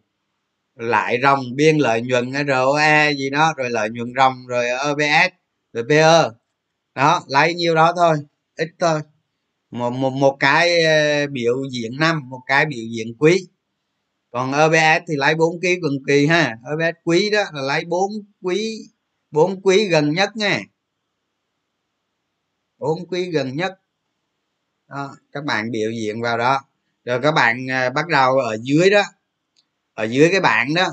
lại 0.74 1.18
ròng 1.22 1.40
biên 1.56 1.78
lợi 1.78 2.02
nhuận 2.02 2.32
ROE 2.48 3.12
gì 3.12 3.30
đó, 3.30 3.54
rồi 3.56 3.70
lợi 3.70 3.90
nhuận 3.90 4.12
ròng 4.16 4.46
rồi 4.46 4.66
obs 4.90 5.32
rồi 5.72 5.84
PE 5.88 6.28
đó, 6.94 7.22
lấy 7.28 7.54
nhiêu 7.54 7.74
đó 7.74 7.92
thôi, 7.96 8.16
ít 8.56 8.68
thôi. 8.80 9.00
Một 9.70 9.90
một 9.90 10.10
một 10.10 10.36
cái 10.40 10.82
ờ, 10.84 11.26
biểu 11.26 11.56
diễn 11.72 11.92
năm, 12.00 12.20
một 12.30 12.40
cái 12.46 12.66
biểu 12.66 12.84
diễn 12.96 13.16
quý. 13.18 13.48
Còn 14.30 14.52
obs 14.66 15.02
thì 15.08 15.16
lấy 15.16 15.34
bốn 15.34 15.60
ký 15.60 15.78
gần 15.82 15.92
kỳ 16.06 16.26
ha. 16.26 16.56
Obs 16.74 16.96
quý 17.04 17.30
đó 17.30 17.44
là 17.52 17.62
lấy 17.62 17.84
bốn 17.84 18.10
quý 18.42 18.78
bốn 19.30 19.62
quý 19.62 19.88
gần 19.88 20.12
nhất 20.12 20.36
nha. 20.36 20.60
Bốn 22.78 23.06
quý 23.08 23.30
gần 23.30 23.56
nhất 23.56 23.81
đó, 24.92 25.16
các 25.32 25.44
bạn 25.44 25.70
biểu 25.70 25.90
diễn 25.90 26.22
vào 26.22 26.38
đó. 26.38 26.60
Rồi 27.04 27.20
các 27.22 27.32
bạn 27.32 27.70
à, 27.70 27.90
bắt 27.90 28.08
đầu 28.08 28.38
ở 28.38 28.56
dưới 28.62 28.90
đó 28.90 29.02
ở 29.94 30.04
dưới 30.04 30.28
cái 30.30 30.40
bảng 30.40 30.74
đó 30.74 30.88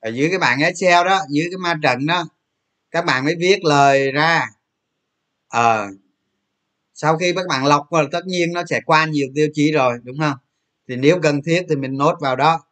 ở 0.00 0.10
dưới 0.10 0.28
cái 0.30 0.38
bảng 0.38 0.60
excel 0.60 1.06
đó 1.06 1.20
dưới 1.30 1.46
cái 1.50 1.58
ma 1.58 1.74
trận 1.82 2.06
đó 2.06 2.24
các 2.90 3.04
bạn 3.04 3.24
mới 3.24 3.34
viết 3.38 3.64
lời 3.64 4.12
ra. 4.12 4.46
Ờ 5.48 5.82
à, 5.82 5.88
sau 6.94 7.18
khi 7.18 7.32
các 7.36 7.46
bạn 7.48 7.66
lọc 7.66 7.86
rồi 7.90 8.08
tất 8.12 8.26
nhiên 8.26 8.52
nó 8.52 8.62
sẽ 8.70 8.80
qua 8.86 9.04
nhiều 9.06 9.26
tiêu 9.34 9.48
chí 9.54 9.72
rồi 9.72 9.98
đúng 10.04 10.18
không? 10.18 10.36
Thì 10.88 10.96
nếu 10.96 11.20
cần 11.22 11.42
thiết 11.42 11.66
thì 11.68 11.76
mình 11.76 11.96
nốt 11.96 12.16
vào 12.20 12.36
đó. 12.36 12.66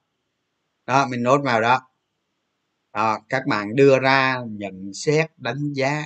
Đó 0.86 1.06
mình 1.06 1.22
nốt 1.22 1.40
vào 1.44 1.60
đó. 1.60 1.80
Đó, 2.94 3.18
các 3.28 3.46
bạn 3.46 3.76
đưa 3.76 3.98
ra 3.98 4.38
nhận 4.46 4.90
xét 4.94 5.30
đánh 5.36 5.72
giá 5.72 6.04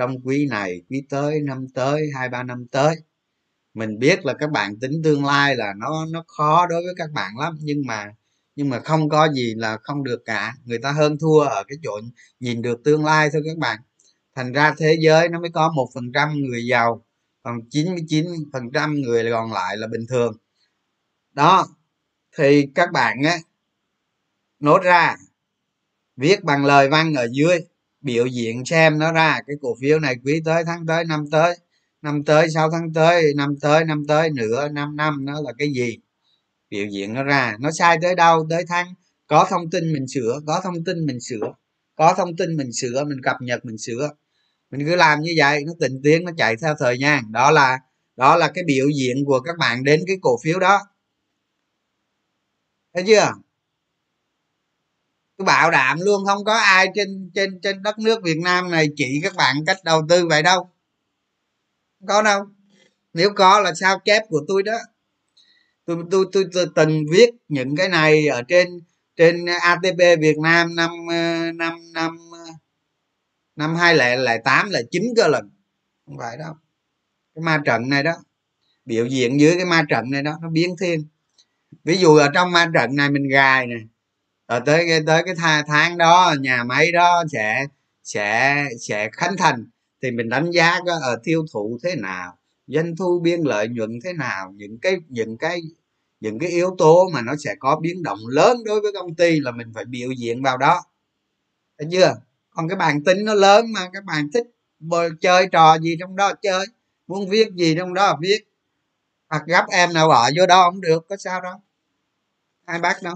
trong 0.00 0.20
quý 0.24 0.46
này, 0.50 0.82
quý 0.90 1.02
tới, 1.10 1.40
năm 1.40 1.66
tới, 1.74 2.10
hai, 2.14 2.28
ba 2.28 2.42
năm 2.42 2.66
tới. 2.70 2.96
Mình 3.74 3.98
biết 3.98 4.26
là 4.26 4.34
các 4.34 4.50
bạn 4.50 4.80
tính 4.80 5.02
tương 5.04 5.24
lai 5.24 5.56
là 5.56 5.74
nó 5.78 6.06
nó 6.12 6.24
khó 6.26 6.66
đối 6.66 6.82
với 6.82 6.94
các 6.96 7.10
bạn 7.12 7.38
lắm, 7.38 7.58
nhưng 7.60 7.82
mà 7.86 8.14
nhưng 8.56 8.68
mà 8.68 8.80
không 8.80 9.08
có 9.08 9.32
gì 9.32 9.54
là 9.56 9.78
không 9.82 10.04
được 10.04 10.22
cả. 10.24 10.54
Người 10.64 10.78
ta 10.78 10.92
hơn 10.92 11.18
thua 11.20 11.40
ở 11.40 11.64
cái 11.68 11.78
chỗ 11.82 12.00
nhìn 12.40 12.62
được 12.62 12.84
tương 12.84 13.04
lai 13.04 13.30
thôi 13.32 13.42
các 13.46 13.58
bạn. 13.58 13.80
Thành 14.36 14.52
ra 14.52 14.74
thế 14.78 14.96
giới 15.00 15.28
nó 15.28 15.40
mới 15.40 15.50
có 15.54 15.72
một 15.76 15.88
phần 15.94 16.12
trăm 16.14 16.34
người 16.34 16.66
giàu, 16.66 17.04
còn 17.42 17.60
99 17.70 18.26
phần 18.52 18.70
trăm 18.74 18.94
người 18.94 19.30
còn 19.30 19.52
lại 19.52 19.76
là 19.76 19.86
bình 19.86 20.06
thường. 20.08 20.36
Đó, 21.32 21.66
thì 22.38 22.66
các 22.74 22.92
bạn 22.92 23.22
á, 23.24 23.38
nốt 24.60 24.78
ra, 24.78 25.16
viết 26.16 26.44
bằng 26.44 26.64
lời 26.66 26.88
văn 26.88 27.14
ở 27.14 27.28
dưới 27.32 27.60
biểu 28.00 28.26
diễn 28.26 28.64
xem 28.64 28.98
nó 28.98 29.12
ra. 29.12 29.40
Cái 29.46 29.56
cổ 29.62 29.76
phiếu 29.80 29.98
này 30.00 30.16
quý 30.24 30.42
tới 30.44 30.64
tháng 30.64 30.86
tới, 30.86 31.04
năm 31.04 31.24
tới 31.30 31.56
năm 32.02 32.22
tới, 32.24 32.50
sáu 32.50 32.70
tháng 32.70 32.92
tới, 32.92 33.34
năm 33.36 33.56
tới 33.60 33.84
năm 33.84 34.04
tới, 34.08 34.30
nửa, 34.30 34.68
năm 34.68 34.96
năm, 34.96 35.24
nó 35.24 35.40
là 35.40 35.52
cái 35.58 35.72
gì? 35.72 35.98
Biểu 36.70 36.86
diễn 36.86 37.14
nó 37.14 37.22
ra. 37.22 37.56
Nó 37.60 37.70
sai 37.70 37.98
tới 38.02 38.14
đâu? 38.14 38.46
Tới 38.50 38.64
tháng, 38.68 38.94
có 39.26 39.46
thông 39.50 39.70
tin 39.70 39.92
mình 39.92 40.08
sửa, 40.08 40.40
có 40.46 40.60
thông 40.64 40.84
tin 40.84 41.06
mình 41.06 41.20
sửa, 41.20 41.54
có 41.96 42.14
thông 42.16 42.36
tin 42.36 42.56
mình 42.56 42.72
sửa, 42.72 43.04
mình 43.04 43.18
cập 43.22 43.36
nhật, 43.40 43.64
mình 43.64 43.78
sửa. 43.78 44.10
Mình 44.70 44.86
cứ 44.86 44.96
làm 44.96 45.20
như 45.20 45.32
vậy, 45.38 45.64
nó 45.66 45.72
tình 45.80 46.00
tiến, 46.04 46.24
nó 46.24 46.32
chạy 46.36 46.56
theo 46.56 46.74
thời 46.78 46.98
gian. 46.98 47.32
Đó 47.32 47.50
là 47.50 47.78
đó 48.16 48.36
là 48.36 48.50
cái 48.54 48.64
biểu 48.64 48.88
diễn 48.88 49.24
của 49.24 49.40
các 49.40 49.56
bạn 49.58 49.84
đến 49.84 50.00
cái 50.06 50.16
cổ 50.22 50.38
phiếu 50.44 50.58
đó. 50.58 50.80
Thấy 52.94 53.04
chưa? 53.06 53.32
Tôi 55.40 55.44
bảo 55.44 55.70
đảm 55.70 55.98
luôn 56.00 56.24
không 56.26 56.44
có 56.44 56.54
ai 56.54 56.88
trên 56.94 57.30
trên 57.34 57.60
trên 57.62 57.82
đất 57.82 57.98
nước 57.98 58.22
việt 58.22 58.38
nam 58.44 58.70
này 58.70 58.88
chỉ 58.96 59.20
các 59.22 59.32
bạn 59.36 59.56
cách 59.66 59.76
đầu 59.84 60.02
tư 60.08 60.26
vậy 60.28 60.42
đâu. 60.42 60.70
Không 61.98 62.06
có 62.06 62.22
đâu. 62.22 62.46
Nếu 63.14 63.30
có 63.36 63.60
là 63.60 63.74
sao 63.74 63.98
chép 64.04 64.22
của 64.28 64.40
tôi 64.48 64.62
đó. 64.62 64.78
Tôi 65.84 65.96
tôi 66.10 66.26
tôi, 66.32 66.44
tôi 66.52 66.66
từng 66.74 67.04
viết 67.12 67.30
những 67.48 67.76
cái 67.76 67.88
này 67.88 68.28
ở 68.28 68.42
trên 68.42 68.80
trên 69.16 69.46
ATP 69.60 69.98
Việt 70.20 70.38
Nam 70.42 70.76
năm 70.76 70.90
ờ, 71.10 71.52
năm 71.54 71.92
năm 71.92 72.18
ờ, 72.32 72.52
năm 73.56 73.76
hai 73.76 73.94
lẻ 73.94 74.16
lẻ 74.16 74.38
tám 74.44 74.70
là 74.70 74.80
chín 74.90 75.02
cơ 75.16 75.28
lần. 75.28 75.50
Không 76.06 76.18
phải 76.18 76.36
đâu. 76.36 76.54
Cái 77.34 77.42
ma 77.42 77.62
trận 77.64 77.88
này 77.88 78.02
đó 78.02 78.12
biểu 78.84 79.06
diễn 79.06 79.40
dưới 79.40 79.54
cái 79.56 79.64
ma 79.64 79.82
trận 79.88 80.10
này 80.10 80.22
đó 80.22 80.38
nó 80.42 80.48
biến 80.50 80.76
thiên. 80.80 81.08
Ví 81.84 81.96
dụ 81.96 82.16
ở 82.16 82.28
trong 82.34 82.52
ma 82.52 82.70
trận 82.74 82.96
này 82.96 83.10
mình 83.10 83.28
gài 83.28 83.66
này 83.66 83.80
rồi 84.50 84.60
tới 84.66 84.84
cái 84.88 85.00
tới 85.06 85.22
cái 85.26 85.34
tháng 85.66 85.98
đó, 85.98 86.34
nhà 86.40 86.64
máy 86.64 86.92
đó 86.92 87.24
sẽ 87.32 87.66
sẽ 88.04 88.64
sẽ 88.80 89.10
khánh 89.12 89.36
thành. 89.36 89.66
Thì 90.02 90.10
mình 90.10 90.28
đánh 90.28 90.50
giá 90.50 90.78
có 90.86 90.92
ở 90.92 91.00
ờ, 91.10 91.20
tiêu 91.24 91.44
thụ 91.52 91.78
thế 91.82 91.96
nào, 91.96 92.38
doanh 92.66 92.96
thu 92.96 93.20
biên 93.20 93.40
lợi 93.40 93.68
nhuận 93.68 93.98
thế 94.04 94.12
nào, 94.12 94.52
những 94.56 94.78
cái 94.78 94.96
những 95.08 95.38
cái 95.38 95.60
những 96.20 96.38
cái 96.38 96.50
yếu 96.50 96.74
tố 96.78 97.08
mà 97.12 97.22
nó 97.22 97.34
sẽ 97.44 97.54
có 97.60 97.76
biến 97.82 98.02
động 98.02 98.18
lớn 98.28 98.64
đối 98.64 98.80
với 98.80 98.92
công 98.92 99.14
ty 99.14 99.40
là 99.40 99.50
mình 99.52 99.72
phải 99.74 99.84
biểu 99.84 100.10
diễn 100.10 100.42
vào 100.42 100.58
đó. 100.58 100.82
Thấy 101.78 101.88
chưa? 101.92 102.14
Còn 102.50 102.68
cái 102.68 102.76
bàn 102.76 103.04
tính 103.04 103.24
nó 103.24 103.34
lớn 103.34 103.72
mà 103.72 103.80
các 103.92 104.04
bạn 104.04 104.30
thích 104.34 104.46
chơi 105.20 105.48
trò 105.52 105.78
gì 105.78 105.96
trong 106.00 106.16
đó 106.16 106.32
chơi, 106.42 106.66
muốn 107.06 107.28
viết 107.30 107.48
gì 107.54 107.74
trong 107.78 107.94
đó 107.94 108.18
viết. 108.20 108.38
Hoặc 109.30 109.42
gấp 109.46 109.66
em 109.70 109.92
nào 109.92 110.10
ở 110.10 110.30
vô 110.38 110.46
đó 110.46 110.64
không 110.70 110.80
được, 110.80 111.06
có 111.08 111.16
sao 111.16 111.40
đâu. 111.40 111.54
Ai 112.64 112.78
bắt 112.78 112.96
đâu? 113.02 113.14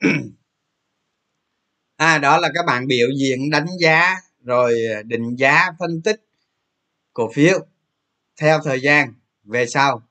à 2.02 2.18
đó 2.18 2.38
là 2.38 2.50
các 2.54 2.66
bạn 2.66 2.86
biểu 2.86 3.08
diễn 3.18 3.50
đánh 3.50 3.66
giá 3.80 4.16
rồi 4.44 4.84
ờ, 4.94 5.02
định 5.02 5.36
giá 5.36 5.70
phân 5.78 6.02
tích 6.02 6.20
cổ 7.12 7.30
phiếu 7.34 7.58
theo 8.40 8.60
thời 8.64 8.80
gian 8.80 9.14
về 9.44 9.66
sau. 9.66 10.02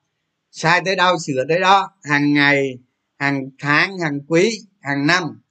Sai 0.52 0.82
tới 0.86 0.96
đâu 0.96 1.18
sửa 1.20 1.46
tới 1.50 1.60
đó 1.60 1.92
hàng 2.04 2.34
ngày 2.34 2.78
hàng 3.20 3.50
tháng 3.60 4.00
hàng 4.00 4.20
quý 4.28 4.60
hàng 4.82 5.08
năm. 5.08 5.42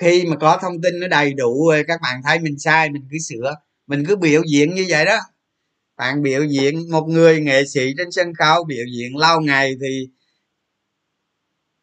Khi 0.00 0.24
mà 0.26 0.36
có 0.36 0.58
thông 0.62 0.82
tin 0.82 1.00
nó 1.00 1.08
đầy 1.08 1.34
đủ 1.34 1.68
rồi 1.70 1.84
các 1.88 2.00
bạn 2.02 2.20
thấy 2.24 2.38
mình 2.38 2.58
sai 2.58 2.90
mình 2.90 3.08
cứ 3.10 3.18
sửa 3.18 3.54
mình 3.86 4.04
cứ 4.08 4.16
biểu 4.16 4.42
diễn 4.52 4.74
như 4.74 4.86
vậy 4.88 5.04
đó. 5.04 5.18
Bạn 5.96 6.22
biểu 6.22 6.44
diễn 6.44 6.90
một 6.90 7.06
người 7.08 7.40
nghệ 7.40 7.64
sĩ 7.66 7.94
trên 7.98 8.10
sân 8.10 8.34
khấu 8.34 8.64
biểu 8.64 8.84
diễn 8.96 9.16
lâu 9.16 9.40
ngày 9.40 9.76
thì 9.80 10.08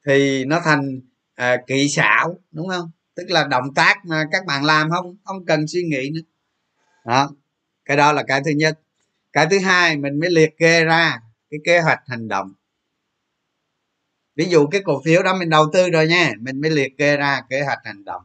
thì 0.07 0.45
nó 0.45 0.61
thành 0.65 1.01
à, 1.35 1.57
kỹ 1.67 1.89
xảo 1.89 2.39
đúng 2.51 2.67
không? 2.67 2.91
Tức 3.15 3.29
là 3.29 3.47
động 3.47 3.73
tác 3.73 4.05
mà 4.05 4.25
các 4.31 4.45
bạn 4.45 4.65
làm 4.65 4.89
không 4.89 5.15
không 5.23 5.45
cần 5.45 5.67
suy 5.67 5.83
nghĩ 5.83 6.09
nữa. 6.13 6.21
Đó, 7.05 7.29
cái 7.85 7.97
đó 7.97 8.11
là 8.11 8.23
cái 8.23 8.41
thứ 8.45 8.51
nhất. 8.51 8.79
Cái 9.33 9.47
thứ 9.51 9.59
hai, 9.59 9.97
mình 9.97 10.19
mới 10.19 10.29
liệt 10.29 10.57
kê 10.57 10.83
ra 10.83 11.19
cái 11.49 11.59
kế 11.65 11.79
hoạch 11.79 11.99
hành 12.07 12.27
động. 12.27 12.53
Ví 14.35 14.45
dụ 14.45 14.67
cái 14.67 14.81
cổ 14.85 15.01
phiếu 15.05 15.23
đó 15.23 15.37
mình 15.37 15.49
đầu 15.49 15.65
tư 15.73 15.89
rồi 15.89 16.07
nha, 16.07 16.33
mình 16.39 16.61
mới 16.61 16.71
liệt 16.71 16.97
kê 16.97 17.17
ra 17.17 17.41
kế 17.49 17.61
hoạch 17.61 17.79
hành 17.83 18.05
động. 18.05 18.21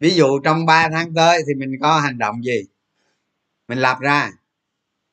Ví 0.00 0.10
dụ 0.10 0.38
trong 0.44 0.66
3 0.66 0.88
tháng 0.92 1.14
tới 1.14 1.42
thì 1.46 1.54
mình 1.54 1.70
có 1.80 2.00
hành 2.00 2.18
động 2.18 2.44
gì? 2.44 2.64
Mình 3.68 3.78
lập 3.78 3.98
ra. 4.00 4.32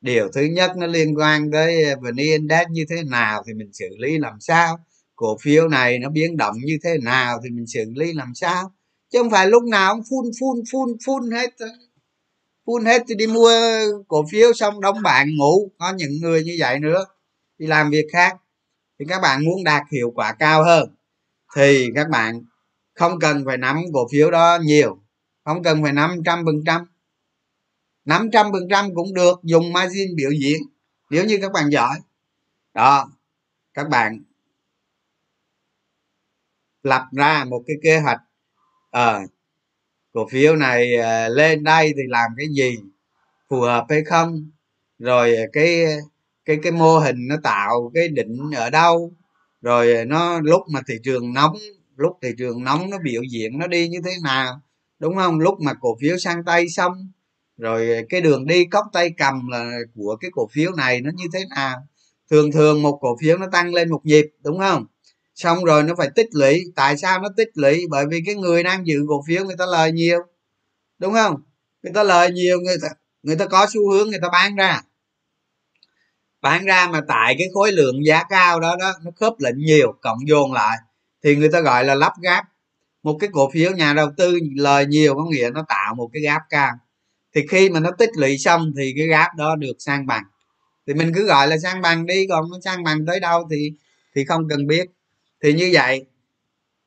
Điều 0.01 0.31
thứ 0.33 0.41
nhất 0.41 0.71
nó 0.77 0.87
liên 0.87 1.17
quan 1.17 1.51
tới 1.51 1.95
vn 1.95 2.15
index 2.15 2.67
như 2.69 2.85
thế 2.89 3.03
nào 3.03 3.43
thì 3.47 3.53
mình 3.53 3.73
xử 3.73 3.89
lý 3.97 4.17
làm 4.17 4.39
sao? 4.39 4.79
Cổ 5.15 5.37
phiếu 5.41 5.67
này 5.67 5.99
nó 5.99 6.09
biến 6.09 6.37
động 6.37 6.55
như 6.57 6.77
thế 6.83 6.97
nào 7.03 7.39
thì 7.43 7.49
mình 7.49 7.67
xử 7.67 7.83
lý 7.95 8.13
làm 8.13 8.35
sao? 8.35 8.74
Chứ 9.15 9.21
không 9.21 9.31
phải 9.31 9.47
lúc 9.47 9.63
nào 9.63 9.95
cũng 9.95 10.03
phun 10.09 10.31
phun 10.39 10.63
phun 10.71 10.97
phun 11.05 11.31
hết 11.31 11.49
phun 12.65 12.85
hết 12.85 13.03
thì 13.07 13.15
đi 13.15 13.27
mua 13.27 13.51
cổ 14.07 14.25
phiếu 14.31 14.53
xong 14.53 14.81
đóng 14.81 15.01
bạn 15.03 15.27
ngủ. 15.37 15.71
Có 15.77 15.93
những 15.93 16.11
người 16.21 16.43
như 16.43 16.55
vậy 16.59 16.79
nữa. 16.79 17.05
Đi 17.57 17.67
làm 17.67 17.89
việc 17.89 18.05
khác. 18.13 18.37
Thì 18.99 19.05
các 19.09 19.19
bạn 19.21 19.45
muốn 19.45 19.63
đạt 19.63 19.83
hiệu 19.91 20.11
quả 20.15 20.33
cao 20.39 20.63
hơn, 20.63 20.95
thì 21.55 21.89
các 21.95 22.09
bạn 22.09 22.41
không 22.93 23.19
cần 23.19 23.43
phải 23.45 23.57
nắm 23.57 23.77
cổ 23.93 24.07
phiếu 24.11 24.31
đó 24.31 24.57
nhiều. 24.61 24.99
Không 25.45 25.63
cần 25.63 25.83
phải 25.83 25.93
nắm 25.93 26.21
trăm 26.25 26.45
phần 26.45 26.63
trăm. 26.65 26.85
Năm 28.05 28.29
trăm 28.31 28.51
phần 28.51 28.67
trăm 28.69 28.95
cũng 28.95 29.13
được, 29.13 29.39
dùng 29.43 29.73
margin 29.73 30.15
biểu 30.15 30.31
diễn, 30.31 30.61
nếu 31.09 31.25
như 31.25 31.37
các 31.41 31.51
bạn 31.51 31.69
giỏi. 31.69 31.95
Đó, 32.73 33.11
các 33.73 33.89
bạn 33.89 34.23
lập 36.83 37.07
ra 37.11 37.45
một 37.45 37.63
cái 37.67 37.75
kế 37.83 37.99
hoạch 37.99 38.21
à, 38.95 39.19
cổ 40.13 40.27
phiếu 40.31 40.55
này 40.55 40.97
à, 40.97 41.29
lên 41.29 41.63
đây 41.63 41.93
thì 41.97 42.03
làm 42.07 42.31
cái 42.37 42.47
gì? 42.51 42.77
Phù 43.49 43.61
hợp 43.61 43.85
hay 43.89 44.03
không? 44.03 44.51
Rồi 44.99 45.35
ờ, 45.35 45.43
cái 45.53 45.85
cái 46.45 46.57
cái 46.63 46.71
mô 46.71 46.99
hình 46.99 47.17
nó 47.29 47.37
tạo 47.43 47.91
cái 47.95 48.07
định 48.09 48.37
ở 48.55 48.69
đâu? 48.69 49.13
Rồi 49.61 50.05
nó 50.05 50.39
lúc 50.41 50.63
mà 50.73 50.81
thị 50.87 50.95
trường 51.03 51.33
nóng 51.33 51.57
lúc 51.97 52.17
thị 52.21 52.29
trường 52.37 52.63
nóng 52.63 52.89
nó 52.89 52.97
biểu 53.03 53.23
diễn 53.31 53.59
nó 53.59 53.67
đi 53.67 53.89
như 53.89 53.99
thế 54.05 54.11
nào? 54.23 54.61
Đúng 54.99 55.15
không? 55.15 55.39
Lúc 55.39 55.61
mà 55.61 55.73
cổ 55.81 55.97
phiếu 56.01 56.17
sang 56.17 56.45
tay 56.45 56.69
xong 56.69 57.11
rồi 57.57 58.05
cái 58.09 58.21
đường 58.21 58.47
đi 58.47 58.65
cốc 58.65 58.85
tay 58.93 59.11
cầm 59.17 59.47
là 59.49 59.79
của 59.95 60.17
cái 60.21 60.31
cổ 60.35 60.47
phiếu 60.53 60.71
này 60.77 61.01
nó 61.01 61.11
như 61.15 61.25
thế 61.33 61.45
nào? 61.55 61.87
Thường 62.31 62.51
thường 62.51 62.81
một 62.83 62.99
cổ 63.01 63.17
phiếu 63.21 63.37
nó 63.37 63.47
tăng 63.51 63.73
lên 63.73 63.89
một 63.91 64.01
nhịp 64.05 64.25
đúng 64.43 64.59
không? 64.59 64.85
Xong 65.35 65.63
rồi 65.63 65.83
nó 65.83 65.95
phải 65.97 66.09
tích 66.15 66.27
lũy. 66.31 66.63
Tại 66.75 66.97
sao 66.97 67.19
nó 67.19 67.29
tích 67.37 67.49
lũy? 67.53 67.85
Bởi 67.89 68.05
vì 68.09 68.21
cái 68.25 68.35
người 68.35 68.63
đang 68.63 68.87
giữ 68.87 69.05
cổ 69.07 69.23
phiếu 69.27 69.45
người 69.45 69.55
ta 69.57 69.65
lời 69.65 69.91
nhiều. 69.91 70.19
Đúng 70.99 71.13
không? 71.13 71.35
Người 71.83 71.93
ta 71.93 72.03
lời 72.03 72.31
nhiều, 72.31 72.59
người 72.59 72.77
ta 72.81 72.87
người 73.23 73.35
ta 73.35 73.45
có 73.45 73.67
xu 73.73 73.91
hướng 73.91 74.09
người 74.09 74.19
ta 74.21 74.29
bán 74.29 74.55
ra. 74.55 74.81
Bán 76.41 76.65
ra 76.65 76.87
mà 76.91 77.01
tại 77.07 77.35
cái 77.39 77.47
khối 77.53 77.71
lượng 77.71 78.05
giá 78.05 78.23
cao 78.29 78.59
đó 78.59 78.75
đó, 78.79 78.93
nó 79.03 79.11
khớp 79.15 79.33
lệnh 79.39 79.57
nhiều, 79.57 79.93
cộng 80.01 80.27
dồn 80.27 80.53
lại, 80.53 80.77
thì 81.23 81.35
người 81.35 81.49
ta 81.49 81.61
gọi 81.61 81.85
là 81.85 81.95
lắp 81.95 82.13
gáp 82.21 82.43
một 83.03 83.17
cái 83.19 83.29
cổ 83.33 83.49
phiếu 83.51 83.71
nhà 83.71 83.93
đầu 83.93 84.09
tư 84.17 84.39
lời 84.55 84.85
nhiều 84.85 85.15
có 85.15 85.25
nghĩa 85.25 85.49
nó 85.53 85.65
tạo 85.69 85.95
một 85.95 86.09
cái 86.13 86.21
gáp 86.21 86.41
cao. 86.49 86.71
Thì 87.35 87.41
khi 87.49 87.69
mà 87.69 87.79
nó 87.79 87.91
tích 87.91 88.09
lũy 88.17 88.37
xong 88.37 88.73
thì 88.77 88.93
cái 88.97 89.07
gáp 89.07 89.35
đó 89.37 89.55
được 89.55 89.75
sang 89.79 90.07
bằng. 90.07 90.23
Thì 90.87 90.93
mình 90.93 91.11
cứ 91.15 91.25
gọi 91.25 91.47
là 91.47 91.57
sang 91.57 91.81
bằng 91.81 92.05
đi, 92.05 92.27
còn 92.29 92.49
nó 92.51 92.57
sang 92.63 92.83
bằng 92.83 93.05
tới 93.05 93.19
đâu 93.19 93.47
thì 93.51 93.71
thì 94.15 94.25
không 94.25 94.49
cần 94.49 94.67
biết 94.67 94.85
thì 95.45 95.53
như 95.53 95.69
vậy, 95.73 96.05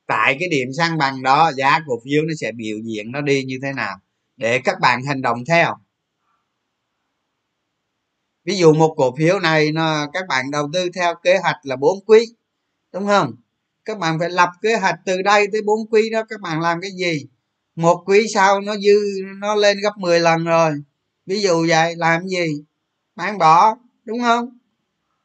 tại 0.07 0.37
cái 0.41 0.49
điểm 0.49 0.69
sang 0.79 0.99
bằng 0.99 1.23
đó, 1.23 1.53
giá 1.57 1.79
cổ 1.87 2.01
phiếu 2.05 2.23
nó 2.23 2.35
sẽ 2.41 2.53
biểu 2.53 2.77
diễn 2.85 3.13
nó 3.13 3.21
đi 3.21 3.45
như 3.45 3.59
thế 3.63 3.73
nào 3.73 3.97
để 4.37 4.61
các 4.65 4.81
bạn 4.81 5.05
hành 5.05 5.23
động 5.23 5.45
theo. 5.45 5.75
Ví 8.45 8.57
dụ 8.57 8.73
một 8.75 8.95
cổ 8.97 9.15
phiếu 9.17 9.41
này 9.41 9.73
nó, 9.73 10.07
các 10.13 10.25
bạn 10.29 10.51
đầu 10.51 10.71
tư 10.73 10.89
theo 10.95 11.15
kế 11.23 11.39
hoạch 11.39 11.57
là 11.63 11.77
bốn 11.77 11.99
quý, 12.07 12.27
đúng 12.93 13.07
không? 13.07 13.33
Các 13.85 13.99
bạn 13.99 14.19
phải 14.19 14.31
lập 14.31 14.49
kế 14.63 14.77
hoạch 14.77 14.95
từ 15.05 15.23
đây 15.23 15.47
tới 15.53 15.63
bốn 15.63 15.87
quý 15.91 16.11
đó, 16.11 16.23
các 16.29 16.41
bạn 16.41 16.61
làm 16.61 16.81
cái 16.81 16.91
gì? 16.91 17.27
Một 17.77 18.03
quý 18.07 18.27
sau 18.35 18.61
nó 18.61 18.77
dư, 18.77 19.01
nó 19.37 19.55
lên 19.55 19.81
gấp 19.83 19.99
10 19.99 20.21
lần 20.21 20.45
rồi. 20.45 20.73
Ví 21.27 21.43
dụ 21.43 21.67
vậy, 21.69 21.97
làm 21.97 22.29
gì? 22.29 22.65
Bán 23.17 23.39
bỏ, 23.39 23.77
đúng 24.05 24.21
không? 24.21 24.59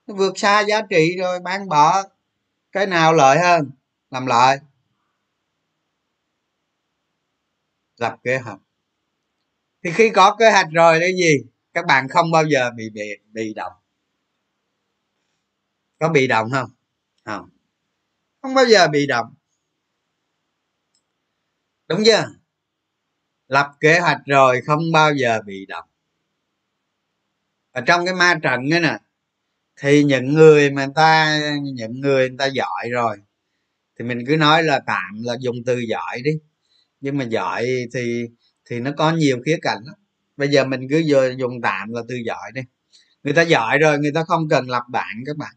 Nó 0.07 0.15
vượt 0.15 0.39
xa 0.39 0.61
giá 0.61 0.81
trị 0.89 1.15
rồi, 1.17 1.39
bán 1.39 1.69
bỏ 1.69 2.03
cái 2.73 2.87
nào 2.87 3.13
lợi 3.13 3.39
hơn? 3.39 3.71
Làm 4.09 4.25
lợi. 4.25 4.57
Lập 7.97 8.17
kế 8.23 8.37
hoạch. 8.37 8.59
Thì 9.83 9.91
khi 9.91 10.09
có 10.09 10.35
kế 10.39 10.51
hoạch 10.51 10.67
rồi 10.71 10.97
cái 10.99 11.13
gì? 11.13 11.37
Các 11.73 11.85
bạn 11.85 12.07
không 12.07 12.31
bao 12.31 12.43
giờ 12.45 12.71
bị 12.75 12.89
bị 12.89 13.01
bị 13.31 13.53
động. 13.53 13.73
Có 15.99 16.09
bị 16.09 16.27
động 16.27 16.49
không? 16.51 16.69
Không. 17.25 17.49
Không 18.41 18.53
bao 18.53 18.65
giờ 18.65 18.87
bị 18.87 19.07
động. 19.07 19.33
Đúng 21.87 22.03
chưa? 22.05 22.25
Lập 23.47 23.73
kế 23.79 23.99
hoạch 23.99 24.21
rồi 24.25 24.61
không 24.65 24.91
bao 24.93 25.13
giờ 25.13 25.41
bị 25.45 25.65
động. 25.65 25.89
Ở 27.71 27.81
trong 27.87 28.05
cái 28.05 28.13
ma 28.13 28.39
trận 28.43 28.73
ấy 28.73 28.79
nè 28.79 28.97
thì 29.81 30.03
những 30.03 30.33
người 30.33 30.71
mà 30.71 30.85
người 30.85 30.93
ta 30.95 31.39
những 31.63 31.99
người 32.01 32.29
người 32.29 32.37
ta 32.37 32.45
giỏi 32.45 32.89
rồi 32.91 33.17
thì 33.99 34.05
mình 34.05 34.19
cứ 34.27 34.37
nói 34.37 34.63
là 34.63 34.79
tạm 34.87 35.23
là 35.23 35.35
dùng 35.39 35.55
từ 35.65 35.79
giỏi 35.79 36.21
đi. 36.23 36.31
Nhưng 37.01 37.17
mà 37.17 37.23
giỏi 37.25 37.65
thì 37.93 38.25
thì 38.69 38.79
nó 38.79 38.91
có 38.97 39.11
nhiều 39.11 39.41
khía 39.45 39.57
cạnh 39.61 39.79
lắm. 39.85 39.95
Bây 40.37 40.47
giờ 40.49 40.65
mình 40.65 40.87
cứ 40.89 41.03
dùng 41.37 41.61
tạm 41.63 41.93
là 41.93 42.01
từ 42.09 42.15
giỏi 42.25 42.51
đi. 42.53 42.61
Người 43.23 43.33
ta 43.33 43.41
giỏi 43.41 43.77
rồi 43.77 43.99
người 43.99 44.11
ta 44.15 44.23
không 44.27 44.49
cần 44.49 44.69
lập 44.69 44.83
bạn 44.91 45.23
các 45.25 45.37
bạn. 45.37 45.55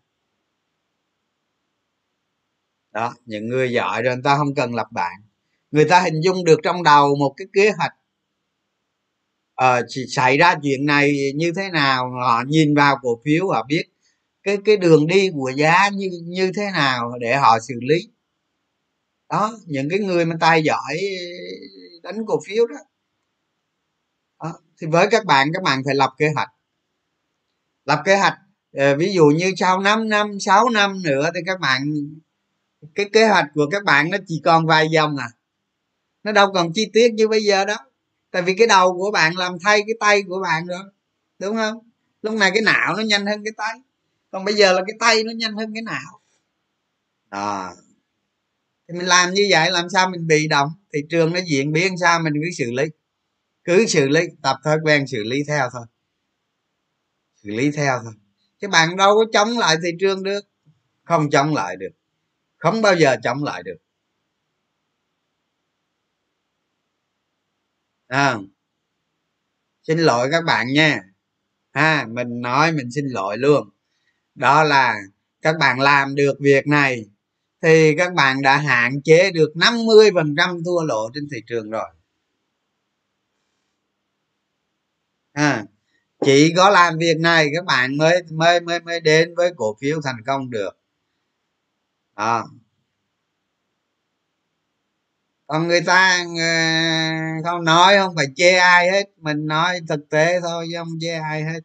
Đó 2.93 3.15
những 3.27 3.49
người 3.49 3.73
giỏi 3.73 4.03
rồi 4.03 4.15
người 4.15 4.23
ta 4.25 4.37
không 4.37 4.55
cần 4.55 4.75
lập 4.75 4.87
bạn. 4.93 5.23
Người 5.71 5.85
ta 5.85 6.01
hình 6.01 6.21
dung 6.25 6.45
được 6.45 6.61
trong 6.63 6.83
đầu 6.83 7.17
một 7.17 7.35
cái 7.37 7.47
kế 7.53 7.71
hoạch. 7.71 7.93
Ờ, 9.55 9.83
xảy 10.09 10.39
ra 10.39 10.55
chuyện 10.63 10.87
này 10.87 11.33
như 11.35 11.53
thế 11.57 11.71
nào 11.71 12.11
họ 12.11 12.45
nhìn 12.47 12.75
vào 12.75 12.97
cổ 13.03 13.21
phiếu 13.25 13.49
họ 13.49 13.67
biết 13.69 13.85
cái 14.47 14.59
cái 14.65 14.77
đường 14.77 15.07
đi 15.07 15.31
của 15.35 15.51
giá 15.57 15.89
như 15.89 16.11
như 16.25 16.53
thế 16.57 16.71
nào 16.73 17.13
để 17.21 17.37
họ 17.37 17.59
xử 17.69 17.75
lý. 17.81 18.09
Đó, 19.29 19.59
những 19.67 19.89
cái 19.91 19.99
người 19.99 20.25
mà 20.25 20.37
tài 20.41 20.63
giỏi 20.63 20.97
ờ, 22.03 22.13
đánh 22.13 22.27
cổ 22.27 22.41
phiếu 22.47 22.67
đó. 22.67 22.77
đó, 24.43 24.59
thì 24.81 24.87
với 24.87 25.09
các 25.11 25.25
bạn 25.25 25.49
các 25.55 25.63
bạn 25.63 25.83
phải 25.85 25.95
lập 25.95 26.15
kế 26.19 26.29
hoạch. 26.35 26.49
Lập 27.85 28.03
kế 28.05 28.17
hoạch 28.17 28.39
ờ, 28.73 28.97
ví 28.97 29.13
dụ 29.15 29.25
như 29.25 29.53
sau 29.57 29.81
5 29.81 30.09
năm 30.09 30.41
6 30.41 30.69
năm 30.69 31.03
nữa 31.03 31.31
thì 31.35 31.41
các 31.47 31.61
bạn, 31.61 31.83
cái 32.95 33.11
kế 33.13 33.29
hoạch 33.29 33.47
của 33.55 33.67
các 33.71 33.85
bạn 33.85 34.11
nó 34.11 34.19
chỉ 34.27 34.41
còn 34.45 34.67
vài 34.67 34.89
dòng 34.91 35.17
à. 35.17 35.29
Nó 36.23 36.33
đâu 36.33 36.53
còn 36.55 36.73
chi 36.73 36.91
tiết 36.93 37.13
như 37.15 37.29
bây 37.29 37.45
giờ 37.45 37.65
đó 37.65 37.77
tại 38.31 38.43
vì 38.43 38.55
cái 38.59 38.67
đầu 38.67 38.93
của 38.99 39.11
bạn 39.11 39.37
làm 39.37 39.59
thay 39.65 39.83
cái 39.87 39.95
tay 40.01 40.23
của 40.29 40.41
bạn 40.43 40.67
rồi, 40.67 40.85
đúng 41.39 41.57
không? 41.57 41.79
Lúc 42.23 42.35
này 42.35 42.51
cái 42.55 42.63
não 42.63 42.95
nó 42.97 43.03
nhanh 43.03 43.27
hơn 43.27 43.45
cái 43.45 43.53
tay 43.57 43.81
còn 44.31 44.45
bây 44.45 44.55
giờ 44.55 44.73
là 44.73 44.83
cái 44.87 44.97
tay 45.01 45.25
nó 45.25 45.33
nhanh 45.37 45.57
hơn 45.57 45.75
cái 45.75 45.83
nào, 45.83 46.21
à 47.29 47.71
thì 48.89 48.99
mình 48.99 49.07
làm 49.07 49.35
như 49.35 49.47
vậy 49.51 49.71
làm 49.71 49.89
sao 49.91 50.11
mình 50.11 50.27
bị 50.27 50.49
động? 50.49 50.69
Thị 50.93 51.01
trường 51.11 51.33
nó 51.33 51.41
diễn 51.47 51.73
biến 51.73 51.99
sao 52.01 52.21
mình 52.21 52.33
cứ 52.43 52.51
xử 52.59 52.71
lý. 52.71 52.85
Cứ 53.65 53.87
xử 53.87 54.09
lý 54.09 54.21
tập 54.43 54.57
thói 54.65 54.79
quen 54.85 55.07
xử 55.07 55.23
lý 55.25 55.43
theo 55.49 55.69
thôi. 55.73 55.87
Xử 57.43 57.51
lý 57.51 57.71
theo 57.71 58.01
thôi. 58.05 58.13
Chứ 58.61 58.69
bạn 58.69 58.97
đâu 58.97 59.15
có 59.15 59.25
chống 59.33 59.59
lại 59.59 59.77
thị 59.83 59.91
trường 60.01 60.23
được. 60.23 60.41
Không 61.05 61.31
chống 61.31 61.55
lại 61.55 61.77
được. 61.77 61.91
Không 62.57 62.83
bao 62.83 62.97
giờ 62.97 63.17
chống 63.23 63.45
lại 63.45 63.63
được. 63.63 63.77
À, 68.07 68.37
xin 69.83 69.99
lỗi 69.99 70.29
các 70.33 70.45
bạn 70.45 70.67
nha. 70.73 71.03
Ha 71.73 72.07
mình 72.11 72.41
nói 72.41 72.73
mình 72.73 72.91
xin 72.91 73.05
lỗi 73.07 73.39
luôn 73.39 73.71
đó 74.37 74.63
là 74.65 74.97
các 75.43 75.57
bạn 75.61 75.81
làm 75.81 76.15
được 76.15 76.35
việc 76.41 76.67
này 76.67 77.07
thì 77.63 77.97
các 77.99 78.15
bạn 78.15 78.43
đã 78.43 78.59
hạn 78.59 79.03
chế 79.05 79.31
được 79.33 79.53
50% 79.57 80.65
thua 80.65 80.83
lỗ 80.85 81.11
trên 81.15 81.29
thị 81.33 81.39
trường 81.47 81.71
rồi. 81.71 81.89
À, 85.33 85.65
chỉ 86.25 86.53
có 86.57 86.71
làm 86.71 86.99
việc 86.99 87.17
này 87.21 87.49
các 87.55 87.65
bạn 87.65 87.97
mới 87.97 88.23
mới 88.33 88.61
mới 88.61 88.81
mới 88.81 89.01
đến 89.01 89.35
với 89.37 89.53
cổ 89.57 89.77
phiếu 89.81 90.01
thành 90.05 90.17
công 90.27 90.51
được. 90.51 90.79
À. 92.15 92.43
còn 95.47 95.69
người 95.69 95.81
ta 95.87 96.25
ờ, 96.39 96.47
không 97.45 97.65
nói 97.65 97.97
không 97.99 98.17
phải 98.17 98.27
chê 98.37 98.57
ai 98.57 98.91
hết 98.91 99.05
mình 99.17 99.47
nói 99.47 99.81
thực 99.89 100.09
tế 100.11 100.41
thôi 100.41 100.67
chứ 100.71 100.77
không 100.79 100.99
chê 101.01 101.15
ai 101.15 101.45
hết 101.45 101.61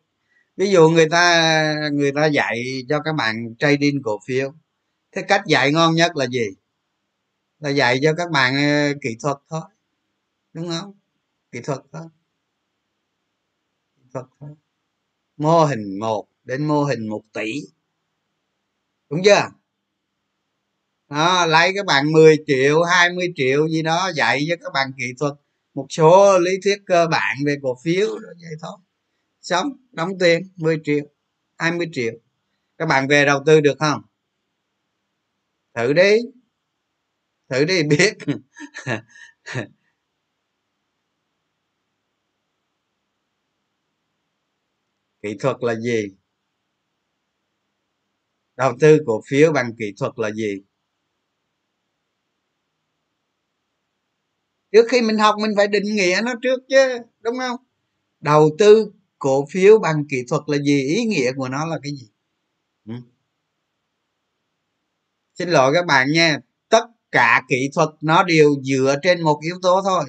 ví 0.62 0.72
dụ 0.72 0.90
người 0.90 1.10
ta 1.10 1.90
người 1.94 2.12
ta 2.12 2.26
dạy 2.26 2.84
cho 2.90 3.00
các 3.06 3.14
bạn 3.14 3.56
trading 3.60 4.02
cổ 4.04 4.20
phiếu 4.28 4.54
thế 5.12 5.22
cách 5.28 5.42
dạy 5.48 5.72
ngon 5.72 5.96
nhất 5.96 6.16
là 6.16 6.26
gì? 6.28 6.48
Là 7.60 7.70
dạy 7.70 8.00
cho 8.04 8.14
các 8.18 8.32
bạn 8.32 8.56
ờ, 8.56 8.94
kỹ 9.02 9.10
thuật 9.22 9.38
thôi 9.50 9.62
đúng 10.54 10.70
không? 10.70 10.94
Kỹ 11.52 11.60
thuật 11.64 11.80
thôi. 11.92 12.02
Kỹ 13.96 14.04
thuật 14.14 14.26
thôi. 14.40 14.50
Mô 15.38 15.66
hình 15.66 16.00
một 16.00 16.28
đến 16.44 16.68
mô 16.68 16.84
hình 16.84 17.08
một 17.08 17.22
tỷ. 17.34 17.54
Đúng 19.10 19.22
chưa? 19.26 19.50
Đó, 21.10 21.46
lấy 21.46 21.72
các 21.76 21.86
bạn 21.86 22.12
10 22.12 22.38
triệu 22.48 22.84
20 22.84 23.28
triệu 23.36 23.70
gì 23.70 23.82
đó 23.82 24.12
dạy 24.16 24.46
cho 24.50 24.56
các 24.64 24.72
bạn 24.74 24.92
kỹ 24.98 25.06
thuật 25.20 25.34
một 25.74 25.86
số 25.90 26.40
lý 26.40 26.52
thuyết 26.64 26.78
cơ 26.86 27.08
bản 27.08 27.38
về 27.46 27.58
cổ 27.62 27.78
phiếu 27.84 28.08
vậy 28.42 28.56
thôi 28.62 28.78
sống 29.42 29.68
đóng 29.92 30.10
tiền 30.20 30.44
10 30.56 30.82
triệu 30.84 31.06
20 31.58 31.88
triệu. 31.92 32.14
Các 32.78 32.86
bạn 32.86 33.08
về 33.08 33.26
đầu 33.26 33.44
tư 33.46 33.62
được 33.62 33.76
không? 33.80 34.02
Thử 35.74 35.94
đi. 35.94 36.18
Thử 37.50 37.66
đi, 37.66 37.84
biết. 37.90 38.14
Kỹ 45.22 45.36
thuật 45.40 45.58
là 45.60 45.76
gì? 45.76 46.08
Đầu 48.58 48.74
tư 48.80 49.00
cổ 49.06 49.22
phiếu 49.28 49.52
bằng 49.54 49.76
kỹ 49.80 49.94
thuật 50.00 50.12
là 50.16 50.32
gì? 50.32 50.62
Trước 54.72 54.86
khi 54.90 55.02
mình 55.02 55.18
học, 55.18 55.36
mình 55.42 55.52
phải 55.58 55.68
định 55.68 55.96
nghĩa 55.96 56.22
nó 56.26 56.34
trước 56.42 56.60
chứ, 56.70 56.98
đúng 57.20 57.38
không? 57.38 57.58
Đầu 58.20 58.50
tư 58.60 58.92
cổ 59.22 59.46
phiếu 59.52 59.80
bằng 59.80 60.06
kỹ 60.10 60.18
thuật 60.30 60.42
là 60.48 60.58
gì? 60.58 60.84
Ý 60.84 61.06
nghĩa 61.06 61.32
của 61.34 61.50
nó 61.50 61.66
là 61.66 61.80
cái 61.84 61.92
gì? 61.92 62.08
Ừ. 62.86 62.94
xin 65.36 65.50
lỗi 65.50 65.72
các 65.76 65.86
bạn 65.86 66.12
nha, 66.12 66.40
tất 66.70 66.86
cả 67.12 67.42
kỹ 67.50 67.70
thuật 67.74 67.90
nó 68.02 68.24
đều 68.24 68.56
dựa 68.64 68.96
trên 69.04 69.22
một 69.22 69.40
yếu 69.44 69.60
tố 69.62 69.82
thôi, 69.84 70.06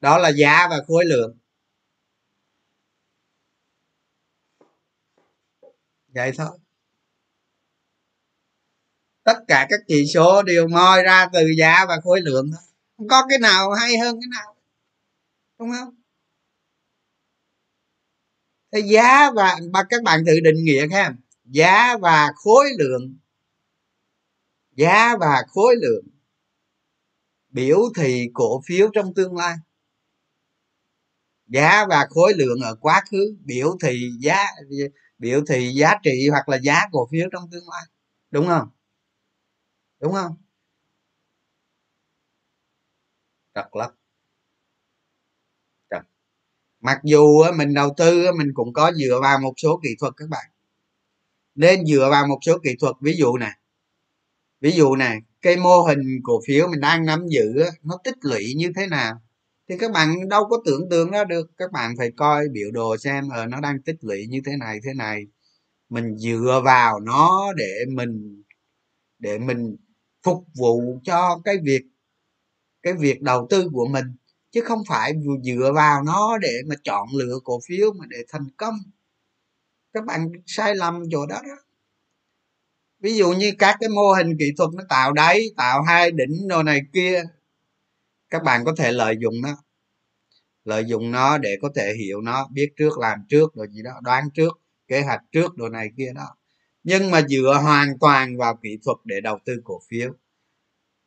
đó 0.00 0.18
là 0.18 0.28
giá 0.28 0.68
và 0.70 0.76
khối 0.88 1.04
lượng. 1.04 1.36
Vậy 6.08 6.32
thôi. 6.36 6.58
Tất 9.24 9.38
cả 9.48 9.66
các 9.70 9.80
chỉ 9.88 10.06
số 10.14 10.42
đều 10.42 10.68
moi 10.68 11.02
ra 11.02 11.28
từ 11.32 11.40
giá 11.58 11.84
và 11.88 12.00
khối 12.04 12.20
lượng 12.20 12.50
thôi. 12.52 12.62
Không 12.96 13.08
có 13.08 13.26
cái 13.28 13.38
nào 13.38 13.72
hay 13.72 13.98
hơn 13.98 14.20
cái 14.20 14.28
nào, 14.30 14.56
đúng 15.58 15.70
không? 15.72 15.99
Thế 18.72 18.80
giá 18.80 19.30
và 19.30 19.58
các 19.90 20.02
bạn 20.02 20.20
tự 20.26 20.40
định 20.40 20.64
nghĩa 20.64 20.88
ha, 20.88 21.14
giá 21.44 21.96
và 22.00 22.32
khối 22.36 22.66
lượng. 22.78 23.18
Giá 24.76 25.16
và 25.20 25.42
khối 25.48 25.76
lượng. 25.80 26.04
Biểu 27.48 27.78
thị 27.96 28.30
cổ 28.34 28.62
phiếu 28.66 28.90
trong 28.94 29.14
tương 29.14 29.36
lai. 29.36 29.56
Giá 31.46 31.86
và 31.88 32.06
khối 32.10 32.32
lượng 32.36 32.60
ở 32.60 32.74
quá 32.74 33.02
khứ. 33.10 33.36
Biểu 33.44 33.76
thị 33.82 34.10
giá 34.20 34.46
biểu 35.18 35.42
thị 35.48 35.72
giá 35.74 35.94
trị 36.02 36.28
hoặc 36.30 36.48
là 36.48 36.58
giá 36.62 36.80
cổ 36.92 37.08
phiếu 37.12 37.28
trong 37.32 37.50
tương 37.50 37.68
lai. 37.68 37.82
Đúng 38.30 38.46
không? 38.46 38.68
Đúng 40.00 40.12
không? 40.12 40.36
Trật 43.54 43.66
lắc 43.72 43.99
mặc 46.80 46.98
dù 47.04 47.42
mình 47.56 47.74
đầu 47.74 47.94
tư 47.96 48.32
mình 48.38 48.48
cũng 48.54 48.72
có 48.72 48.92
dựa 48.92 49.18
vào 49.22 49.38
một 49.38 49.54
số 49.56 49.80
kỹ 49.82 49.90
thuật 50.00 50.12
các 50.16 50.28
bạn. 50.28 50.46
Nên 51.54 51.86
dựa 51.86 52.08
vào 52.10 52.26
một 52.26 52.38
số 52.46 52.58
kỹ 52.58 52.76
thuật 52.80 52.94
ví 53.00 53.12
dụ 53.18 53.36
nè 53.36 53.50
ví 54.60 54.72
dụ 54.72 54.96
này 54.96 55.18
cái 55.42 55.56
mô 55.56 55.82
hình 55.82 56.20
cổ 56.22 56.40
phiếu 56.46 56.68
mình 56.68 56.80
đang 56.80 57.06
nắm 57.06 57.26
giữ 57.28 57.64
nó 57.82 57.98
tích 58.04 58.16
lũy 58.22 58.54
như 58.56 58.72
thế 58.76 58.86
nào 58.86 59.20
thì 59.68 59.78
các 59.78 59.92
bạn 59.92 60.28
đâu 60.28 60.44
có 60.50 60.62
tưởng 60.66 60.88
tượng 60.90 61.10
ra 61.10 61.24
được. 61.24 61.50
Các 61.56 61.72
bạn 61.72 61.94
phải 61.98 62.10
coi 62.16 62.48
biểu 62.48 62.70
đồ 62.72 62.96
xem 62.96 63.28
ờ, 63.28 63.46
nó 63.46 63.60
đang 63.60 63.82
tích 63.82 63.96
lũy 64.00 64.26
như 64.26 64.40
thế 64.46 64.52
này 64.60 64.80
thế 64.84 64.94
này. 64.94 65.26
Mình 65.88 66.18
dựa 66.18 66.62
vào 66.64 67.00
nó 67.00 67.52
để 67.56 67.84
mình 67.88 68.42
để 69.18 69.38
mình 69.38 69.76
phục 70.22 70.44
vụ 70.58 71.00
cho 71.04 71.40
cái 71.44 71.56
việc 71.64 71.82
cái 72.82 72.94
việc 72.94 73.22
đầu 73.22 73.46
tư 73.50 73.68
của 73.72 73.86
mình 73.86 74.04
chứ 74.50 74.60
không 74.64 74.82
phải 74.88 75.12
dựa 75.44 75.72
vào 75.74 76.02
nó 76.02 76.38
để 76.38 76.52
mà 76.66 76.74
chọn 76.84 77.08
lựa 77.14 77.38
cổ 77.44 77.60
phiếu 77.68 77.92
mà 77.92 78.06
để 78.08 78.18
thành 78.28 78.48
công. 78.56 78.74
Các 79.92 80.04
bạn 80.04 80.28
sai 80.46 80.74
lầm 80.74 81.02
chỗ 81.10 81.26
đó 81.26 81.40
đó. 81.42 81.56
Ví 83.00 83.16
dụ 83.16 83.32
như 83.32 83.52
các 83.58 83.76
cái 83.80 83.88
mô 83.88 84.12
hình 84.12 84.36
kỹ 84.38 84.52
thuật 84.56 84.70
nó 84.74 84.82
tạo 84.88 85.12
đáy, 85.12 85.42
tạo 85.56 85.82
hai 85.82 86.10
đỉnh 86.10 86.48
đồ 86.48 86.62
này 86.62 86.80
kia, 86.92 87.24
các 88.30 88.42
bạn 88.42 88.64
có 88.64 88.74
thể 88.78 88.92
lợi 88.92 89.16
dụng 89.20 89.34
nó. 89.42 89.56
Lợi 90.64 90.84
dụng 90.84 91.10
nó 91.10 91.38
để 91.38 91.56
có 91.62 91.70
thể 91.74 91.94
hiểu 91.98 92.20
nó, 92.20 92.48
biết 92.52 92.72
trước, 92.76 92.98
làm 92.98 93.18
trước, 93.28 93.54
rồi 93.54 93.66
gì 93.70 93.82
đó, 93.82 93.90
đoán 94.02 94.28
trước, 94.34 94.60
kế 94.88 95.02
hoạch 95.02 95.20
trước 95.32 95.56
đồ 95.56 95.68
này 95.68 95.90
kia 95.96 96.12
đó. 96.14 96.36
Nhưng 96.82 97.10
mà 97.10 97.22
dựa 97.28 97.60
hoàn 97.62 97.98
toàn 97.98 98.36
vào 98.36 98.58
kỹ 98.62 98.78
thuật 98.84 98.96
để 99.04 99.20
đầu 99.20 99.38
tư 99.44 99.60
cổ 99.64 99.80
phiếu. 99.88 100.12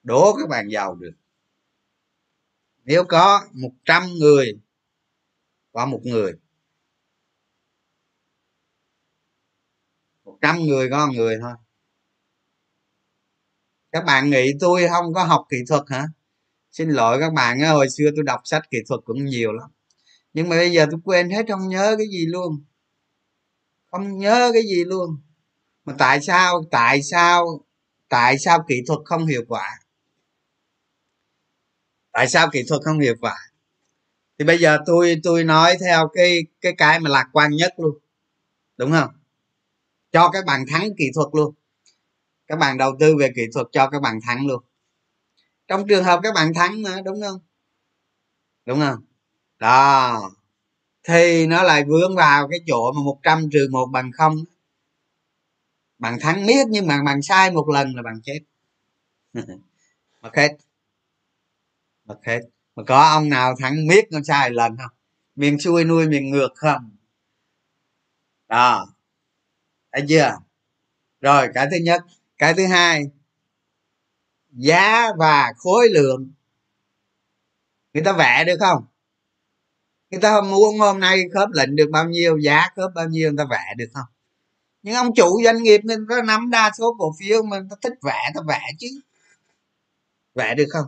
Đố 0.03 0.35
các 0.39 0.49
bạn 0.49 0.67
giàu 0.69 0.95
được 0.95 1.13
nếu 2.83 3.03
có 3.03 3.41
100 3.53 4.03
người 4.19 4.59
có 5.71 5.85
một 5.85 6.01
người 6.03 6.33
100 10.23 10.59
người 10.59 10.89
có 10.89 11.05
một 11.05 11.13
người 11.15 11.37
thôi. 11.41 11.53
Các 13.91 14.03
bạn 14.05 14.29
nghĩ 14.29 14.51
tôi 14.59 14.87
không 14.89 15.13
có 15.13 15.23
học 15.23 15.45
kỹ 15.49 15.57
thuật 15.67 15.83
hả? 15.87 16.07
Xin 16.71 16.89
lỗi 16.89 17.19
các 17.19 17.33
bạn 17.33 17.59
hồi 17.59 17.89
xưa 17.89 18.09
tôi 18.15 18.23
đọc 18.23 18.41
sách 18.43 18.63
kỹ 18.71 18.77
thuật 18.87 19.01
cũng 19.05 19.25
nhiều 19.25 19.53
lắm. 19.53 19.69
Nhưng 20.33 20.49
mà 20.49 20.55
bây 20.55 20.71
giờ 20.71 20.85
tôi 20.91 20.99
quên 21.03 21.29
hết, 21.29 21.45
không 21.49 21.67
nhớ 21.67 21.95
cái 21.97 22.07
gì 22.07 22.25
luôn. 22.25 22.65
Không 23.91 24.17
nhớ 24.17 24.49
cái 24.53 24.63
gì 24.63 24.83
luôn. 24.85 25.09
Mà 25.85 25.95
tại 25.97 26.21
sao 26.21 26.63
tại 26.71 27.01
sao 27.03 27.65
tại 28.09 28.39
sao 28.39 28.65
kỹ 28.67 28.75
thuật 28.87 28.99
không 29.05 29.25
hiệu 29.25 29.43
quả? 29.47 29.79
Tại 32.13 32.27
sao 32.27 32.49
kỹ 32.51 32.63
thuật 32.69 32.81
không 32.85 32.99
hiệu 32.99 33.15
quả? 33.21 33.35
Thì 34.39 34.45
bây 34.45 34.57
giờ 34.57 34.77
tôi 34.85 35.19
tôi 35.23 35.43
nói 35.43 35.77
theo 35.81 36.09
cái 36.13 36.39
cái 36.61 36.73
cái 36.77 36.99
mà 36.99 37.09
lạc 37.09 37.29
quan 37.33 37.51
nhất 37.51 37.73
luôn. 37.77 37.97
Đúng 38.77 38.91
không? 38.91 39.09
Cho 40.11 40.29
các 40.29 40.45
bạn 40.45 40.65
thắng 40.67 40.89
kỹ 40.97 41.05
thuật 41.15 41.27
luôn. 41.33 41.53
Các 42.47 42.59
bạn 42.59 42.77
đầu 42.77 42.91
tư 42.99 43.15
về 43.19 43.31
kỹ 43.35 43.41
thuật 43.53 43.67
cho 43.71 43.89
các 43.89 44.01
bạn 44.01 44.19
thắng 44.27 44.47
luôn. 44.47 44.63
Trong 45.67 45.87
trường 45.87 46.03
hợp 46.03 46.19
các 46.23 46.33
bạn 46.35 46.53
thắng 46.53 46.81
mà, 46.81 47.01
đúng 47.05 47.21
không? 47.21 47.39
Đúng 48.65 48.79
không? 48.79 49.03
Đó. 49.59 50.31
Thì 51.03 51.47
nó 51.47 51.63
lại 51.63 51.83
vướng 51.87 52.15
vào 52.15 52.47
cái 52.47 52.59
chỗ 52.67 52.91
mà 52.91 53.01
100 53.03 53.49
trừ 53.51 53.67
một 53.71 53.85
bằng 53.85 54.11
không. 54.11 54.35
Bạn 55.99 56.17
thắng 56.21 56.45
miết 56.45 56.67
nhưng 56.69 56.87
mà 56.87 57.03
bạn 57.05 57.21
sai 57.21 57.51
một 57.51 57.69
lần 57.69 57.95
là 57.95 58.01
bạn 58.01 58.21
chết. 58.23 58.39
Mà 60.21 60.29
hết 60.33 60.57
mất 62.05 62.19
hết. 62.23 62.41
Mà 62.75 62.83
có 62.87 63.09
ông 63.09 63.29
nào 63.29 63.55
thắng 63.59 63.87
miết 63.87 64.07
con 64.11 64.23
sai 64.23 64.49
lần 64.49 64.77
không? 64.77 64.91
Miền 65.35 65.59
xuôi 65.59 65.83
nuôi 65.83 66.07
miền 66.07 66.31
ngược 66.31 66.49
không? 66.55 66.95
Đó. 68.47 68.87
Thấy 69.91 70.05
chưa? 70.09 70.37
Rồi, 71.21 71.49
cái 71.53 71.67
thứ 71.71 71.77
nhất. 71.77 72.01
Cái 72.37 72.53
thứ 72.53 72.67
hai. 72.67 73.03
Giá 74.51 75.07
và 75.17 75.53
khối 75.57 75.89
lượng. 75.89 76.31
Người 77.93 78.03
ta 78.03 78.13
vẽ 78.13 78.43
được 78.47 78.57
không? 78.59 78.85
Người 80.09 80.21
ta 80.21 80.41
muốn 80.41 80.79
hôm 80.79 80.99
nay 80.99 81.23
khớp 81.33 81.49
lệnh 81.51 81.75
được 81.75 81.89
bao 81.91 82.05
nhiêu, 82.05 82.37
giá 82.37 82.67
khớp 82.75 82.91
bao 82.95 83.07
nhiêu, 83.07 83.29
người 83.29 83.37
ta 83.37 83.45
vẽ 83.49 83.73
được 83.77 83.89
không? 83.93 84.05
Nhưng 84.83 84.95
ông 84.95 85.15
chủ 85.15 85.41
doanh 85.43 85.63
nghiệp 85.63 85.81
người 85.83 85.97
ta 86.09 86.21
nắm 86.21 86.49
đa 86.49 86.71
số 86.77 86.95
cổ 86.99 87.15
phiếu 87.19 87.43
mà 87.43 87.59
người 87.59 87.67
ta 87.69 87.75
thích 87.81 87.93
vẽ, 88.01 88.31
ta 88.35 88.41
vẽ 88.47 88.61
chứ. 88.79 88.87
Vẽ 90.35 90.55
được 90.55 90.67
không? 90.69 90.85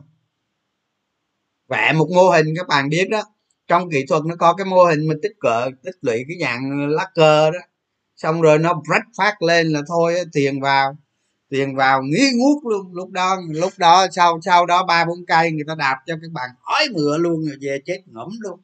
Vẽ 1.67 1.93
một 1.93 2.07
mô 2.15 2.29
hình 2.29 2.45
các 2.57 2.67
bạn 2.67 2.89
biết 2.89 3.09
đó. 3.09 3.21
Trong 3.67 3.89
kỹ 3.91 4.05
thuật 4.09 4.21
nó 4.25 4.35
có 4.39 4.53
cái 4.53 4.65
mô 4.65 4.83
hình 4.85 5.07
mình 5.07 5.19
tích 5.23 5.33
cỡ, 5.39 5.69
tích 5.83 5.95
lũy 6.01 6.23
cái 6.27 6.37
dạng 6.41 6.89
lá 6.89 7.05
cờ 7.15 7.51
đó. 7.51 7.59
Xong 8.15 8.41
rồi 8.41 8.59
nó 8.59 8.73
break 8.73 9.03
phát 9.17 9.41
lên 9.41 9.67
là 9.67 9.81
thôi, 9.87 10.15
tiền 10.33 10.61
vào 10.61 10.97
tiền 11.49 11.75
vào 11.75 12.01
nghi 12.03 12.31
ngút 12.35 12.63
luôn. 12.65 12.93
Lúc 12.93 13.09
đó 13.11 13.37
lúc 13.49 13.73
đó 13.77 14.07
sau 14.11 14.39
sau 14.41 14.65
đó 14.65 14.85
ba 14.85 15.05
bốn 15.05 15.25
cây 15.27 15.51
người 15.51 15.65
ta 15.67 15.75
đạp 15.75 15.97
cho 16.05 16.15
các 16.21 16.31
bạn 16.31 16.49
ói 16.61 16.87
mửa 16.93 17.17
luôn 17.17 17.45
rồi 17.45 17.57
về 17.61 17.79
chết 17.85 18.03
ngẫm 18.05 18.29
luôn. 18.39 18.59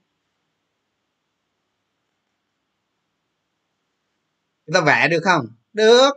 Người 4.66 4.74
ta 4.74 4.82
vẽ 4.82 5.08
được 5.08 5.20
không? 5.24 5.45
Được. 5.74 6.12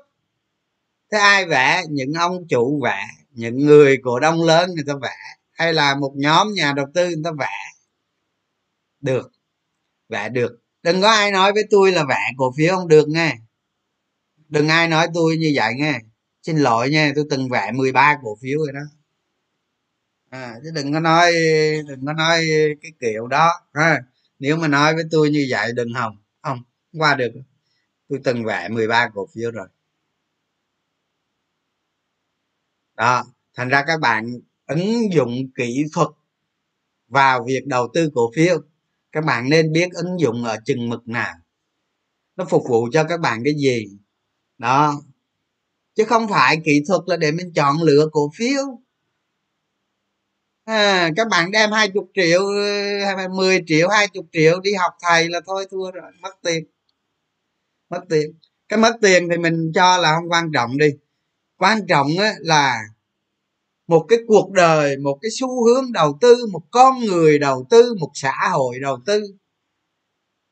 Thế 1.12 1.18
ai 1.18 1.46
vẽ? 1.46 1.82
Những 1.90 2.12
ông 2.12 2.48
chủ 2.48 2.80
vẽ, 2.84 3.06
những 3.30 3.58
người 3.58 3.98
cổ 4.02 4.20
đông 4.20 4.42
lớn 4.42 4.70
người 4.74 4.84
ta 4.86 4.94
vẽ 5.02 5.16
hay 5.54 5.72
là 5.72 5.94
một 5.94 6.12
nhóm 6.16 6.54
nhà 6.54 6.72
đầu 6.76 6.86
tư 6.94 7.06
người 7.06 7.20
ta 7.24 7.30
vẽ? 7.38 7.56
Được. 9.00 9.32
Vẽ 10.08 10.28
được. 10.28 10.60
Đừng 10.82 11.02
có 11.02 11.08
ai 11.10 11.30
nói 11.30 11.52
với 11.52 11.64
tôi 11.70 11.92
là 11.92 12.04
vẽ 12.08 12.20
cổ 12.36 12.52
phiếu 12.56 12.76
không 12.76 12.88
được 12.88 13.08
nghe. 13.08 13.36
Đừng 14.48 14.68
ai 14.68 14.88
nói 14.88 15.08
tôi 15.14 15.36
như 15.36 15.52
vậy 15.54 15.74
nghe. 15.76 16.00
Xin 16.42 16.56
lỗi 16.56 16.90
nha 16.90 17.12
tôi 17.16 17.24
từng 17.30 17.48
vẽ 17.48 17.72
13 17.74 18.18
cổ 18.22 18.38
phiếu 18.42 18.58
rồi 18.58 18.72
đó. 18.72 18.80
À, 20.30 20.56
chứ 20.64 20.70
đừng 20.74 20.92
có 20.92 21.00
nói 21.00 21.32
đừng 21.88 22.06
có 22.06 22.12
nói 22.12 22.46
cái 22.82 22.92
kiểu 23.00 23.26
đó 23.26 23.52
ha. 23.74 24.02
Nếu 24.38 24.56
mà 24.56 24.68
nói 24.68 24.94
với 24.94 25.04
tôi 25.10 25.30
như 25.30 25.46
vậy 25.50 25.72
đừng 25.72 25.94
hòng. 25.94 26.16
Không 26.42 26.62
qua 26.92 27.14
được. 27.14 27.32
Tôi 28.08 28.20
từng 28.24 28.44
vẽ 28.44 28.68
13 28.68 29.08
cổ 29.14 29.26
phiếu 29.34 29.50
rồi. 29.50 29.68
Đó 32.96 33.24
thành 33.54 33.68
ra 33.68 33.84
các 33.86 34.00
bạn 34.00 34.26
ứng 34.66 35.12
dụng 35.12 35.30
kỹ 35.54 35.84
thuật 35.92 36.08
vào 37.08 37.44
việc 37.46 37.66
đầu 37.66 37.88
tư 37.94 38.10
cổ 38.14 38.30
phiếu. 38.36 38.62
Các 39.12 39.24
bạn 39.24 39.50
nên 39.50 39.72
biết 39.72 39.88
ứng 39.92 40.20
dụng 40.20 40.44
ở 40.44 40.56
chừng 40.64 40.88
mực 40.88 41.08
nào. 41.08 41.34
Nó 42.36 42.44
phục 42.44 42.62
vụ 42.68 42.88
cho 42.92 43.04
các 43.04 43.20
bạn 43.20 43.42
cái 43.44 43.54
gì? 43.54 43.86
Đó. 44.58 45.02
Chứ 45.94 46.04
không 46.04 46.28
phải 46.28 46.60
kỹ 46.64 46.82
thuật 46.88 47.00
là 47.06 47.16
để 47.16 47.32
mình 47.32 47.52
chọn 47.54 47.82
lựa 47.82 48.08
cổ 48.12 48.30
phiếu. 48.36 48.80
À, 50.64 51.10
các 51.16 51.28
bạn 51.28 51.50
đem 51.50 51.72
hai 51.72 51.88
chục 51.88 52.10
triệu 52.14 52.42
10 53.30 53.64
triệu 53.66 53.88
hai 53.88 54.08
chục 54.08 54.26
triệu 54.32 54.60
đi 54.60 54.74
học 54.74 54.92
thầy 55.00 55.28
là 55.28 55.40
thôi 55.46 55.66
thua 55.70 55.90
rồi. 55.90 56.12
Mất 56.20 56.34
tiền. 56.42 56.64
Mất 57.90 58.00
tiền. 58.08 58.38
Cái 58.68 58.78
mất 58.78 58.96
tiền 59.02 59.28
thì 59.30 59.36
mình 59.36 59.72
cho 59.74 59.98
là 59.98 60.14
không 60.14 60.30
quan 60.30 60.50
trọng 60.54 60.78
đi. 60.78 60.88
Quan 61.58 61.86
trọng 61.88 62.08
á, 62.18 62.32
là 62.38 62.80
một 63.86 64.06
cái 64.08 64.18
cuộc 64.26 64.52
đời, 64.52 64.96
một 64.96 65.18
cái 65.22 65.30
xu 65.38 65.64
hướng 65.64 65.92
đầu 65.92 66.18
tư, 66.20 66.46
một 66.52 66.62
con 66.70 66.98
người 67.00 67.38
đầu 67.38 67.66
tư, 67.70 67.94
một 68.00 68.10
xã 68.14 68.34
hội 68.52 68.78
đầu 68.80 69.00
tư. 69.06 69.22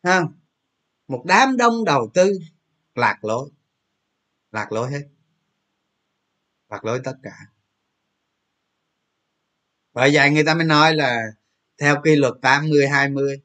Ha? 0.02 0.22
Một 1.08 1.22
đám 1.26 1.56
đông 1.56 1.84
đầu 1.84 2.10
tư. 2.14 2.38
Lạc 2.94 3.24
lối. 3.24 3.50
Lạc 4.52 4.72
lối 4.72 4.90
hết. 4.90 5.08
Lạc 6.68 6.84
lối 6.84 7.00
tất 7.04 7.14
cả. 7.22 7.36
Bởi 9.92 10.10
vậy 10.14 10.30
người 10.30 10.44
ta 10.44 10.54
mới 10.54 10.64
nói 10.64 10.94
là 10.94 11.22
theo 11.78 11.96
quy 12.02 12.16
luật 12.16 12.34
80 12.42 12.88
20 12.88 13.40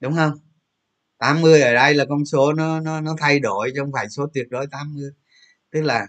đúng 0.00 0.14
không? 0.16 0.32
80 1.18 1.60
ở 1.62 1.74
đây 1.74 1.94
là 1.94 2.04
con 2.08 2.24
số 2.24 2.52
nó 2.52 2.80
nó 2.80 3.00
nó 3.00 3.16
thay 3.18 3.40
đổi 3.40 3.70
chứ 3.74 3.80
không 3.80 3.92
phải 3.92 4.08
số 4.08 4.26
tuyệt 4.34 4.46
đối 4.50 4.66
80 4.66 5.10
tức 5.70 5.82
là 5.82 6.08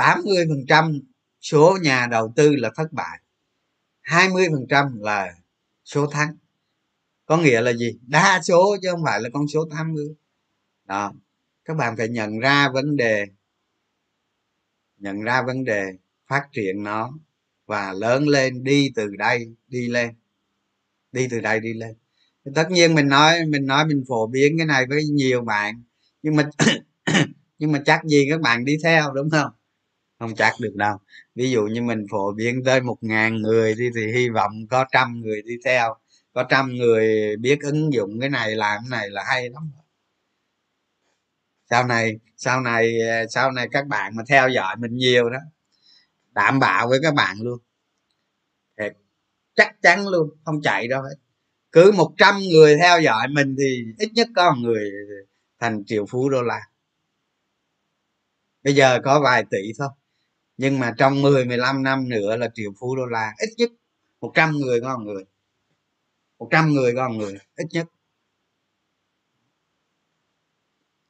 80 0.00 0.44
phần 0.48 0.66
trăm 0.68 1.00
số 1.40 1.78
nhà 1.82 2.06
đầu 2.10 2.32
tư 2.36 2.56
là 2.56 2.70
thất 2.76 2.92
bại 2.92 3.20
20 4.00 4.48
phần 4.52 4.66
trăm 4.68 5.00
là 5.00 5.34
số 5.84 6.06
thắng. 6.06 6.36
Có 7.26 7.36
nghĩa 7.36 7.60
là 7.60 7.72
gì? 7.72 7.98
Đa 8.06 8.40
số 8.42 8.76
chứ 8.82 8.88
không 8.90 9.02
phải 9.04 9.20
là 9.20 9.28
con 9.32 9.48
số 9.48 9.68
80 9.70 10.04
đó. 10.84 11.12
Các 11.64 11.74
bạn 11.76 11.96
phải 11.96 12.08
nhận 12.08 12.38
ra 12.38 12.68
vấn 12.68 12.96
đề, 12.96 13.26
nhận 14.98 15.20
ra 15.20 15.42
vấn 15.42 15.64
đề 15.64 15.86
phát 16.26 16.48
triển 16.52 16.82
nó 16.82 17.12
và 17.66 17.92
lớn 17.92 18.28
lên, 18.28 18.64
đi 18.64 18.92
từ 18.94 19.16
đây 19.18 19.54
đi 19.68 19.88
lên. 19.88 20.14
Đi 21.12 21.28
từ 21.30 21.40
đây 21.40 21.60
đi 21.60 21.72
lên. 21.74 21.96
Tất 22.54 22.70
nhiên 22.70 22.94
mình 22.94 23.08
nói 23.08 23.46
mình 23.46 23.66
nói 23.66 23.86
mình 23.86 24.04
phổ 24.08 24.26
biến 24.26 24.58
cái 24.58 24.66
này 24.66 24.86
với 24.86 25.04
nhiều 25.04 25.42
bạn, 25.42 25.82
nhưng 26.22 26.36
mà 26.36 26.50
nhưng 27.58 27.72
mà 27.72 27.82
chắc 27.86 28.04
gì 28.04 28.26
các 28.30 28.40
bạn 28.40 28.64
đi 28.64 28.76
theo, 28.82 29.12
đúng 29.12 29.30
không? 29.30 29.50
Không 30.20 30.34
chắc 30.36 30.52
được 30.60 30.72
đâu. 30.76 30.98
Ví 31.34 31.50
dụ 31.50 31.62
như 31.62 31.82
mình 31.82 32.06
phổ 32.10 32.32
biến 32.32 32.62
tới 32.64 32.80
một 32.80 32.96
ngàn 33.00 33.42
người 33.42 33.74
đi 33.74 33.90
thì 33.96 34.12
hy 34.12 34.28
vọng 34.28 34.52
có 34.70 34.84
trăm 34.92 35.20
người 35.20 35.42
đi 35.42 35.54
theo. 35.64 35.94
Có 36.32 36.44
trăm 36.50 36.74
người 36.74 37.36
biết 37.36 37.58
ứng 37.62 37.92
dụng 37.92 38.20
cái 38.20 38.30
này 38.30 38.56
làm 38.56 38.82
cái 38.90 39.00
này 39.00 39.10
là 39.10 39.24
hay 39.26 39.50
lắm 39.50 39.72
sau 41.70 41.86
này 41.86 42.18
sau 42.36 42.60
này 42.60 43.00
ờ, 43.00 43.26
sau 43.30 43.50
này 43.52 43.68
các 43.72 43.86
bạn 43.86 44.16
mà 44.16 44.22
theo 44.28 44.48
dõi 44.48 44.76
mình 44.76 44.94
nhiều 44.96 45.30
đó 45.30 45.38
đảm 46.32 46.58
bảo 46.60 46.88
với 46.88 46.98
các 47.02 47.14
bạn 47.14 47.36
luôn. 47.42 47.58
Thiệt, 48.78 48.92
chắc 49.54 49.76
chắn 49.82 50.08
luôn 50.08 50.30
không 50.44 50.62
chạy 50.62 50.88
đâu 50.88 51.02
hết. 51.02 51.16
Cứ 51.72 51.92
100 51.92 52.38
người 52.52 52.76
theo 52.76 53.00
dõi 53.00 53.28
mình 53.28 53.56
thì 53.58 53.84
ít 53.98 54.10
nhất 54.14 54.28
có 54.36 54.50
một 54.52 54.58
người 54.62 54.90
thành 55.60 55.84
triệu 55.86 56.06
phú 56.10 56.28
đô 56.30 56.42
la. 56.42 56.60
Bây 58.64 58.74
giờ 58.74 59.00
có 59.04 59.20
vài 59.20 59.44
tỷ 59.50 59.58
thôi 59.78 59.88
nhưng 60.60 60.78
mà 60.78 60.94
trong 60.98 61.22
10 61.22 61.44
15 61.44 61.82
năm 61.82 62.08
nữa 62.08 62.36
là 62.36 62.48
triệu 62.54 62.70
phú 62.80 62.96
đô 62.96 63.06
la, 63.06 63.34
ít 63.38 63.48
nhất 63.56 63.70
100 64.20 64.56
người 64.56 64.80
có 64.80 64.96
một 64.98 65.04
người. 65.04 65.24
100 66.38 66.72
người 66.72 66.94
có 66.96 67.08
một 67.08 67.14
người, 67.14 67.38
ít 67.56 67.66
nhất. 67.70 67.86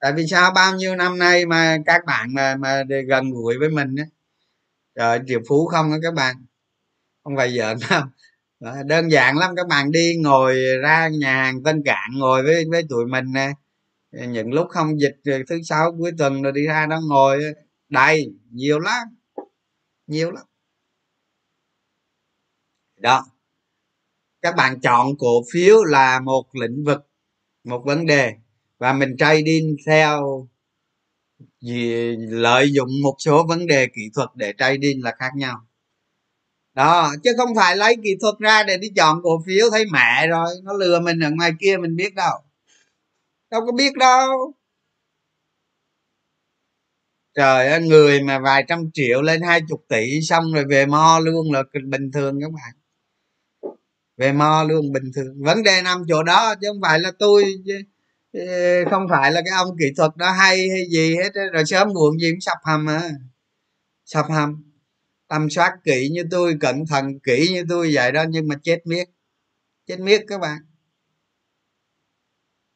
Tại 0.01 0.13
vì 0.13 0.27
sao? 0.27 0.51
Bao 0.55 0.77
nhiêu 0.77 0.97
năm 0.97 1.19
nay 1.19 1.47
mà 1.47 1.79
các 1.87 2.05
bạn 2.07 2.35
mà 2.35 2.57
mà 2.57 2.83
gần 3.09 3.31
gũi 3.31 3.59
với 3.59 3.69
mình 3.71 3.97
á, 3.97 4.05
trời, 4.95 5.21
triệu 5.27 5.41
phú 5.49 5.67
không 5.67 5.93
á 5.93 5.99
các 6.03 6.15
bạn. 6.15 6.37
Không 7.25 7.37
phải 7.37 7.57
giỡn 7.59 7.79
đâu. 7.91 8.03
Đơn 8.87 9.11
giản 9.11 9.39
lắm, 9.39 9.57
các 9.57 9.67
bạn 9.67 9.91
đi 9.91 10.17
ngồi 10.17 10.57
ra 10.83 11.09
nhà 11.09 11.43
hàng 11.45 11.63
tân 11.63 11.83
cảng 11.85 12.11
ngồi 12.19 12.43
với 12.43 12.65
với 12.71 12.83
tụi 12.89 13.07
mình 13.07 13.33
nè. 13.33 13.53
Những 14.13 14.53
lúc 14.53 14.69
không 14.71 15.01
dịch 15.01 15.17
thứ 15.25 15.63
sáu 15.65 15.93
cuối 15.99 16.13
tuần 16.19 16.43
rồi 16.43 16.53
đi 16.53 16.67
ra 16.67 16.87
đó 16.87 17.01
ngồi. 17.09 17.43
Đầy, 17.89 18.33
nhiều 18.51 18.79
lắm 18.79 19.20
nhiều 20.11 20.31
lắm. 20.31 20.45
Đó. 22.97 23.27
Các 24.43 24.57
bạn 24.57 24.81
chọn 24.81 25.17
cổ 25.19 25.43
phiếu 25.53 25.85
là 25.85 26.21
một 26.21 26.55
lĩnh 26.55 26.85
vực, 26.85 27.01
một 27.65 27.83
vấn 27.85 28.07
đề 28.07 28.33
và 28.79 28.93
mình 28.93 29.17
trading 29.19 29.77
theo 29.87 30.49
gì, 31.61 32.17
lợi 32.17 32.73
dụng 32.73 32.89
một 33.03 33.17
số 33.19 33.47
vấn 33.49 33.67
đề 33.67 33.87
kỹ 33.87 34.03
thuật 34.15 34.29
để 34.35 34.55
trading 34.59 35.05
là 35.05 35.15
khác 35.19 35.31
nhau. 35.37 35.67
Đó, 36.75 37.13
chứ 37.25 37.31
không 37.37 37.55
phải 37.57 37.77
lấy 37.77 37.97
kỹ 38.05 38.11
thuật 38.21 38.35
ra 38.39 38.63
để 38.63 38.79
đi 38.79 38.89
chọn 38.97 39.21
cổ 39.23 39.43
phiếu, 39.47 39.71
thấy 39.71 39.85
mẹ 39.93 40.27
rồi, 40.27 40.49
nó 40.63 40.73
lừa 40.73 41.01
mình 41.01 41.21
ở 41.21 41.31
ngoài 41.31 41.53
kia 41.61 41.77
mình 41.77 41.97
biết 41.97 42.15
đâu. 42.15 42.39
Đâu 43.51 43.61
có 43.67 43.73
biết 43.73 43.95
đâu 43.97 44.55
trời 47.35 47.69
ơi, 47.69 47.81
người 47.83 48.23
mà 48.23 48.39
vài 48.39 48.65
trăm 48.69 48.91
triệu 48.95 49.23
lên 49.23 49.43
hai 49.43 49.61
chục 49.69 49.85
tỷ 49.89 50.21
xong 50.23 50.53
rồi 50.55 50.65
về 50.65 50.87
mo 50.87 51.21
luôn 51.23 51.53
là 51.53 51.63
bình 51.85 52.11
thường 52.13 52.41
các 52.41 52.51
bạn. 52.53 52.75
Về 54.17 54.33
mo 54.33 54.65
luôn, 54.69 54.93
bình 54.93 55.11
thường. 55.15 55.43
Vấn 55.45 55.63
đề 55.63 55.83
nằm 55.83 56.03
chỗ 56.09 56.23
đó 56.23 56.55
chứ 56.61 56.69
không 56.69 56.81
phải 56.83 57.01
là 57.01 57.13
tôi 57.19 57.45
không 58.91 59.07
phải 59.11 59.33
là 59.33 59.41
cái 59.45 59.55
ông 59.57 59.77
kỹ 59.79 59.87
thuật 59.97 60.17
đó 60.17 60.31
hay 60.31 60.69
hay 60.69 60.85
gì 60.91 61.17
hết 61.17 61.31
rồi 61.53 61.65
sớm 61.67 61.89
muộn 61.89 62.19
gì 62.19 62.31
cũng 62.33 62.41
sập 62.41 62.59
hầm 62.65 62.89
à. 62.89 63.11
Sập 64.05 64.27
hầm. 64.31 64.65
Tầm 65.29 65.51
soát 65.51 65.73
kỹ 65.85 66.09
như 66.13 66.25
tôi, 66.31 66.57
cẩn 66.61 66.87
thận 66.87 67.21
kỹ 67.21 67.49
như 67.53 67.65
tôi 67.69 67.91
vậy 67.95 68.13
đó, 68.13 68.25
nhưng 68.29 68.49
mà 68.49 68.55
chết 68.63 68.79
miết. 68.85 69.09
Chết 69.87 70.01
miết 70.01 70.25
các 70.29 70.41
bạn. 70.41 70.59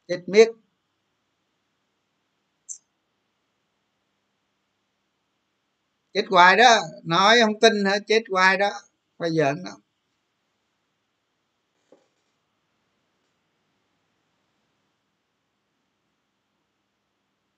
Chết 0.09 0.20
miết. 0.26 0.48
Chết 6.14 6.24
hoài 6.30 6.56
đó. 6.56 6.80
Nói 7.04 7.36
không 7.44 7.60
tin 7.60 7.84
hả? 7.84 7.98
Chết 8.06 8.22
hoài 8.30 8.56
đó. 8.58 8.70
Bây 9.18 9.30
giờ 9.30 9.52
nó 9.64 9.70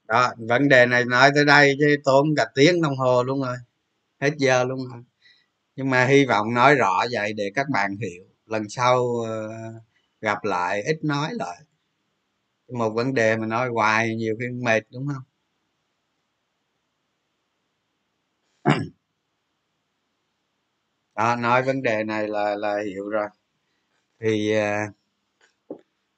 đó, 0.09 0.32
vấn 0.38 0.68
đề 0.68 0.86
này 0.86 1.04
nói 1.04 1.30
tới 1.34 1.44
đây 1.44 1.76
chứ 1.78 1.96
tốn 2.04 2.26
cả 2.36 2.46
tiếng 2.54 2.82
đồng 2.82 2.96
hồ 2.96 3.22
luôn 3.22 3.42
rồi. 3.42 3.57
Hết 4.20 4.30
giờ 4.38 4.64
luôn 4.64 4.80
rồi. 4.92 5.02
Nhưng 5.76 5.90
mà 5.90 6.07
hy 6.07 6.26
vọng 6.26 6.54
nói 6.54 6.74
rõ 6.74 7.04
vậy 7.12 7.32
để 7.32 7.52
các 7.54 7.66
bạn 7.72 7.96
hiểu. 7.96 8.24
Lần 8.46 8.70
sau 8.70 9.07
ờ, 9.26 9.48
gặp 10.20 10.44
lại, 10.44 10.82
ít 10.82 10.98
nói 11.04 11.30
lại. 11.34 11.59
Một 12.72 12.90
vấn 12.90 13.14
đề 13.14 13.36
mà 13.36 13.46
nói 13.46 13.68
hoài 13.68 14.14
nhiều 14.16 14.36
khi 14.40 14.46
mệt, 14.48 14.80
đúng 14.92 15.07
không? 15.14 15.22
Đó 21.16 21.36
nói 21.36 21.62
vấn 21.62 21.82
đề 21.82 22.04
này 22.04 22.28
là 22.28 22.54
là 22.56 22.76
hiểu 22.86 23.08
rồi. 23.08 23.28
Thì 24.20 24.52
à, 24.52 24.88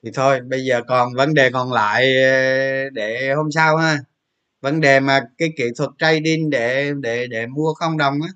thì 0.03 0.11
thôi 0.15 0.41
bây 0.41 0.65
giờ 0.65 0.83
còn 0.89 1.15
vấn 1.15 1.35
đề 1.35 1.51
còn 1.51 1.73
lại 1.73 2.23
à, 2.23 2.85
để 2.93 3.33
hôm 3.37 3.51
sau 3.51 3.77
ha. 3.77 3.99
Vấn 4.63 4.81
đề 4.81 5.01
mà 5.01 5.21
cái 5.39 5.49
kỹ 5.59 5.65
thuật 5.79 5.91
trading 5.99 6.51
để 6.51 6.93
để 7.03 7.27
để 7.31 7.47
mua 7.47 7.75
không 7.75 7.99
đồng 7.99 8.15
á 8.23 8.29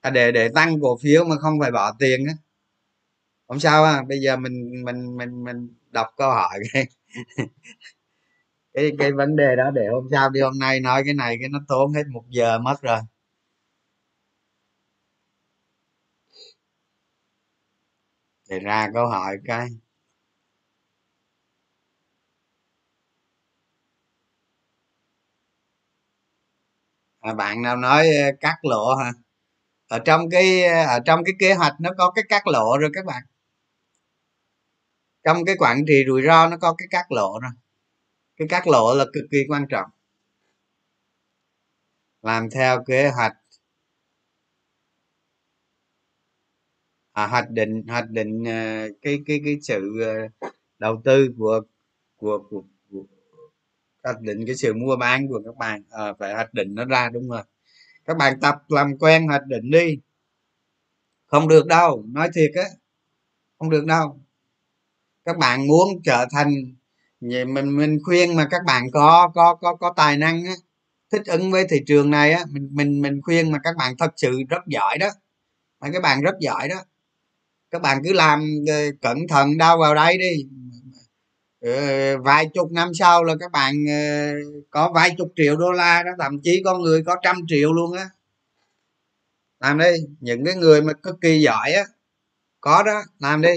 à, 0.00 0.10
để 0.10 0.32
để 0.32 0.48
tăng 0.54 0.80
cổ 0.82 0.98
phiếu 1.02 1.24
mà 1.24 1.36
không 1.36 1.60
phải 1.60 1.70
bỏ 1.70 1.92
tiền 1.98 2.26
á. 2.26 2.34
Không 3.48 3.60
sao 3.60 3.84
ha 3.86 4.02
bây 4.08 4.18
giờ 4.20 4.36
mình 4.36 4.84
mình 4.84 5.16
mình 5.16 5.44
mình 5.44 5.68
đọc 5.90 6.06
câu 6.16 6.30
hỏi 6.30 6.58
cái 8.76 8.92
cái 8.98 9.12
vấn 9.12 9.36
đề 9.36 9.56
đó 9.56 9.70
để 9.74 9.82
hôm 9.92 10.08
sau 10.12 10.30
đi 10.30 10.40
hôm 10.40 10.58
nay 10.60 10.80
nói 10.80 11.02
cái 11.06 11.14
này 11.14 11.36
cái 11.40 11.50
nó 11.50 11.60
tốn 11.68 11.92
hết 11.94 12.04
một 12.12 12.24
giờ 12.30 12.58
mất 12.58 12.82
rồi. 12.82 12.98
Để 18.48 18.58
ra 18.58 18.90
câu 18.94 19.06
hỏi 19.06 19.36
cái 19.44 19.68
à, 27.20 27.34
bạn 27.34 27.62
nào 27.62 27.76
nói 27.76 28.06
ờ, 28.16 28.30
cắt 28.40 28.56
lộ 28.62 28.94
hả? 28.94 29.12
Ở 29.88 29.98
trong 30.00 30.30
cái 30.30 30.64
ờ, 30.64 30.86
ở 30.86 31.00
trong 31.06 31.24
cái 31.24 31.34
kế 31.40 31.54
hoạch 31.54 31.74
nó 31.80 31.90
có 31.98 32.12
cái 32.16 32.24
cắt 32.30 32.46
lộ 32.48 32.78
rồi 32.80 32.90
các 32.94 33.06
bạn. 33.06 33.22
Trong 35.24 35.44
cái 35.44 35.56
quản 35.58 35.78
trị 35.88 35.94
rủi 36.08 36.22
ro 36.26 36.48
nó 36.48 36.56
có 36.56 36.74
cái 36.78 36.88
cắt 36.90 37.12
lộ 37.12 37.38
rồi 37.42 37.50
cái 38.36 38.48
cắt 38.48 38.66
lỗ 38.66 38.94
là 38.94 39.04
cực 39.12 39.24
kỳ 39.30 39.38
quan 39.48 39.66
trọng. 39.68 39.90
Làm 42.22 42.50
theo 42.50 42.84
kế 42.84 43.08
hoạch. 43.08 43.32
À, 47.12 47.26
hoạch 47.26 47.50
định 47.50 47.82
hoạch 47.88 48.10
định 48.10 48.42
uh, 48.42 48.96
cái 49.02 49.22
cái 49.26 49.40
cái 49.44 49.58
sự 49.62 49.92
uh, 50.02 50.52
đầu 50.78 51.00
tư 51.04 51.34
của 51.38 51.60
của, 52.16 52.38
của, 52.50 52.64
của 52.90 53.04
hoạch 54.04 54.20
định 54.20 54.46
cái 54.46 54.54
sự 54.54 54.74
mua 54.74 54.96
bán 54.96 55.28
của 55.28 55.42
các 55.44 55.56
bạn. 55.56 55.82
À, 55.90 56.12
phải 56.18 56.34
hoạch 56.34 56.54
định 56.54 56.74
nó 56.74 56.84
ra 56.84 57.08
đúng 57.08 57.28
rồi. 57.28 57.42
Các 58.04 58.16
bạn 58.16 58.40
tập 58.40 58.62
làm 58.68 58.98
quen 58.98 59.26
hoạch 59.26 59.46
định 59.46 59.70
đi. 59.70 59.98
Không 61.26 61.48
được 61.48 61.66
đâu 61.66 62.04
nói 62.06 62.30
thiệt 62.34 62.50
á 62.54 62.64
không 63.58 63.70
được 63.70 63.84
đâu. 63.86 64.20
Các 65.24 65.38
bạn 65.38 65.66
muốn 65.66 65.88
trở 66.04 66.26
thành 66.30 66.74
mình 67.20 67.76
mình 67.76 67.98
khuyên 68.04 68.36
mà 68.36 68.46
các 68.50 68.62
bạn 68.66 68.82
có 68.92 69.28
có 69.34 69.54
có 69.54 69.74
có 69.74 69.92
tài 69.96 70.16
năng 70.16 70.44
á, 70.44 70.52
thích 71.12 71.22
ứng 71.26 71.50
với 71.52 71.66
thị 71.70 71.76
trường 71.86 72.10
này 72.10 72.32
á, 72.32 72.44
mình 72.50 72.68
mình 72.72 73.02
mình 73.02 73.20
khuyên 73.22 73.52
mà 73.52 73.58
các 73.64 73.76
bạn 73.78 73.94
thật 73.98 74.12
sự 74.16 74.42
rất 74.48 74.62
giỏi 74.66 74.98
đó. 74.98 75.08
Mà 75.80 75.90
các 75.92 76.02
bạn 76.02 76.22
rất 76.22 76.34
giỏi 76.40 76.68
đó. 76.68 76.76
Các 77.70 77.82
bạn 77.82 77.98
cứ 78.04 78.12
làm 78.12 78.46
ờ, 78.68 78.74
cẩn 79.02 79.18
thận 79.28 79.58
đau 79.58 79.78
vào 79.78 79.94
đây 79.94 80.18
đi. 80.18 80.46
Ờ, 81.60 82.18
vài 82.18 82.48
chục 82.54 82.72
năm 82.72 82.88
sau 82.94 83.24
là 83.24 83.34
các 83.40 83.52
bạn 83.52 83.74
ờ, 83.88 84.32
có 84.70 84.92
vài 84.94 85.14
chục 85.18 85.28
triệu 85.36 85.56
đô 85.56 85.72
la 85.72 86.02
đó, 86.02 86.10
thậm 86.20 86.40
chí 86.42 86.62
có 86.64 86.78
người 86.78 87.02
có 87.06 87.16
trăm 87.22 87.36
triệu 87.48 87.72
luôn 87.72 87.92
á. 87.92 88.08
Làm 89.60 89.78
đi, 89.78 89.90
những 90.20 90.44
cái 90.44 90.54
người 90.54 90.82
mà 90.82 90.92
cực 90.92 91.16
kỳ 91.20 91.40
giỏi 91.40 91.72
á, 91.72 91.84
có 92.60 92.82
đó, 92.82 93.02
làm 93.20 93.42
đi 93.42 93.50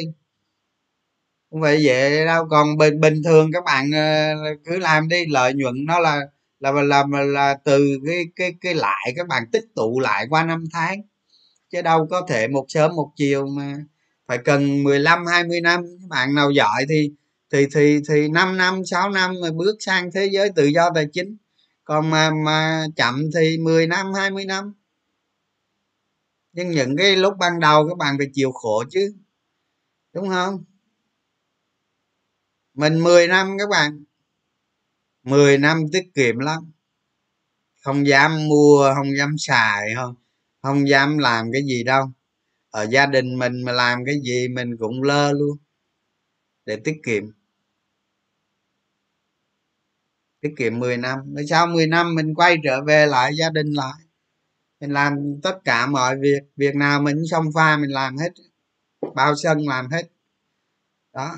không 1.51 1.61
phải 1.61 1.79
vậy 1.83 2.25
đâu 2.25 2.47
còn 2.49 2.77
bình 2.77 2.99
bình 3.01 3.23
thường 3.23 3.51
các 3.53 3.63
bạn 3.65 3.91
ờ, 3.91 4.35
cứ 4.65 4.77
làm 4.79 5.07
đi 5.07 5.25
lợi 5.25 5.53
nhuận 5.53 5.75
nó 5.85 5.99
là 5.99 6.21
là 6.59 6.71
là 6.71 7.05
là, 7.11 7.23
là 7.23 7.55
từ 7.63 7.99
cái 8.07 8.25
cái 8.35 8.53
cái 8.61 8.75
lại 8.75 9.13
các 9.15 9.27
bạn 9.27 9.43
tích 9.51 9.65
tụ 9.75 9.99
lại 9.99 10.25
qua 10.29 10.43
năm 10.43 10.63
tháng. 10.73 11.01
Chứ 11.71 11.81
đâu 11.81 12.07
có 12.09 12.21
thể 12.29 12.47
một 12.47 12.65
sớm 12.69 12.95
một 12.95 13.11
chiều 13.15 13.47
mà 13.47 13.77
phải 14.27 14.37
cần 14.37 14.83
15 14.83 15.25
20 15.25 15.61
năm. 15.61 15.81
Bạn 16.09 16.35
nào 16.35 16.51
giỏi 16.51 16.85
thì 16.89 17.11
thì 17.53 17.67
thì 17.75 17.99
thì 18.09 18.29
5 18.29 18.57
năm 18.57 18.85
6 18.85 19.09
năm 19.09 19.35
mà 19.41 19.51
bước 19.51 19.75
sang 19.79 20.11
thế 20.11 20.29
giới 20.31 20.49
tự 20.55 20.65
do 20.65 20.89
tài 20.95 21.07
chính. 21.13 21.37
Còn 21.83 22.09
mà 22.09 22.31
mà 22.45 22.85
chậm 22.95 23.23
thì 23.35 23.57
10 23.57 23.87
năm 23.87 24.13
20 24.13 24.45
năm. 24.45 24.73
Nhưng 26.53 26.71
những 26.71 26.97
cái 26.97 27.15
lúc 27.15 27.33
ban 27.39 27.59
đầu 27.59 27.87
các 27.89 27.97
bạn 27.97 28.15
phải 28.17 28.27
chịu 28.33 28.51
khổ 28.51 28.83
chứ. 28.91 29.13
Đúng 30.13 30.29
không? 30.29 30.63
Mình 32.79 33.03
10 33.03 33.27
năm 33.27 33.55
các 33.59 33.69
bạn. 33.69 34.03
10 35.23 35.57
năm 35.57 35.83
tiết 35.91 36.11
kiệm 36.15 36.39
lắm. 36.39 36.71
Không 37.81 38.07
dám 38.07 38.47
mua, 38.47 38.93
không 38.95 39.17
dám 39.17 39.35
xài, 39.37 39.95
không 39.95 40.15
không 40.61 40.89
dám 40.89 41.17
làm 41.17 41.51
cái 41.53 41.61
gì 41.65 41.83
đâu. 41.83 42.11
Ở 42.69 42.83
gia 42.83 43.05
đình 43.05 43.39
mình 43.39 43.61
mà 43.61 43.71
làm 43.71 44.05
cái 44.05 44.15
gì 44.23 44.47
mình 44.47 44.77
cũng 44.77 45.03
lơ 45.03 45.31
luôn. 45.31 45.57
Để 46.65 46.77
tiết 46.83 47.01
kiệm. 47.05 47.23
Tiết 50.41 50.53
kiệm 50.57 50.79
10 50.79 50.97
năm. 50.97 51.35
Rồi 51.35 51.45
sau 51.49 51.67
10 51.67 51.87
năm 51.87 52.15
mình 52.15 52.33
quay 52.35 52.57
trở 52.63 52.83
về 52.83 53.05
lại 53.05 53.31
gia 53.35 53.49
đình 53.49 53.73
lại. 53.73 54.01
Mình 54.79 54.91
làm 54.91 55.41
tất 55.43 55.59
cả 55.65 55.87
mọi 55.87 56.15
việc. 56.19 56.39
Việc 56.55 56.75
nào 56.75 57.01
mình 57.01 57.23
xong 57.31 57.45
pha, 57.55 57.77
mình 57.77 57.91
làm 57.91 58.17
hết. 58.17 58.31
Bao 59.15 59.35
sân 59.35 59.67
làm 59.67 59.89
hết. 59.89 60.03
Đó 61.13 61.37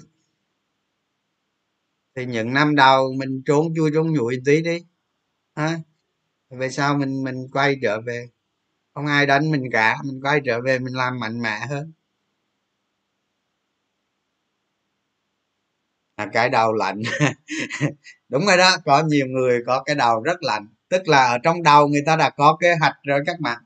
thì 2.22 2.28
những 2.28 2.54
năm 2.54 2.76
đầu 2.76 3.14
mình 3.18 3.42
trốn 3.46 3.74
chui 3.76 3.92
trốn 3.94 4.14
nhụi 4.14 4.38
tí 4.46 4.62
đi. 4.62 4.80
Ha? 5.56 5.80
Về 6.50 6.70
sau 6.70 6.98
mình 6.98 7.24
mình 7.24 7.48
quay 7.54 7.76
trở 7.82 8.02
về. 8.02 8.28
Không 8.94 9.06
ai 9.08 9.26
đánh 9.26 9.52
mình 9.52 9.64
cả 9.72 9.98
mình 10.06 10.22
quay 10.24 10.42
trở 10.46 10.62
về 10.62 10.80
mình 10.80 10.94
làm 10.96 11.20
mạnh 11.20 11.42
mẽ 11.42 11.60
hơn. 11.70 11.94
À, 16.16 16.30
cái 16.34 16.50
đầu 16.50 16.74
lạnh. 16.74 17.02
Đúng 18.30 18.46
rồi 18.46 18.58
đó 18.58 18.78
có 18.86 19.04
nhiều 19.04 19.28
người 19.28 19.64
có 19.66 19.84
cái 19.84 19.96
đầu 19.96 20.22
rất 20.24 20.44
lạnh. 20.44 20.68
Tức 20.90 21.08
là 21.08 21.26
ở 21.28 21.38
trong 21.44 21.64
đầu 21.64 21.88
người 21.88 22.04
ta 22.06 22.16
đã 22.16 22.30
có 22.30 22.58
kế 22.62 22.76
hoạch 22.76 22.96
rồi 23.04 23.22
các 23.26 23.40
bạn. 23.40 23.64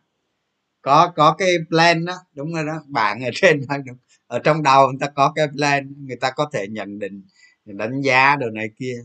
Có 0.82 1.14
có 1.16 1.36
cái 1.40 1.50
plan 1.70 2.06
đó. 2.06 2.16
Đúng 2.34 2.54
rồi 2.54 2.66
đó 2.66 2.84
bạn 2.88 3.24
ở 3.24 3.30
trên 3.34 3.62
đúng. 3.86 3.98
ở 4.28 4.40
trong 4.40 4.64
đầu 4.64 4.88
người 4.88 5.00
ta 5.02 5.08
có 5.16 5.32
cái 5.36 5.48
plan 5.48 5.94
người 6.08 6.18
ta 6.22 6.32
có 6.32 6.50
thể 6.54 6.68
nhận 6.70 7.00
định 7.00 7.24
đánh 7.66 8.02
giá 8.02 8.36
đồ 8.36 8.50
này 8.50 8.68
kia. 8.80 8.96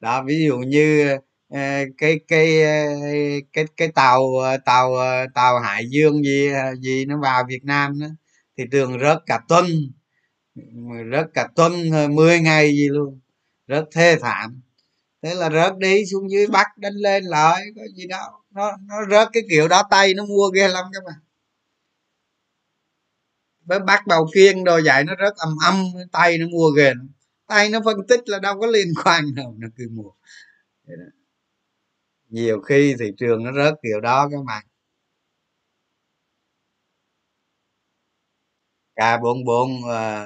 Đó, 0.00 0.22
ví 0.26 0.44
dụ 0.46 0.58
như 0.58 1.08
ờ, 1.48 1.60
cái 1.98 2.20
cái 2.28 2.62
ờ, 2.62 2.70
cái 3.52 3.64
cái 3.76 3.88
tàu 3.94 4.38
ờ, 4.38 4.56
tàu 4.64 4.90
tàu 5.34 5.60
hải 5.60 5.86
dương 5.90 6.24
gì 6.24 6.50
gì 6.80 7.04
nó 7.04 7.18
vào 7.22 7.44
việt 7.48 7.64
nam 7.64 8.00
đó 8.00 8.06
thị 8.58 8.64
trường 8.72 9.00
rớt 9.00 9.18
cả 9.26 9.40
tuần. 9.48 9.66
Rớt 11.12 11.26
cả 11.34 11.48
tuần 11.56 11.72
10 12.16 12.40
ngày 12.40 12.72
gì 12.72 12.88
luôn. 12.88 13.20
Rất 13.66 13.84
thê 13.92 14.16
thảm. 14.20 14.62
Thế 15.22 15.34
là 15.34 15.50
rớt 15.50 15.78
đi, 15.78 16.06
xuống 16.06 16.30
dưới 16.30 16.46
bắt 16.46 16.66
đánh 16.78 16.94
lên 16.94 17.24
lại 17.24 17.64
có 17.76 17.82
gì 17.96 18.06
đâu 18.06 18.30
nó 18.50 18.72
nó 18.88 18.94
rớt 19.10 19.28
cái 19.32 19.42
kiểu 19.50 19.68
đó, 19.68 19.82
tay 19.90 20.14
nó 20.14 20.26
mua 20.26 20.48
ghê 20.54 20.68
lắm 20.68 20.84
các 20.94 21.04
bạn 21.06 21.20
với 23.64 23.78
bắt 23.80 24.06
bầu 24.06 24.26
kiên 24.34 24.64
đồ 24.64 24.78
dạy 24.78 25.04
nó 25.04 25.14
rất 25.14 25.36
âm 25.36 25.56
âm, 25.64 25.84
tay 26.12 26.38
nó 26.38 26.46
mua 26.48 26.70
ghê 26.70 26.88
lắm 26.88 27.08
ai 27.48 27.68
nó 27.70 27.80
phân 27.84 27.96
tích 28.08 28.20
là 28.26 28.38
đâu 28.38 28.60
có 28.60 28.66
liên 28.66 28.88
quan 29.04 29.24
nào 29.36 29.54
nó 29.58 29.68
cứ 29.76 29.88
mua. 29.92 30.10
Nhiều 32.30 32.60
khi 32.60 32.94
thị 32.98 33.06
trường 33.18 33.44
nó 33.44 33.52
rớt 33.52 33.74
kiểu 33.82 34.00
đó 34.00 34.28
các 34.32 34.44
bạn. 34.46 34.64
K 38.96 39.00
44 39.22 39.70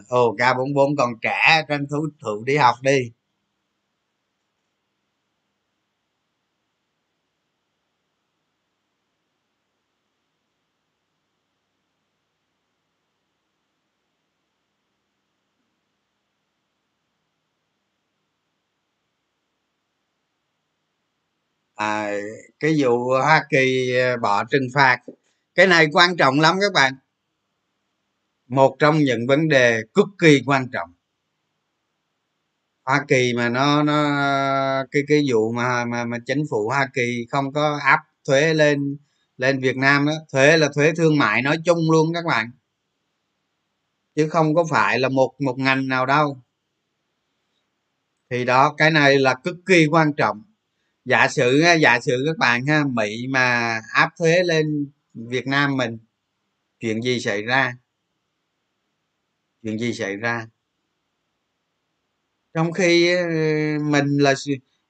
ồ 0.08 0.36
ờ, 0.38 0.52
k 0.54 0.56
44 0.58 0.96
còn 0.96 1.10
trẻ, 1.22 1.62
tranh 1.68 1.86
thủ, 1.90 2.06
thụ 2.22 2.44
đi 2.44 2.56
học 2.56 2.74
đi. 2.82 2.98
À, 21.82 22.12
cái 22.60 22.74
vụ 22.78 23.08
hoa 23.08 23.44
kỳ 23.50 23.92
bỏ 24.22 24.44
trừng 24.44 24.66
phạt 24.74 24.98
cái 25.54 25.66
này 25.66 25.86
quan 25.92 26.16
trọng 26.16 26.40
lắm 26.40 26.58
các 26.60 26.72
bạn. 26.74 26.94
Một 28.48 28.76
trong 28.78 28.98
những 28.98 29.26
vấn 29.26 29.48
đề 29.48 29.80
cực 29.94 30.06
kỳ 30.18 30.42
quan 30.46 30.70
trọng. 30.72 30.92
Hoa 32.84 33.04
kỳ 33.08 33.32
mà 33.36 33.48
nó 33.48 33.82
nó 33.82 33.94
cái 34.90 35.02
cái 35.08 35.22
vụ 35.30 35.52
mà 35.52 35.84
mà 35.84 36.04
mà 36.04 36.18
chính 36.26 36.42
phủ 36.50 36.68
hoa 36.68 36.88
kỳ 36.94 37.26
không 37.30 37.52
có 37.52 37.78
áp 37.82 38.00
thuế 38.24 38.54
lên 38.54 38.96
lên 39.36 39.60
việt 39.60 39.76
nam 39.76 40.06
đó 40.06 40.12
thuế 40.32 40.56
là 40.56 40.68
thuế 40.74 40.92
thương 40.96 41.18
mại 41.18 41.42
nói 41.42 41.56
chung 41.64 41.90
luôn 41.90 42.12
các 42.14 42.24
bạn. 42.24 42.50
Chứ 44.14 44.28
không 44.28 44.54
có 44.54 44.64
phải 44.70 44.98
là 44.98 45.08
một 45.08 45.34
một 45.40 45.58
ngành 45.58 45.88
nào 45.88 46.06
đâu. 46.06 46.42
Thì 48.30 48.44
đó 48.44 48.74
cái 48.78 48.90
này 48.90 49.18
là 49.18 49.34
cực 49.44 49.56
kỳ 49.66 49.86
quan 49.86 50.12
trọng 50.12 50.51
giả 51.04 51.28
sử 51.28 51.62
giả 51.80 52.00
sử 52.00 52.22
các 52.26 52.38
bạn 52.38 52.66
ha, 52.66 52.84
mỹ 52.92 53.26
mà 53.30 53.80
áp 53.92 54.10
thuế 54.18 54.42
lên 54.42 54.90
việt 55.14 55.46
nam 55.46 55.76
mình, 55.76 55.98
chuyện 56.80 57.02
gì 57.02 57.20
xảy 57.20 57.42
ra? 57.42 57.76
Chuyện 59.62 59.78
gì 59.78 59.92
xảy 59.94 60.16
ra? 60.16 60.46
Trong 62.54 62.72
khi 62.72 63.14
ờ, 63.14 63.24
mình 63.84 64.06
là 64.18 64.34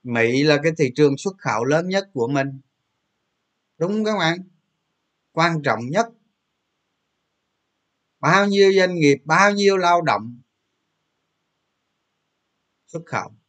mỹ 0.02 0.42
là 0.42 0.58
cái 0.62 0.72
thị 0.78 0.92
trường 0.96 1.16
xuất 1.16 1.34
khẩu 1.38 1.64
lớn 1.64 1.88
nhất 1.88 2.08
của 2.12 2.28
mình. 2.28 2.60
Đúng 3.78 3.92
không 3.92 4.04
các 4.04 4.18
bạn? 4.18 4.38
Quan 5.32 5.62
trọng 5.62 5.80
nhất. 5.90 6.06
Bao 8.20 8.46
nhiêu 8.46 8.72
doanh 8.72 8.94
nghiệp, 8.94 9.18
bao 9.24 9.52
nhiêu 9.52 9.76
lao 9.76 10.02
động 10.02 10.40
xuất 12.86 13.02
khẩu? 13.06 13.41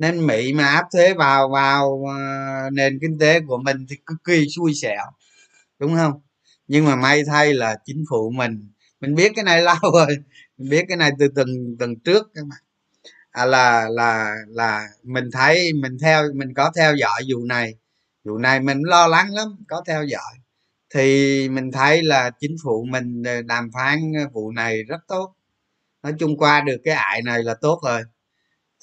Nên 0.00 0.26
mỹ 0.26 0.52
mà 0.54 0.66
áp 0.66 0.84
thuế 0.92 1.14
vào 1.14 1.48
vào 1.50 2.04
ờ, 2.08 2.70
nền 2.72 2.98
kinh 3.02 3.18
tế 3.20 3.40
của 3.40 3.58
mình 3.58 3.86
thì 3.90 3.96
cực 4.06 4.18
kỳ 4.24 4.46
xui 4.56 4.74
xẻo 4.74 5.04
đúng 5.80 5.96
không? 5.96 6.12
Nhưng 6.68 6.84
mà 6.84 6.96
may 6.96 7.22
thay 7.26 7.54
là 7.54 7.76
chính 7.84 8.04
phủ 8.10 8.30
mình 8.30 8.70
mình 9.00 9.14
biết 9.14 9.32
cái 9.36 9.44
này 9.44 9.62
lâu 9.70 9.76
rồi 9.94 10.06
mình 10.58 10.70
biết 10.70 10.84
cái 10.88 10.96
này 10.96 11.10
từ 11.18 11.28
tuần 11.36 11.48
tuần 11.78 12.00
trước 12.00 12.30
các 12.34 12.44
bạn. 12.50 12.60
À, 13.30 13.46
là 13.46 13.88
là 13.90 14.34
là 14.48 14.88
mình 15.04 15.24
thấy 15.32 15.72
mình 15.82 15.98
theo 16.02 16.24
mình 16.34 16.54
có 16.54 16.72
theo 16.76 16.96
dõi 16.96 17.22
vụ 17.34 17.44
này 17.44 17.74
vụ 18.24 18.38
này 18.38 18.60
mình 18.60 18.82
lo 18.82 19.06
lắng 19.08 19.34
lắm 19.34 19.48
có 19.68 19.82
theo 19.86 20.04
dõi. 20.04 20.34
Thì 20.94 21.48
mình 21.50 21.72
thấy 21.72 22.02
là 22.02 22.30
chính 22.40 22.56
phủ 22.64 22.86
mình 22.90 23.22
ờ, 23.26 23.42
đàm 23.42 23.70
phán 23.74 24.12
ờ, 24.18 24.28
vụ 24.32 24.52
này 24.52 24.82
rất 24.84 25.00
tốt. 25.08 25.34
Nói 26.02 26.14
chung 26.18 26.38
qua 26.38 26.60
được 26.60 26.78
cái 26.84 26.94
ải 26.94 27.22
này 27.22 27.42
là 27.44 27.54
tốt 27.62 27.80
rồi 27.86 28.02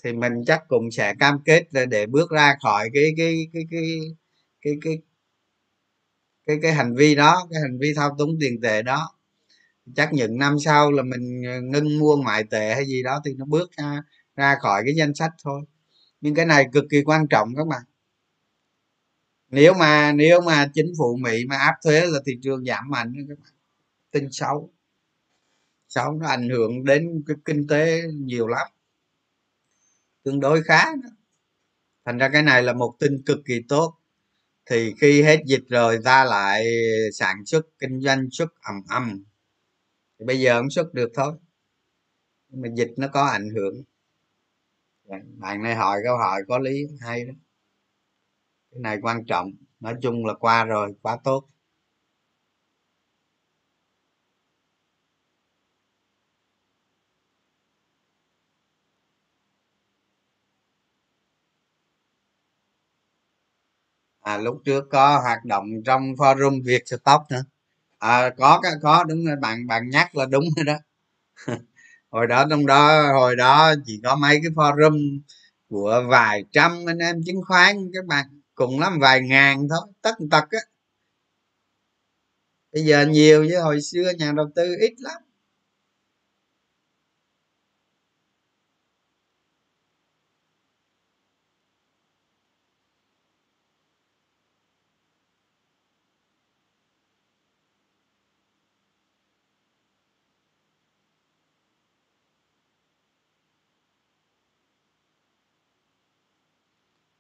thì 0.07 0.13
mình 0.13 0.33
chắc 0.47 0.61
cũng 0.67 0.91
sẽ 0.91 1.13
cam 1.19 1.39
kết 1.45 1.63
để 1.89 2.05
bước 2.05 2.31
ra 2.31 2.55
khỏi 2.61 2.89
cái 2.93 3.03
cái 3.17 3.47
cái 3.53 3.63
cái 3.71 3.81
cái 4.61 4.73
cái 4.81 4.97
cái 6.45 6.59
cái 6.61 6.73
hành 6.73 6.95
vi 6.95 7.15
đó, 7.15 7.47
cái 7.51 7.61
hành 7.61 7.77
vi 7.79 7.93
thao 7.95 8.15
túng 8.17 8.37
tiền 8.41 8.61
tệ 8.61 8.81
đó. 8.81 9.09
Chắc 9.95 10.13
những 10.13 10.37
năm 10.37 10.59
sau 10.59 10.91
là 10.91 11.03
mình 11.03 11.41
ngưng 11.71 11.99
mua 11.99 12.17
ngoại 12.17 12.43
tệ 12.43 12.75
hay 12.75 12.85
gì 12.85 13.03
đó 13.03 13.21
thì 13.25 13.33
nó 13.37 13.45
bước 13.45 13.71
ra 13.77 14.01
ra 14.35 14.55
khỏi 14.61 14.81
cái 14.85 14.95
danh 14.95 15.15
sách 15.15 15.31
thôi. 15.43 15.61
Nhưng 16.21 16.35
cái 16.35 16.45
này 16.45 16.65
cực 16.73 16.85
kỳ 16.89 17.03
quan 17.03 17.27
trọng 17.27 17.55
các 17.57 17.67
bạn. 17.67 17.81
Nếu 19.49 19.73
mà 19.73 20.11
nếu 20.11 20.41
mà 20.41 20.67
chính 20.73 20.93
phủ 20.97 21.17
mỹ 21.21 21.45
mà 21.49 21.57
áp 21.57 21.73
thuế 21.83 22.05
là 22.07 22.19
thị 22.25 22.33
trường 22.43 22.65
giảm 22.65 22.83
mạnh 22.89 23.13
các 23.29 23.39
bạn. 23.43 23.53
Tin 24.11 24.27
xấu. 24.31 24.71
Xấu 25.89 26.11
nó 26.11 26.27
ảnh 26.27 26.49
hưởng 26.49 26.85
đến 26.85 27.23
cái 27.27 27.37
kinh 27.45 27.67
tế 27.67 28.01
nhiều 28.13 28.47
lắm 28.47 28.67
tương 30.27 30.39
đối 30.39 30.63
khá 30.63 30.85
thành 32.05 32.17
ra 32.17 32.29
cái 32.33 32.43
này 32.43 32.63
là 32.63 32.73
một 32.73 32.95
tin 32.99 33.23
cực 33.25 33.37
kỳ 33.45 33.61
tốt. 33.69 33.97
Thì 34.69 34.93
khi 35.01 35.21
hết 35.21 35.39
dịch 35.45 35.63
rồi, 35.69 35.99
ta 36.03 36.25
lại 36.25 36.65
sản 37.13 37.45
xuất, 37.45 37.65
kinh 37.79 38.01
doanh 38.01 38.27
xuất 38.31 38.61
ầm 38.61 38.75
ầm 38.89 39.23
thì 40.19 40.25
bây 40.25 40.39
giờ 40.39 40.59
không 40.59 40.69
xuất 40.69 40.93
được 40.93 41.11
thôi. 41.15 41.33
Nhưng 42.49 42.61
mà 42.61 42.67
dịch 42.75 42.91
nó 42.97 43.07
có 43.07 43.25
ảnh 43.25 43.49
hưởng. 43.49 43.83
Dạ, 45.03 45.17
bạn 45.37 45.63
này 45.63 45.75
hỏi 45.75 45.99
câu 46.03 46.17
hỏi 46.17 46.41
có 46.47 46.57
lý 46.57 46.87
hay 46.99 47.25
đó. 47.25 47.33
Cái 48.71 48.79
này 48.79 48.97
quan 49.01 49.25
trọng. 49.25 49.51
Nói 49.79 49.95
chung 50.01 50.25
là 50.25 50.33
qua 50.33 50.63
rồi 50.65 50.95
quá 51.01 51.17
tốt. 51.23 51.49
À 64.27 64.37
lúc 64.37 64.57
trước 64.65 64.83
có 64.91 65.19
hoạt 65.23 65.45
động 65.45 65.65
trong 65.85 66.01
forum 66.13 66.63
việt 66.65 66.83
stock 66.87 67.23
nữa. 67.31 67.43
À, 67.99 68.29
có 68.37 68.61
có 68.81 69.03
đúng 69.03 69.25
rồi 69.25 69.35
bạn 69.41 69.67
bạn 69.67 69.89
nhắc 69.89 70.15
là 70.15 70.25
đúng 70.25 70.43
rồi 70.55 70.65
đó. 70.65 70.73
Hồi 72.11 72.27
đó 72.27 72.45
trong 72.49 72.65
đó 72.65 73.11
hồi 73.13 73.35
đó 73.35 73.73
chỉ 73.85 74.01
có 74.03 74.15
mấy 74.15 74.39
cái 74.43 74.51
forum 74.55 75.19
của 75.69 76.03
vài 76.09 76.43
trăm 76.51 76.85
anh 76.87 76.97
em 76.97 77.15
chứng 77.25 77.41
khoán 77.47 77.77
các 77.93 78.05
bạn 78.05 78.25
cùng 78.55 78.79
lắm 78.79 78.99
vài 79.01 79.21
ngàn 79.21 79.67
thôi 79.69 79.79
tất 80.01 80.15
tật 80.31 80.45
á. 80.51 80.59
Bây 82.73 82.83
giờ 82.85 83.05
nhiều 83.05 83.45
chứ 83.49 83.59
hồi 83.61 83.81
xưa 83.81 84.11
nhà 84.19 84.31
đầu 84.31 84.45
tư 84.55 84.75
ít 84.81 84.93
lắm. 84.99 85.21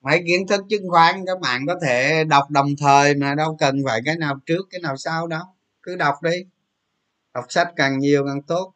Mấy 0.07 0.23
kiến 0.27 0.47
thức 0.47 0.61
chứng 0.69 0.89
khoán, 0.89 1.25
các 1.27 1.39
bạn 1.41 1.65
có 1.67 1.75
thể 1.83 2.23
đọc 2.23 2.51
đồng 2.51 2.69
thời 2.79 3.15
mà 3.15 3.35
đâu 3.35 3.57
cần 3.59 3.75
phải 3.85 4.01
cái 4.05 4.17
nào 4.17 4.39
trước, 4.45 4.67
cái 4.69 4.81
nào 4.81 4.97
sau 4.97 5.27
đâu. 5.27 5.43
Cứ 5.83 5.95
đọc 5.95 6.15
đi. 6.23 6.45
Đọc 7.33 7.45
sách 7.49 7.67
càng 7.75 7.99
nhiều 7.99 8.25
càng 8.27 8.41
tốt. 8.43 8.73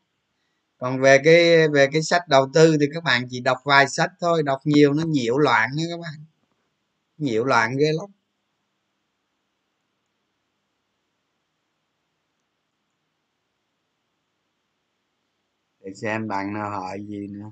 Còn 0.77 1.01
về 1.01 1.17
cái 1.25 1.67
về 1.69 1.87
cái 1.93 2.01
sách 2.03 2.27
đầu 2.27 2.49
tư 2.53 2.77
thì 2.81 2.85
các 2.93 3.03
bạn 3.03 3.23
chỉ 3.29 3.39
đọc 3.41 3.57
vài 3.65 3.89
sách 3.89 4.11
thôi, 4.21 4.43
đọc 4.43 4.59
nhiều 4.65 4.93
nó 4.93 5.03
nhiễu 5.03 5.37
loạn 5.37 5.69
nha 5.75 5.83
các 5.91 5.99
bạn. 6.01 6.25
Nhiễu 7.17 7.45
loạn 7.45 7.77
ghê 7.77 7.91
lắm. 7.93 8.11
Để 15.79 15.93
xem 15.93 16.27
bạn 16.27 16.53
nào 16.53 16.69
hỏi 16.69 16.99
gì 17.07 17.27
nữa. 17.27 17.51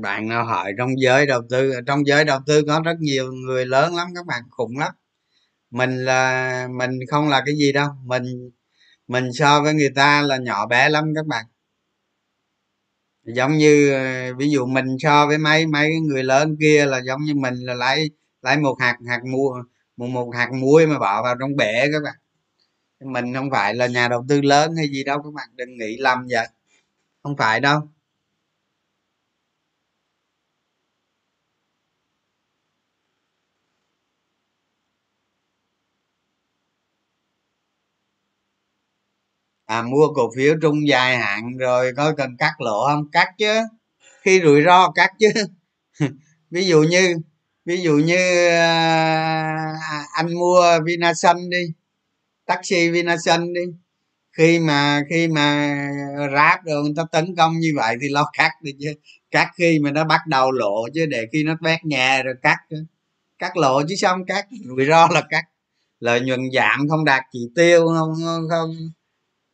Bạn 0.00 0.28
nào 0.28 0.44
hỏi 0.44 0.72
trong 0.78 0.90
giới 1.02 1.26
đầu 1.26 1.42
tư, 1.50 1.72
trong 1.86 2.06
giới 2.06 2.24
đầu 2.24 2.40
tư 2.46 2.62
có 2.66 2.82
rất 2.84 2.96
nhiều 3.00 3.32
người 3.32 3.66
lớn 3.66 3.96
lắm, 3.96 4.08
các 4.14 4.26
bạn 4.26 4.42
khủng 4.50 4.78
lắm. 4.78 4.92
Mình 5.70 6.04
là, 6.04 6.68
mình 6.78 6.98
không 7.10 7.28
là 7.28 7.42
cái 7.46 7.56
gì 7.56 7.72
đâu, 7.72 7.88
mình 8.04 8.50
mình 9.08 9.32
so 9.34 9.62
với 9.62 9.74
người 9.74 9.90
ta 9.96 10.22
là 10.22 10.36
nhỏ 10.38 10.66
bé 10.66 10.88
lắm 10.88 11.12
các 11.16 11.26
bạn. 11.26 11.46
Giống 13.24 13.56
như, 13.56 13.94
ví 14.38 14.50
dụ 14.50 14.66
mình 14.66 14.96
so 15.00 15.26
với 15.26 15.38
mấy 15.38 15.66
mấy 15.66 15.90
người 16.00 16.22
lớn 16.24 16.56
kia 16.60 16.86
là 16.86 17.00
giống 17.06 17.24
như 17.24 17.34
mình 17.34 17.54
là 17.54 17.74
lấy 17.74 18.10
lấy 18.42 18.56
một 18.58 18.76
hạt 18.80 18.98
hạt 19.08 19.20
mua 19.24 19.62
một 19.96 20.06
một 20.06 20.30
hạt 20.34 20.50
muối 20.52 20.86
mà 20.86 20.98
bỏ 20.98 21.22
vào 21.22 21.36
trong 21.40 21.56
bể 21.56 21.88
các 21.92 22.02
bạn 22.04 22.14
mình 23.00 23.34
không 23.34 23.50
phải 23.50 23.74
là 23.74 23.86
nhà 23.86 24.08
đầu 24.08 24.24
tư 24.28 24.40
lớn 24.40 24.76
hay 24.76 24.88
gì 24.88 25.04
đâu 25.04 25.18
các 25.24 25.32
bạn 25.34 25.48
đừng 25.56 25.78
nghĩ 25.78 25.96
lầm 25.98 26.26
vậy. 26.30 26.48
Không 27.22 27.36
phải 27.36 27.60
đâu. 27.60 27.80
À 39.66 39.82
mua 39.82 40.08
cổ 40.14 40.30
phiếu 40.36 40.54
trung 40.62 40.88
dài 40.88 41.16
hạn 41.18 41.56
rồi 41.58 41.92
có 41.96 42.12
cần 42.16 42.36
cắt 42.38 42.52
lỗ 42.60 42.86
không? 42.88 43.10
Cắt 43.12 43.28
chứ. 43.38 43.60
Khi 44.22 44.40
rủi 44.44 44.62
ro 44.64 44.90
cắt 44.94 45.10
chứ. 45.18 45.28
Ví 46.50 46.66
dụ 46.66 46.82
như 46.82 47.16
ví 47.64 47.82
dụ 47.82 47.92
như 47.94 48.48
à, 48.48 49.72
anh 50.14 50.34
mua 50.34 50.80
vinasun 50.86 51.50
đi 51.50 51.66
taxi 52.46 52.90
vinasun 52.90 53.52
đi. 53.52 53.60
Khi 54.36 54.58
mà 54.58 55.02
khi 55.10 55.28
mà 55.28 55.78
ráp 56.34 56.64
rồi 56.64 56.82
người 56.82 56.92
ta 56.96 57.02
tấn 57.12 57.34
công 57.36 57.58
như 57.58 57.72
vậy 57.76 57.96
thì 58.02 58.08
lo 58.08 58.30
cắt 58.38 58.50
đi 58.62 58.72
chứ. 58.80 58.94
Cắt 59.30 59.50
khi 59.58 59.78
mà 59.78 59.90
nó 59.90 60.04
bắt 60.04 60.20
đầu 60.28 60.52
lộ 60.52 60.88
chứ 60.94 61.06
để 61.06 61.26
khi 61.32 61.44
nó 61.44 61.56
vét 61.62 61.84
nhà 61.84 62.22
rồi 62.22 62.34
cắt 62.42 62.56
cắt 63.38 63.56
lộ 63.56 63.82
chứ 63.88 63.94
xong 63.96 64.24
cắt? 64.26 64.46
Rủi 64.64 64.86
ro 64.86 65.08
là 65.12 65.22
cắt. 65.30 65.44
Lợi 66.00 66.20
nhuận 66.20 66.40
giảm 66.54 66.88
không 66.88 67.04
đạt 67.04 67.22
chỉ 67.32 67.40
tiêu 67.54 67.86
không 67.86 68.14
không 68.50 68.70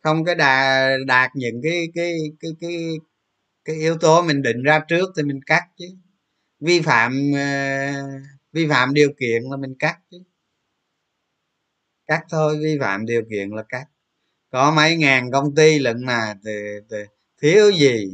không 0.03 0.25
cái 0.25 0.35
đà 0.35 0.89
đạt 1.07 1.31
những 1.35 1.61
cái 1.63 1.89
cái 1.95 2.15
cái 2.41 2.51
cái 2.61 2.89
cái 3.65 3.77
yếu 3.77 3.99
tố 3.99 4.23
mình 4.23 4.43
định 4.43 4.63
ra 4.63 4.81
trước 4.89 5.11
thì 5.17 5.23
mình 5.23 5.41
cắt 5.47 5.63
chứ. 5.79 5.87
Vi 6.61 6.81
phạm 6.81 7.31
uh, 7.33 8.23
vi 8.53 8.69
phạm 8.69 8.95
điều 8.95 9.11
kiện 9.21 9.43
là 9.51 9.57
mình 9.57 9.75
cắt 9.79 9.99
chứ 10.11 10.19
cắt 12.11 12.25
thôi 12.31 12.59
vi 12.63 12.79
phạm 12.81 13.07
điều 13.07 13.23
kiện 13.31 13.51
là 13.51 13.63
cắt. 13.69 13.85
Có 14.51 14.71
mấy 14.71 14.97
ngàn 14.97 15.33
công 15.33 15.55
ty 15.55 15.79
lận 15.79 16.07
mà 16.07 16.35
thì, 16.45 16.53
thì 16.91 16.97
thiếu 17.43 17.71
gì? 17.73 18.11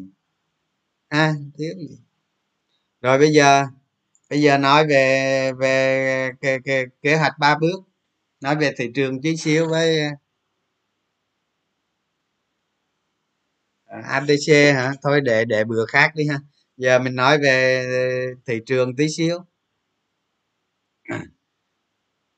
À, 1.09 1.35
thiếu 1.59 1.75
gì? 1.79 1.99
Rồi 3.03 3.19
bây 3.19 3.33
giờ 3.33 3.67
bây 4.31 4.43
giờ 4.43 4.59
nói 4.59 4.87
về 4.87 5.53
về 5.61 6.31
kế, 6.41 6.59
kế, 6.65 6.85
kế 7.03 7.17
hoạch 7.17 7.33
ba 7.41 7.57
bước. 7.61 7.81
Nói 8.41 8.57
về 8.57 8.73
thị 8.79 8.91
trường 8.95 9.23
tí 9.23 9.37
xíu 9.37 9.69
với 9.69 10.01
à, 13.87 14.01
abc 14.03 14.49
hả? 14.75 14.93
Thôi 15.03 15.21
để 15.21 15.45
để 15.45 15.65
bữa 15.65 15.87
khác 15.87 16.13
đi 16.17 16.29
ha. 16.29 16.39
Giờ 16.77 16.99
mình 16.99 17.15
nói 17.17 17.39
về 17.39 17.85
thị 18.47 18.61
trường 18.67 18.97
tí 18.97 19.09
xíu 19.09 19.39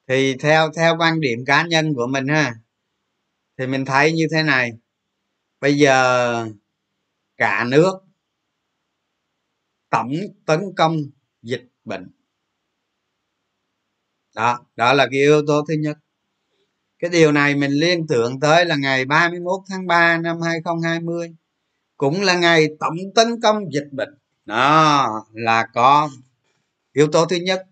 thì 0.08 0.36
theo 0.36 0.70
theo 0.76 0.96
quan 0.98 1.20
điểm 1.20 1.44
cá 1.46 1.66
nhân 1.66 1.94
của 1.94 2.06
mình 2.06 2.28
ha, 2.28 2.54
thì 3.58 3.66
mình 3.66 3.84
thấy 3.84 4.12
như 4.12 4.26
thế 4.32 4.42
này. 4.42 4.72
Bây 5.60 5.78
giờ 5.78 6.48
cả 7.36 7.64
nước 7.68 7.92
tổng 9.90 10.12
tấn 10.46 10.60
công 10.76 10.96
dịch 11.42 11.68
bệnh. 11.84 12.10
Đó 14.34 14.66
đó 14.76 14.92
là 14.92 15.06
cái 15.10 15.20
yếu 15.20 15.46
tố 15.46 15.64
thứ 15.68 15.74
nhất. 15.74 15.98
Cái 16.98 17.10
điều 17.10 17.32
này 17.32 17.54
mình 17.54 17.72
liên 17.72 18.06
tưởng 18.06 18.40
tới 18.40 18.64
là 18.64 18.76
ngày 18.76 19.04
31 19.04 19.60
tháng 19.68 19.86
3 19.86 20.18
năm 20.18 20.40
2020 20.42 21.34
cũng 21.96 22.22
là 22.22 22.38
ngày 22.38 22.66
tổng 22.80 22.96
tấn 23.14 23.40
công 23.42 23.72
dịch 23.72 23.88
bệnh. 23.92 24.18
Đó 24.44 25.08
là 25.32 25.66
có 25.74 26.10
yếu 26.92 27.08
tố 27.12 27.26
thứ 27.26 27.36
nhất. 27.36 27.66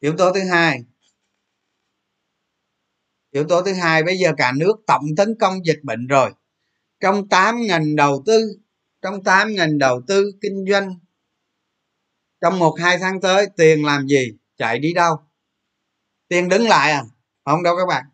Yếu 0.00 0.16
tố 0.16 0.32
thứ 0.32 0.40
hai 0.50 0.84
yếu 3.32 3.44
tố 3.48 3.62
thứ 3.62 3.72
hai, 3.72 4.02
bây 4.02 4.18
giờ 4.18 4.32
cả 4.36 4.52
nước 4.56 4.74
tổng 4.86 5.04
tấn 5.16 5.34
công 5.40 5.66
dịch 5.66 5.80
bệnh 5.82 6.06
rồi. 6.06 6.32
Trong 7.00 7.28
8 7.28 7.66
ngành 7.66 7.96
đầu 7.96 8.22
tư, 8.26 8.62
trong 9.02 9.24
8 9.24 9.54
ngành 9.54 9.78
đầu 9.78 10.02
tư 10.06 10.32
kinh 10.40 10.64
doanh, 10.70 10.94
trong 12.40 12.58
một, 12.58 12.76
hai 12.80 12.98
tháng 12.98 13.20
tới, 13.20 13.46
tiền 13.56 13.84
làm 13.84 14.06
gì? 14.06 14.38
Chạy 14.56 14.78
đi 14.78 14.92
đâu? 14.94 15.16
Tiền 16.28 16.48
đứng 16.48 16.68
lại 16.68 16.92
à? 16.92 17.02
Không 17.44 17.62
đâu 17.62 17.76
các 17.76 17.86
bạn. 17.88 18.04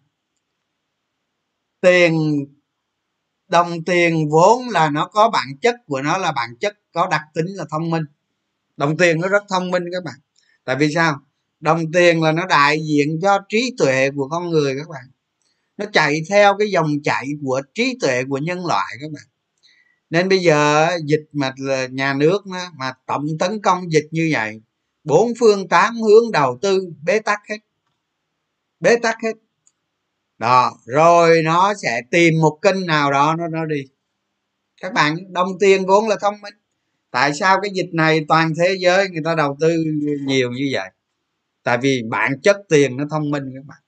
Tiền, 1.80 2.44
đồng 3.48 3.84
tiền 3.84 4.28
vốn 4.30 4.68
là 4.68 4.90
nó 4.90 5.06
có 5.06 5.30
bản 5.30 5.46
chất 5.62 5.74
của 5.86 6.02
nó 6.02 6.18
là 6.18 6.32
bản 6.32 6.50
chất 6.60 6.78
có 6.92 7.06
đặc 7.10 7.22
tính 7.34 7.46
là 7.46 7.64
thông 7.70 7.90
minh. 7.90 8.02
Đồng 8.76 8.96
tiền 8.96 9.20
nó 9.20 9.28
rất 9.28 9.42
thông 9.48 9.70
minh 9.70 9.82
các 9.92 10.04
bạn. 10.04 10.14
Tại 10.64 10.76
vì 10.76 10.88
sao? 10.94 11.20
Đồng 11.60 11.92
tiền 11.92 12.22
là 12.22 12.32
nó 12.32 12.46
đại 12.46 12.80
diện 12.80 13.18
cho 13.22 13.38
trí 13.48 13.74
tuệ 13.78 14.10
của 14.16 14.28
con 14.28 14.50
người 14.50 14.74
các 14.78 14.88
bạn. 14.88 15.04
Nó 15.76 15.86
chạy 15.92 16.20
theo 16.28 16.56
cái 16.58 16.70
dòng 16.70 16.90
chảy 17.04 17.26
của 17.42 17.62
trí 17.74 17.98
tuệ 18.00 18.24
của 18.28 18.38
nhân 18.38 18.66
loại 18.66 18.94
các 19.00 19.10
bạn. 19.12 19.24
Nên 20.10 20.28
bây 20.28 20.38
giờ 20.38 20.88
dịch 21.04 21.24
mà 21.32 21.54
là 21.58 21.86
nhà 21.86 22.14
nước 22.14 22.46
mà 22.74 22.92
tổng 23.06 23.26
tấn 23.38 23.62
công 23.62 23.92
dịch 23.92 24.08
như 24.10 24.30
vậy, 24.32 24.60
bốn 25.04 25.32
phương 25.40 25.68
tám 25.68 25.96
hướng 25.96 26.32
đầu 26.32 26.58
tư, 26.62 26.92
bế 27.02 27.18
tắc 27.18 27.40
hết. 27.50 27.58
Bế 28.80 28.96
tắc 28.96 29.16
hết. 29.22 29.32
Đó, 30.38 30.72
rồi 30.86 31.42
nó 31.42 31.74
sẽ 31.82 32.00
tìm 32.10 32.34
một 32.40 32.58
kênh 32.62 32.86
nào 32.86 33.12
đó 33.12 33.34
nó 33.38 33.48
nó 33.48 33.64
đi. 33.64 33.82
Các 34.80 34.92
bạn, 34.92 35.32
đồng 35.32 35.58
tiền 35.60 35.86
vốn 35.86 36.08
là 36.08 36.16
thông 36.20 36.40
minh. 36.40 36.54
Tại 37.10 37.34
sao 37.34 37.58
cái 37.62 37.70
dịch 37.74 37.90
này 37.92 38.24
toàn 38.28 38.52
thế 38.58 38.76
giới 38.80 39.08
người 39.08 39.22
ta 39.24 39.34
đầu 39.34 39.56
tư 39.60 39.84
nhiều 40.26 40.50
như 40.50 40.68
vậy? 40.72 40.90
Tại 41.68 41.78
vì 41.82 42.02
bản 42.10 42.40
chất 42.42 42.56
tiền 42.68 42.96
nó 42.96 43.04
thông 43.10 43.30
minh 43.30 43.44
các 43.54 43.64
bạn. 43.66 43.78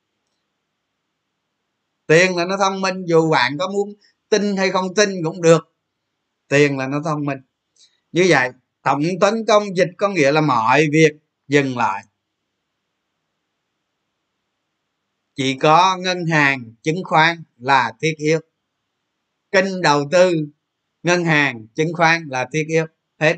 Tiền 2.07 2.35
là 2.35 2.45
nó 2.45 2.57
thông 2.57 2.81
minh, 2.81 3.05
dù 3.05 3.31
bạn 3.31 3.57
có 3.59 3.67
muốn 3.67 3.93
tin 4.29 4.57
hay 4.57 4.71
không 4.71 4.95
tin 4.95 5.09
cũng 5.23 5.41
được. 5.41 5.75
Tiền 6.47 6.77
là 6.77 6.87
nó 6.87 7.01
thông 7.05 7.25
minh. 7.25 7.37
Như 8.11 8.25
vậy, 8.29 8.49
tổng 8.81 9.01
tấn 9.21 9.45
công 9.47 9.77
dịch 9.77 9.89
có 9.97 10.09
nghĩa 10.09 10.31
là 10.31 10.41
mọi 10.41 10.87
việc 10.91 11.11
dừng 11.47 11.77
lại. 11.77 12.05
Chỉ 15.35 15.57
có 15.57 15.97
ngân 15.97 16.25
hàng, 16.25 16.75
chứng 16.81 17.03
khoán 17.03 17.43
là 17.57 17.93
thiết 18.01 18.13
yếu. 18.17 18.39
Kênh 19.51 19.81
đầu 19.81 20.09
tư, 20.11 20.33
ngân 21.03 21.25
hàng, 21.25 21.67
chứng 21.75 21.93
khoán 21.93 22.27
là 22.29 22.47
thiết 22.53 22.63
yếu. 22.67 22.85
Hết. 23.19 23.37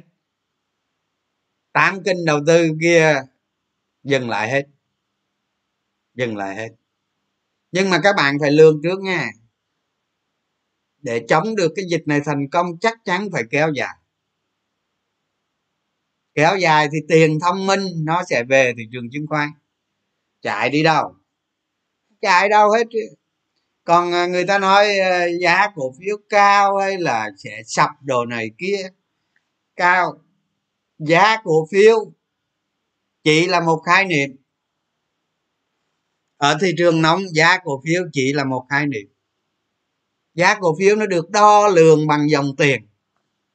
Tám 1.72 2.04
kênh 2.04 2.26
đầu 2.26 2.40
tư 2.48 2.70
kia 2.82 3.24
dừng 4.04 4.30
lại 4.30 4.52
hết. 4.52 4.64
Dừng 6.14 6.38
lại 6.38 6.56
hết. 6.56 6.70
Nhưng 7.72 7.90
mà 7.90 8.00
các 8.04 8.16
bạn 8.18 8.38
phải 8.42 8.52
lương 8.52 8.82
trước 8.84 9.00
nha. 9.00 9.32
Để 11.02 11.26
chống 11.30 11.56
được 11.56 11.72
cái 11.76 11.86
dịch 11.90 12.04
này 12.06 12.22
thành 12.26 12.50
công, 12.50 12.80
chắc 12.80 12.98
chắn 13.06 13.30
phải 13.32 13.44
kéo 13.52 13.72
dài. 13.76 13.96
Kéo 16.34 16.58
dài 16.58 16.88
thì 16.92 16.98
tiền 17.08 17.40
thông 17.42 17.66
minh 17.66 17.82
nó 17.96 18.24
sẽ 18.30 18.44
về 18.44 18.74
thị 18.78 18.84
trường 18.92 19.10
chứng 19.12 19.28
khoán. 19.28 19.50
Chạy 20.42 20.70
đi 20.70 20.84
đâu? 20.84 21.16
Chạy 22.22 22.50
đâu 22.50 22.72
hết 22.72 22.88
còn 23.84 24.12
à, 24.12 24.28
người 24.28 24.46
ta 24.46 24.60
nói 24.60 25.00
à, 25.00 25.26
giá 25.42 25.68
cổ 25.76 25.94
phiếu 26.00 26.18
cao 26.30 26.78
hay 26.78 26.98
là 26.98 27.30
sẽ 27.38 27.62
sập 27.66 27.90
đồ 28.02 28.26
này 28.26 28.52
kia. 28.58 28.90
Cao. 29.76 30.14
Giá 30.98 31.38
cổ 31.44 31.68
phiếu 31.72 32.14
chỉ 33.24 33.48
là 33.48 33.60
một 33.60 33.82
khái 33.86 34.06
niệm. 34.06 34.36
Ở 36.38 36.58
thị 36.62 36.74
trường 36.78 37.02
nóng, 37.02 37.24
giá 37.36 37.58
cổ 37.64 37.82
phiếu 37.86 38.04
chỉ 38.14 38.34
là 38.34 38.44
một 38.44 38.66
khái 38.70 38.88
niệm. 38.88 39.08
Giá 40.34 40.60
cổ 40.60 40.76
phiếu 40.80 40.96
nó 40.96 41.06
được 41.06 41.30
đo 41.30 41.68
lường 41.68 42.08
bằng 42.08 42.30
dòng 42.30 42.56
tiền. 42.58 42.88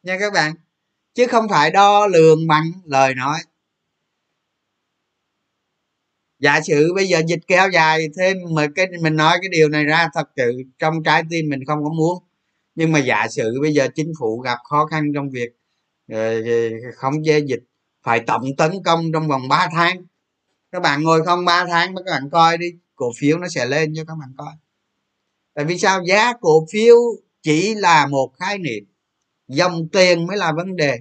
Nha 0.03 0.17
các 0.21 0.33
bạn, 0.33 0.55
chứ 1.15 1.27
không 1.27 1.49
phải 1.49 1.71
đo 1.71 2.07
lường 2.07 2.47
bằng 2.47 2.73
lời 2.85 3.15
nói. 3.15 3.39
Giả 6.39 6.61
sử 6.61 6.93
bây 6.95 7.07
giờ 7.07 7.23
dịch 7.29 7.41
kéo 7.47 7.71
dài 7.71 8.09
thêm, 8.19 8.37
mà 8.55 8.67
cái, 8.75 8.87
mình 9.03 9.17
nói 9.17 9.39
cái 9.43 9.49
điều 9.49 9.69
này 9.69 9.85
ra, 9.85 10.09
thật 10.15 10.29
sự 10.37 10.53
trong 10.79 11.03
trái 11.03 11.23
tim 11.31 11.49
mình 11.49 11.65
không 11.67 11.85
có 11.85 11.91
muốn. 11.91 12.23
Nhưng 12.75 12.93
mà 12.93 12.99
giả 12.99 13.29
sử 13.29 13.59
bây 13.63 13.73
giờ 13.75 13.89
chính 13.95 14.13
phủ 14.21 14.39
gặp 14.41 14.59
khó 14.65 14.87
khăn 14.87 15.13
trong 15.15 15.31
việc 15.31 15.49
không 16.09 16.93
khống 16.97 17.25
chế 17.25 17.39
dịch 17.39 17.63
phải 18.09 18.21
tổng 18.21 18.57
tấn 18.59 18.73
công 18.85 19.13
trong 19.13 19.29
vòng 19.29 19.49
3 19.49 19.69
tháng. 19.73 20.03
Các 20.73 20.83
bạn 20.83 21.03
ngồi 21.03 21.25
không 21.25 21.45
3 21.45 21.67
tháng 21.67 21.97
các 21.97 22.05
bạn 22.07 22.31
coi 22.33 22.59
đi, 22.59 22.67
cổ 22.97 23.13
phiếu 23.19 23.39
nó 23.39 23.49
sẽ 23.49 23.67
lên 23.67 23.93
cho 23.97 24.05
các 24.05 24.15
bạn 24.21 24.29
coi. 24.39 24.53
Tại 25.55 25.65
vì 25.65 25.79
sao? 25.79 26.03
Giá 26.05 26.33
cổ 26.41 26.67
phiếu 26.73 26.97
chỉ 27.43 27.75
là 27.75 28.07
một 28.07 28.33
khái 28.39 28.59
niệm. 28.59 28.85
Dòng 29.49 29.89
tiền 29.93 30.27
mới 30.27 30.37
là 30.37 30.53
vấn 30.53 30.77
đề. 30.77 30.99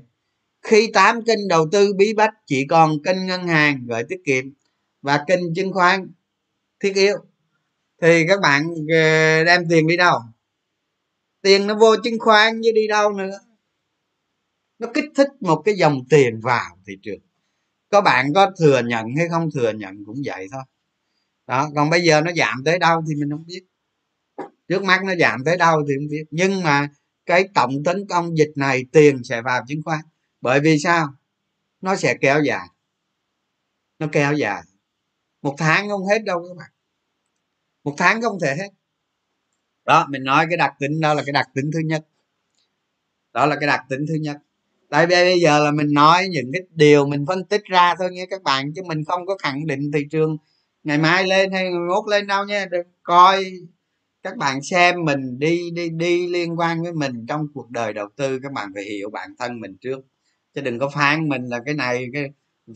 Khi 0.61 0.91
tám 0.93 1.25
kênh 1.25 1.47
đầu 1.47 1.67
tư 1.71 1.93
bí 1.93 2.13
bách, 2.13 2.33
chỉ 2.45 2.65
còn 2.69 3.03
kênh 3.03 3.25
ngân 3.25 3.47
hàng 3.47 3.85
gửi 3.87 4.03
tiết 4.09 4.19
kiệm 4.25 4.45
và 5.01 5.23
kênh 5.27 5.53
chứng 5.55 5.73
khoán 5.73 6.11
thiết 6.79 6.95
yếu, 6.95 7.17
thì 8.01 8.25
các 8.27 8.41
bạn 8.41 8.63
ờ, 8.89 9.43
đem 9.43 9.63
tiền 9.69 9.87
đi 9.87 9.97
đâu? 9.97 10.19
Tiền 11.41 11.67
nó 11.67 11.75
vô 11.75 11.95
chứng 12.03 12.19
khoán 12.19 12.61
chứ 12.63 12.71
đi 12.75 12.87
đâu 12.87 13.13
nữa 13.13 13.39
nó 14.79 14.87
kích 14.93 15.11
thích 15.15 15.27
một 15.39 15.61
cái 15.65 15.75
dòng 15.75 16.01
tiền 16.09 16.39
vào 16.39 16.77
thị 16.87 16.93
trường. 17.01 17.19
Có 17.89 18.01
bạn 18.01 18.33
có 18.33 18.51
thừa 18.59 18.81
nhận 18.85 19.05
hay 19.17 19.27
không 19.29 19.49
thừa 19.51 19.71
nhận 19.71 20.05
cũng 20.05 20.21
vậy 20.25 20.47
thôi. 20.51 20.63
Đó, 21.47 21.69
còn 21.75 21.89
bây 21.89 22.01
giờ 22.01 22.21
nó 22.21 22.31
giảm 22.37 22.63
tới 22.65 22.79
đâu 22.79 23.03
thì 23.07 23.15
mình 23.15 23.29
không 23.31 23.45
biết. 23.47 23.65
Trước 24.67 24.83
mắt 24.83 25.03
nó 25.03 25.15
giảm 25.15 25.43
tới 25.43 25.57
đâu 25.57 25.83
thì 25.87 25.93
không 25.97 26.07
biết. 26.09 26.23
Nhưng 26.31 26.63
mà 26.63 26.89
cái 27.25 27.47
tổng 27.53 27.83
tấn 27.85 28.07
công 28.07 28.37
dịch 28.37 28.51
này 28.55 28.85
tiền 28.91 29.23
sẽ 29.23 29.41
vào 29.41 29.63
chứng 29.67 29.81
khoán. 29.83 29.99
Bởi 30.41 30.59
vì 30.59 30.79
sao? 30.79 31.13
Nó 31.81 31.95
sẽ 31.95 32.17
kéo 32.21 32.43
dài. 32.43 32.67
Nó 33.99 34.07
kéo 34.11 34.33
dài. 34.33 34.61
Một 35.41 35.55
tháng 35.57 35.89
không 35.89 36.05
hết 36.05 36.19
đâu 36.23 36.45
các 36.47 36.57
bạn. 36.57 36.71
Một 37.83 37.93
tháng 37.97 38.21
không 38.21 38.39
thể 38.41 38.55
hết. 38.55 38.69
Đó, 39.85 40.07
mình 40.09 40.23
nói 40.23 40.45
cái 40.49 40.57
đặc 40.57 40.73
tính 40.79 40.99
đó 40.99 41.13
là 41.13 41.23
cái 41.25 41.33
đặc 41.33 41.47
tính 41.53 41.71
thứ 41.73 41.79
nhất. 41.79 42.07
Đó 43.33 43.45
là 43.45 43.55
cái 43.59 43.67
đặc 43.67 43.85
tính 43.89 44.05
thứ 44.07 44.13
nhất 44.13 44.37
tại 44.89 45.07
vì 45.07 45.15
bây 45.15 45.39
giờ 45.39 45.59
là 45.63 45.71
mình 45.71 45.93
nói 45.93 46.27
những 46.31 46.51
cái 46.53 46.61
điều 46.71 47.07
mình 47.07 47.25
phân 47.27 47.45
tích 47.45 47.63
ra 47.65 47.95
thôi 47.99 48.09
nha 48.11 48.23
các 48.29 48.43
bạn, 48.43 48.73
chứ 48.75 48.81
mình 48.87 49.03
không 49.05 49.25
có 49.25 49.37
khẳng 49.37 49.67
định 49.67 49.91
thị 49.93 49.99
trường 50.11 50.37
ngày 50.83 50.97
mai 50.97 51.27
lên 51.27 51.51
hay 51.51 51.63
ngày 51.63 51.79
mốt 51.89 52.03
lên 52.09 52.27
đâu 52.27 52.45
nha. 52.45 52.65
Được, 52.71 52.81
coi 53.03 53.45
các 54.23 54.37
bạn 54.37 54.61
xem 54.63 55.05
mình 55.05 55.39
đi 55.39 55.71
đi 55.71 55.89
đi 55.89 56.27
liên 56.27 56.59
quan 56.59 56.83
với 56.83 56.93
mình 56.93 57.25
trong 57.27 57.47
cuộc 57.53 57.69
đời 57.71 57.93
đầu 57.93 58.07
tư, 58.15 58.39
các 58.43 58.51
bạn 58.51 58.71
phải 58.73 58.83
hiểu 58.83 59.09
bản 59.09 59.29
thân 59.39 59.59
mình 59.59 59.77
trước. 59.81 59.99
Chứ 60.55 60.61
đừng 60.61 60.79
có 60.79 60.89
phán 60.89 61.29
mình 61.29 61.45
là 61.45 61.59
cái 61.65 61.73
này, 61.73 62.05
cái, 62.13 62.23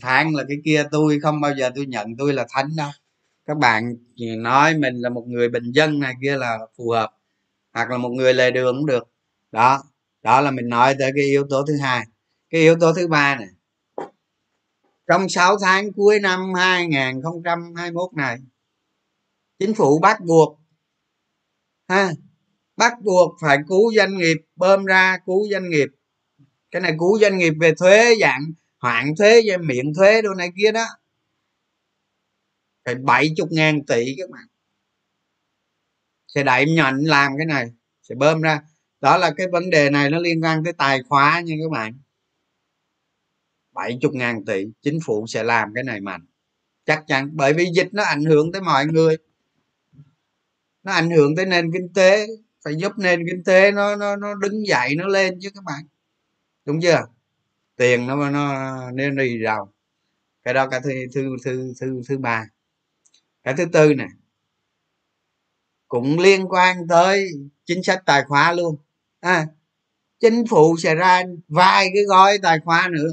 phán 0.02 0.32
là 0.32 0.44
cái 0.48 0.56
kia, 0.64 0.84
tôi 0.90 1.18
không 1.22 1.40
bao 1.40 1.54
giờ 1.58 1.70
tôi 1.74 1.86
nhận 1.86 2.16
tôi 2.18 2.32
là 2.32 2.46
thánh 2.50 2.68
đâu. 2.76 2.90
Các 3.46 3.58
bạn 3.58 3.96
nói 4.38 4.78
mình 4.78 4.94
là 4.96 5.08
một 5.08 5.24
người 5.28 5.48
bình 5.48 5.72
dân 5.72 6.00
này, 6.00 6.14
kia 6.22 6.36
là 6.36 6.58
phù 6.78 6.90
hợp, 6.90 7.10
hoặc 7.72 7.90
là 7.90 7.98
một 7.98 8.10
người 8.10 8.34
lề 8.34 8.50
đường 8.50 8.76
cũng 8.76 8.86
được. 8.86 9.08
Đó 9.52 9.82
đó 10.22 10.40
là 10.40 10.50
mình 10.50 10.68
nói 10.68 10.94
tới 10.98 11.12
cái 11.16 11.24
yếu 11.24 11.46
tố 11.50 11.64
thứ 11.68 11.76
hai. 11.76 12.06
Cái 12.50 12.60
yếu 12.60 12.76
tố 12.80 12.92
thứ 12.94 13.08
ba 13.08 13.36
này 13.36 13.48
trong 15.06 15.28
6 15.28 15.58
tháng 15.58 15.92
cuối 15.92 16.20
năm 16.20 16.54
2021 16.56 18.14
này, 18.14 18.38
chính 19.58 19.74
phủ 19.74 19.98
bắt 19.98 20.18
buộc, 20.26 20.60
ha, 21.88 22.10
bắt 22.76 22.92
buộc 23.02 23.36
phải 23.40 23.58
cứu 23.68 23.92
doanh 23.96 24.18
nghiệp, 24.18 24.36
bơm 24.56 24.84
ra 24.84 25.18
cứu 25.26 25.48
doanh 25.50 25.70
nghiệp. 25.70 25.88
Cái 26.70 26.82
này 26.82 26.94
cứu 26.98 27.18
doanh 27.18 27.38
nghiệp 27.38 27.52
về 27.60 27.72
thuế 27.78 28.14
dạng 28.20 28.40
hoãn 28.78 29.06
thuế 29.18 29.42
về 29.46 29.56
miệng 29.56 29.94
thuế 29.94 30.22
đồ 30.22 30.34
này 30.34 30.48
kia 30.56 30.72
đó. 30.72 30.86
Phải 32.84 32.94
bảy 32.94 33.28
chục 33.36 33.48
ngàn 33.52 33.86
tỷ 33.86 34.14
các 34.18 34.30
bạn 34.30 34.46
sẽ 36.34 36.42
đẩy 36.42 36.66
nhận 36.66 36.94
làm 37.04 37.32
cái 37.36 37.46
này, 37.46 37.66
sẽ 38.02 38.14
bơm 38.14 38.40
ra 38.40 38.60
đó 39.02 39.18
là 39.18 39.30
cái 39.36 39.46
vấn 39.52 39.70
đề 39.70 39.90
này 39.90 40.10
nó 40.10 40.18
liên 40.18 40.44
quan 40.44 40.64
tới 40.64 40.72
tài 40.72 41.02
khoá 41.08 41.40
nha 41.40 41.54
các 41.62 41.70
bạn. 41.70 41.94
Bảy 43.72 43.98
chục 44.00 44.14
ngàn 44.14 44.44
tỷ, 44.44 44.66
chính 44.82 44.98
phủ 45.04 45.26
sẽ 45.26 45.42
làm 45.42 45.74
cái 45.74 45.84
này 45.84 46.00
mạnh. 46.00 46.26
Chắc 46.86 47.04
chắn, 47.06 47.30
bởi 47.32 47.52
vì 47.52 47.66
dịch 47.74 47.88
nó 47.92 48.02
ảnh 48.02 48.24
hưởng 48.24 48.52
tới 48.52 48.62
mọi 48.62 48.86
người. 48.86 49.16
Nó 50.82 50.92
ảnh 50.92 51.10
hưởng 51.10 51.36
tới 51.36 51.46
nền 51.46 51.72
kinh 51.72 51.92
tế, 51.94 52.26
phải 52.64 52.74
giúp 52.76 52.92
nền 52.98 53.20
kinh 53.30 53.44
tế 53.44 53.72
nó 53.72 53.96
nó 53.96 54.16
nó 54.16 54.34
đứng 54.34 54.66
dậy, 54.66 54.94
nó 54.96 55.06
lên 55.06 55.38
chứ 55.40 55.50
các 55.54 55.64
bạn. 55.64 55.84
Đúng 56.64 56.80
chưa? 56.80 57.06
Tiền 57.76 58.06
nó 58.06 58.30
nó 58.30 58.90
nên 58.90 59.16
đi 59.16 59.40
giàu 59.44 59.72
cái 60.42 60.54
đó 60.54 60.68
cái 60.68 60.80
thứ 60.84 60.90
thứ 61.14 61.36
thứ 61.44 61.72
thứ 61.80 62.02
thứ 62.08 62.18
ba. 62.18 62.46
Cái 63.42 63.54
thứ 63.58 63.64
tư 63.72 63.94
nè, 63.94 64.06
cũng 65.88 66.18
liên 66.18 66.46
quan 66.48 66.76
tới 66.88 67.30
chính 67.64 67.82
sách 67.82 68.02
tài 68.06 68.22
khoá 68.24 68.52
luôn 68.52 68.76
à, 69.22 69.46
chính 70.20 70.44
phủ 70.50 70.76
sẽ 70.78 70.94
ra 70.94 71.22
vài 71.48 71.88
cái 71.94 72.04
gói 72.04 72.38
tài 72.42 72.58
khoá 72.64 72.88
nữa. 72.92 73.12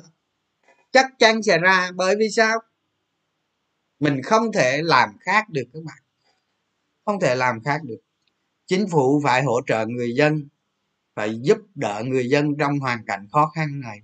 Chắc 0.92 1.06
chắn 1.20 1.44
sẽ 1.44 1.58
ra 1.58 1.92
bởi 1.96 2.16
vì 2.20 2.30
sao? 2.30 2.60
Mình 4.00 4.22
không 4.24 4.52
thể 4.52 4.82
làm 4.84 5.10
khác 5.20 5.50
được 5.50 5.64
các 5.74 5.80
bạn. 5.84 5.98
Không 7.06 7.20
thể 7.20 7.36
làm 7.36 7.64
khác 7.64 7.82
được. 7.84 8.00
Chính 8.66 8.88
phủ 8.88 9.22
phải 9.24 9.44
hỗ 9.44 9.62
trợ 9.68 9.86
người 9.86 10.16
dân 10.16 10.48
phải 11.16 11.40
giúp 11.42 11.58
đỡ 11.76 12.04
người 12.06 12.30
dân 12.30 12.58
trong 12.60 12.80
hoàn 12.80 13.06
cảnh 13.06 13.28
khó 13.32 13.52
khăn 13.56 13.80
này. 13.80 14.00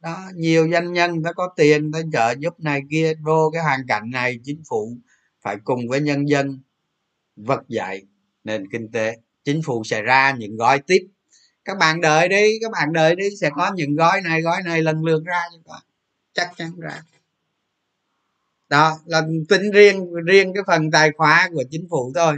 Đó 0.00 0.30
nhiều 0.34 0.68
doanh 0.72 0.92
nhân 0.92 1.22
ta 1.22 1.32
có 1.32 1.52
tiền 1.56 1.92
ta 1.92 1.98
trợ 2.12 2.34
giúp 2.38 2.60
này 2.60 2.82
kia 2.90 3.14
vô 3.24 3.50
cái 3.52 3.62
hoàn 3.62 3.80
cảnh 3.88 4.10
này 4.10 4.38
chính 4.44 4.62
phủ 4.68 4.98
phải 5.42 5.56
cùng 5.64 5.88
với 5.88 6.00
nhân 6.00 6.28
dân 6.28 6.62
vực 7.36 7.60
dậy 7.68 8.06
nền 8.44 8.70
kinh 8.70 8.92
tế 8.92 9.16
chính 9.44 9.62
phủ 9.62 9.84
sẽ 9.84 10.02
ra 10.02 10.32
những 10.38 10.56
gói 10.56 10.78
tiếp. 10.78 11.06
Các 11.64 11.78
bạn 11.78 12.00
đợi 12.00 12.28
đi 12.28 12.58
các 12.60 12.70
bạn 12.70 12.92
đợi 12.92 13.16
đi 13.16 13.36
sẽ 13.40 13.50
có 13.56 13.72
những 13.74 13.94
gói 13.96 14.20
này 14.20 14.42
gói 14.42 14.62
này 14.64 14.82
lần 14.82 15.04
lượt 15.04 15.24
ra 15.24 15.40
cho 15.52 15.58
các 15.66 15.82
chắc 16.32 16.50
chắn 16.56 16.70
ra. 16.80 17.02
Đó 18.68 18.98
là 19.06 19.22
tính 19.48 19.70
riêng 19.70 20.14
riêng 20.26 20.52
cái 20.54 20.62
phần 20.66 20.90
tài 20.90 21.10
khoá 21.16 21.48
của 21.52 21.64
chính 21.70 21.86
phủ 21.90 22.12
thôi 22.14 22.36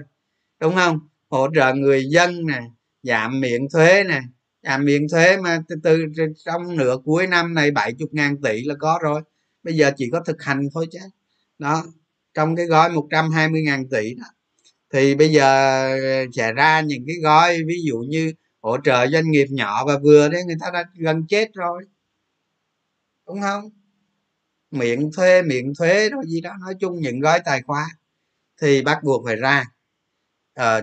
đúng 0.61 0.75
không? 0.75 1.01
Hỗ 1.29 1.49
trợ 1.55 1.75
người 1.75 2.05
dân 2.09 2.47
nè 2.47 2.63
giảm 3.03 3.41
miễn 3.41 3.69
thuế 3.73 4.05
nè 4.05 4.23
giảm 4.63 4.85
miễn 4.85 5.09
thuế 5.09 5.37
mà 5.37 5.63
từ, 5.69 5.77
từ 5.83 6.05
trong 6.45 6.77
nửa 6.77 6.97
cuối 7.05 7.27
năm 7.27 7.55
này 7.55 7.71
70 7.71 8.09
ngàn 8.13 8.43
tỷ 8.43 8.65
là 8.65 8.75
có 8.79 8.99
rồi. 9.03 9.23
Bây 9.63 9.75
giờ 9.75 9.91
chỉ 9.97 10.11
có 10.13 10.21
thực 10.21 10.43
hành 10.43 10.69
thôi 10.75 10.87
chứ. 10.93 10.99
Đó 11.59 11.85
trong 12.35 12.57
cái 12.57 12.67
gói 12.67 12.91
120 12.91 13.63
ngàn 13.63 13.89
tỷ 13.89 14.15
đó 14.15 14.27
thì 14.93 15.15
bây 15.15 15.29
giờ 15.33 15.45
ờ, 16.03 16.27
sẽ 16.33 16.53
ra 16.53 16.81
những 16.81 17.05
cái 17.07 17.17
gói 17.23 17.59
ví 17.69 17.75
dụ 17.87 17.99
như 18.09 18.33
hỗ 18.63 18.77
trợ 18.85 19.07
doanh 19.13 19.31
nghiệp 19.31 19.47
nhỏ 19.51 19.85
và 19.87 19.99
vừa 19.99 20.29
đấy 20.29 20.43
người 20.47 20.57
ta 20.61 20.71
đã 20.73 20.85
gần 20.99 21.27
chết 21.29 21.49
rồi. 21.55 21.85
Đúng 23.27 23.41
không? 23.41 23.71
Miễn 24.71 25.11
thuê 25.17 25.43
miễn 25.43 25.73
thuế 25.79 26.11
rồi 26.11 26.25
gì 26.27 26.41
đó 26.41 26.51
nói 26.61 26.75
chung 26.81 27.01
những 27.01 27.21
gói 27.21 27.41
tài 27.45 27.63
khoá 27.63 27.87
thì 28.63 28.83
bắt 28.83 28.99
buộc 29.05 29.27
phải 29.27 29.37
ra. 29.37 29.65
Ờ, 30.55 30.83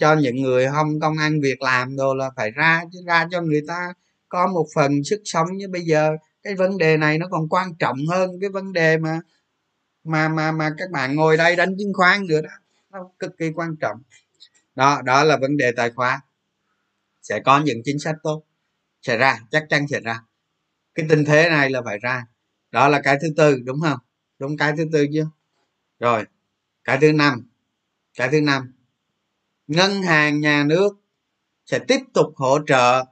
cho 0.00 0.14
những 0.16 0.36
người 0.42 0.68
không 0.68 1.00
công 1.00 1.18
ăn 1.18 1.40
việc 1.42 1.62
làm 1.62 1.96
đồ 1.96 2.14
là 2.14 2.30
phải 2.36 2.50
ra 2.50 2.82
chứ 2.92 2.98
ra 3.06 3.28
cho 3.30 3.42
người 3.42 3.62
ta 3.68 3.94
có 4.28 4.46
một 4.46 4.66
phần 4.74 5.04
sức 5.04 5.20
sống. 5.24 5.46
Như 5.56 5.68
bây 5.68 5.82
giờ 5.82 6.10
cái 6.42 6.54
vấn 6.54 6.78
đề 6.78 6.96
này 6.96 7.18
nó 7.18 7.26
còn 7.30 7.48
quan 7.50 7.68
trọng 7.78 7.98
hơn 8.10 8.30
cái 8.40 8.50
vấn 8.50 8.72
đề 8.72 8.98
mà 8.98 9.20
mà 10.04 10.28
mà 10.28 10.52
mà 10.52 10.70
các 10.78 10.90
bạn 10.92 11.16
ngồi 11.16 11.36
đây 11.36 11.56
đánh 11.56 11.76
chứng 11.78 11.94
khoán 11.94 12.26
nữa 12.26 12.42
đó 12.42 12.50
nó 12.92 13.10
cực 13.18 13.38
kỳ 13.38 13.50
quan 13.54 13.76
trọng. 13.80 14.02
Đó 14.74 15.02
đó 15.04 15.24
là 15.24 15.36
vấn 15.36 15.56
đề 15.56 15.72
tài 15.76 15.90
khoá. 15.90 16.20
Sẽ 17.22 17.40
có 17.44 17.60
những 17.60 17.78
chính 17.84 17.98
sách 17.98 18.16
tốt, 18.22 18.44
sẽ 19.02 19.16
ra, 19.16 19.38
chắc 19.50 19.66
chắn 19.68 19.88
sẽ 19.88 20.00
ra. 20.00 20.22
Cái 20.94 21.06
tình 21.08 21.24
thế 21.24 21.48
này 21.48 21.70
là 21.70 21.82
phải 21.84 21.98
ra. 21.98 22.26
Đó 22.70 22.88
là 22.88 23.00
cái 23.04 23.18
thứ 23.22 23.28
tư, 23.36 23.58
đúng 23.64 23.80
không? 23.80 23.98
Đúng 24.38 24.56
cái 24.56 24.72
thứ 24.76 24.84
tư 24.92 25.06
chưa 25.12 25.30
rồi, 25.98 26.24
cái 26.84 26.98
thứ 27.00 27.12
năm, 27.12 27.50
cái 28.14 28.28
thứ 28.32 28.40
năm. 28.40 28.74
Ngân 29.66 30.02
hàng, 30.02 30.40
nhà 30.40 30.64
nước 30.64 30.90
sẽ 31.66 31.78
tiếp 31.88 32.00
tục 32.14 32.32
hỗ 32.36 32.58
trợ 32.66 33.04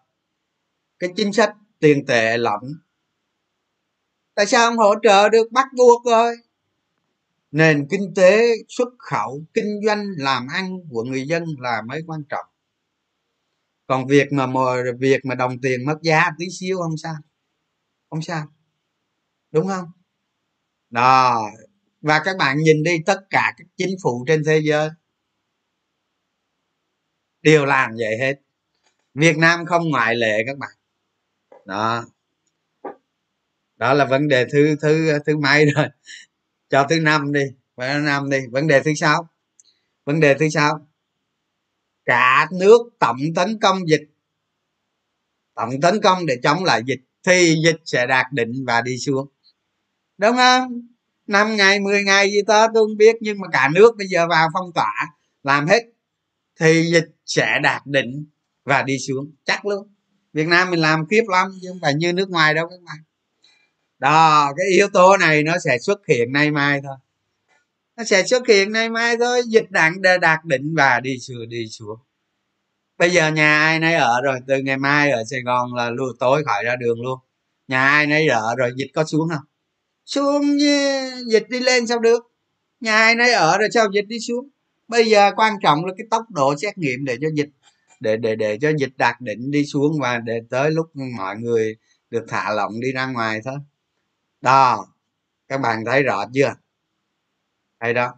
cái 0.99 1.11
chính 1.17 1.33
sách 1.33 1.55
tiền 1.79 2.07
tệ 2.07 2.39
lỏng 2.39 2.63
tại 4.35 4.47
sao 4.47 4.71
không 4.71 4.79
hỗ 4.79 4.95
trợ 5.03 5.29
được? 5.29 5.53
Bắt 5.53 5.67
buộc 5.77 6.05
rồi 6.05 6.37
nền 7.51 7.87
kinh 7.91 8.13
tế 8.17 8.43
xuất 8.69 8.89
khẩu 8.99 9.45
kinh 9.55 9.81
doanh 9.87 10.07
làm 10.17 10.47
ăn 10.55 10.79
của 10.91 11.05
người 11.05 11.27
dân 11.27 11.45
là 11.59 11.83
mới 11.83 12.03
quan 12.07 12.23
trọng. 12.29 12.47
Còn 13.87 14.07
việc 14.07 14.33
mà, 14.33 14.47
việc 14.99 15.25
mà 15.25 15.35
đồng 15.35 15.61
tiền 15.61 15.87
mất 15.87 15.99
giá 16.03 16.31
tí 16.39 16.45
xíu 16.61 16.79
không 16.79 16.97
sao. 16.97 17.15
Không 18.11 18.23
sao. 18.23 18.47
Đúng 19.51 19.69
không? 19.69 19.85
Đó. 20.91 21.41
Và 22.01 22.23
các 22.25 22.37
bạn 22.37 22.59
nhìn 22.59 22.83
đi 22.83 22.99
tất 23.07 23.21
cả 23.31 23.55
các 23.57 23.67
chính 23.77 23.97
phủ 24.03 24.25
trên 24.29 24.43
thế 24.47 24.61
giới 24.65 24.89
đều 27.43 27.67
làm 27.67 27.91
vậy 27.99 28.19
hết. 28.19 28.35
Việt 29.15 29.39
nam 29.39 29.67
không 29.67 29.91
ngoại 29.91 30.15
lệ 30.15 30.43
các 30.47 30.59
bạn. 30.59 30.71
Đó. 31.65 32.05
Đó 33.77 33.95
là 33.95 34.05
vấn 34.05 34.29
đề 34.29 34.47
thứ 34.53 34.77
thứ 34.81 35.19
thứ 35.27 35.37
mấy 35.37 35.67
rồi 35.67 35.87
cho 36.71 36.87
thứ 36.91 37.01
năm 37.01 37.33
đi 37.33 37.45
và 37.77 37.99
năm 37.99 38.31
đi. 38.31 38.39
Vấn 38.51 38.67
đề 38.67 38.83
thứ 38.83 38.95
sáu. 38.95 39.29
Vấn 40.05 40.21
đề 40.21 40.35
thứ 40.35 40.49
sáu. 40.49 40.87
Cả 42.05 42.49
nước 42.53 42.81
tổng 42.99 43.19
tấn 43.35 43.59
công 43.61 43.89
dịch. 43.89 44.03
Tổng 45.55 45.81
tấn 45.83 46.01
công 46.03 46.27
để 46.27 46.37
chống 46.43 46.65
lại 46.65 46.83
dịch. 46.87 47.01
Thì 47.27 47.57
dịch 47.65 47.81
sẽ 47.85 48.07
đạt 48.07 48.27
đỉnh 48.33 48.65
và 48.67 48.81
đi 48.81 48.99
xuống. 48.99 49.29
Đúng 50.19 50.37
không? 50.37 50.89
Năm 51.27 51.57
ngày 51.57 51.81
10 51.81 52.05
ngày 52.05 52.31
gì 52.31 52.43
đó 52.47 52.67
tôi 52.75 52.87
không 52.87 52.97
biết. 52.97 53.17
Nhưng 53.21 53.41
mà 53.41 53.49
cả 53.53 53.69
nước 53.75 53.97
bây 53.99 54.07
giờ 54.07 54.27
vào 54.27 54.49
phong 54.53 54.73
tỏa, 54.75 55.07
làm 55.43 55.67
hết. 55.67 55.83
Thì 56.61 56.91
dịch 56.93 57.09
sẽ 57.27 57.59
đạt 57.63 57.83
đỉnh 57.87 58.27
và 58.65 58.83
đi 58.83 58.99
xuống. 58.99 59.33
Chắc 59.45 59.67
luôn. 59.67 59.95
Việt 60.33 60.47
nam 60.47 60.71
mình 60.71 60.81
làm 60.81 61.07
kiếp 61.07 61.25
lắm 61.29 61.59
chứ 61.63 61.69
không 61.69 61.79
phải 61.83 61.95
như 61.95 62.13
nước 62.13 62.31
ngoài 62.31 62.55
đâu 62.55 62.69
các 62.69 62.81
bạn 62.87 62.97
đó, 64.01 64.53
cái 64.57 64.67
yếu 64.71 64.89
tố 64.93 65.17
này 65.17 65.43
nó 65.43 65.55
sẽ 65.65 65.79
xuất 65.79 66.07
hiện 66.09 66.33
nay 66.33 66.51
mai 66.51 66.81
thôi. 66.85 66.97
Nó 67.97 68.05
sẽ 68.05 68.23
xuất 68.27 68.49
hiện 68.49 68.73
nay 68.73 68.91
mai 68.91 69.17
thôi, 69.17 69.43
dịch 69.47 69.71
đạn 69.71 69.93
đạt 70.21 70.45
đỉnh 70.45 70.75
và 70.77 71.01
đi 71.01 71.19
xuống 71.19 71.49
đi 71.49 71.67
xuống. 71.71 71.99
Bây 72.99 73.11
giờ 73.11 73.31
nhà 73.31 73.61
ai 73.61 73.79
nấy 73.79 73.95
ở 73.95 74.21
rồi, 74.25 74.39
từ 74.47 74.59
ngày 74.59 74.77
mai 74.77 75.11
ở 75.11 75.25
sài 75.31 75.41
gòn 75.43 75.75
là 75.75 75.91
luôn 75.91 76.17
tối 76.19 76.45
khỏi 76.47 76.65
ra 76.65 76.77
đường 76.77 77.03
luôn. 77.03 77.19
Nhà 77.69 77.89
ai 77.89 78.07
nấy 78.07 78.29
ở 78.29 78.55
rồi, 78.57 78.73
dịch 78.77 78.91
có 78.95 79.05
xuống 79.05 79.29
không? 79.29 79.45
Xuống 80.07 80.61
dịch 81.31 81.47
đi 81.49 81.61
lên 81.61 81.87
sao 81.87 81.99
được? 81.99 82.33
Nhà 82.81 82.97
ai 82.97 83.15
nấy 83.15 83.33
ở 83.33 83.59
rồi 83.59 83.69
sao 83.75 83.87
dịch 83.95 84.07
đi 84.07 84.21
xuống? 84.21 84.49
Bây 84.89 85.11
giờ 85.11 85.31
quan 85.37 85.55
trọng 85.63 85.85
là 85.85 85.93
cái 85.99 86.07
tốc 86.11 86.25
độ 86.31 86.55
xét 86.57 86.79
nghiệm 86.79 87.05
để 87.05 87.17
cho 87.21 87.29
dịch, 87.35 87.51
để 88.01 88.17
để 88.17 88.37
để 88.37 88.59
cho 88.61 88.71
dịch 88.79 88.93
đạt 88.97 89.21
đỉnh 89.21 89.51
đi 89.51 89.65
xuống 89.65 90.01
và 90.01 90.19
để 90.19 90.41
tới 90.51 90.71
lúc 90.71 90.87
mọi 91.19 91.37
người 91.37 91.77
được 92.11 92.25
thả 92.29 92.53
lỏng 92.53 92.81
đi 92.81 92.93
ra 92.93 93.07
ngoài 93.07 93.41
thôi 93.45 93.57
đó, 94.41 94.87
các 95.49 95.59
bạn 95.59 95.85
thấy 95.87 96.03
rõ 96.03 96.25
chưa? 96.35 96.55
Hay 97.81 97.95
đó. 97.95 98.15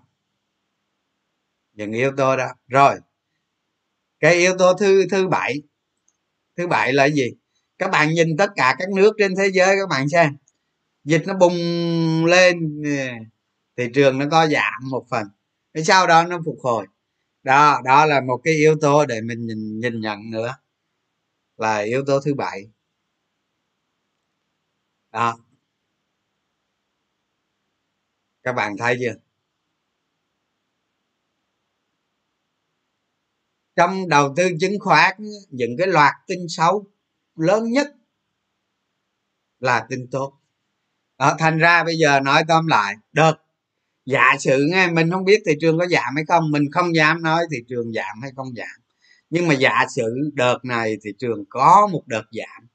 Những 1.73 1.93
yếu 1.93 2.13
tố 2.17 2.37
đó. 2.37 2.49
Rồi, 2.69 3.01
cái 4.21 4.35
yếu 4.35 4.59
tố 4.59 4.75
thứ 4.75 5.07
thứ 5.11 5.29
bảy. 5.29 5.63
Thứ 6.57 6.67
bảy 6.67 6.93
là 6.93 7.09
gì? 7.09 7.31
Các 7.79 7.91
bạn 7.91 8.09
nhìn 8.11 8.37
tất 8.37 8.51
cả 8.57 8.77
các 8.79 8.89
nước 8.97 9.13
trên 9.19 9.35
thế 9.39 9.51
giới 9.55 9.77
các 9.81 9.89
bạn 9.91 10.09
xem. 10.09 10.37
Dịch 11.05 11.23
nó 11.27 11.35
bùng 11.35 11.55
lên 12.25 12.83
thị 13.77 13.85
trường 13.95 14.19
nó 14.19 14.27
có 14.31 14.47
giảm 14.47 14.91
một 14.91 15.07
phần. 15.11 15.27
Sau 15.85 16.07
đó 16.07 16.25
nó 16.25 16.41
phục 16.45 16.59
hồi. 16.63 16.87
Đó 17.43 17.81
đó 17.85 18.07
là 18.07 18.21
một 18.21 18.41
cái 18.45 18.55
yếu 18.55 18.77
tố 18.81 19.07
để 19.07 19.21
mình 19.21 19.47
nhìn 19.47 19.81
nhìn 19.81 20.01
nhận 20.01 20.31
nữa. 20.31 20.57
Là 21.57 21.79
yếu 21.79 22.05
tố 22.07 22.21
thứ 22.21 22.35
bảy. 22.35 22.71
Đó 25.13 25.39
các 28.43 28.53
bạn 28.53 28.77
thấy 28.79 28.97
chưa? 29.01 29.15
Trong 33.77 34.09
đầu 34.09 34.35
tư 34.37 34.49
chứng 34.61 34.79
khoán 34.81 35.17
những 35.49 35.77
cái 35.79 35.87
loạt 35.87 36.15
tin 36.27 36.39
xấu 36.49 36.85
lớn 37.37 37.71
nhất 37.71 37.87
là 39.61 39.87
tin 39.91 40.07
tốt. 40.11 40.33
Đó, 41.19 41.37
thành 41.39 41.59
ra 41.59 41.85
bây 41.85 41.99
giờ 41.99 42.21
nói 42.21 42.45
tóm 42.49 42.67
lại 42.67 42.95
được. 43.13 43.33
Giả 44.07 44.37
sử 44.41 44.67
nghe 44.71 44.91
mình 44.91 45.11
không 45.11 45.25
biết 45.25 45.43
thị 45.47 45.53
trường 45.61 45.79
có 45.79 45.87
giảm 45.87 46.15
hay 46.15 46.25
không 46.29 46.51
mình 46.51 46.65
không 46.73 46.95
dám 46.95 47.23
nói 47.23 47.45
thị 47.51 47.59
trường 47.69 47.93
giảm 47.93 48.23
hay 48.23 48.31
không 48.37 48.55
giảm. 48.57 48.83
Nhưng 49.31 49.49
mà 49.49 49.55
giả 49.55 49.87
sử 49.97 50.31
đợt 50.35 50.59
này 50.65 50.97
thị 51.05 51.11
trường 51.19 51.45
có 51.51 51.89
một 51.93 52.03
đợt 52.07 52.25
giảm 52.33 52.69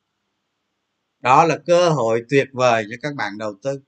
đó 1.19 1.44
là 1.45 1.57
cơ 1.65 1.89
hội 1.89 2.23
tuyệt 2.30 2.48
vời 2.53 2.85
cho 2.89 2.95
các 3.02 3.15
bạn 3.15 3.38
đầu 3.38 3.53
tư 3.64 3.81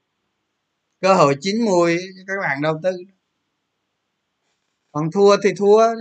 cơ 1.02 1.14
hội 1.14 1.36
chín 1.42 1.66
mùi 1.66 1.98
cho 1.98 2.24
các 2.28 2.34
bạn 2.42 2.62
đầu 2.62 2.80
tư. 2.84 2.92
Còn 4.92 5.12
thua 5.12 5.38
thì 5.44 5.50
thua 5.58 5.96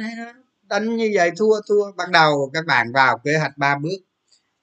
đánh 0.62 0.97
như 0.97 1.11
vậy 1.15 1.31
thua 1.37 1.61
thua. 1.69 1.93
Bắt 1.93 2.11
đầu 2.11 2.51
các 2.53 2.66
bạn 2.66 2.93
vào 2.93 3.19
kế 3.19 3.39
hoạch 3.39 3.59
ba 3.59 3.79
bước. 3.79 3.99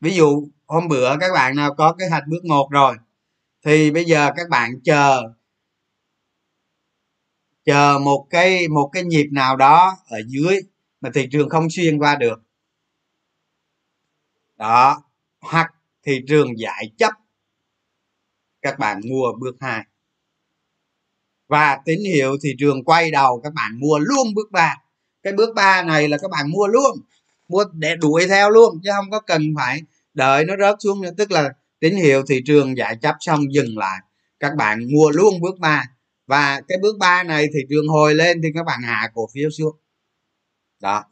Ví 0.02 0.16
dụ, 0.16 0.48
hôm 0.66 0.88
bữa 0.88 1.18
các 1.20 1.34
bạn 1.34 1.56
nào 1.56 1.76
có 1.76 1.96
kế 2.00 2.10
hoạch 2.10 2.24
bước 2.28 2.46
một 2.46 2.68
rồi, 2.72 2.98
thì 3.66 3.92
bây 3.92 4.06
giờ 4.06 4.32
các 4.36 4.50
bạn 4.50 4.72
chờ 4.84 5.24
chờ 7.66 8.00
một 8.02 8.28
cái 8.30 8.68
một 8.68 8.90
cái 8.94 9.04
nhịp 9.04 9.28
nào 9.32 9.56
đó 9.58 9.98
ở 10.08 10.18
dưới 10.28 10.60
mà 11.02 11.10
thị 11.14 11.28
trường 11.32 11.50
không 11.50 11.68
xuyên 11.70 11.98
qua 11.98 12.16
được. 12.16 12.42
Đó. 14.56 15.04
Hoặc 15.40 15.74
thị 16.04 16.22
trường 16.28 16.60
giải 16.60 16.92
chấp. 16.98 17.12
Các 18.62 18.80
bạn 18.80 19.02
mua 19.10 19.34
bước 19.40 19.56
hai 19.60 19.86
và 21.48 21.78
tín 21.86 22.00
hiệu 22.00 22.38
thị 22.44 22.50
trường 22.60 22.84
quay 22.84 23.12
đầu, 23.12 23.42
các 23.44 23.54
bạn 23.54 23.80
mua 23.80 24.00
luôn 24.00 24.34
bước 24.36 24.52
ba. 24.52 24.76
Cái 25.24 25.34
bước 25.34 25.56
ba 25.56 25.84
này 25.84 26.08
là 26.08 26.18
các 26.18 26.32
bạn 26.32 26.52
mua 26.52 26.68
luôn, 26.68 26.98
mua 27.48 27.64
để 27.74 27.96
đuổi 27.96 28.28
theo 28.28 28.50
luôn, 28.50 28.80
chứ 28.84 28.90
không 28.96 29.12
có 29.12 29.20
cần 29.20 29.54
phải 29.56 29.82
đợi 30.14 30.46
nó 30.46 30.54
rớt 30.60 30.76
xuống 30.80 31.02
nữa. 31.02 31.12
Tức 31.18 31.32
là 31.32 31.50
tín 31.80 31.96
hiệu 31.96 32.24
thị 32.30 32.42
trường 32.46 32.78
giải 32.78 32.98
chấp 33.02 33.16
xong 33.20 33.54
dừng 33.54 33.78
lại. 33.78 34.00
Các 34.40 34.52
bạn 34.58 34.80
mua 34.94 35.10
luôn 35.10 35.42
bước 35.42 35.60
ba. 35.60 35.86
Và 36.28 36.62
cái 36.68 36.78
bước 36.82 36.98
ba 37.00 37.24
này 37.24 37.48
thị 37.54 37.60
trường 37.70 37.88
hồi 37.88 38.16
lên 38.16 38.42
thì 38.44 38.50
các 38.56 38.64
bạn 38.66 38.82
hạ 38.82 39.10
cổ 39.14 39.30
phiếu 39.34 39.50
xuống. 39.50 39.76
Đó. 40.82 41.04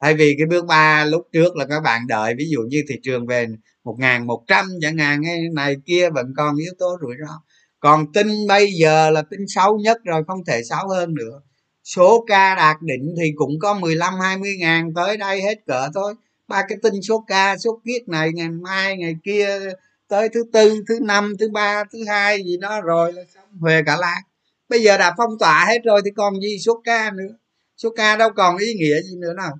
Thay 0.00 0.14
vì 0.14 0.34
cái 0.38 0.46
bước 0.46 0.66
ba 0.66 1.04
lúc 1.04 1.28
trước 1.32 1.56
là 1.56 1.66
các 1.66 1.80
bạn 1.80 2.06
đợi, 2.06 2.34
ví 2.38 2.44
dụ 2.50 2.60
như 2.60 2.82
thị 2.88 2.94
trường 3.02 3.26
về 3.26 3.46
một 3.84 3.96
ngàn 3.98 4.26
một 4.26 4.44
trăm 4.46 4.66
chẳng 4.80 4.98
hạn, 4.98 5.22
cái 5.24 5.40
này 5.54 5.76
kia 5.86 6.10
vẫn 6.10 6.26
còn 6.36 6.56
yếu 6.56 6.72
tố 6.78 6.96
rủi 7.00 7.14
ro 7.26 7.42
còn 7.80 8.12
tin 8.12 8.46
bây 8.48 8.72
giờ 8.72 9.10
là 9.10 9.22
tin 9.22 9.40
xấu 9.48 9.78
nhất 9.78 9.98
rồi, 10.04 10.24
không 10.26 10.44
thể 10.44 10.62
xấu 10.64 10.88
hơn 10.88 11.14
nữa. 11.14 11.40
Số 11.84 12.24
ca 12.28 12.54
đạt 12.54 12.76
định 12.82 13.14
thì 13.18 13.32
cũng 13.36 13.52
có 13.60 13.74
15 13.74 14.14
20 14.20 14.56
ngàn 14.58 14.94
tới 14.94 15.16
đây 15.16 15.42
hết 15.42 15.66
cỡ 15.66 15.88
thôi. 15.94 16.14
Ba 16.48 16.62
cái 16.68 16.78
tin 16.82 16.94
số 17.02 17.24
ca, 17.26 17.56
số 17.56 17.80
kiết 17.84 18.08
này, 18.08 18.30
ngày 18.34 18.48
mai, 18.48 18.96
ngày 18.96 19.14
kia, 19.24 19.60
tới 20.08 20.28
thứ 20.28 20.44
tư, 20.52 20.84
thứ 20.88 20.98
năm, 21.02 21.34
thứ 21.38 21.48
ba, 21.48 21.84
thứ 21.92 21.98
hai 22.08 22.44
gì 22.44 22.56
đó 22.56 22.80
rồi 22.80 23.12
là 23.12 23.22
xong 23.34 23.44
về 23.60 23.82
cả 23.86 23.96
làng. 23.96 24.22
Bây 24.68 24.82
giờ 24.82 24.98
đã 24.98 25.14
phong 25.16 25.38
tỏa 25.38 25.64
hết 25.68 25.78
rồi 25.84 26.00
thì 26.04 26.10
còn 26.16 26.40
gì 26.40 26.58
số 26.58 26.80
ca 26.84 27.10
nữa. 27.10 27.34
Số 27.76 27.90
ca 27.90 28.16
đâu 28.16 28.30
còn 28.36 28.56
ý 28.56 28.74
nghĩa 28.74 29.00
gì 29.02 29.16
nữa 29.16 29.32
nào. 29.36 29.58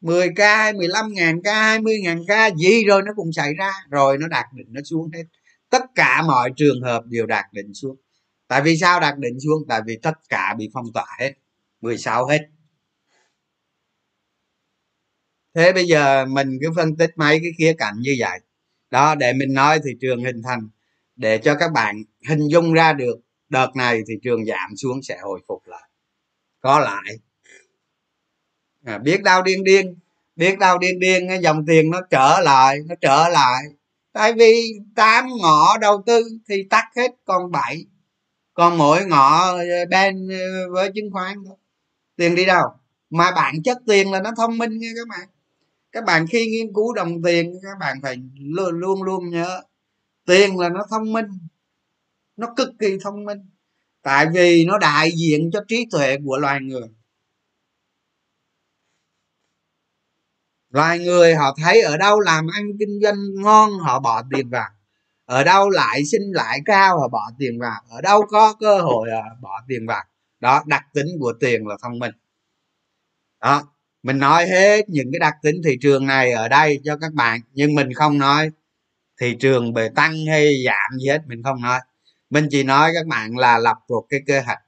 10 0.00 0.28
ca 0.36 0.72
15 0.76 1.12
ngàn 1.12 1.42
ca 1.42 1.62
20 1.62 2.00
ngàn 2.02 2.24
ca 2.28 2.50
gì 2.50 2.84
rồi 2.84 3.02
nó 3.06 3.12
cũng 3.16 3.32
xảy 3.32 3.54
ra. 3.54 3.72
Rồi 3.90 4.18
nó 4.18 4.28
đạt 4.28 4.46
định 4.54 4.66
nó 4.70 4.80
xuống 4.84 5.10
hết 5.14 5.24
tất 5.70 5.82
cả 5.94 6.22
mọi 6.22 6.50
trường 6.56 6.82
hợp 6.82 7.06
đều 7.06 7.26
đạt 7.26 7.44
đỉnh 7.52 7.74
xuống. 7.74 7.96
Tại 8.48 8.62
vì 8.62 8.76
sao 8.76 9.00
đạt 9.00 9.18
đỉnh 9.18 9.40
xuống? 9.40 9.62
Tại 9.68 9.80
vì 9.86 9.98
tất 10.02 10.14
cả 10.28 10.54
bị 10.58 10.70
phong 10.74 10.92
tỏa 10.94 11.06
hết 11.18 11.32
16 11.80 12.26
hết. 12.26 12.40
Thế 15.54 15.72
bây 15.72 15.86
giờ 15.86 16.26
mình 16.26 16.58
cứ 16.60 16.70
phân 16.76 16.96
tích 16.96 17.10
mấy 17.16 17.40
cái 17.42 17.50
khía 17.58 17.74
cạnh 17.78 17.94
như 18.00 18.16
vậy. 18.18 18.40
Đó 18.90 19.14
để 19.14 19.32
mình 19.32 19.54
nói 19.54 19.80
thị 19.84 19.90
trường 20.00 20.24
hình 20.24 20.42
thành. 20.42 20.68
Để 21.16 21.38
cho 21.38 21.54
các 21.54 21.72
bạn 21.72 22.02
hình 22.28 22.48
dung 22.48 22.72
ra 22.72 22.92
được 22.92 23.20
đợt 23.48 23.68
này 23.74 24.02
thị 24.08 24.14
trường 24.22 24.44
giảm 24.44 24.76
xuống 24.76 25.02
sẽ 25.02 25.18
hồi 25.22 25.40
phục 25.48 25.62
lại. 25.66 25.90
Có 26.60 26.80
lại. 26.80 27.18
À, 28.84 28.98
biết 28.98 29.22
đau 29.22 29.42
điên 29.42 29.64
điên. 29.64 29.98
Biết 30.36 30.58
đau 30.58 30.78
điên 30.78 30.98
điên 30.98 31.28
cái 31.28 31.38
dòng 31.38 31.66
tiền 31.66 31.90
nó 31.90 32.00
trở 32.10 32.40
lại 32.44 32.78
nó 32.86 32.94
trở 33.00 33.28
lại 33.28 33.62
tại 34.12 34.32
vì 34.32 34.72
tám 34.94 35.28
ngõ 35.42 35.78
đầu 35.78 36.02
tư 36.06 36.22
thì 36.48 36.62
tắt 36.70 36.84
hết, 36.96 37.10
còn 37.24 37.50
bảy. 37.50 37.86
Còn 38.54 38.78
mỗi 38.78 39.06
ngõ 39.06 39.52
ờ, 39.52 39.64
bên 39.90 40.28
ờ, 40.28 40.72
với 40.72 40.90
chứng 40.94 41.10
khoán 41.12 41.36
thôi 41.46 41.56
tiền 42.16 42.34
đi 42.34 42.44
đâu? 42.44 42.68
Mà 43.10 43.30
bản 43.36 43.62
chất 43.64 43.78
tiền 43.86 44.12
là 44.12 44.20
nó 44.20 44.30
thông 44.36 44.58
minh 44.58 44.78
nha 44.78 44.88
các 44.96 45.08
bạn. 45.08 45.28
Các 45.92 46.04
bạn 46.04 46.26
khi 46.26 46.46
nghiên 46.46 46.72
cứu 46.74 46.94
đồng 46.94 47.22
tiền, 47.22 47.54
các 47.62 47.78
bạn 47.80 47.96
phải 48.02 48.16
luôn 48.38 48.74
luôn 48.74 49.02
luôn 49.02 49.30
nhớ, 49.30 49.62
tiền 50.26 50.58
là 50.58 50.68
nó 50.68 50.86
thông 50.90 51.12
minh, 51.12 51.26
nó 52.36 52.54
cực 52.56 52.68
kỳ 52.78 52.98
thông 53.04 53.24
minh. 53.24 53.38
Tại 54.02 54.26
vì 54.34 54.64
nó 54.64 54.78
đại 54.78 55.10
diện 55.16 55.50
cho 55.52 55.60
trí 55.68 55.86
tuệ 55.90 56.16
của 56.24 56.38
loài 56.38 56.60
người. 56.60 56.88
Loài 60.70 60.98
người 60.98 61.34
họ 61.34 61.56
thấy 61.62 61.82
ở 61.82 61.96
đâu 61.96 62.20
làm 62.20 62.46
ăn 62.54 62.64
kinh 62.78 63.00
doanh 63.02 63.34
ngon, 63.34 63.70
họ 63.78 64.00
bỏ 64.00 64.22
tiền 64.30 64.50
vào. 64.50 64.68
Ở 65.24 65.44
đâu 65.44 65.70
lại 65.70 66.02
sinh 66.04 66.32
lại 66.32 66.60
cao, 66.64 67.00
họ 67.00 67.08
bỏ 67.08 67.30
tiền 67.38 67.58
vào. 67.60 67.80
Ở 67.88 68.00
đâu 68.00 68.26
có 68.30 68.54
cơ 68.60 68.80
hội, 68.80 69.10
họ 69.10 69.36
bỏ 69.40 69.60
tiền 69.68 69.86
vào. 69.86 70.04
Đó, 70.40 70.62
đặc 70.66 70.84
tính 70.94 71.06
của 71.20 71.32
tiền 71.40 71.66
là 71.66 71.76
thông 71.82 71.98
minh. 71.98 72.12
Đó, 73.40 73.62
mình 74.02 74.18
nói 74.18 74.48
hết 74.48 74.88
những 74.88 75.06
cái 75.12 75.18
đặc 75.18 75.34
tính 75.42 75.56
thị 75.64 75.78
trường 75.80 76.06
này 76.06 76.32
ở 76.32 76.48
đây 76.48 76.80
cho 76.84 76.96
các 76.96 77.12
bạn, 77.12 77.40
nhưng 77.52 77.74
mình 77.74 77.92
không 77.92 78.18
nói 78.18 78.50
thị 79.20 79.36
trường 79.40 79.74
về 79.74 79.88
tăng 79.96 80.26
hay 80.26 80.54
giảm 80.66 80.98
gì 80.98 81.08
hết, 81.08 81.22
mình 81.26 81.42
không 81.42 81.62
nói. 81.62 81.80
Mình 82.30 82.48
chỉ 82.50 82.62
nói 82.62 82.90
các 82.94 83.06
bạn 83.06 83.36
là 83.36 83.58
lập 83.58 83.76
một 83.88 84.06
cái 84.08 84.20
kế 84.26 84.40
hoạch. 84.40 84.58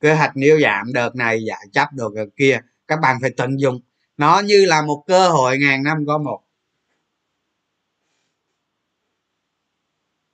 Kế 0.00 0.14
hoạch 0.14 0.32
nếu 0.34 0.60
giảm 0.60 0.92
đợt 0.92 1.16
này, 1.16 1.44
giải 1.48 1.66
chấp 1.72 1.92
được 1.92 2.14
đợt 2.14 2.26
kia, 2.36 2.60
các 2.88 3.00
bạn 3.00 3.18
phải 3.20 3.30
tận 3.36 3.60
dụng 3.60 3.80
nó 4.16 4.40
như 4.40 4.64
là 4.64 4.82
một 4.82 5.04
cơ 5.06 5.28
hội 5.28 5.58
ngàn 5.58 5.82
năm 5.82 6.04
có 6.06 6.18
một. 6.18 6.42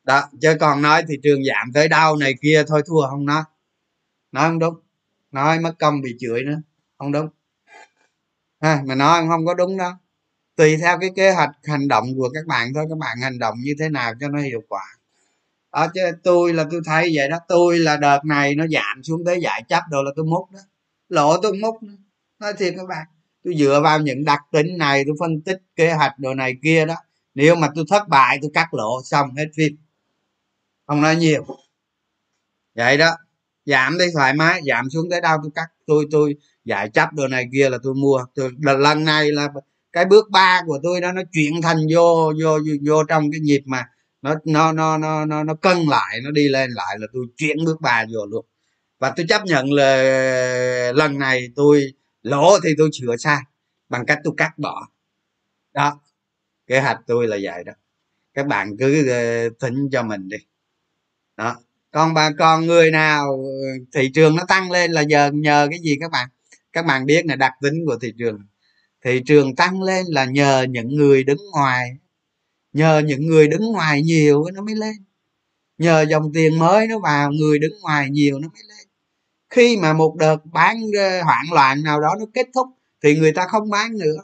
Đó 0.04 0.28
chứ 0.40 0.56
còn 0.60 0.82
nói 0.82 1.04
thị 1.08 1.14
trường 1.22 1.40
giảm 1.44 1.72
tới 1.74 1.88
đâu 1.88 2.16
này 2.16 2.34
kia 2.42 2.64
thôi 2.68 2.82
thua 2.86 3.06
không 3.10 3.26
nó 3.26 3.44
nói 4.32 4.48
không 4.48 4.58
đúng. 4.58 4.74
Nói 5.32 5.60
mất 5.60 5.74
công 5.78 6.00
bị 6.02 6.16
chửi 6.20 6.42
nữa. 6.42 6.62
Không 6.98 7.12
đúng. 7.12 7.28
Ha 8.60 8.82
mà 8.86 8.94
nói 8.94 9.24
không 9.28 9.46
có 9.46 9.54
đúng 9.54 9.76
đó, 9.76 9.98
tùy 10.56 10.76
theo 10.76 10.98
cái 11.00 11.10
kế 11.16 11.32
hoạch 11.32 11.50
hành 11.64 11.88
động 11.88 12.06
của 12.16 12.30
các 12.34 12.46
bạn 12.46 12.74
thôi. 12.74 12.86
Các 12.88 12.98
bạn 12.98 13.18
hành 13.22 13.38
động 13.38 13.58
như 13.60 13.74
thế 13.78 13.88
nào 13.88 14.12
cho 14.20 14.28
nó 14.28 14.38
hiệu 14.38 14.62
quả. 14.68 14.84
Đó 15.72 15.88
chứ 15.94 16.00
tôi 16.22 16.52
là 16.54 16.66
tôi 16.70 16.80
thấy 16.84 17.10
vậy 17.14 17.28
đó. 17.28 17.38
Tôi 17.48 17.78
là 17.78 17.96
đợt 17.96 18.20
này 18.24 18.54
nó 18.54 18.66
giảm 18.66 19.02
xuống 19.02 19.24
tới 19.26 19.40
giải 19.42 19.62
chấp 19.68 19.82
đồ 19.90 20.02
là 20.02 20.10
tôi 20.16 20.24
múc 20.24 20.50
đó. 20.50 20.60
Lỗ 21.08 21.36
tôi 21.42 21.52
múc 21.52 21.82
đó. 21.82 21.92
nói 22.38 22.52
thiệt 22.58 22.74
các 22.76 22.86
bạn 22.88 23.06
tôi 23.44 23.54
dựa 23.58 23.80
vào 23.82 24.00
những 24.00 24.24
đặc 24.24 24.40
tính 24.52 24.78
này 24.78 25.02
tôi 25.06 25.14
phân 25.20 25.40
tích 25.40 25.58
kế 25.76 25.92
hoạch 25.92 26.18
đồ 26.18 26.34
này 26.34 26.54
kia 26.62 26.84
đó. 26.86 26.94
Nếu 27.34 27.54
mà 27.54 27.68
tôi 27.74 27.84
thất 27.88 28.08
bại 28.08 28.38
tôi 28.42 28.50
cắt 28.54 28.74
lỗ 28.74 29.00
xong 29.04 29.34
hết 29.34 29.46
phim. 29.56 29.76
Không 30.86 31.00
nói 31.00 31.16
nhiều. 31.16 31.46
Vậy 32.74 32.96
đó. 32.96 33.16
Giảm 33.66 33.98
đi 33.98 34.04
thoải 34.14 34.34
mái 34.34 34.60
giảm 34.68 34.90
xuống 34.90 35.10
tới 35.10 35.20
đâu 35.20 35.38
tôi 35.42 35.50
cắt. 35.54 35.66
Tôi 35.86 36.06
tôi 36.10 36.36
giải 36.64 36.88
chấp 36.88 37.12
đồ 37.12 37.28
này 37.28 37.48
kia 37.52 37.70
là 37.70 37.78
tôi 37.82 37.94
mua. 37.94 38.24
Tôi 38.34 38.50
lần 38.60 39.04
này 39.04 39.32
là 39.32 39.48
cái 39.92 40.04
bước 40.04 40.30
ba 40.30 40.62
của 40.66 40.78
tôi 40.82 41.00
đó 41.00 41.12
nó 41.12 41.22
chuyển 41.32 41.62
thành 41.62 41.76
vô 41.94 42.32
vô 42.42 42.58
vô, 42.58 42.72
vô 42.86 43.04
trong 43.04 43.30
cái 43.32 43.40
nhịp 43.40 43.62
mà 43.66 43.88
nó 44.22 44.34
nó 44.44 44.72
nó 44.72 44.98
nó 44.98 45.24
nó 45.24 45.44
nó 45.44 45.54
cân 45.54 45.78
lại 45.78 46.20
nó 46.24 46.30
đi 46.30 46.48
lên 46.48 46.70
lại 46.70 46.96
là 46.98 47.06
tôi 47.12 47.26
chuyển 47.36 47.56
bước 47.64 47.80
ba 47.80 48.04
vô 48.14 48.26
luôn. 48.26 48.46
Và 48.98 49.12
tôi 49.16 49.26
chấp 49.28 49.44
nhận 49.44 49.72
là 49.72 50.92
lần 50.94 51.18
này 51.18 51.48
tôi 51.56 51.92
lỗ 52.22 52.60
thì 52.64 52.70
tôi 52.78 52.90
sửa 52.92 53.16
sai, 53.16 53.38
bằng 53.88 54.06
cách 54.06 54.18
tôi 54.24 54.34
cắt 54.36 54.58
bỏ. 54.58 54.88
Đó, 55.72 56.00
kế 56.66 56.80
hoạch 56.80 57.00
tôi 57.06 57.28
là 57.28 57.38
vậy 57.42 57.64
đó. 57.64 57.72
Các 58.34 58.46
bạn 58.46 58.76
cứ 58.78 59.08
ờ, 59.08 59.48
tính 59.60 59.88
cho 59.92 60.02
mình 60.02 60.28
đi. 60.28 60.36
Đó 61.36 61.56
còn 61.90 62.14
bà 62.14 62.30
con 62.38 62.66
người 62.66 62.90
nào 62.90 63.44
ờ, 63.62 63.68
thị 63.92 64.10
trường 64.14 64.36
nó 64.36 64.44
tăng 64.48 64.70
lên 64.70 64.92
là 64.92 65.00
giờ, 65.00 65.30
nhờ 65.34 65.68
cái 65.70 65.78
gì 65.80 65.96
các 66.00 66.10
bạn? 66.10 66.28
Các 66.72 66.86
bạn 66.86 67.06
biết 67.06 67.26
là 67.26 67.36
đặc 67.36 67.52
tính 67.62 67.74
của 67.86 67.98
thị 68.02 68.12
trường. 68.18 68.38
Thị 69.04 69.20
trường 69.26 69.56
tăng 69.56 69.82
lên 69.82 70.06
là 70.08 70.24
nhờ 70.24 70.66
những 70.70 70.88
người 70.96 71.24
đứng 71.24 71.50
ngoài. 71.52 71.90
Nhờ 72.72 73.02
những 73.06 73.26
người 73.26 73.48
đứng 73.48 73.62
ngoài 73.72 74.02
nhiều 74.02 74.44
nó 74.54 74.62
mới 74.62 74.74
lên. 74.74 74.94
Nhờ 75.78 76.06
dòng 76.10 76.32
tiền 76.34 76.58
mới 76.58 76.86
nó 76.86 76.98
vào, 76.98 77.32
người 77.32 77.58
đứng 77.58 77.80
ngoài 77.80 78.10
nhiều 78.10 78.38
nó 78.38 78.48
mới 78.48 78.62
lên 78.68 78.81
khi 79.52 79.76
mà 79.76 79.92
một 79.92 80.16
đợt 80.16 80.36
bán 80.52 80.82
hoạn 81.24 81.46
loạn 81.52 81.82
nào 81.82 82.00
đó 82.00 82.14
nó 82.18 82.26
kết 82.34 82.46
thúc, 82.54 82.66
thì 83.02 83.18
người 83.18 83.32
ta 83.32 83.46
không 83.48 83.70
bán 83.70 83.98
nữa. 83.98 84.16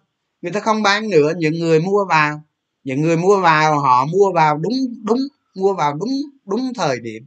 Người 0.43 0.53
ta 0.53 0.61
không 0.61 0.83
bán 0.83 1.11
nữa, 1.11 1.33
những 1.37 1.55
người 1.61 1.81
mua 1.81 2.05
vào, 2.09 2.43
những 2.85 3.03
người 3.03 3.17
mua 3.17 3.41
vào, 3.41 3.81
họ 3.81 4.07
mua 4.07 4.33
vào 4.33 4.57
đúng 4.57 4.73
đúng, 5.05 5.19
mua 5.55 5.75
vào 5.75 5.95
đúng 5.95 6.11
đúng 6.47 6.73
thời 6.75 7.01
điểm. 7.01 7.27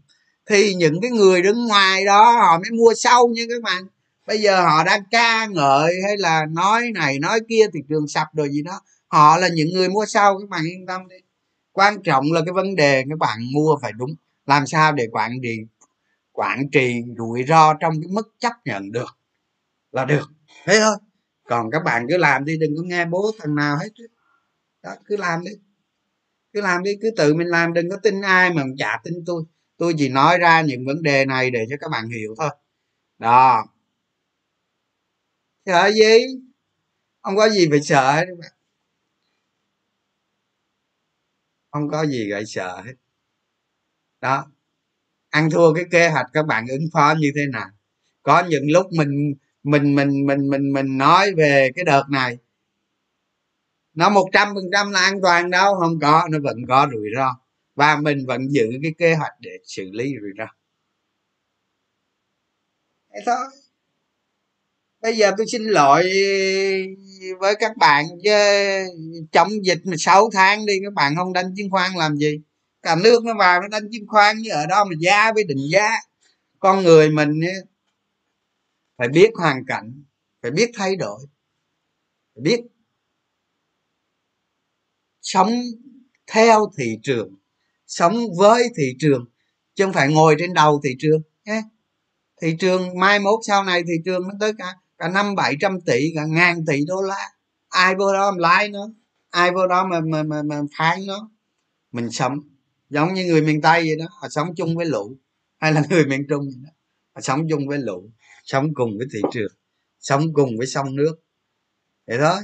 Thì 0.49 0.73
những 0.73 1.01
cái 1.01 1.11
người 1.11 1.41
đứng 1.41 1.67
ngoài 1.67 2.05
đó, 2.05 2.31
họ 2.31 2.57
mới 2.57 2.71
mua 2.71 2.93
sau 2.97 3.27
nha 3.27 3.43
các 3.49 3.61
bạn. 3.63 3.83
Bây 4.27 4.41
giờ 4.41 4.61
họ 4.61 4.83
đang 4.83 5.03
ca 5.11 5.45
ngợi 5.45 5.93
hay 6.05 6.17
là 6.17 6.45
nói 6.45 6.91
này, 6.93 7.19
nói 7.19 7.39
kia, 7.49 7.65
thị 7.73 7.79
trường 7.89 8.07
sập 8.07 8.27
rồi 8.33 8.49
gì 8.49 8.61
đó, 8.61 8.81
họ 9.07 9.37
là 9.37 9.47
những 9.53 9.69
người 9.73 9.89
mua 9.89 10.05
sau, 10.05 10.39
các 10.39 10.49
bạn 10.49 10.61
yên 10.65 10.85
tâm 10.87 11.07
đi. 11.07 11.15
Quan 11.71 12.03
trọng 12.03 12.31
là 12.31 12.41
cái 12.45 12.53
vấn 12.53 12.75
đề 12.75 13.03
các 13.09 13.17
bạn 13.19 13.39
mua 13.53 13.77
phải 13.81 13.91
đúng, 13.97 14.15
làm 14.45 14.67
sao 14.67 14.91
để 14.91 15.07
quản 15.11 15.31
trị 15.43 15.57
quản 16.31 16.69
trị 16.71 17.03
rủi 17.17 17.43
ro 17.47 17.73
trong 17.73 17.93
cái 18.01 18.09
mức 18.11 18.35
chấp 18.39 18.53
nhận 18.65 18.91
được 18.91 19.17
là 19.91 20.05
được. 20.05 20.29
Thế 20.65 20.79
thôi. 20.79 20.95
Còn 21.43 21.71
các 21.71 21.79
bạn 21.85 22.05
cứ 22.09 22.17
làm 22.17 22.45
đi, 22.45 22.57
đừng 22.57 22.71
có 22.77 22.83
nghe 22.83 23.05
bố 23.05 23.31
thằng 23.39 23.55
nào 23.55 23.77
hết 23.77 23.89
đó, 24.83 24.91
cứ 25.05 25.17
làm 25.17 25.43
đi. 25.45 25.51
Cứ 26.53 26.61
làm 26.61 26.83
đi, 26.83 26.91
cứ 27.01 27.11
tự 27.17 27.33
mình 27.33 27.47
làm, 27.47 27.73
đừng 27.73 27.89
có 27.89 27.97
tin 28.03 28.21
ai 28.21 28.53
mà 28.53 28.63
chả 28.77 29.01
tin 29.03 29.13
tôi. 29.25 29.43
Tôi 29.77 29.93
chỉ 29.97 30.09
nói 30.09 30.37
ra 30.37 30.61
những 30.61 30.85
vấn 30.85 31.03
đề 31.03 31.25
này 31.25 31.51
để 31.51 31.65
cho 31.69 31.75
các 31.79 31.89
bạn 31.91 32.09
hiểu 32.09 32.35
thôi. 32.37 32.49
Đó. 33.19 33.65
Sợ 35.65 35.91
gì? 35.91 36.25
Không 37.21 37.35
có 37.35 37.49
gì 37.49 37.67
phải 37.71 37.81
sợ 37.81 38.11
hết 38.11 38.25
không 41.71 41.89
có 41.89 42.05
gì 42.05 42.29
phải 42.33 42.45
sợ 42.45 42.81
hết. 42.85 42.93
Đó 44.21 44.51
ăn 45.31 45.49
thua 45.49 45.73
cái 45.73 45.85
kế 45.91 46.09
hoạch 46.09 46.25
các 46.33 46.45
bạn 46.45 46.67
ứng 46.67 46.89
phó 46.93 47.15
như 47.19 47.31
thế 47.35 47.45
nào. 47.53 47.67
Có 48.23 48.43
những 48.49 48.71
lúc 48.71 48.85
mình 48.91 49.33
mình 49.63 49.95
mình 49.95 50.25
mình 50.27 50.49
mình 50.49 50.73
mình 50.73 50.97
nói 50.97 51.33
về 51.33 51.69
cái 51.75 51.85
đợt 51.85 52.03
này. 52.11 52.37
Nó 53.93 54.09
một 54.09 54.29
trăm 54.33 54.47
phần 54.55 54.63
trăm 54.73 54.91
là 54.91 54.99
an 54.99 55.21
toàn 55.21 55.49
đâu, 55.49 55.75
không 55.79 55.99
có, 56.01 56.27
nó 56.31 56.37
vẫn 56.43 56.57
có 56.67 56.87
rủi 56.91 57.07
ro. 57.15 57.39
Và 57.75 57.95
mình 57.95 58.25
vẫn 58.27 58.41
giữ 58.49 58.69
cái 58.83 58.93
kế 58.97 59.15
hoạch 59.15 59.33
để 59.39 59.51
xử 59.65 59.83
lý 59.91 60.13
rủi 60.21 60.31
ro. 60.37 60.45
Thế 63.13 63.19
thôi. 63.25 63.45
Bây 65.01 65.17
giờ 65.17 65.31
tôi 65.37 65.47
xin 65.51 65.63
lỗi 65.63 66.03
với 67.39 67.55
các 67.59 67.77
bạn 67.77 68.05
chứ, 68.23 68.31
chống 69.31 69.65
dịch 69.65 69.79
mà 69.85 69.95
6 69.97 70.29
tháng 70.33 70.65
đi, 70.65 70.73
các 70.83 70.93
bạn 70.93 71.13
không 71.15 71.33
đánh 71.33 71.53
chứng 71.57 71.69
khoán 71.71 71.91
làm 71.95 72.15
gì? 72.17 72.41
Cả 72.81 72.95
nước 73.03 73.25
nó 73.25 73.33
vào 73.39 73.61
nó 73.61 73.67
đánh 73.67 73.83
chứng 73.91 74.07
khoán 74.07 74.37
như 74.37 74.49
ở 74.49 74.65
đó 74.65 74.85
mà 74.85 74.95
giá 74.99 75.31
với 75.33 75.43
định 75.43 75.69
giá 75.71 75.89
con 76.59 76.83
người 76.83 77.09
mình 77.09 77.39
phải 78.97 79.07
biết 79.07 79.31
hoàn 79.35 79.65
cảnh 79.67 80.03
phải 80.41 80.51
biết 80.51 80.71
thay 80.73 80.95
đổi 80.95 81.19
phải 82.35 82.41
biết 82.41 82.61
sống 85.21 85.51
theo 86.27 86.71
thị 86.77 86.97
trường 87.03 87.35
sống 87.87 88.17
với 88.37 88.69
thị 88.77 88.95
trường 88.99 89.25
chứ 89.75 89.85
không 89.85 89.93
phải 89.93 90.13
ngồi 90.13 90.35
trên 90.39 90.53
đầu 90.53 90.81
thị 90.83 90.95
trường 90.99 91.21
nhé. 91.45 91.63
Thị 92.41 92.55
trường 92.59 92.99
mai 92.99 93.19
mốt 93.19 93.39
sau 93.47 93.63
này 93.63 93.83
thị 93.83 93.93
trường 94.05 94.27
nó 94.27 94.33
tới 94.39 94.53
cả 94.57 94.75
cả 94.97 95.09
năm 95.09 95.35
bảy 95.35 95.55
trăm 95.61 95.81
tỷ 95.81 96.11
cả 96.15 96.25
ngàn 96.25 96.65
tỷ 96.67 96.85
đô 96.87 97.01
la. 97.01 97.29
Ai 97.69 97.95
vô 97.95 98.13
đó 98.13 98.31
mà 98.31 98.37
lái 98.39 98.69
nó 98.69 98.89
ai 99.29 99.51
vô 99.51 99.67
đó 99.67 99.87
mà 99.87 99.99
mà 99.99 100.23
mà, 100.23 100.41
mà 100.41 100.61
phán 100.77 100.99
nó 101.07 101.29
mình 101.91 102.11
sống 102.11 102.39
giống 102.91 103.13
như 103.13 103.25
người 103.25 103.41
miền 103.41 103.61
tây 103.61 103.81
vậy 103.81 103.95
đó, 103.99 104.05
họ 104.21 104.29
sống 104.29 104.55
chung 104.55 104.77
với 104.77 104.85
lũ. 104.85 105.17
Hay 105.57 105.71
là 105.73 105.83
người 105.89 106.05
miền 106.05 106.25
trung 106.29 106.45
vậy 106.45 106.61
đó, 106.63 106.69
họ 107.15 107.21
sống 107.21 107.47
chung 107.49 107.67
với 107.67 107.77
lũ, 107.77 108.09
sống 108.45 108.73
cùng 108.73 108.97
với 108.97 109.07
thị 109.13 109.19
trường, 109.33 109.51
sống 109.99 110.33
cùng 110.33 110.57
với 110.57 110.67
sông 110.67 110.95
nước. 110.95 111.15
Vậy 112.07 112.17
thôi, 112.17 112.41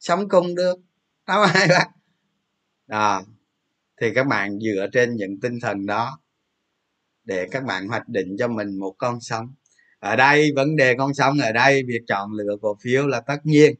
sống 0.00 0.28
cùng 0.28 0.54
được, 0.54 0.78
đâu 1.26 1.42
ai 1.42 1.68
bạn 1.68 1.90
đó, 2.86 3.22
thì 4.00 4.14
các 4.14 4.26
bạn 4.26 4.58
dựa 4.60 4.86
trên 4.92 5.16
những 5.16 5.40
tinh 5.40 5.60
thần 5.62 5.86
đó 5.86 6.20
để 7.24 7.48
các 7.50 7.64
bạn 7.64 7.88
hoạch 7.88 8.08
định 8.08 8.36
cho 8.38 8.48
mình 8.48 8.78
một 8.78 8.94
con 8.98 9.20
sông. 9.20 9.54
Ở 9.98 10.16
đây, 10.16 10.52
vấn 10.56 10.76
đề 10.76 10.94
con 10.98 11.14
sông 11.14 11.38
ở 11.38 11.52
đây, 11.52 11.82
việc 11.86 12.00
chọn 12.08 12.32
lựa 12.32 12.56
cổ 12.62 12.76
phiếu 12.82 13.06
là 13.06 13.20
tất 13.20 13.38
nhiên. 13.44 13.74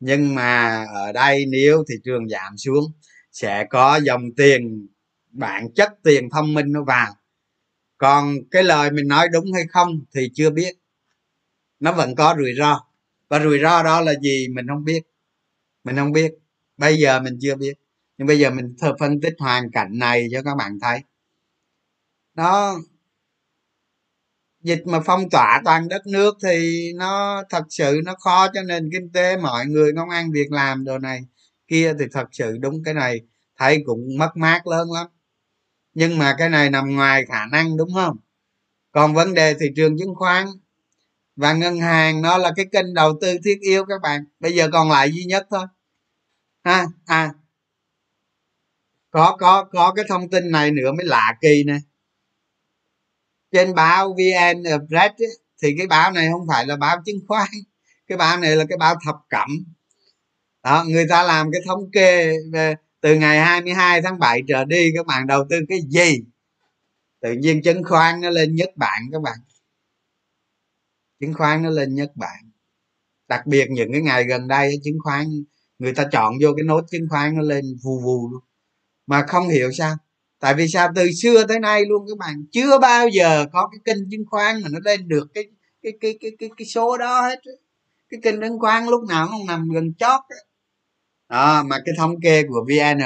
Nhưng 0.00 0.34
mà 0.34 0.84
ở 0.84 1.12
đây, 1.12 1.46
nếu 1.46 1.84
thị 1.88 1.94
trường 2.04 2.28
giảm 2.28 2.56
xuống, 2.56 2.84
sẽ 3.32 3.66
có 3.70 4.00
dòng 4.04 4.22
tiền 4.36 4.88
bản 5.34 5.68
chất 5.74 5.92
tiền 6.02 6.30
thông 6.30 6.54
minh 6.54 6.72
nó 6.72 6.84
vào 6.84 7.14
còn 7.98 8.36
cái 8.50 8.64
lời 8.64 8.90
mình 8.90 9.08
nói 9.08 9.28
đúng 9.28 9.52
hay 9.54 9.64
không 9.66 10.04
thì 10.14 10.30
chưa 10.34 10.50
biết. 10.50 10.76
Nó 11.80 11.92
vẫn 11.92 12.14
có 12.14 12.34
rủi 12.38 12.52
ro. 12.58 12.86
Và 13.28 13.40
rủi 13.40 13.58
ro 13.62 13.82
đó 13.82 14.00
là 14.00 14.14
gì 14.22 14.48
mình 14.54 14.66
không 14.68 14.84
biết. 14.84 15.02
Mình 15.84 15.96
không 15.96 16.12
biết. 16.12 16.32
Bây 16.76 16.96
giờ 16.96 17.20
mình 17.20 17.38
chưa 17.40 17.54
biết. 17.54 17.74
Nhưng 18.18 18.26
bây 18.26 18.38
giờ 18.38 18.50
mình 18.50 18.76
phân 19.00 19.20
tích 19.20 19.34
hoàn 19.38 19.70
cảnh 19.70 19.98
này 19.98 20.28
cho 20.32 20.42
các 20.42 20.54
bạn 20.56 20.78
thấy. 20.80 21.00
Nó, 22.34 22.76
dịch 24.62 24.86
mà 24.86 25.00
phong 25.06 25.30
tỏa 25.30 25.62
toàn 25.64 25.88
đất 25.88 26.06
nước 26.06 26.34
thì 26.42 26.92
nó 26.96 27.42
thật 27.50 27.64
sự 27.70 28.00
nó 28.04 28.14
khó 28.20 28.48
cho 28.54 28.62
nền 28.62 28.90
kinh 28.92 29.12
tế, 29.12 29.36
mọi 29.36 29.66
người 29.66 29.92
công 29.96 30.10
ăn 30.10 30.32
việc 30.32 30.52
làm 30.52 30.84
đồ 30.84 30.98
này, 30.98 31.20
kia 31.68 31.94
thì 31.98 32.04
thật 32.12 32.26
sự 32.32 32.56
đúng 32.60 32.82
cái 32.84 32.94
này. 32.94 33.20
Thấy 33.56 33.82
cũng 33.86 34.00
mất 34.18 34.30
mát 34.36 34.66
lớn 34.66 34.88
lắm 34.92 35.06
nhưng 35.94 36.18
mà 36.18 36.34
cái 36.38 36.48
này 36.48 36.70
nằm 36.70 36.96
ngoài 36.96 37.24
khả 37.28 37.46
năng, 37.46 37.76
đúng 37.76 37.94
không? 37.94 38.16
Còn 38.92 39.14
vấn 39.14 39.34
đề 39.34 39.54
thị 39.54 39.66
trường 39.76 39.98
chứng 39.98 40.14
khoán 40.14 40.46
và 41.36 41.52
ngân 41.52 41.80
hàng, 41.80 42.22
nó 42.22 42.38
là 42.38 42.52
cái 42.56 42.66
kênh 42.72 42.94
đầu 42.94 43.18
tư 43.20 43.38
thiết 43.44 43.58
yếu 43.60 43.84
các 43.84 44.00
bạn. 44.02 44.24
Bây 44.40 44.54
giờ 44.54 44.68
còn 44.72 44.90
lại 44.90 45.12
duy 45.12 45.24
nhất 45.24 45.46
thôi. 45.50 45.66
Ha 46.64 46.86
à. 47.06 47.32
Có 49.10 49.36
có 49.40 49.64
có 49.64 49.92
cái 49.96 50.04
thông 50.08 50.30
tin 50.30 50.50
này 50.50 50.70
nữa 50.70 50.92
mới 50.92 51.06
lạ 51.06 51.36
kỳ 51.40 51.64
nè. 51.66 51.76
Trên 53.52 53.74
báo 53.74 54.14
vn 54.14 54.62
express 54.62 55.14
thì 55.62 55.74
cái 55.78 55.86
báo 55.86 56.10
này 56.12 56.28
không 56.32 56.46
phải 56.48 56.66
là 56.66 56.76
báo 56.76 56.96
chứng 57.04 57.20
khoán. 57.28 57.48
Cái 58.06 58.18
báo 58.18 58.38
này 58.38 58.56
là 58.56 58.64
cái 58.68 58.78
báo 58.78 58.94
thập 59.04 59.16
cẩm. 59.28 59.48
Đó, 60.62 60.84
người 60.88 61.06
ta 61.08 61.22
làm 61.22 61.50
cái 61.52 61.60
thống 61.66 61.90
kê 61.92 62.32
về 62.52 62.74
từ 63.04 63.14
ngày 63.14 63.40
22 63.40 64.02
tháng 64.02 64.18
7 64.18 64.42
trở 64.48 64.64
đi 64.64 64.90
các 64.96 65.06
bạn 65.06 65.26
đầu 65.26 65.44
tư 65.50 65.56
cái 65.68 65.78
gì? 65.88 66.18
Tự 67.20 67.32
nhiên 67.32 67.62
chứng 67.62 67.84
khoán 67.84 68.20
nó 68.20 68.30
lên 68.30 68.54
nhất 68.54 68.70
bạn 68.76 69.02
các 69.12 69.22
bạn. 69.22 69.38
Chứng 71.20 71.34
khoán 71.34 71.62
nó 71.62 71.70
lên 71.70 71.94
nhất 71.94 72.16
bạn. 72.16 72.50
Đặc 73.28 73.46
biệt 73.46 73.66
những 73.70 73.92
cái 73.92 74.02
ngày 74.02 74.24
gần 74.24 74.48
đây 74.48 74.80
chứng 74.84 74.98
khoán 75.04 75.26
người 75.78 75.94
ta 75.94 76.04
chọn 76.12 76.34
vô 76.42 76.52
cái 76.56 76.64
nốt 76.64 76.84
chứng 76.90 77.08
khoán 77.10 77.36
nó 77.36 77.42
lên 77.42 77.64
vù 77.82 78.00
vù 78.00 78.28
luôn. 78.32 78.40
Mà 79.06 79.24
không 79.28 79.48
hiểu 79.48 79.72
sao. 79.72 79.96
Tại 80.40 80.54
vì 80.54 80.68
sao? 80.68 80.88
Từ 80.94 81.10
xưa 81.12 81.46
tới 81.46 81.60
nay 81.60 81.84
luôn 81.88 82.06
các 82.08 82.18
bạn. 82.18 82.44
Chưa 82.52 82.78
bao 82.78 83.08
giờ 83.08 83.46
có 83.52 83.68
cái 83.72 83.80
kênh 83.84 84.10
chứng 84.10 84.24
khoán 84.30 84.62
mà 84.62 84.68
nó 84.72 84.78
lên 84.84 85.08
được 85.08 85.26
cái 85.34 85.44
cái 85.82 85.92
cái 86.00 86.18
cái 86.20 86.30
cái, 86.38 86.50
cái 86.56 86.66
số 86.66 86.98
đó 86.98 87.20
hết 87.20 87.40
cái 88.08 88.20
kênh 88.22 88.40
chứng 88.40 88.58
khoán 88.58 88.86
lúc 88.86 89.02
nào 89.08 89.28
cũng 89.32 89.46
nằm 89.46 89.68
gần 89.74 89.94
chót 89.94 90.20
đó, 91.28 91.62
mà 91.62 91.76
cái 91.84 91.94
thống 91.98 92.20
kê 92.20 92.42
của 92.42 92.66
vn 92.68 92.98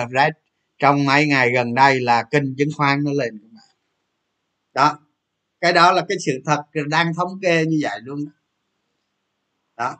trong 0.78 1.04
mấy 1.04 1.26
ngày 1.26 1.50
gần 1.54 1.74
đây 1.74 2.00
là 2.00 2.22
kênh 2.22 2.56
chứng 2.56 2.68
khoán 2.76 3.04
nó 3.04 3.12
lên. 3.12 3.40
Đó, 4.74 4.98
cái 5.60 5.72
đó 5.72 5.92
là 5.92 6.04
cái 6.08 6.18
sự 6.26 6.32
thật 6.44 6.62
đang 6.88 7.14
thống 7.14 7.38
kê 7.42 7.64
như 7.64 7.78
vậy 7.82 8.00
luôn 8.02 8.24
đó. 9.76 9.96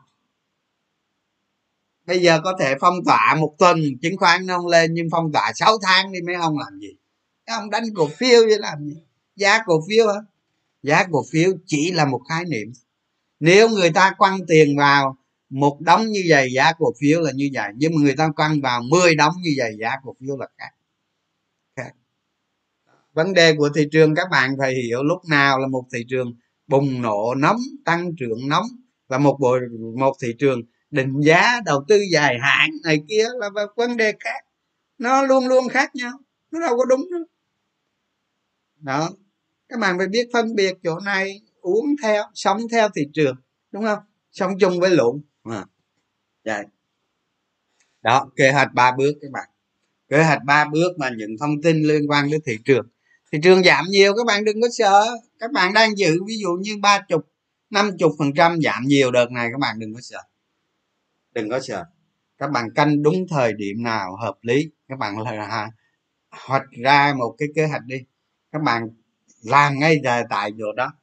Bây 2.05 2.21
giờ 2.21 2.41
có 2.43 2.57
thể 2.59 2.75
phong 2.81 2.95
tỏa 3.05 3.35
một 3.39 3.55
tuần, 3.59 3.77
chứng 4.01 4.17
khoán 4.17 4.45
nó 4.45 4.57
không 4.57 4.67
lên, 4.67 4.93
nhưng 4.93 5.07
phong 5.11 5.31
tỏa 5.31 5.51
6 5.55 5.77
tháng 5.81 6.11
đi 6.11 6.19
mấy 6.21 6.35
ông 6.35 6.57
làm 6.57 6.79
gì? 6.79 6.97
Mấy 7.47 7.55
ông 7.55 7.69
đánh 7.69 7.83
cổ 7.95 8.07
phiếu 8.07 8.41
vậy 8.41 8.59
làm 8.59 8.85
gì? 8.85 9.03
Giá 9.35 9.63
cổ 9.65 9.81
phiếu 9.89 10.07
hả? 10.07 10.19
Giá 10.83 11.03
cổ 11.11 11.25
phiếu 11.31 11.51
chỉ 11.65 11.91
là 11.91 12.05
một 12.05 12.21
khái 12.29 12.45
niệm. 12.45 12.71
Nếu 13.39 13.69
người 13.69 13.91
ta 13.91 14.13
quăng 14.17 14.39
tiền 14.47 14.77
vào 14.77 15.17
một 15.49 15.77
đống 15.81 16.05
như 16.05 16.23
vậy 16.29 16.49
giá 16.55 16.73
cổ 16.73 16.93
phiếu 16.99 17.21
là 17.21 17.31
như 17.35 17.49
vậy, 17.53 17.71
nhưng 17.75 17.91
mà 17.95 18.01
người 18.01 18.15
ta 18.15 18.29
quăng 18.35 18.61
vào 18.61 18.81
10 18.81 19.15
đống 19.15 19.33
như 19.41 19.51
vậy 19.57 19.71
giá 19.79 19.91
cổ 20.03 20.15
phiếu 20.19 20.37
là 20.37 20.47
khác. 20.57 20.69
Khác. 21.75 21.91
Vấn 23.13 23.33
đề 23.33 23.55
của 23.57 23.69
thị 23.75 23.87
trường 23.91 24.15
các 24.15 24.27
bạn 24.31 24.55
phải 24.59 24.73
hiểu 24.73 25.03
lúc 25.03 25.25
nào 25.29 25.59
là 25.59 25.67
một 25.67 25.83
thị 25.93 26.05
trường 26.09 26.33
bùng 26.67 27.01
nổ 27.01 27.35
nóng, 27.35 27.59
tăng 27.85 28.11
trưởng 28.19 28.47
nóng 28.47 28.65
và 29.07 29.17
một 29.17 29.37
bộ, 29.39 29.57
một 29.99 30.13
thị 30.21 30.27
trường 30.39 30.61
định 30.91 31.21
giá 31.21 31.61
đầu 31.65 31.83
tư 31.87 32.01
dài 32.11 32.37
hạn 32.41 32.69
này 32.83 33.01
kia 33.07 33.25
là 33.35 33.49
vấn 33.75 33.97
đề 33.97 34.13
khác. 34.19 34.45
Nó 34.97 35.21
luôn 35.21 35.47
luôn 35.47 35.69
khác 35.69 35.95
nhau, 35.95 36.11
nó 36.51 36.59
đâu 36.59 36.77
có 36.77 36.85
đúng 36.85 37.07
đâu. 37.11 37.21
Đó. 38.75 39.09
Các 39.69 39.79
bạn 39.79 39.97
phải 39.97 40.07
biết 40.07 40.29
phân 40.33 40.55
biệt 40.55 40.77
chỗ 40.83 40.99
này, 40.99 41.41
uống 41.61 41.85
theo, 42.03 42.23
sống 42.33 42.61
theo 42.71 42.89
thị 42.95 43.01
trường, 43.13 43.35
đúng 43.71 43.83
không? 43.83 43.99
Sống 44.31 44.51
chung 44.59 44.79
với 44.79 44.89
lũ 44.89 45.21
à. 45.49 45.65
đó, 48.01 48.29
kế 48.35 48.51
hoạch 48.51 48.73
ba 48.73 48.91
bước 48.97 49.13
các 49.21 49.31
bạn. 49.31 49.49
Kế 50.09 50.23
hoạch 50.23 50.43
ba 50.43 50.65
bước 50.65 50.97
mà 50.97 51.09
những 51.17 51.35
thông 51.39 51.61
tin 51.61 51.83
liên 51.83 52.09
quan 52.09 52.31
đến 52.31 52.41
thị 52.45 52.57
trường. 52.65 52.87
Thị 53.31 53.39
trường 53.43 53.63
giảm 53.63 53.85
nhiều, 53.89 54.13
các 54.17 54.25
bạn 54.25 54.45
đừng 54.45 54.61
có 54.61 54.67
sợ. 54.77 55.17
Các 55.39 55.51
bạn 55.51 55.73
đang 55.73 55.97
giữ 55.97 56.23
ví 56.27 56.37
dụ 56.37 56.49
như 56.61 56.77
ba 56.81 56.99
chục, 57.07 57.27
năm 57.69 57.97
chục 57.99 58.11
phần 58.19 58.33
trăm 58.33 58.61
giảm 58.61 58.83
nhiều 58.85 59.11
đợt 59.11 59.31
này, 59.31 59.49
các 59.51 59.59
bạn 59.59 59.79
đừng 59.79 59.93
có 59.93 60.01
sợ. 60.01 60.23
Đừng 61.33 61.49
có 61.49 61.59
sợ. 61.59 61.85
Các 62.37 62.51
bạn 62.51 62.73
canh 62.75 63.03
đúng 63.03 63.25
thời 63.29 63.53
điểm 63.53 63.83
nào 63.83 64.15
hợp 64.15 64.37
lý, 64.41 64.69
các 64.87 64.99
bạn 64.99 65.19
là 65.19 65.69
hoạch 66.29 66.65
ra 66.83 67.13
một 67.17 67.35
cái 67.37 67.47
kế 67.55 67.65
hoạch 67.67 67.85
đi. 67.85 67.97
Các 68.51 68.61
bạn 68.61 68.89
làm 69.43 69.79
ngay 69.79 70.01
tại 70.29 70.51
chỗ 70.59 70.73
đó 70.73 70.93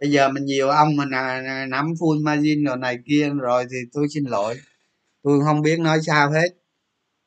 bây 0.00 0.10
giờ 0.10 0.28
mình 0.28 0.44
nhiều 0.44 0.68
ông 0.68 0.96
mình 0.96 1.08
nắm 1.68 1.92
full 2.00 2.24
margin 2.24 2.64
rồi 2.64 2.76
này 2.76 2.98
kia 3.06 3.30
rồi 3.40 3.64
thì 3.70 3.76
tôi 3.92 4.06
xin 4.14 4.24
lỗi. 4.24 4.54
Tôi 5.22 5.40
không 5.44 5.62
biết 5.62 5.80
nói 5.80 5.98
sao 6.06 6.30
hết. 6.30 6.48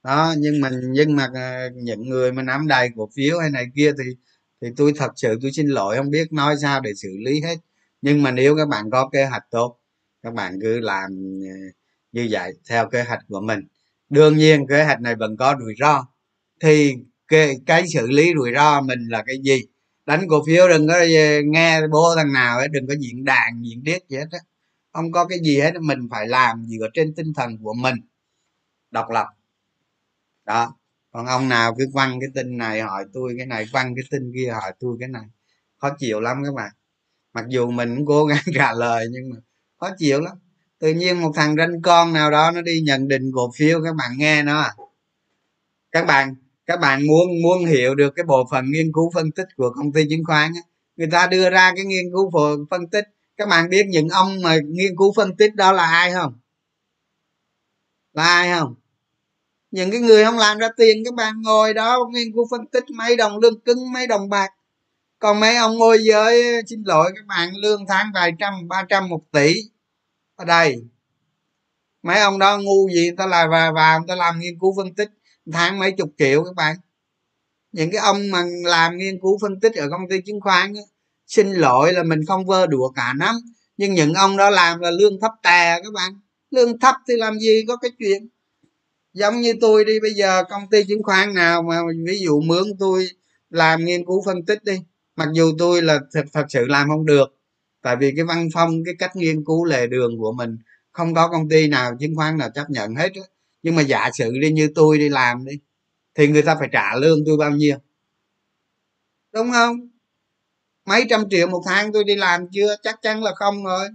Đó 0.03 0.33
nhưng 0.37 0.61
mà 0.61 0.69
nhưng 0.91 1.15
mà 1.15 1.29
à, 1.35 1.69
những 1.75 2.09
người 2.09 2.31
mà 2.31 2.43
nắm 2.43 2.67
đầy 2.67 2.89
cổ 2.95 3.09
phiếu 3.15 3.39
hay 3.39 3.49
này 3.49 3.65
kia 3.75 3.91
thì 3.97 4.03
thì 4.61 4.67
tôi 4.77 4.93
thật 4.97 5.11
sự 5.15 5.39
tôi 5.41 5.51
xin 5.51 5.67
lỗi 5.67 5.97
không 5.97 6.09
biết 6.09 6.33
nói 6.33 6.55
sao 6.61 6.81
để 6.81 6.93
xử 6.95 7.09
lý 7.25 7.41
hết. 7.41 7.55
Nhưng 8.01 8.23
mà 8.23 8.31
nếu 8.31 8.55
các 8.57 8.67
bạn 8.67 8.91
có 8.91 9.09
kế 9.13 9.25
hoạch 9.25 9.43
tốt 9.51 9.79
các 10.23 10.33
bạn 10.33 10.59
cứ 10.61 10.79
làm 10.79 11.09
à, 11.47 11.55
như 12.11 12.27
vậy 12.31 12.53
theo 12.69 12.89
kế 12.89 13.03
hoạch 13.03 13.19
của 13.27 13.41
mình. 13.41 13.59
Đương 14.09 14.37
nhiên 14.37 14.67
kế 14.67 14.83
hoạch 14.83 15.01
này 15.01 15.15
vẫn 15.15 15.37
có 15.37 15.55
rủi 15.59 15.73
ro. 15.79 16.07
Thì 16.61 16.95
cái, 17.27 17.55
cái 17.65 17.87
xử 17.93 18.07
lý 18.07 18.33
rủi 18.37 18.51
ro 18.55 18.81
mình 18.81 19.07
là 19.09 19.23
cái 19.27 19.35
gì? 19.43 19.61
Đánh 20.05 20.27
cổ 20.29 20.43
phiếu 20.47 20.67
đừng 20.67 20.87
có 20.87 20.93
ờ, 20.93 21.41
nghe 21.45 21.87
bố 21.87 22.15
thằng 22.15 22.33
nào 22.33 22.57
ấy 22.57 22.67
đừng 22.67 22.87
có 22.87 22.93
diễn 22.99 23.25
đàn, 23.25 23.63
diễn 23.63 23.83
điếc 23.83 24.09
gì 24.09 24.17
hết 24.17 24.27
á. 24.31 24.39
Không 24.93 25.11
có 25.11 25.25
cái 25.25 25.39
gì 25.43 25.59
hết, 25.59 25.73
mình 25.81 26.07
phải 26.11 26.27
làm 26.27 26.65
dựa 26.67 26.87
trên 26.93 27.13
tinh 27.15 27.33
thần 27.33 27.57
của 27.63 27.73
mình, 27.73 27.95
độc 28.91 29.09
lập. 29.09 29.27
Đó. 30.45 30.75
Còn 31.11 31.25
ông 31.25 31.49
nào 31.49 31.75
cứ 31.77 31.85
quăng 31.93 32.19
cái 32.19 32.29
tin 32.35 32.57
này, 32.57 32.81
hỏi 32.81 33.05
tôi 33.13 33.33
cái 33.37 33.45
này 33.45 33.65
quăng 33.71 33.95
cái 33.95 34.03
tin 34.11 34.31
kia, 34.35 34.51
hỏi 34.51 34.73
tôi 34.79 34.97
cái 34.99 35.09
này. 35.09 35.23
Khó 35.77 35.89
chịu 35.99 36.19
lắm 36.19 36.43
các 36.45 36.53
bạn. 36.53 36.71
Mặc 37.33 37.45
dù 37.49 37.71
mình 37.71 37.95
cũng 37.95 38.05
cố 38.05 38.25
gắng 38.25 38.43
trả 38.55 38.73
lời, 38.73 39.07
nhưng 39.11 39.29
mà 39.29 39.37
khó 39.79 39.89
chịu 39.97 40.21
lắm. 40.21 40.37
Tự 40.79 40.93
nhiên 40.93 41.21
một 41.21 41.31
thằng 41.35 41.55
ranh 41.55 41.81
con 41.81 42.13
nào 42.13 42.31
đó 42.31 42.51
nó 42.51 42.61
đi 42.61 42.81
nhận 42.85 43.07
định 43.07 43.31
cổ 43.33 43.51
phiếu, 43.57 43.83
các 43.83 43.95
bạn 43.95 44.11
nghe 44.17 44.43
nó 44.43 44.61
à. 44.61 44.73
Các 45.91 46.05
bạn 46.05 46.35
các 46.65 46.79
bạn 46.79 47.07
muốn 47.07 47.41
muốn 47.43 47.65
hiểu 47.65 47.95
được 47.95 48.13
cái 48.15 48.25
bộ 48.25 48.47
phận 48.51 48.71
nghiên 48.71 48.91
cứu 48.93 49.11
phân 49.13 49.31
tích 49.31 49.47
của 49.57 49.69
công 49.75 49.91
ty 49.91 50.05
chứng 50.09 50.23
khoán 50.25 50.51
người 50.95 51.07
ta 51.11 51.27
đưa 51.27 51.49
ra 51.49 51.71
cái 51.75 51.85
nghiên 51.85 52.05
cứu 52.13 52.31
phân 52.69 52.89
tích. 52.89 53.05
Các 53.37 53.47
bạn 53.47 53.69
biết 53.69 53.85
những 53.89 54.09
ông 54.09 54.41
mà 54.41 54.57
nghiên 54.65 54.95
cứu 54.97 55.13
phân 55.15 55.35
tích 55.37 55.55
đó 55.55 55.71
là 55.71 55.85
ai 55.85 56.11
không? 56.11 56.33
Là 58.13 58.23
ai 58.23 58.59
không? 58.59 58.75
Những 59.71 59.91
cái 59.91 59.99
người 59.99 60.25
không 60.25 60.37
làm 60.37 60.57
ra 60.57 60.69
tiền, 60.77 61.03
các 61.05 61.13
bạn 61.13 61.41
ngồi 61.41 61.73
đó 61.73 61.99
nghiên 62.11 62.33
cứu 62.33 62.47
phân 62.51 62.67
tích 62.67 62.83
mấy 62.89 63.15
đồng 63.15 63.37
lương 63.39 63.59
cứng, 63.59 63.93
mấy 63.93 64.07
đồng 64.07 64.29
bạc. 64.29 64.49
Còn 65.19 65.39
mấy 65.39 65.55
ông 65.55 65.77
môi 65.77 65.97
giới, 66.03 66.61
xin 66.67 66.83
lỗi, 66.85 67.11
các 67.15 67.25
bạn 67.27 67.55
lương 67.55 67.85
tháng 67.87 68.07
vài 68.13 68.31
trăm, 68.39 68.67
ba 68.67 68.85
trăm 68.89 69.09
một 69.09 69.21
tỷ. 69.31 69.55
Ở 70.35 70.45
đây, 70.45 70.75
mấy 72.03 72.19
ông 72.19 72.39
đó 72.39 72.57
ngu 72.57 72.89
gì, 72.89 73.07
người 73.07 73.15
ta 73.17 73.25
là 73.25 73.47
vào 73.47 73.73
và, 73.73 73.97
người 73.97 74.07
ta 74.07 74.15
làm 74.15 74.39
nghiên 74.39 74.59
cứu 74.59 74.73
phân 74.77 74.95
tích 74.95 75.09
tháng 75.51 75.79
mấy 75.79 75.91
chục 75.91 76.09
triệu 76.17 76.43
các 76.43 76.55
bạn. 76.55 76.75
Những 77.71 77.91
cái 77.91 78.01
ông 78.01 78.31
mà 78.31 78.43
làm 78.63 78.97
nghiên 78.97 79.19
cứu 79.21 79.37
phân 79.41 79.59
tích 79.59 79.75
ở 79.75 79.89
công 79.89 80.09
ty 80.09 80.21
chứng 80.25 80.41
khoán 80.41 80.73
xin 81.27 81.53
lỗi 81.53 81.93
là 81.93 82.03
mình 82.03 82.25
không 82.27 82.45
vơ 82.45 82.67
đùa 82.67 82.89
cả 82.89 83.13
năm 83.13 83.35
nhưng 83.77 83.93
những 83.93 84.13
ông 84.13 84.37
đó 84.37 84.49
làm 84.49 84.79
là 84.79 84.91
lương 84.91 85.19
thấp 85.19 85.31
tè 85.43 85.79
các 85.83 85.93
bạn. 85.93 86.13
Lương 86.51 86.79
thấp 86.79 86.95
thì 87.07 87.13
làm 87.17 87.39
gì 87.39 87.65
có 87.67 87.77
cái 87.77 87.91
chuyện. 87.99 88.27
Giống 89.13 89.41
như 89.41 89.53
tôi 89.61 89.85
đi 89.85 89.99
bây 89.99 90.13
giờ 90.13 90.43
công 90.49 90.69
ty 90.69 90.83
chứng 90.83 91.03
khoán 91.03 91.33
nào 91.33 91.63
mà 91.63 91.81
ví 92.07 92.19
dụ 92.19 92.41
mướn 92.41 92.63
tôi 92.79 93.07
làm 93.49 93.85
nghiên 93.85 94.05
cứu 94.05 94.23
phân 94.25 94.45
tích 94.45 94.63
đi 94.63 94.79
mặc 95.15 95.29
dù 95.33 95.51
tôi 95.57 95.81
là 95.81 95.99
thật, 96.13 96.23
thật 96.33 96.45
sự 96.49 96.65
làm 96.65 96.89
không 96.89 97.05
được. 97.05 97.39
Tại 97.81 97.95
vì 97.95 98.13
cái 98.15 98.25
văn 98.25 98.49
phong 98.53 98.83
cái 98.85 98.95
cách 98.99 99.15
nghiên 99.15 99.45
cứu 99.45 99.65
lề 99.65 99.87
đường 99.87 100.17
của 100.19 100.31
mình 100.31 100.57
không 100.91 101.13
có 101.13 101.27
công 101.27 101.49
ty 101.49 101.67
nào 101.67 101.91
chứng 101.99 102.15
khoán 102.15 102.37
nào 102.37 102.49
chấp 102.55 102.69
nhận 102.69 102.95
hết 102.95 103.09
nhưng 103.63 103.75
mà 103.75 103.81
giả 103.81 104.09
sử 104.13 104.31
đi, 104.41 104.51
như 104.51 104.69
tôi 104.75 104.97
đi 104.97 105.09
làm 105.09 105.45
đi, 105.45 105.53
thì 106.15 106.27
người 106.27 106.41
ta 106.41 106.55
phải 106.59 106.69
trả 106.71 106.95
lương 106.95 107.19
tôi 107.25 107.37
bao 107.37 107.51
nhiêu? 107.51 107.77
Đúng 109.33 109.51
không? 109.51 109.89
Mấy 110.85 111.05
trăm 111.09 111.29
triệu 111.29 111.47
một 111.47 111.61
tháng 111.65 111.93
tôi 111.93 112.03
đi 112.03 112.15
làm 112.15 112.47
chưa? 112.51 112.75
Chắc 112.83 112.99
chắn 113.01 113.23
là 113.23 113.31
không 113.35 113.63
rồi. 113.63 113.89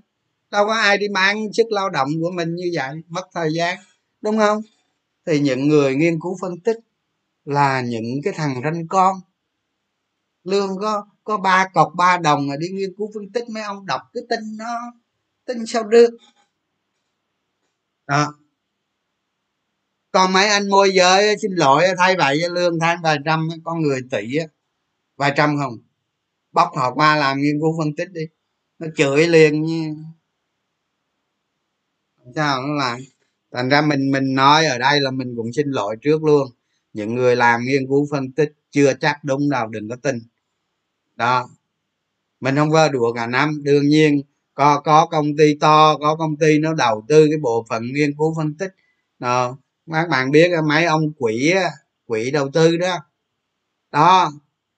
Đâu 0.50 0.66
có 0.66 0.74
ai 0.74 0.98
đi 0.98 1.06
bán 1.08 1.52
sức 1.52 1.66
lao 1.70 1.90
động 1.90 2.08
của 2.22 2.30
mình 2.30 2.54
như 2.54 2.70
vậy, 2.74 2.94
mất 3.08 3.22
thời 3.34 3.48
gian. 3.54 3.78
Đúng 4.20 4.38
không? 4.38 4.62
Thì 5.26 5.40
những 5.40 5.68
người 5.68 5.94
nghiên 5.96 6.20
cứu 6.20 6.36
phân 6.40 6.60
tích 6.60 6.76
là 7.44 7.80
những 7.80 8.20
cái 8.24 8.32
thằng 8.36 8.60
ranh 8.64 8.88
con. 8.88 9.16
Lương 10.44 10.78
có 10.80 11.06
có 11.24 11.36
ba 11.36 11.68
cọc 11.74 11.92
ba 11.96 12.18
đồng 12.18 12.46
mà 12.48 12.56
đi 12.56 12.68
nghiên 12.68 12.90
cứu 12.98 13.10
phân 13.14 13.32
tích, 13.32 13.48
mấy 13.48 13.62
ông 13.62 13.86
đọc 13.86 14.00
cái 14.14 14.22
tin 14.28 14.56
nó, 14.56 14.92
tin 15.44 15.66
sao 15.66 15.84
được? 15.84 16.10
Đó 18.06 18.34
còn 20.18 20.32
mấy 20.32 20.48
anh 20.48 20.68
môi 20.68 20.90
giới, 20.94 21.36
xin 21.42 21.52
lỗi, 21.52 21.84
thay 21.98 22.16
vậy 22.16 22.38
lương 22.50 22.78
tháng 22.80 23.02
vài 23.02 23.18
trăm, 23.24 23.48
con 23.64 23.80
người 23.80 24.00
tỷ 24.10 24.38
vài 25.16 25.32
trăm 25.36 25.56
không? 25.58 25.78
Bóc 26.52 26.70
họ 26.76 26.94
qua 26.94 27.16
làm 27.16 27.40
nghiên 27.40 27.60
cứu 27.60 27.78
phân 27.78 27.96
tích 27.96 28.12
đi. 28.12 28.20
Nó 28.78 28.86
chửi 28.96 29.26
liền 29.26 29.62
như 29.62 29.94
sao 32.34 32.62
nó 32.62 32.74
làm? 32.74 32.98
Thành 33.52 33.68
ra 33.68 33.80
mình 33.80 34.10
mình 34.10 34.34
nói 34.34 34.66
ở 34.66 34.78
đây 34.78 35.00
là 35.00 35.10
mình 35.10 35.34
cũng 35.36 35.52
xin 35.52 35.70
lỗi 35.70 35.96
trước 36.02 36.24
luôn. 36.24 36.48
Những 36.92 37.14
người 37.14 37.36
làm 37.36 37.64
nghiên 37.64 37.86
cứu 37.88 38.06
phân 38.10 38.32
tích 38.32 38.52
chưa 38.70 38.92
chắc 39.00 39.24
đúng 39.24 39.50
đâu, 39.50 39.66
đừng 39.66 39.88
có 39.88 39.96
tin. 39.96 40.18
Đó. 41.16 41.48
Mình 42.40 42.56
không 42.56 42.70
vơ 42.70 42.88
đùa 42.88 43.12
cả 43.12 43.26
năm. 43.26 43.60
Đương 43.62 43.88
nhiên, 43.88 44.22
có 44.54 44.80
có 44.80 45.06
công 45.06 45.36
ty 45.36 45.54
to, 45.60 45.96
có 46.00 46.16
công 46.16 46.36
ty 46.36 46.58
nó 46.58 46.74
đầu 46.74 47.04
tư 47.08 47.26
cái 47.30 47.38
bộ 47.42 47.66
phận 47.68 47.82
nghiên 47.92 48.16
cứu 48.18 48.34
phân 48.36 48.54
tích. 48.54 48.74
Đó 49.18 49.56
các 49.92 50.08
bạn 50.08 50.30
biết 50.30 50.50
mấy 50.68 50.84
ông 50.84 51.12
quỹ 51.12 51.54
quỹ 52.06 52.30
đầu 52.30 52.50
tư 52.50 52.76
đó. 52.76 52.98
Đó, 53.92 54.32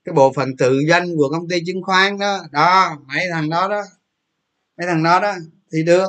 cái 0.05 0.13
bộ 0.13 0.33
phận 0.33 0.57
tự 0.57 0.81
doanh 0.89 1.17
của 1.17 1.29
công 1.33 1.49
ty 1.49 1.63
chứng 1.67 1.83
khoán 1.83 2.19
đó. 2.19 2.43
Đó, 2.53 2.97
mấy 3.07 3.25
thằng 3.33 3.51
đó 3.51 3.69
đó. 3.69 3.83
Mấy 4.77 4.87
thằng 4.87 5.03
đó 5.03 5.21
đó, 5.21 5.35
thì 5.73 5.85
được. 5.85 6.09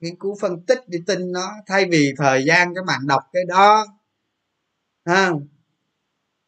Nghiên 0.00 0.16
cứu 0.16 0.36
phân 0.40 0.62
tích 0.62 0.88
đi 0.88 0.98
tin 1.06 1.32
nó, 1.32 1.52
thay 1.66 1.84
vì 1.90 2.14
thời 2.16 2.44
gian 2.44 2.74
các 2.74 2.84
bạn 2.84 3.06
đọc 3.06 3.22
cái 3.32 3.42
đó, 3.48 3.86
ha. 5.04 5.30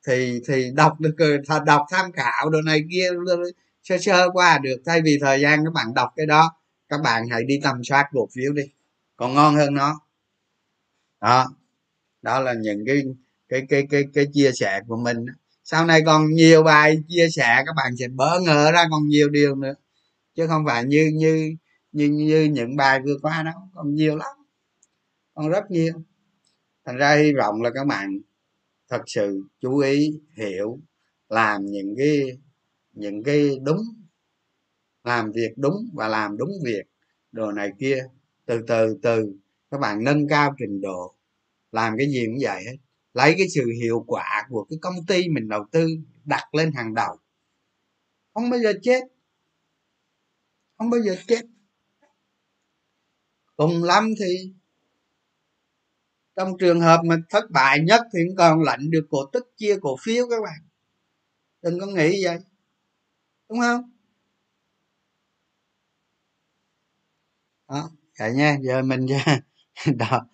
Thì 0.06 0.40
thì 0.46 0.70
đọc 0.74 1.00
được 1.00 1.16
đọc 1.66 1.86
tham 1.90 2.12
khảo 2.12 2.50
đồ 2.50 2.62
này 2.62 2.84
kia 2.90 3.10
sơ 3.82 3.98
sơ 3.98 4.30
qua 4.32 4.58
được. 4.58 4.82
Thay 4.86 5.02
vì 5.02 5.18
thời 5.20 5.40
gian 5.40 5.64
các 5.64 5.72
bạn 5.72 5.94
đọc 5.94 6.12
cái 6.16 6.26
đó, 6.26 6.54
các 6.88 7.00
bạn 7.04 7.28
hãy 7.30 7.44
đi 7.44 7.60
tầm 7.62 7.84
soát 7.84 8.08
cổ 8.12 8.28
phiếu 8.34 8.52
đi 8.52 8.62
còn 9.20 9.34
ngon 9.34 9.55
hơn 9.55 9.74
nó. 9.74 10.01
Đó. 11.20 11.47
Đó 12.22 12.40
là 12.40 12.55
những 12.55 12.84
cái 12.86 13.02
cái 13.48 13.66
cái 13.68 13.86
cái 13.90 14.05
cái 14.14 14.26
chia 14.32 14.51
sẻ 14.52 14.80
của 14.88 14.97
mình. 14.97 15.26
Sau 15.64 15.86
này 15.86 16.02
còn 16.06 16.30
nhiều 16.30 16.62
bài 16.62 17.02
chia 17.09 17.28
sẻ, 17.30 17.62
các 17.66 17.72
bạn 17.76 17.97
sẽ 17.98 18.09
bỡ 18.09 18.40
ngỡ 18.40 18.72
ra 18.72 18.84
còn 18.90 19.09
nhiều 19.09 19.28
điều 19.28 19.55
nữa. 19.55 19.74
Chứ 20.34 20.47
không 20.47 20.64
phải 20.66 20.84
như 20.84 21.10
như 21.14 21.56
như 21.92 22.09
như 22.09 22.44
những 22.44 22.76
bài 22.76 23.01
vừa 23.05 23.18
qua 23.22 23.42
đâu, 23.42 23.55
còn 23.74 23.94
nhiều 23.94 24.16
lắm. 24.16 24.36
Còn 25.34 25.48
rất 25.48 25.70
nhiều. 25.70 25.94
Thành 26.86 26.97
ra 26.97 27.16
hy 27.16 27.32
vọng 27.34 27.62
là 27.62 27.70
các 27.74 27.86
bạn 27.86 28.20
thật 28.90 29.02
sự 29.06 29.42
chú 29.60 29.78
ý, 29.78 30.20
hiểu, 30.36 30.78
làm 31.28 31.66
những 31.66 31.94
cái 31.98 32.38
những 32.92 33.22
cái 33.22 33.59
đúng, 33.62 33.82
làm 35.05 35.32
việc 35.32 35.51
đúng 35.56 35.90
và 35.94 36.09
làm 36.09 36.36
đúng 36.36 36.51
việc 36.64 36.82
đồ 37.32 37.52
này 37.52 37.70
kia 37.80 38.06
từ 38.46 38.60
từ 38.66 38.98
từ. 39.02 39.34
Các 39.70 39.80
bạn 39.80 40.04
nâng 40.04 40.28
cao 40.28 40.54
trình 40.58 40.80
độ. 40.80 41.14
Làm 41.72 41.94
cái 41.98 42.06
gì 42.06 42.26
cũng 42.26 42.38
vậy 42.42 42.64
hết. 42.64 42.76
Lấy 43.14 43.34
cái 43.38 43.48
sự 43.54 43.64
hiệu 43.82 44.04
quả 44.06 44.46
của 44.48 44.66
cái 44.70 44.78
công 44.82 44.94
ty 45.06 45.28
mình 45.28 45.48
đầu 45.48 45.64
tư, 45.72 45.88
đặt 46.24 46.54
lên 46.54 46.72
hàng 46.72 46.94
đầu. 46.94 47.16
Không 48.34 48.50
bao 48.50 48.60
giờ 48.60 48.72
chết. 48.82 49.02
Không 50.78 50.90
bao 50.90 51.00
giờ 51.00 51.16
chết. 51.26 51.42
Cùng 53.56 53.84
lắm 53.84 54.14
thì 54.18 54.54
trong 56.36 56.58
trường 56.58 56.80
hợp 56.80 57.00
mà 57.04 57.16
thất 57.28 57.50
bại 57.50 57.80
nhất 57.80 58.00
thì 58.12 58.18
cũng 58.28 58.36
còn 58.36 58.62
lệnh 58.62 58.90
được 58.90 59.06
cổ 59.10 59.18
tức, 59.32 59.52
chia 59.56 59.76
cổ 59.80 59.96
phiếu 60.02 60.28
các 60.30 60.42
bạn. 60.42 60.68
Đừng 61.62 61.80
có 61.80 61.86
nghĩ 61.86 62.24
vậy. 62.24 62.38
Đúng 63.48 63.60
không? 63.60 63.90
Đó 67.68 67.90
cả 68.20 68.28
nha 68.28 68.56
giờ 68.62 68.82
mình 68.82 69.06
đó. 69.98 70.26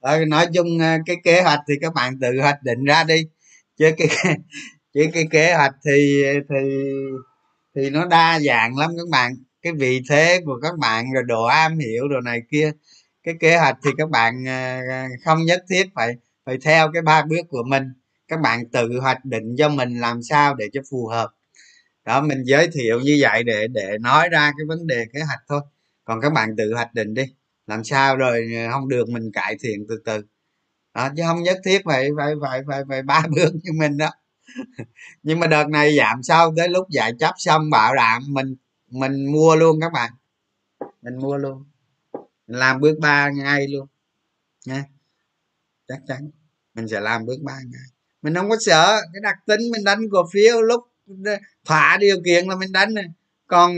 Ờ, 0.00 0.24
nói 0.24 0.46
chung 0.54 0.78
ờ, 0.80 0.96
cái 1.06 1.16
kế 1.24 1.42
hoạch 1.42 1.60
thì 1.68 1.74
các 1.80 1.94
bạn 1.94 2.14
tự 2.20 2.28
hoạch 2.40 2.62
định 2.62 2.84
ra 2.84 3.04
đi. 3.04 3.14
Chứ 3.78 3.90
cái 3.98 4.08
chứ 4.94 5.06
cái 5.14 5.24
kế 5.30 5.54
hoạch 5.54 5.72
thì 5.86 6.22
thì 6.50 6.56
thì 7.74 7.90
nó 7.90 8.06
đa 8.06 8.40
dạng 8.40 8.76
lắm 8.78 8.90
các 8.96 9.08
bạn 9.10 9.32
cái 9.64 9.72
vị 9.72 10.02
thế 10.10 10.40
của 10.44 10.58
các 10.62 10.78
bạn 10.78 11.12
rồi 11.14 11.22
độ 11.26 11.44
am 11.44 11.78
hiểu 11.78 12.08
đồ 12.08 12.20
này 12.20 12.42
kia. 12.50 12.72
Cái 13.22 13.34
kế 13.40 13.56
hoạch 13.58 13.76
thì 13.84 13.90
các 13.98 14.10
bạn 14.10 14.44
ờ, 14.46 14.80
không 15.24 15.44
nhất 15.44 15.64
thiết 15.70 15.84
phải 15.94 16.16
phải 16.46 16.58
theo 16.58 16.90
cái 16.92 17.02
ba 17.02 17.22
bước 17.22 17.42
của 17.48 17.62
mình. 17.66 17.84
Các 18.28 18.40
bạn 18.40 18.68
tự 18.72 19.00
hoạch 19.00 19.24
định 19.24 19.56
cho 19.58 19.68
mình 19.68 20.00
làm 20.00 20.22
sao 20.22 20.54
để 20.54 20.66
cho 20.72 20.80
phù 20.90 21.06
hợp. 21.06 21.30
Đó 22.04 22.20
mình 22.20 22.42
giới 22.46 22.68
thiệu 22.74 23.00
như 23.00 23.18
vậy 23.20 23.44
để 23.44 23.66
để 23.68 23.98
nói 24.00 24.28
ra 24.28 24.52
cái 24.58 24.66
vấn 24.68 24.86
đề 24.86 25.06
kế 25.14 25.20
hoạch 25.22 25.40
thôi. 25.48 25.60
Còn 26.04 26.20
các 26.20 26.32
bạn 26.32 26.56
tự 26.56 26.74
hoạch 26.74 26.94
định 26.94 27.14
đi 27.14 27.24
làm 27.66 27.84
sao 27.84 28.16
rồi 28.16 28.48
ờ, 28.56 28.72
không 28.72 28.88
được 28.88 29.08
mình 29.08 29.32
cải 29.32 29.56
thiện 29.62 29.86
từ 29.88 29.98
từ. 30.04 30.22
Đó, 30.94 31.08
chứ 31.16 31.22
không 31.26 31.42
nhất 31.42 31.58
thiết 31.64 31.82
phải 31.84 32.10
phải 32.18 32.34
phải 32.42 32.62
phải 32.68 32.82
phải 32.88 33.02
ba 33.02 33.22
bước 33.36 33.52
như 33.62 33.72
mình 33.72 33.98
đó 33.98 34.10
nhưng 35.22 35.40
mà 35.40 35.46
đợt 35.46 35.68
này 35.68 35.96
giảm 35.96 36.22
sau 36.22 36.54
tới 36.56 36.68
lúc 36.68 36.90
giải 36.90 37.12
chấp 37.18 37.34
xong 37.38 37.70
bảo 37.70 37.94
đảm 37.94 38.22
mình 38.28 38.56
mình 38.94 39.32
mua 39.32 39.56
luôn 39.56 39.80
các 39.80 39.92
bạn. 39.92 40.12
Mình 41.02 41.16
mua 41.16 41.36
luôn. 41.36 41.64
Mình 42.46 42.58
làm 42.58 42.80
bước 42.80 42.98
ba 43.00 43.30
ngay 43.30 43.68
luôn. 43.68 43.86
Nha. 44.64 44.84
Chắc 45.88 45.98
chắn. 46.06 46.30
Mình 46.74 46.88
sẽ 46.88 47.00
làm 47.00 47.26
bước 47.26 47.36
ba 47.42 47.52
ngay. 47.66 47.88
Mình 48.22 48.34
không 48.34 48.50
có 48.50 48.56
sợ 48.60 49.00
cái 49.12 49.20
đặc 49.20 49.36
tính 49.46 49.60
mình 49.72 49.84
đánh 49.84 50.00
cổ 50.12 50.26
phiếu 50.32 50.62
lúc 50.62 50.84
thỏa 51.64 51.96
điều 52.00 52.16
kiện 52.24 52.48
là 52.48 52.56
mình 52.56 52.72
đánh 52.72 52.94
này. 52.94 53.04
Còn 53.46 53.76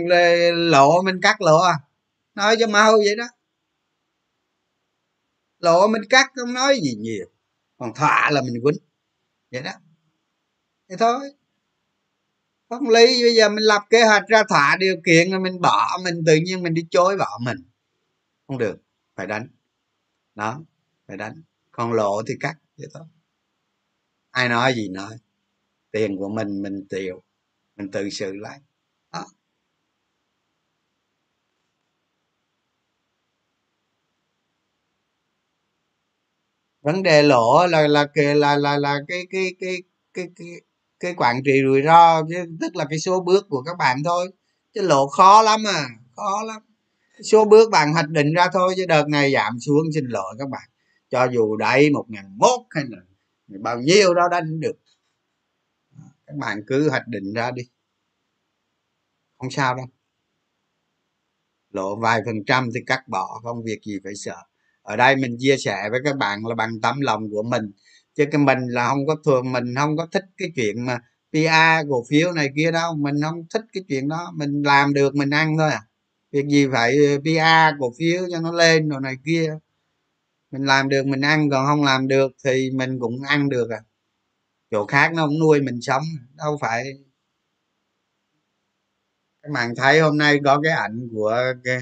lộ 0.55 1.02
mình 1.02 1.20
cắt 1.22 1.40
lộ 1.40 1.59
à? 1.59 1.74
Nói 2.34 2.56
cho 2.60 2.66
mau 2.66 2.93
vậy 2.93 3.16
đó. 3.16 3.26
Lộ 5.59 5.88
mình 5.88 6.02
cắt 6.10 6.32
không 6.34 6.55
nói 6.55 6.80
gì 6.82 6.94
nhiều. 6.94 7.26
Còn 7.78 7.94
thỏa 7.94 8.30
là 8.30 8.43
mình 8.43 8.62
quýnh. 8.62 8.78
Vậy 9.51 9.62
đó. 9.62 9.72
Thế 10.88 10.97
thôi 10.97 11.32
không 12.68 12.88
lý 12.88 13.22
bây 13.22 13.34
giờ 13.34 13.48
mình 13.48 13.64
lập 13.64 13.82
kế 13.90 14.05
hoạch 14.05 14.26
ra 14.28 14.43
thỏa 14.48 14.76
điều 14.80 14.97
kiện 15.06 15.30
rồi 15.30 15.40
mình 15.40 15.60
bỏ 15.60 15.98
mình 16.05 16.24
tự 16.26 16.36
nhiên 16.36 16.62
mình 16.62 16.74
đi 16.74 16.86
chối 16.90 17.16
bỏ 17.16 17.38
mình. 17.43 17.59
Không 18.47 18.59
được 18.59 18.76
phải 19.16 19.26
đánh. 19.26 19.48
Đó 20.34 20.60
phải 21.09 21.16
đánh. 21.16 21.43
Còn 21.70 21.93
lộ 21.93 22.22
thì 22.28 22.34
cắt 22.40 22.55
vậy 22.76 22.88
thôi. 22.94 23.05
Ai 24.30 24.48
nói 24.48 24.74
gì 24.74 24.88
nói. 24.88 25.16
Tiền 25.93 26.16
của 26.16 26.28
mình 26.28 26.62
mình 26.62 26.86
tiêu. 26.90 27.22
Mình 27.76 27.90
tự 27.90 28.10
xử 28.10 28.32
lại. 28.34 28.60
Đó. 29.12 29.26
Vấn 36.82 37.02
đề 37.02 37.22
lỗ 37.22 37.66
là 37.66 37.88
là 37.88 38.06
là 38.14 38.34
là 38.34 38.56
là, 38.56 38.78
là 38.78 38.98
cái 39.09 39.26
cái 39.30 39.55
cái 39.60 39.82
cái 40.14 40.28
cái 40.36 40.47
cái 41.01 41.14
quản 41.16 41.43
trị 41.44 41.52
rủi 41.64 41.82
ro 41.82 42.23
chứ 42.28 42.44
tức 42.60 42.77
là 42.77 42.86
cái 42.90 42.98
số 42.98 43.20
bước 43.20 43.47
của 43.48 43.62
các 43.62 43.77
bạn 43.78 43.97
thôi. 44.05 44.32
Chứ 44.74 44.82
lộ 44.82 45.09
khó 45.09 45.43
lắm 45.43 45.60
à 45.66 45.89
khó 46.16 46.43
lắm. 46.47 46.62
Số 47.23 47.44
bước 47.44 47.70
bạn 47.70 47.93
hoạch 47.93 48.09
định 48.09 48.32
ra 48.32 48.48
thôi, 48.52 48.74
chứ 48.77 48.86
đợt 48.89 49.09
này 49.09 49.32
giảm 49.32 49.60
xuống, 49.60 49.85
xin 49.94 50.05
lỗi 50.06 50.35
các 50.39 50.48
bạn. 50.48 50.68
Cho 51.10 51.24
dù 51.24 51.56
đẩy 51.56 51.90
một 51.90 52.05
ngàn 52.09 52.39
mốt 52.39 52.60
hay 52.70 52.85
là 52.89 52.98
bao 53.60 53.81
nhiêu 53.81 54.14
đó 54.14 54.23
đánh 54.31 54.60
được. 54.60 54.77
Các 56.27 56.36
bạn 56.36 56.60
cứ 56.66 56.90
hoạch 56.90 57.09
định 57.09 57.32
ra 57.32 57.51
đi. 57.51 57.62
Không 59.39 59.51
sao 59.51 59.74
đâu. 59.74 59.86
Lộ 61.73 61.97
vài 61.97 62.23
phần 62.27 62.44
trăm 62.47 62.68
thì 62.74 62.81
cắt 62.86 63.09
bỏ, 63.09 63.40
không 63.43 63.62
việc 63.64 63.81
gì 63.85 63.98
phải 64.05 64.14
sợ. 64.14 64.36
Ở 64.82 64.97
đây 64.97 65.16
mình 65.16 65.36
chia 65.39 65.56
sẻ 65.56 65.89
với 65.90 66.01
các 66.05 66.16
bạn 66.16 66.47
là 66.47 66.55
bằng 66.55 66.81
tấm 66.82 67.01
lòng 67.01 67.31
của 67.31 67.43
mình 67.43 67.73
chứ 68.16 68.24
cái 68.32 68.38
mình 68.38 68.59
là 68.68 68.88
không 68.88 69.06
có 69.06 69.16
thường 69.26 69.52
mình 69.52 69.74
không 69.76 69.97
có 69.97 70.06
thích 70.12 70.24
cái 70.38 70.52
chuyện 70.56 70.86
mà 70.86 70.98
PR 71.32 71.86
cổ 71.90 72.05
phiếu 72.10 72.32
này 72.32 72.51
kia 72.56 72.70
đâu. 72.72 72.97
Mình 72.97 73.14
không 73.22 73.47
thích 73.55 73.62
cái 73.72 73.82
chuyện 73.88 74.09
đó. 74.09 74.32
Mình 74.36 74.62
làm 74.62 74.94
được 74.94 75.14
mình 75.16 75.30
ăn 75.30 75.56
thôi 75.59 75.70
à. 75.70 75.82
Việc 76.32 76.47
gì 76.51 76.66
phải 76.72 76.97
ờ, 77.06 77.18
PR 77.24 77.76
cổ 77.80 77.93
phiếu 77.98 78.22
cho 78.32 78.40
nó 78.40 78.52
lên 78.52 78.88
rồi 78.88 79.01
này 79.01 79.14
kia. 79.26 79.59
Mình 80.51 80.64
làm 80.64 80.88
được 80.88 81.06
mình 81.06 81.20
ăn 81.20 81.51
còn 81.51 81.66
không 81.66 81.84
làm 81.84 82.09
được 82.09 82.32
thì 82.44 82.70
mình 82.74 82.98
cũng 83.01 83.22
ăn 83.28 83.48
được 83.48 83.70
à. 83.70 83.80
Chỗ 84.70 84.86
khác 84.86 85.12
nó 85.14 85.26
cũng 85.26 85.40
nuôi 85.40 85.62
mình 85.62 85.80
sống 85.82 86.02
đâu 86.36 86.59
phải. 86.60 86.84
Các 89.43 89.52
bạn 89.52 89.74
thấy 89.76 90.01
hôm 90.01 90.18
nay 90.18 90.38
có 90.44 90.60
cái 90.64 90.72
ảnh 90.72 91.09
của 91.12 91.43
cái, 91.64 91.78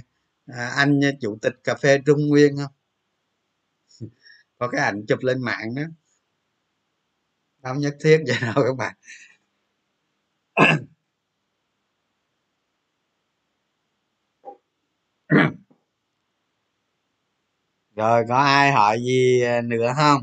à, 0.47 0.69
anh 0.77 1.01
chủ 1.21 1.39
tịch 1.43 1.53
cà 1.65 1.75
phê 1.75 1.99
trung 2.07 2.29
nguyên 2.29 2.57
không? 2.57 2.73
Có 4.59 4.69
cái 4.69 4.81
ảnh 4.81 5.05
chụp 5.09 5.19
lên 5.23 5.41
mạng 5.43 5.75
đó 5.75 5.83
không 7.65 7.79
nhất 7.79 7.95
thiết 8.05 8.23
vậy 8.27 8.37
đâu 8.43 8.65
các 8.67 8.77
bạn? 8.79 8.95
Rồi, 17.97 18.25
có 18.29 18.37
ai 18.37 18.73
hỏi 18.73 18.99
gì 19.03 19.43
nữa 19.65 19.93
không? 19.97 20.23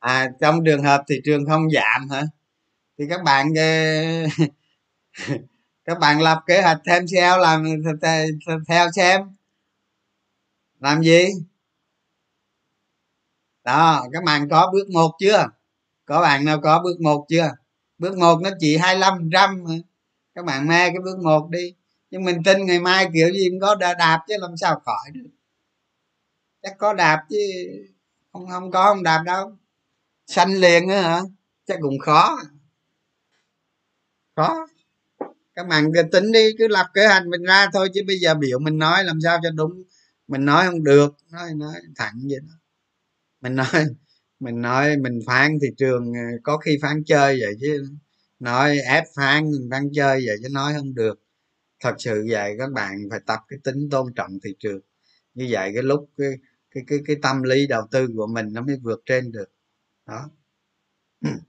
À 0.00 0.28
trong 0.40 0.64
trường 0.64 0.82
hợp 0.82 1.04
thị 1.08 1.20
trường 1.24 1.46
không 1.46 1.70
giảm 1.70 2.08
hả? 2.10 2.22
Thì 2.98 3.04
các 3.10 3.22
bạn 3.24 3.46
ờ, 3.56 3.64
các 5.84 5.98
bạn 5.98 6.20
lập 6.22 6.38
kế 6.46 6.62
hoạch 6.62 6.78
thêm 6.86 7.06
sale 7.08 7.38
làm 7.42 7.64
theo 8.68 8.88
xem. 8.96 9.20
Làm 10.80 11.02
gì? 11.02 11.49
Đó, 13.64 14.06
các 14.12 14.24
bạn 14.24 14.48
có 14.48 14.70
bước 14.72 14.90
một 14.90 15.10
chưa? 15.20 15.46
Có 16.04 16.20
bạn 16.22 16.44
nào 16.44 16.60
có 16.60 16.80
bước 16.84 17.00
một 17.00 17.26
chưa? 17.28 17.50
Bước 17.98 18.18
một 18.18 18.40
nó 18.42 18.50
chỉ 18.60 18.76
25 18.76 19.30
trăm 19.32 19.64
các 20.34 20.44
bạn 20.44 20.68
me 20.68 20.88
cái 20.88 20.98
bước 21.04 21.18
một 21.18 21.50
đi. 21.50 21.74
Nhưng 22.10 22.24
mình 22.24 22.42
tin 22.44 22.66
ngày 22.66 22.80
mai 22.80 23.08
kiểu 23.14 23.30
gì 23.32 23.48
cũng 23.50 23.60
có 23.60 23.74
đà 23.74 23.94
đạp 23.94 24.24
chứ 24.28 24.34
làm 24.38 24.56
sao 24.56 24.80
khỏi 24.84 25.10
được. 25.12 25.30
Chắc 26.62 26.78
có 26.78 26.92
đạp 26.94 27.24
chứ 27.30 27.38
không 28.32 28.48
không 28.50 28.70
có, 28.70 28.84
không 28.84 29.02
đạp 29.02 29.22
đâu. 29.26 29.52
Xanh 30.26 30.56
liền 30.56 30.88
nữa 30.88 30.96
hả? 30.96 31.20
Chắc 31.66 31.78
cũng 31.82 31.98
khó. 31.98 32.38
Khó. 34.36 34.66
Các 35.54 35.66
bạn 35.66 35.92
cứ 35.94 36.02
tính 36.12 36.32
đi, 36.32 36.50
cứ 36.58 36.68
lập 36.68 36.86
kế 36.94 37.06
hoạch 37.06 37.26
mình 37.26 37.42
ra 37.42 37.66
thôi, 37.72 37.88
chứ 37.94 38.00
bây 38.06 38.18
giờ 38.18 38.34
biểu 38.34 38.58
mình 38.58 38.78
nói 38.78 39.04
làm 39.04 39.18
sao 39.24 39.38
cho 39.42 39.50
đúng. 39.50 39.82
Mình 40.28 40.44
nói 40.44 40.66
không 40.66 40.84
được, 40.84 41.16
nói 41.30 41.54
nói 41.54 41.74
thẳng 41.96 42.20
vậy 42.30 42.38
đó 42.48 42.59
mình 43.40 43.54
nói 43.54 43.66
mình 44.40 44.60
nói 44.62 44.96
mình 44.96 45.20
phán 45.26 45.58
thị 45.62 45.68
trường 45.78 46.12
ờ, 46.14 46.20
có 46.42 46.56
khi 46.58 46.78
phán 46.82 47.02
chơi 47.06 47.38
vậy 47.42 47.54
chứ 47.60 47.84
nói 48.40 48.78
ép 48.80 49.04
phán 49.16 49.44
phán 49.70 49.90
chơi 49.94 50.22
vậy 50.26 50.36
chứ 50.42 50.48
nói 50.52 50.72
không 50.76 50.94
được. 50.94 51.20
Thật 51.80 51.94
sự 51.98 52.26
vậy 52.30 52.56
các 52.58 52.72
bạn 52.72 52.96
phải 53.10 53.20
tập 53.26 53.40
cái 53.48 53.58
tính 53.64 53.88
tôn 53.90 54.14
trọng 54.16 54.30
thị 54.44 54.50
trường. 54.60 54.80
Như 55.34 55.48
vậy 55.50 55.70
cái 55.74 55.82
lúc 55.82 56.10
cái 56.18 56.28
cái 56.70 56.84
cái, 56.86 56.98
cái 57.06 57.16
tâm 57.22 57.42
lý 57.42 57.66
đầu 57.68 57.82
tư 57.92 58.08
của 58.16 58.26
mình 58.26 58.46
nó 58.52 58.62
mới 58.62 58.76
vượt 58.82 59.02
trên 59.06 59.32
được. 59.32 59.50
Đó. 60.06 60.30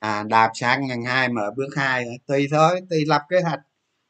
À 0.00 0.22
đạp 0.28 0.50
sang 0.54 0.86
ngàn 0.86 1.04
hai 1.04 1.28
mở 1.28 1.50
bước 1.56 1.68
hai 1.76 2.04
tùy 2.26 2.46
thôi 2.50 2.80
tùy 2.90 3.04
lập 3.06 3.22
kế 3.28 3.40
hoạch 3.40 3.60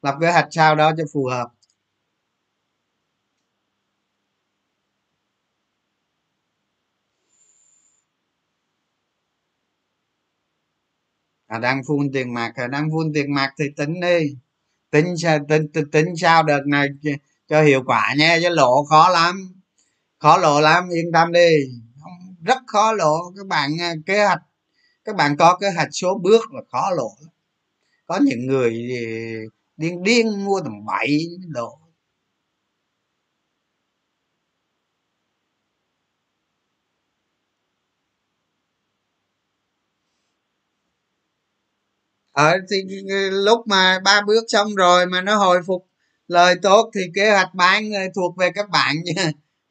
lập 0.03 0.15
kế 0.21 0.31
hoạch 0.33 0.49
sao 0.51 0.75
đó 0.77 0.93
cho 0.97 1.05
phù 1.13 1.27
hợp. 1.27 1.49
À, 11.51 11.59
đang 11.59 11.83
phun 11.89 12.11
tiền 12.13 12.35
mặt 12.35 12.53
à, 12.55 12.67
đang 12.67 12.89
phun 12.93 13.13
tiền 13.15 13.35
mặt 13.35 13.51
thì 13.59 13.65
tính 13.77 14.01
đi. 14.01 14.37
Tính 14.91 15.17
sao 15.17 15.39
tính, 15.49 15.73
tính, 15.73 15.91
tính 15.91 16.17
sao 16.17 16.43
đợt 16.43 16.63
này 16.67 16.89
cho 17.49 17.63
hiệu 17.63 17.83
quả 17.87 18.15
nha 18.19 18.39
chứ 18.43 18.49
lộ 18.49 18.85
khó 18.85 19.09
lắm. 19.09 19.55
Khó 20.19 20.37
lộ 20.37 20.61
lắm 20.61 20.89
yên 20.89 21.13
tâm 21.13 21.33
đi. 21.33 21.57
Rất 22.45 22.59
khó 22.67 22.93
lộ. 22.93 23.33
Các 23.37 23.47
bạn 23.47 23.81
à, 23.81 23.95
kế 24.07 24.25
hoạch 24.25 24.41
các 25.05 25.17
bạn 25.17 25.37
có 25.37 25.59
kế 25.61 25.71
hoạch 25.71 25.89
số 25.93 26.19
bước 26.23 26.53
là 26.53 26.61
khó 26.73 26.91
lộ 26.91 27.17
có 28.07 28.19
những 28.23 28.47
người 28.47 28.71
điên 29.77 30.03
điên 30.03 30.45
mua 30.45 30.61
tầm 30.61 30.85
bảy 30.87 31.27
lộ 31.49 31.80
ờ 42.41 42.59
thì 42.71 42.77
ờ, 43.11 43.31
lúc 43.31 43.67
mà 43.67 43.99
ba 44.05 44.21
bước 44.27 44.45
xong 44.49 44.75
rồi 44.75 45.07
mà 45.07 45.21
nó 45.21 45.37
hồi 45.37 45.61
phục 45.67 45.87
lời 46.29 46.55
tốt 46.63 46.91
thì 46.95 47.01
kế 47.15 47.31
hoạch 47.31 47.55
bán 47.55 47.93
ờ, 47.93 48.01
thuộc 48.15 48.37
về 48.37 48.51
các 48.55 48.71
bạn 48.71 48.97
nha. 49.05 49.31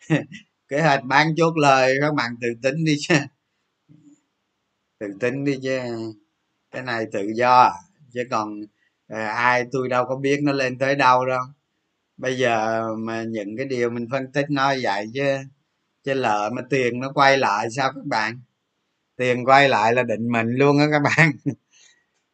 Kế 0.69 0.81
hoạch 0.81 1.03
bán 1.03 1.35
chốt 1.37 1.57
lời 1.57 1.95
các 2.01 2.13
bạn 2.15 2.31
tự 2.41 2.47
tính 2.63 2.85
đi 2.85 2.95
chứ. 3.07 3.15
Tự 4.99 5.07
tính 5.19 5.45
đi 5.45 5.59
chứ. 5.63 5.79
Cái 6.71 6.83
này 6.83 7.05
tự 7.11 7.27
do 7.35 7.71
chứ 8.13 8.23
còn 8.31 8.61
à, 9.07 9.27
ai 9.29 9.65
tôi 9.71 9.89
đâu 9.89 10.05
có 10.09 10.15
biết 10.15 10.39
nó 10.43 10.51
lên 10.53 10.77
tới 10.77 10.95
đâu 10.95 11.25
đâu. 11.25 11.41
Bây 12.17 12.37
giờ 12.39 12.83
mà 12.99 13.23
những 13.23 13.57
cái 13.57 13.65
điều 13.65 13.89
mình 13.89 14.07
phân 14.11 14.31
tích 14.33 14.45
nói 14.51 14.79
vậy 14.83 15.07
chứ 15.13 15.23
chứ 16.05 16.13
lợ 16.13 16.51
mà 16.53 16.61
tiền 16.69 16.99
nó 16.99 17.11
quay 17.13 17.37
lại 17.37 17.67
sao 17.77 17.91
các 17.95 18.05
bạn? 18.05 18.41
Tiền 19.17 19.45
quay 19.45 19.69
lại 19.69 19.93
là 19.93 20.03
định 20.03 20.29
mệnh 20.31 20.47
luôn 20.55 20.79
á 20.79 20.87
các 20.91 20.99
bạn. 21.03 21.31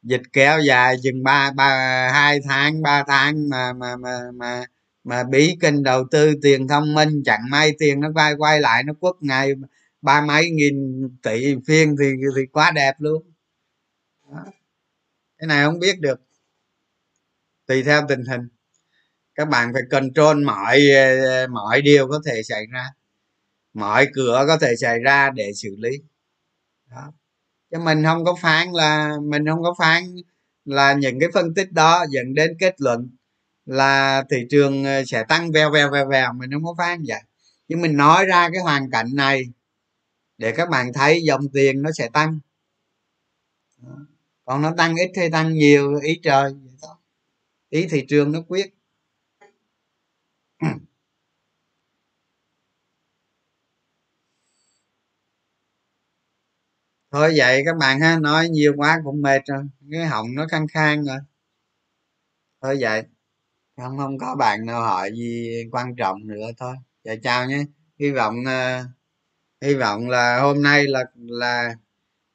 dịch 0.05 0.21
kéo 0.33 0.59
dài 0.59 0.95
chừng 1.03 1.23
ba 1.23 1.51
ba, 1.51 1.65
hai 2.13 2.39
tháng, 2.49 2.81
ba 2.81 3.03
tháng 3.07 3.49
mà 3.49 3.73
mà 3.73 3.95
mà 3.95 4.19
mà 4.33 4.65
mà 5.03 5.23
bí 5.23 5.57
kênh 5.61 5.83
đầu 5.83 6.03
tư 6.11 6.33
tiền 6.41 6.67
thông 6.67 6.93
minh, 6.95 7.23
chẳng 7.25 7.41
may 7.49 7.71
tiền 7.79 7.99
nó 7.99 8.09
quay 8.15 8.33
quay 8.37 8.61
lại 8.61 8.83
nó 8.83 8.93
quất 8.99 9.15
ngày 9.21 9.53
ba 10.01 10.21
mấy 10.21 10.49
nghìn 10.49 10.75
tỷ 11.23 11.55
phiên 11.67 11.95
thì 11.99 12.13
thì 12.35 12.45
quá 12.45 12.71
đẹp 12.71 12.93
luôn. 12.99 13.23
Đó. 14.31 14.45
cái 15.37 15.47
này 15.47 15.65
không 15.65 15.79
biết 15.79 15.99
được. 16.01 16.21
Tùy 17.67 17.83
theo 17.83 18.01
tình 18.09 18.25
hình. 18.25 18.41
Các 19.35 19.49
bạn 19.49 19.73
phải 19.73 19.83
control 19.91 20.43
mọi 20.45 20.79
mọi 21.49 21.81
điều 21.81 22.07
có 22.07 22.21
thể 22.25 22.43
xảy 22.43 22.65
ra. 22.73 22.85
Mọi 23.73 24.07
cửa 24.13 24.45
có 24.47 24.57
thể 24.57 24.75
xảy 24.75 24.99
ra 24.99 25.29
để 25.35 25.53
xử 25.53 25.75
lý. 25.79 25.91
Đó 26.91 27.13
chứ 27.75 27.81
mình 27.81 28.03
không 28.03 28.25
có 28.25 28.35
phán 28.35 28.71
là, 28.71 29.17
mình 29.23 29.45
không 29.45 29.63
có 29.63 29.75
phán 29.79 30.03
là 30.65 30.93
những 30.93 31.19
cái 31.19 31.29
phân 31.33 31.53
tích 31.53 31.71
đó 31.71 32.05
dẫn 32.09 32.33
đến 32.33 32.57
kết 32.59 32.75
luận 32.77 33.09
là 33.65 34.23
thị 34.29 34.37
trường 34.49 34.83
ờ, 34.83 35.03
sẽ 35.05 35.23
tăng 35.23 35.51
veo 35.51 35.71
veo 35.71 35.91
veo 35.91 36.07
veo 36.09 36.33
mình 36.33 36.51
không 36.51 36.63
có 36.65 36.75
phán 36.77 37.03
vậy. 37.07 37.21
Nhưng 37.67 37.81
mình 37.81 37.97
nói 37.97 38.25
ra 38.25 38.49
cái 38.53 38.61
hoàn 38.61 38.91
cảnh 38.91 39.07
này 39.15 39.43
để 40.37 40.51
các 40.51 40.69
bạn 40.69 40.93
thấy 40.93 41.23
dòng 41.23 41.49
tiền 41.53 41.81
nó 41.81 41.91
sẽ 41.91 42.09
tăng. 42.13 42.39
Còn 44.45 44.61
nó 44.61 44.73
tăng 44.77 44.95
ít 44.95 45.11
hay 45.17 45.29
tăng 45.29 45.53
nhiều, 45.53 45.99
ý 46.03 46.19
trời 46.23 46.53
ý 47.69 47.87
thị 47.87 48.05
trường 48.07 48.31
nó 48.31 48.41
quyết. 48.47 48.73
Thôi 57.15 57.33
vậy 57.37 57.61
các 57.65 57.77
bạn 57.77 57.99
ha 57.99 58.19
nói 58.19 58.49
nhiều 58.49 58.73
quá 58.77 59.01
cũng 59.03 59.21
mệt 59.21 59.41
rồi 59.45 59.63
cái 59.91 60.05
họng 60.05 60.35
nó 60.35 60.47
khang 60.47 60.67
khang 60.67 61.05
rồi. 61.05 61.17
Thôi 62.61 62.77
vậy 62.79 63.03
không 63.77 63.97
không 63.97 64.17
có 64.17 64.35
bạn 64.35 64.65
nào 64.65 64.81
hỏi 64.81 65.11
gì 65.13 65.63
quan 65.71 65.95
trọng 65.95 66.27
nữa 66.27 66.47
thôi. 66.57 66.75
Dạ 67.03 67.15
chào 67.23 67.47
nhé 67.47 67.65
hy 67.99 68.11
vọng 68.11 68.35
uh, 68.41 68.85
hy 69.61 69.75
vọng 69.75 70.09
là 70.09 70.39
hôm 70.41 70.63
nay 70.63 70.87
là 70.87 71.05
là 71.15 71.75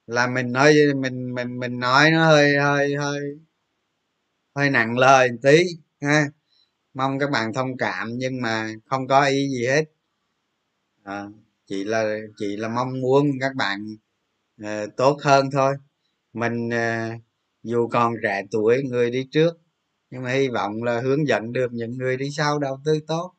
là 0.06 0.26
mình 0.26 0.52
nói 0.52 0.74
mình 0.96 1.34
mình 1.34 1.58
mình 1.60 1.80
nói 1.80 2.10
nó 2.10 2.26
hơi 2.26 2.56
hơi 2.58 2.96
hơi 2.96 3.20
hơi 4.54 4.70
nặng 4.70 4.98
lời 4.98 5.28
tí 5.42 5.62
ha. 6.02 6.26
Mong 6.94 7.18
các 7.18 7.30
bạn 7.30 7.52
thông 7.54 7.76
cảm 7.78 8.08
nhưng 8.18 8.42
mà 8.42 8.70
không 8.86 9.08
có 9.08 9.24
ý 9.26 9.48
gì 9.50 9.66
hết. 9.66 9.84
Ờ, 11.02 11.22
à, 11.22 11.28
chị 11.66 11.84
là 11.84 12.18
chị 12.38 12.56
là 12.56 12.68
mong 12.68 13.00
muốn 13.00 13.30
các 13.40 13.54
bạn 13.56 13.96
uh, 14.64 14.96
tốt 14.96 15.18
hơn 15.22 15.50
thôi. 15.52 15.74
Mình 16.32 16.68
uh, 16.68 17.20
dù 17.62 17.88
còn 17.88 18.14
trẻ 18.22 18.42
tuổi 18.50 18.82
người 18.82 19.10
đi 19.10 19.28
trước 19.32 19.60
nhưng 20.10 20.22
mà 20.22 20.30
hy 20.30 20.48
vọng 20.48 20.82
là 20.82 21.00
hướng 21.00 21.28
dẫn 21.28 21.52
được 21.52 21.72
những 21.72 21.98
người 21.98 22.16
đi 22.16 22.30
sau 22.30 22.58
đầu 22.58 22.80
tư 22.84 23.00
tốt. 23.06 23.34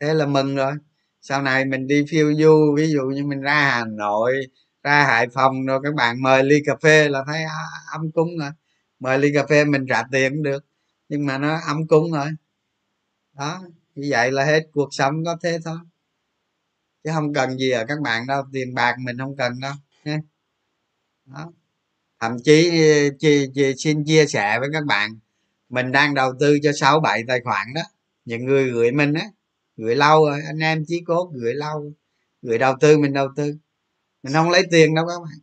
Thế 0.00 0.14
là 0.14 0.26
mừng 0.26 0.56
rồi. 0.56 0.72
Sau 1.20 1.42
này 1.42 1.64
mình 1.64 1.86
đi 1.86 2.04
phiêu 2.10 2.34
du 2.34 2.74
ví 2.76 2.90
dụ 2.90 3.02
như 3.02 3.24
mình 3.24 3.40
ra 3.40 3.70
hà 3.70 3.84
nội 3.84 4.34
ra 4.82 5.04
hải 5.04 5.28
phòng 5.28 5.66
rồi 5.66 5.80
các 5.84 5.94
bạn 5.94 6.22
mời 6.22 6.44
ly 6.44 6.62
cà 6.66 6.76
phê 6.82 7.08
là 7.08 7.24
thấy 7.26 7.42
à, 7.42 7.62
ấm 7.92 8.10
cúng 8.12 8.28
rồi. 8.40 8.50
Mời 8.98 9.18
ly 9.18 9.32
cà 9.34 9.46
phê 9.46 9.64
mình 9.64 9.86
trả 9.88 10.02
tiền 10.12 10.32
cũng 10.32 10.42
được 10.42 10.64
nhưng 11.08 11.26
mà 11.26 11.38
nó 11.38 11.60
ấm 11.66 11.86
cúng 11.88 12.12
rồi. 12.12 12.28
Đó 13.32 13.62
như 13.94 14.08
vậy 14.10 14.32
là 14.32 14.44
hết 14.44 14.62
cuộc 14.72 14.88
sống 14.90 15.24
có 15.24 15.36
thế 15.42 15.58
thôi. 15.64 15.78
Chứ 17.04 17.10
không 17.14 17.34
cần 17.34 17.58
gì 17.58 17.70
ở 17.70 17.84
các 17.88 17.98
bạn 18.04 18.26
đâu 18.26 18.42
tiền 18.52 18.74
bạc 18.74 18.96
mình 18.98 19.18
không 19.18 19.36
cần 19.36 19.60
đâu 19.60 19.72
đó. 21.26 21.52
Thậm 22.20 22.36
chí 22.44 22.68
ờ, 22.68 23.16
chi, 23.18 23.46
chi, 23.54 23.74
xin 23.78 24.04
chia 24.04 24.26
sẻ 24.26 24.60
với 24.60 24.68
các 24.72 24.84
bạn 24.84 25.18
mình 25.68 25.92
đang 25.92 26.14
đầu 26.14 26.32
tư 26.40 26.58
cho 26.62 26.72
sáu 26.72 27.00
bảy 27.00 27.24
tài 27.28 27.40
khoản 27.44 27.74
đó. 27.74 27.82
Những 28.24 28.44
người 28.44 28.70
gửi 28.70 28.92
mình 28.92 29.14
á 29.14 29.26
gửi 29.76 29.96
lâu 29.96 30.26
rồi 30.26 30.40
anh 30.46 30.58
em 30.58 30.84
chí 30.86 31.00
cốt 31.06 31.30
gửi 31.34 31.54
lâu 31.54 31.92
gửi 32.42 32.58
đầu 32.58 32.74
tư 32.80 32.98
mình 32.98 33.12
đầu 33.12 33.28
tư. 33.36 33.56
Mình 34.22 34.32
không 34.32 34.50
lấy 34.50 34.62
tiền 34.70 34.94
đâu 34.94 35.06
các 35.08 35.20
bạn. 35.22 35.38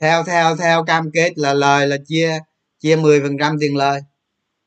Theo 0.00 0.24
theo 0.24 0.56
theo 0.56 0.84
cam 0.84 1.10
kết 1.12 1.38
là 1.38 1.54
lời 1.54 1.86
là 1.86 1.96
chia 2.06 2.38
chia 2.78 2.96
10 2.96 3.20
phần 3.20 3.36
trăm 3.40 3.56
tiền 3.60 3.76
lời. 3.76 4.00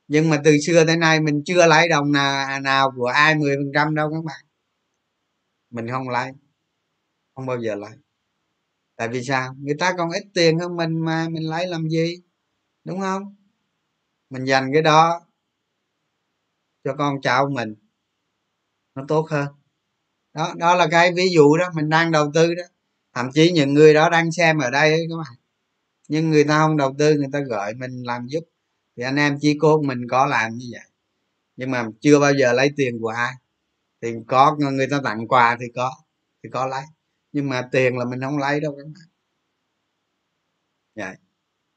Nhưng 0.08 0.30
mà 0.30 0.41
từ 0.44 0.58
xưa 0.68 0.86
tới 0.86 0.98
nay 0.98 1.20
mình 1.20 1.44
chưa 1.45 1.68
lấy 1.68 1.88
đồng 1.90 2.12
nào 2.12 2.60
nào 2.60 2.91
của 2.98 3.06
ai 3.06 3.36
10 3.36 3.56
phần 3.56 3.72
trăm 3.74 3.95
đâu 3.95 4.12
các 4.14 4.24
bạn. 4.24 4.45
Mình 5.72 5.90
không 5.90 6.10
lấy 6.10 6.32
không 7.36 7.45
bao 7.45 7.62
giờ 7.62 7.76
lấy 7.76 7.91
tại 8.95 9.07
vì 9.07 9.24
sao? 9.24 9.53
Người 9.60 9.76
ta 9.80 9.94
còn 9.98 10.11
ít 10.11 10.24
tiền 10.34 10.60
hơn 10.60 10.76
mình 10.78 10.99
mà, 10.99 11.30
mình 11.30 11.49
lấy 11.49 11.68
làm 11.68 11.90
gì? 11.90 12.22
Đúng 12.84 12.99
không? 12.99 13.36
Mình 14.30 14.45
dành 14.45 14.70
cái 14.74 14.82
đó 14.82 15.22
cho 16.84 16.95
con 16.98 17.22
cháu 17.22 17.49
mình, 17.49 17.76
nó 18.95 19.06
tốt 19.07 19.28
hơn. 19.30 19.48
Đó 20.34 20.53
đó 20.57 20.76
là 20.76 20.88
cái 20.91 21.14
ví 21.15 21.30
dụ 21.34 21.57
đó, 21.57 21.70
mình 21.76 21.90
đang 21.90 22.11
đầu 22.11 22.32
tư 22.34 22.53
đó. 22.56 22.64
Thậm 23.14 23.32
chí 23.34 23.52
những 23.52 23.74
người 23.74 23.94
đó 23.94 24.10
đang 24.10 24.32
xem 24.32 24.57
ở 24.57 24.72
đây 24.72 25.06
các 25.10 25.15
bạn. 25.18 25.38
Nhưng 26.07 26.32
người 26.32 26.44
ta 26.44 26.57
không 26.57 26.78
đầu 26.78 26.95
tư, 26.99 27.15
người 27.15 27.30
ta 27.34 27.40
gọi 27.40 27.74
mình 27.74 28.03
làm 28.03 28.28
giúp. 28.28 28.44
Thì 28.98 29.03
anh 29.03 29.15
em 29.15 29.40
chí 29.41 29.57
cốt 29.60 29.82
mình 29.86 30.07
có 30.10 30.26
làm 30.26 30.57
như 30.57 30.65
vậy. 30.72 30.90
Nhưng 31.56 31.72
mà 31.72 31.86
chưa 32.02 32.20
bao 32.20 32.34
giờ 32.34 32.53
lấy 32.53 32.72
tiền 32.78 32.99
của 33.02 33.07
ai. 33.07 33.34
Thì 34.02 34.14
có, 34.28 34.57
người 34.60 34.88
ta 34.91 34.99
tặng 35.03 35.28
quà 35.28 35.57
thì 35.60 35.65
có 35.76 35.91
thì 36.44 36.49
có 36.53 36.65
lấy 36.68 36.84
nhưng 37.34 37.49
mà 37.49 37.69
tiền 37.72 37.97
là 37.97 38.05
mình 38.05 38.22
không 38.22 38.38
lấy 38.38 38.60
đâu 38.61 38.76
các 38.77 38.84
bạn. 38.85 39.07
Vậy 40.95 41.15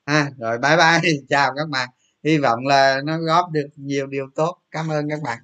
ha, 0.07 0.31
rồi 0.39 0.59
bye 0.59 0.77
bye. 0.77 1.01
Chào 1.29 1.55
các 1.57 1.69
bạn. 1.71 1.89
Hy 2.25 2.39
vọng 2.39 2.67
là 2.67 3.01
nó 3.05 3.19
góp 3.19 3.51
được 3.53 3.69
nhiều 3.77 4.09
điều 4.09 4.27
tốt. 4.35 4.59
Cảm 4.71 4.89
ơn 4.93 5.11
các 5.11 5.21
bạn. 5.25 5.39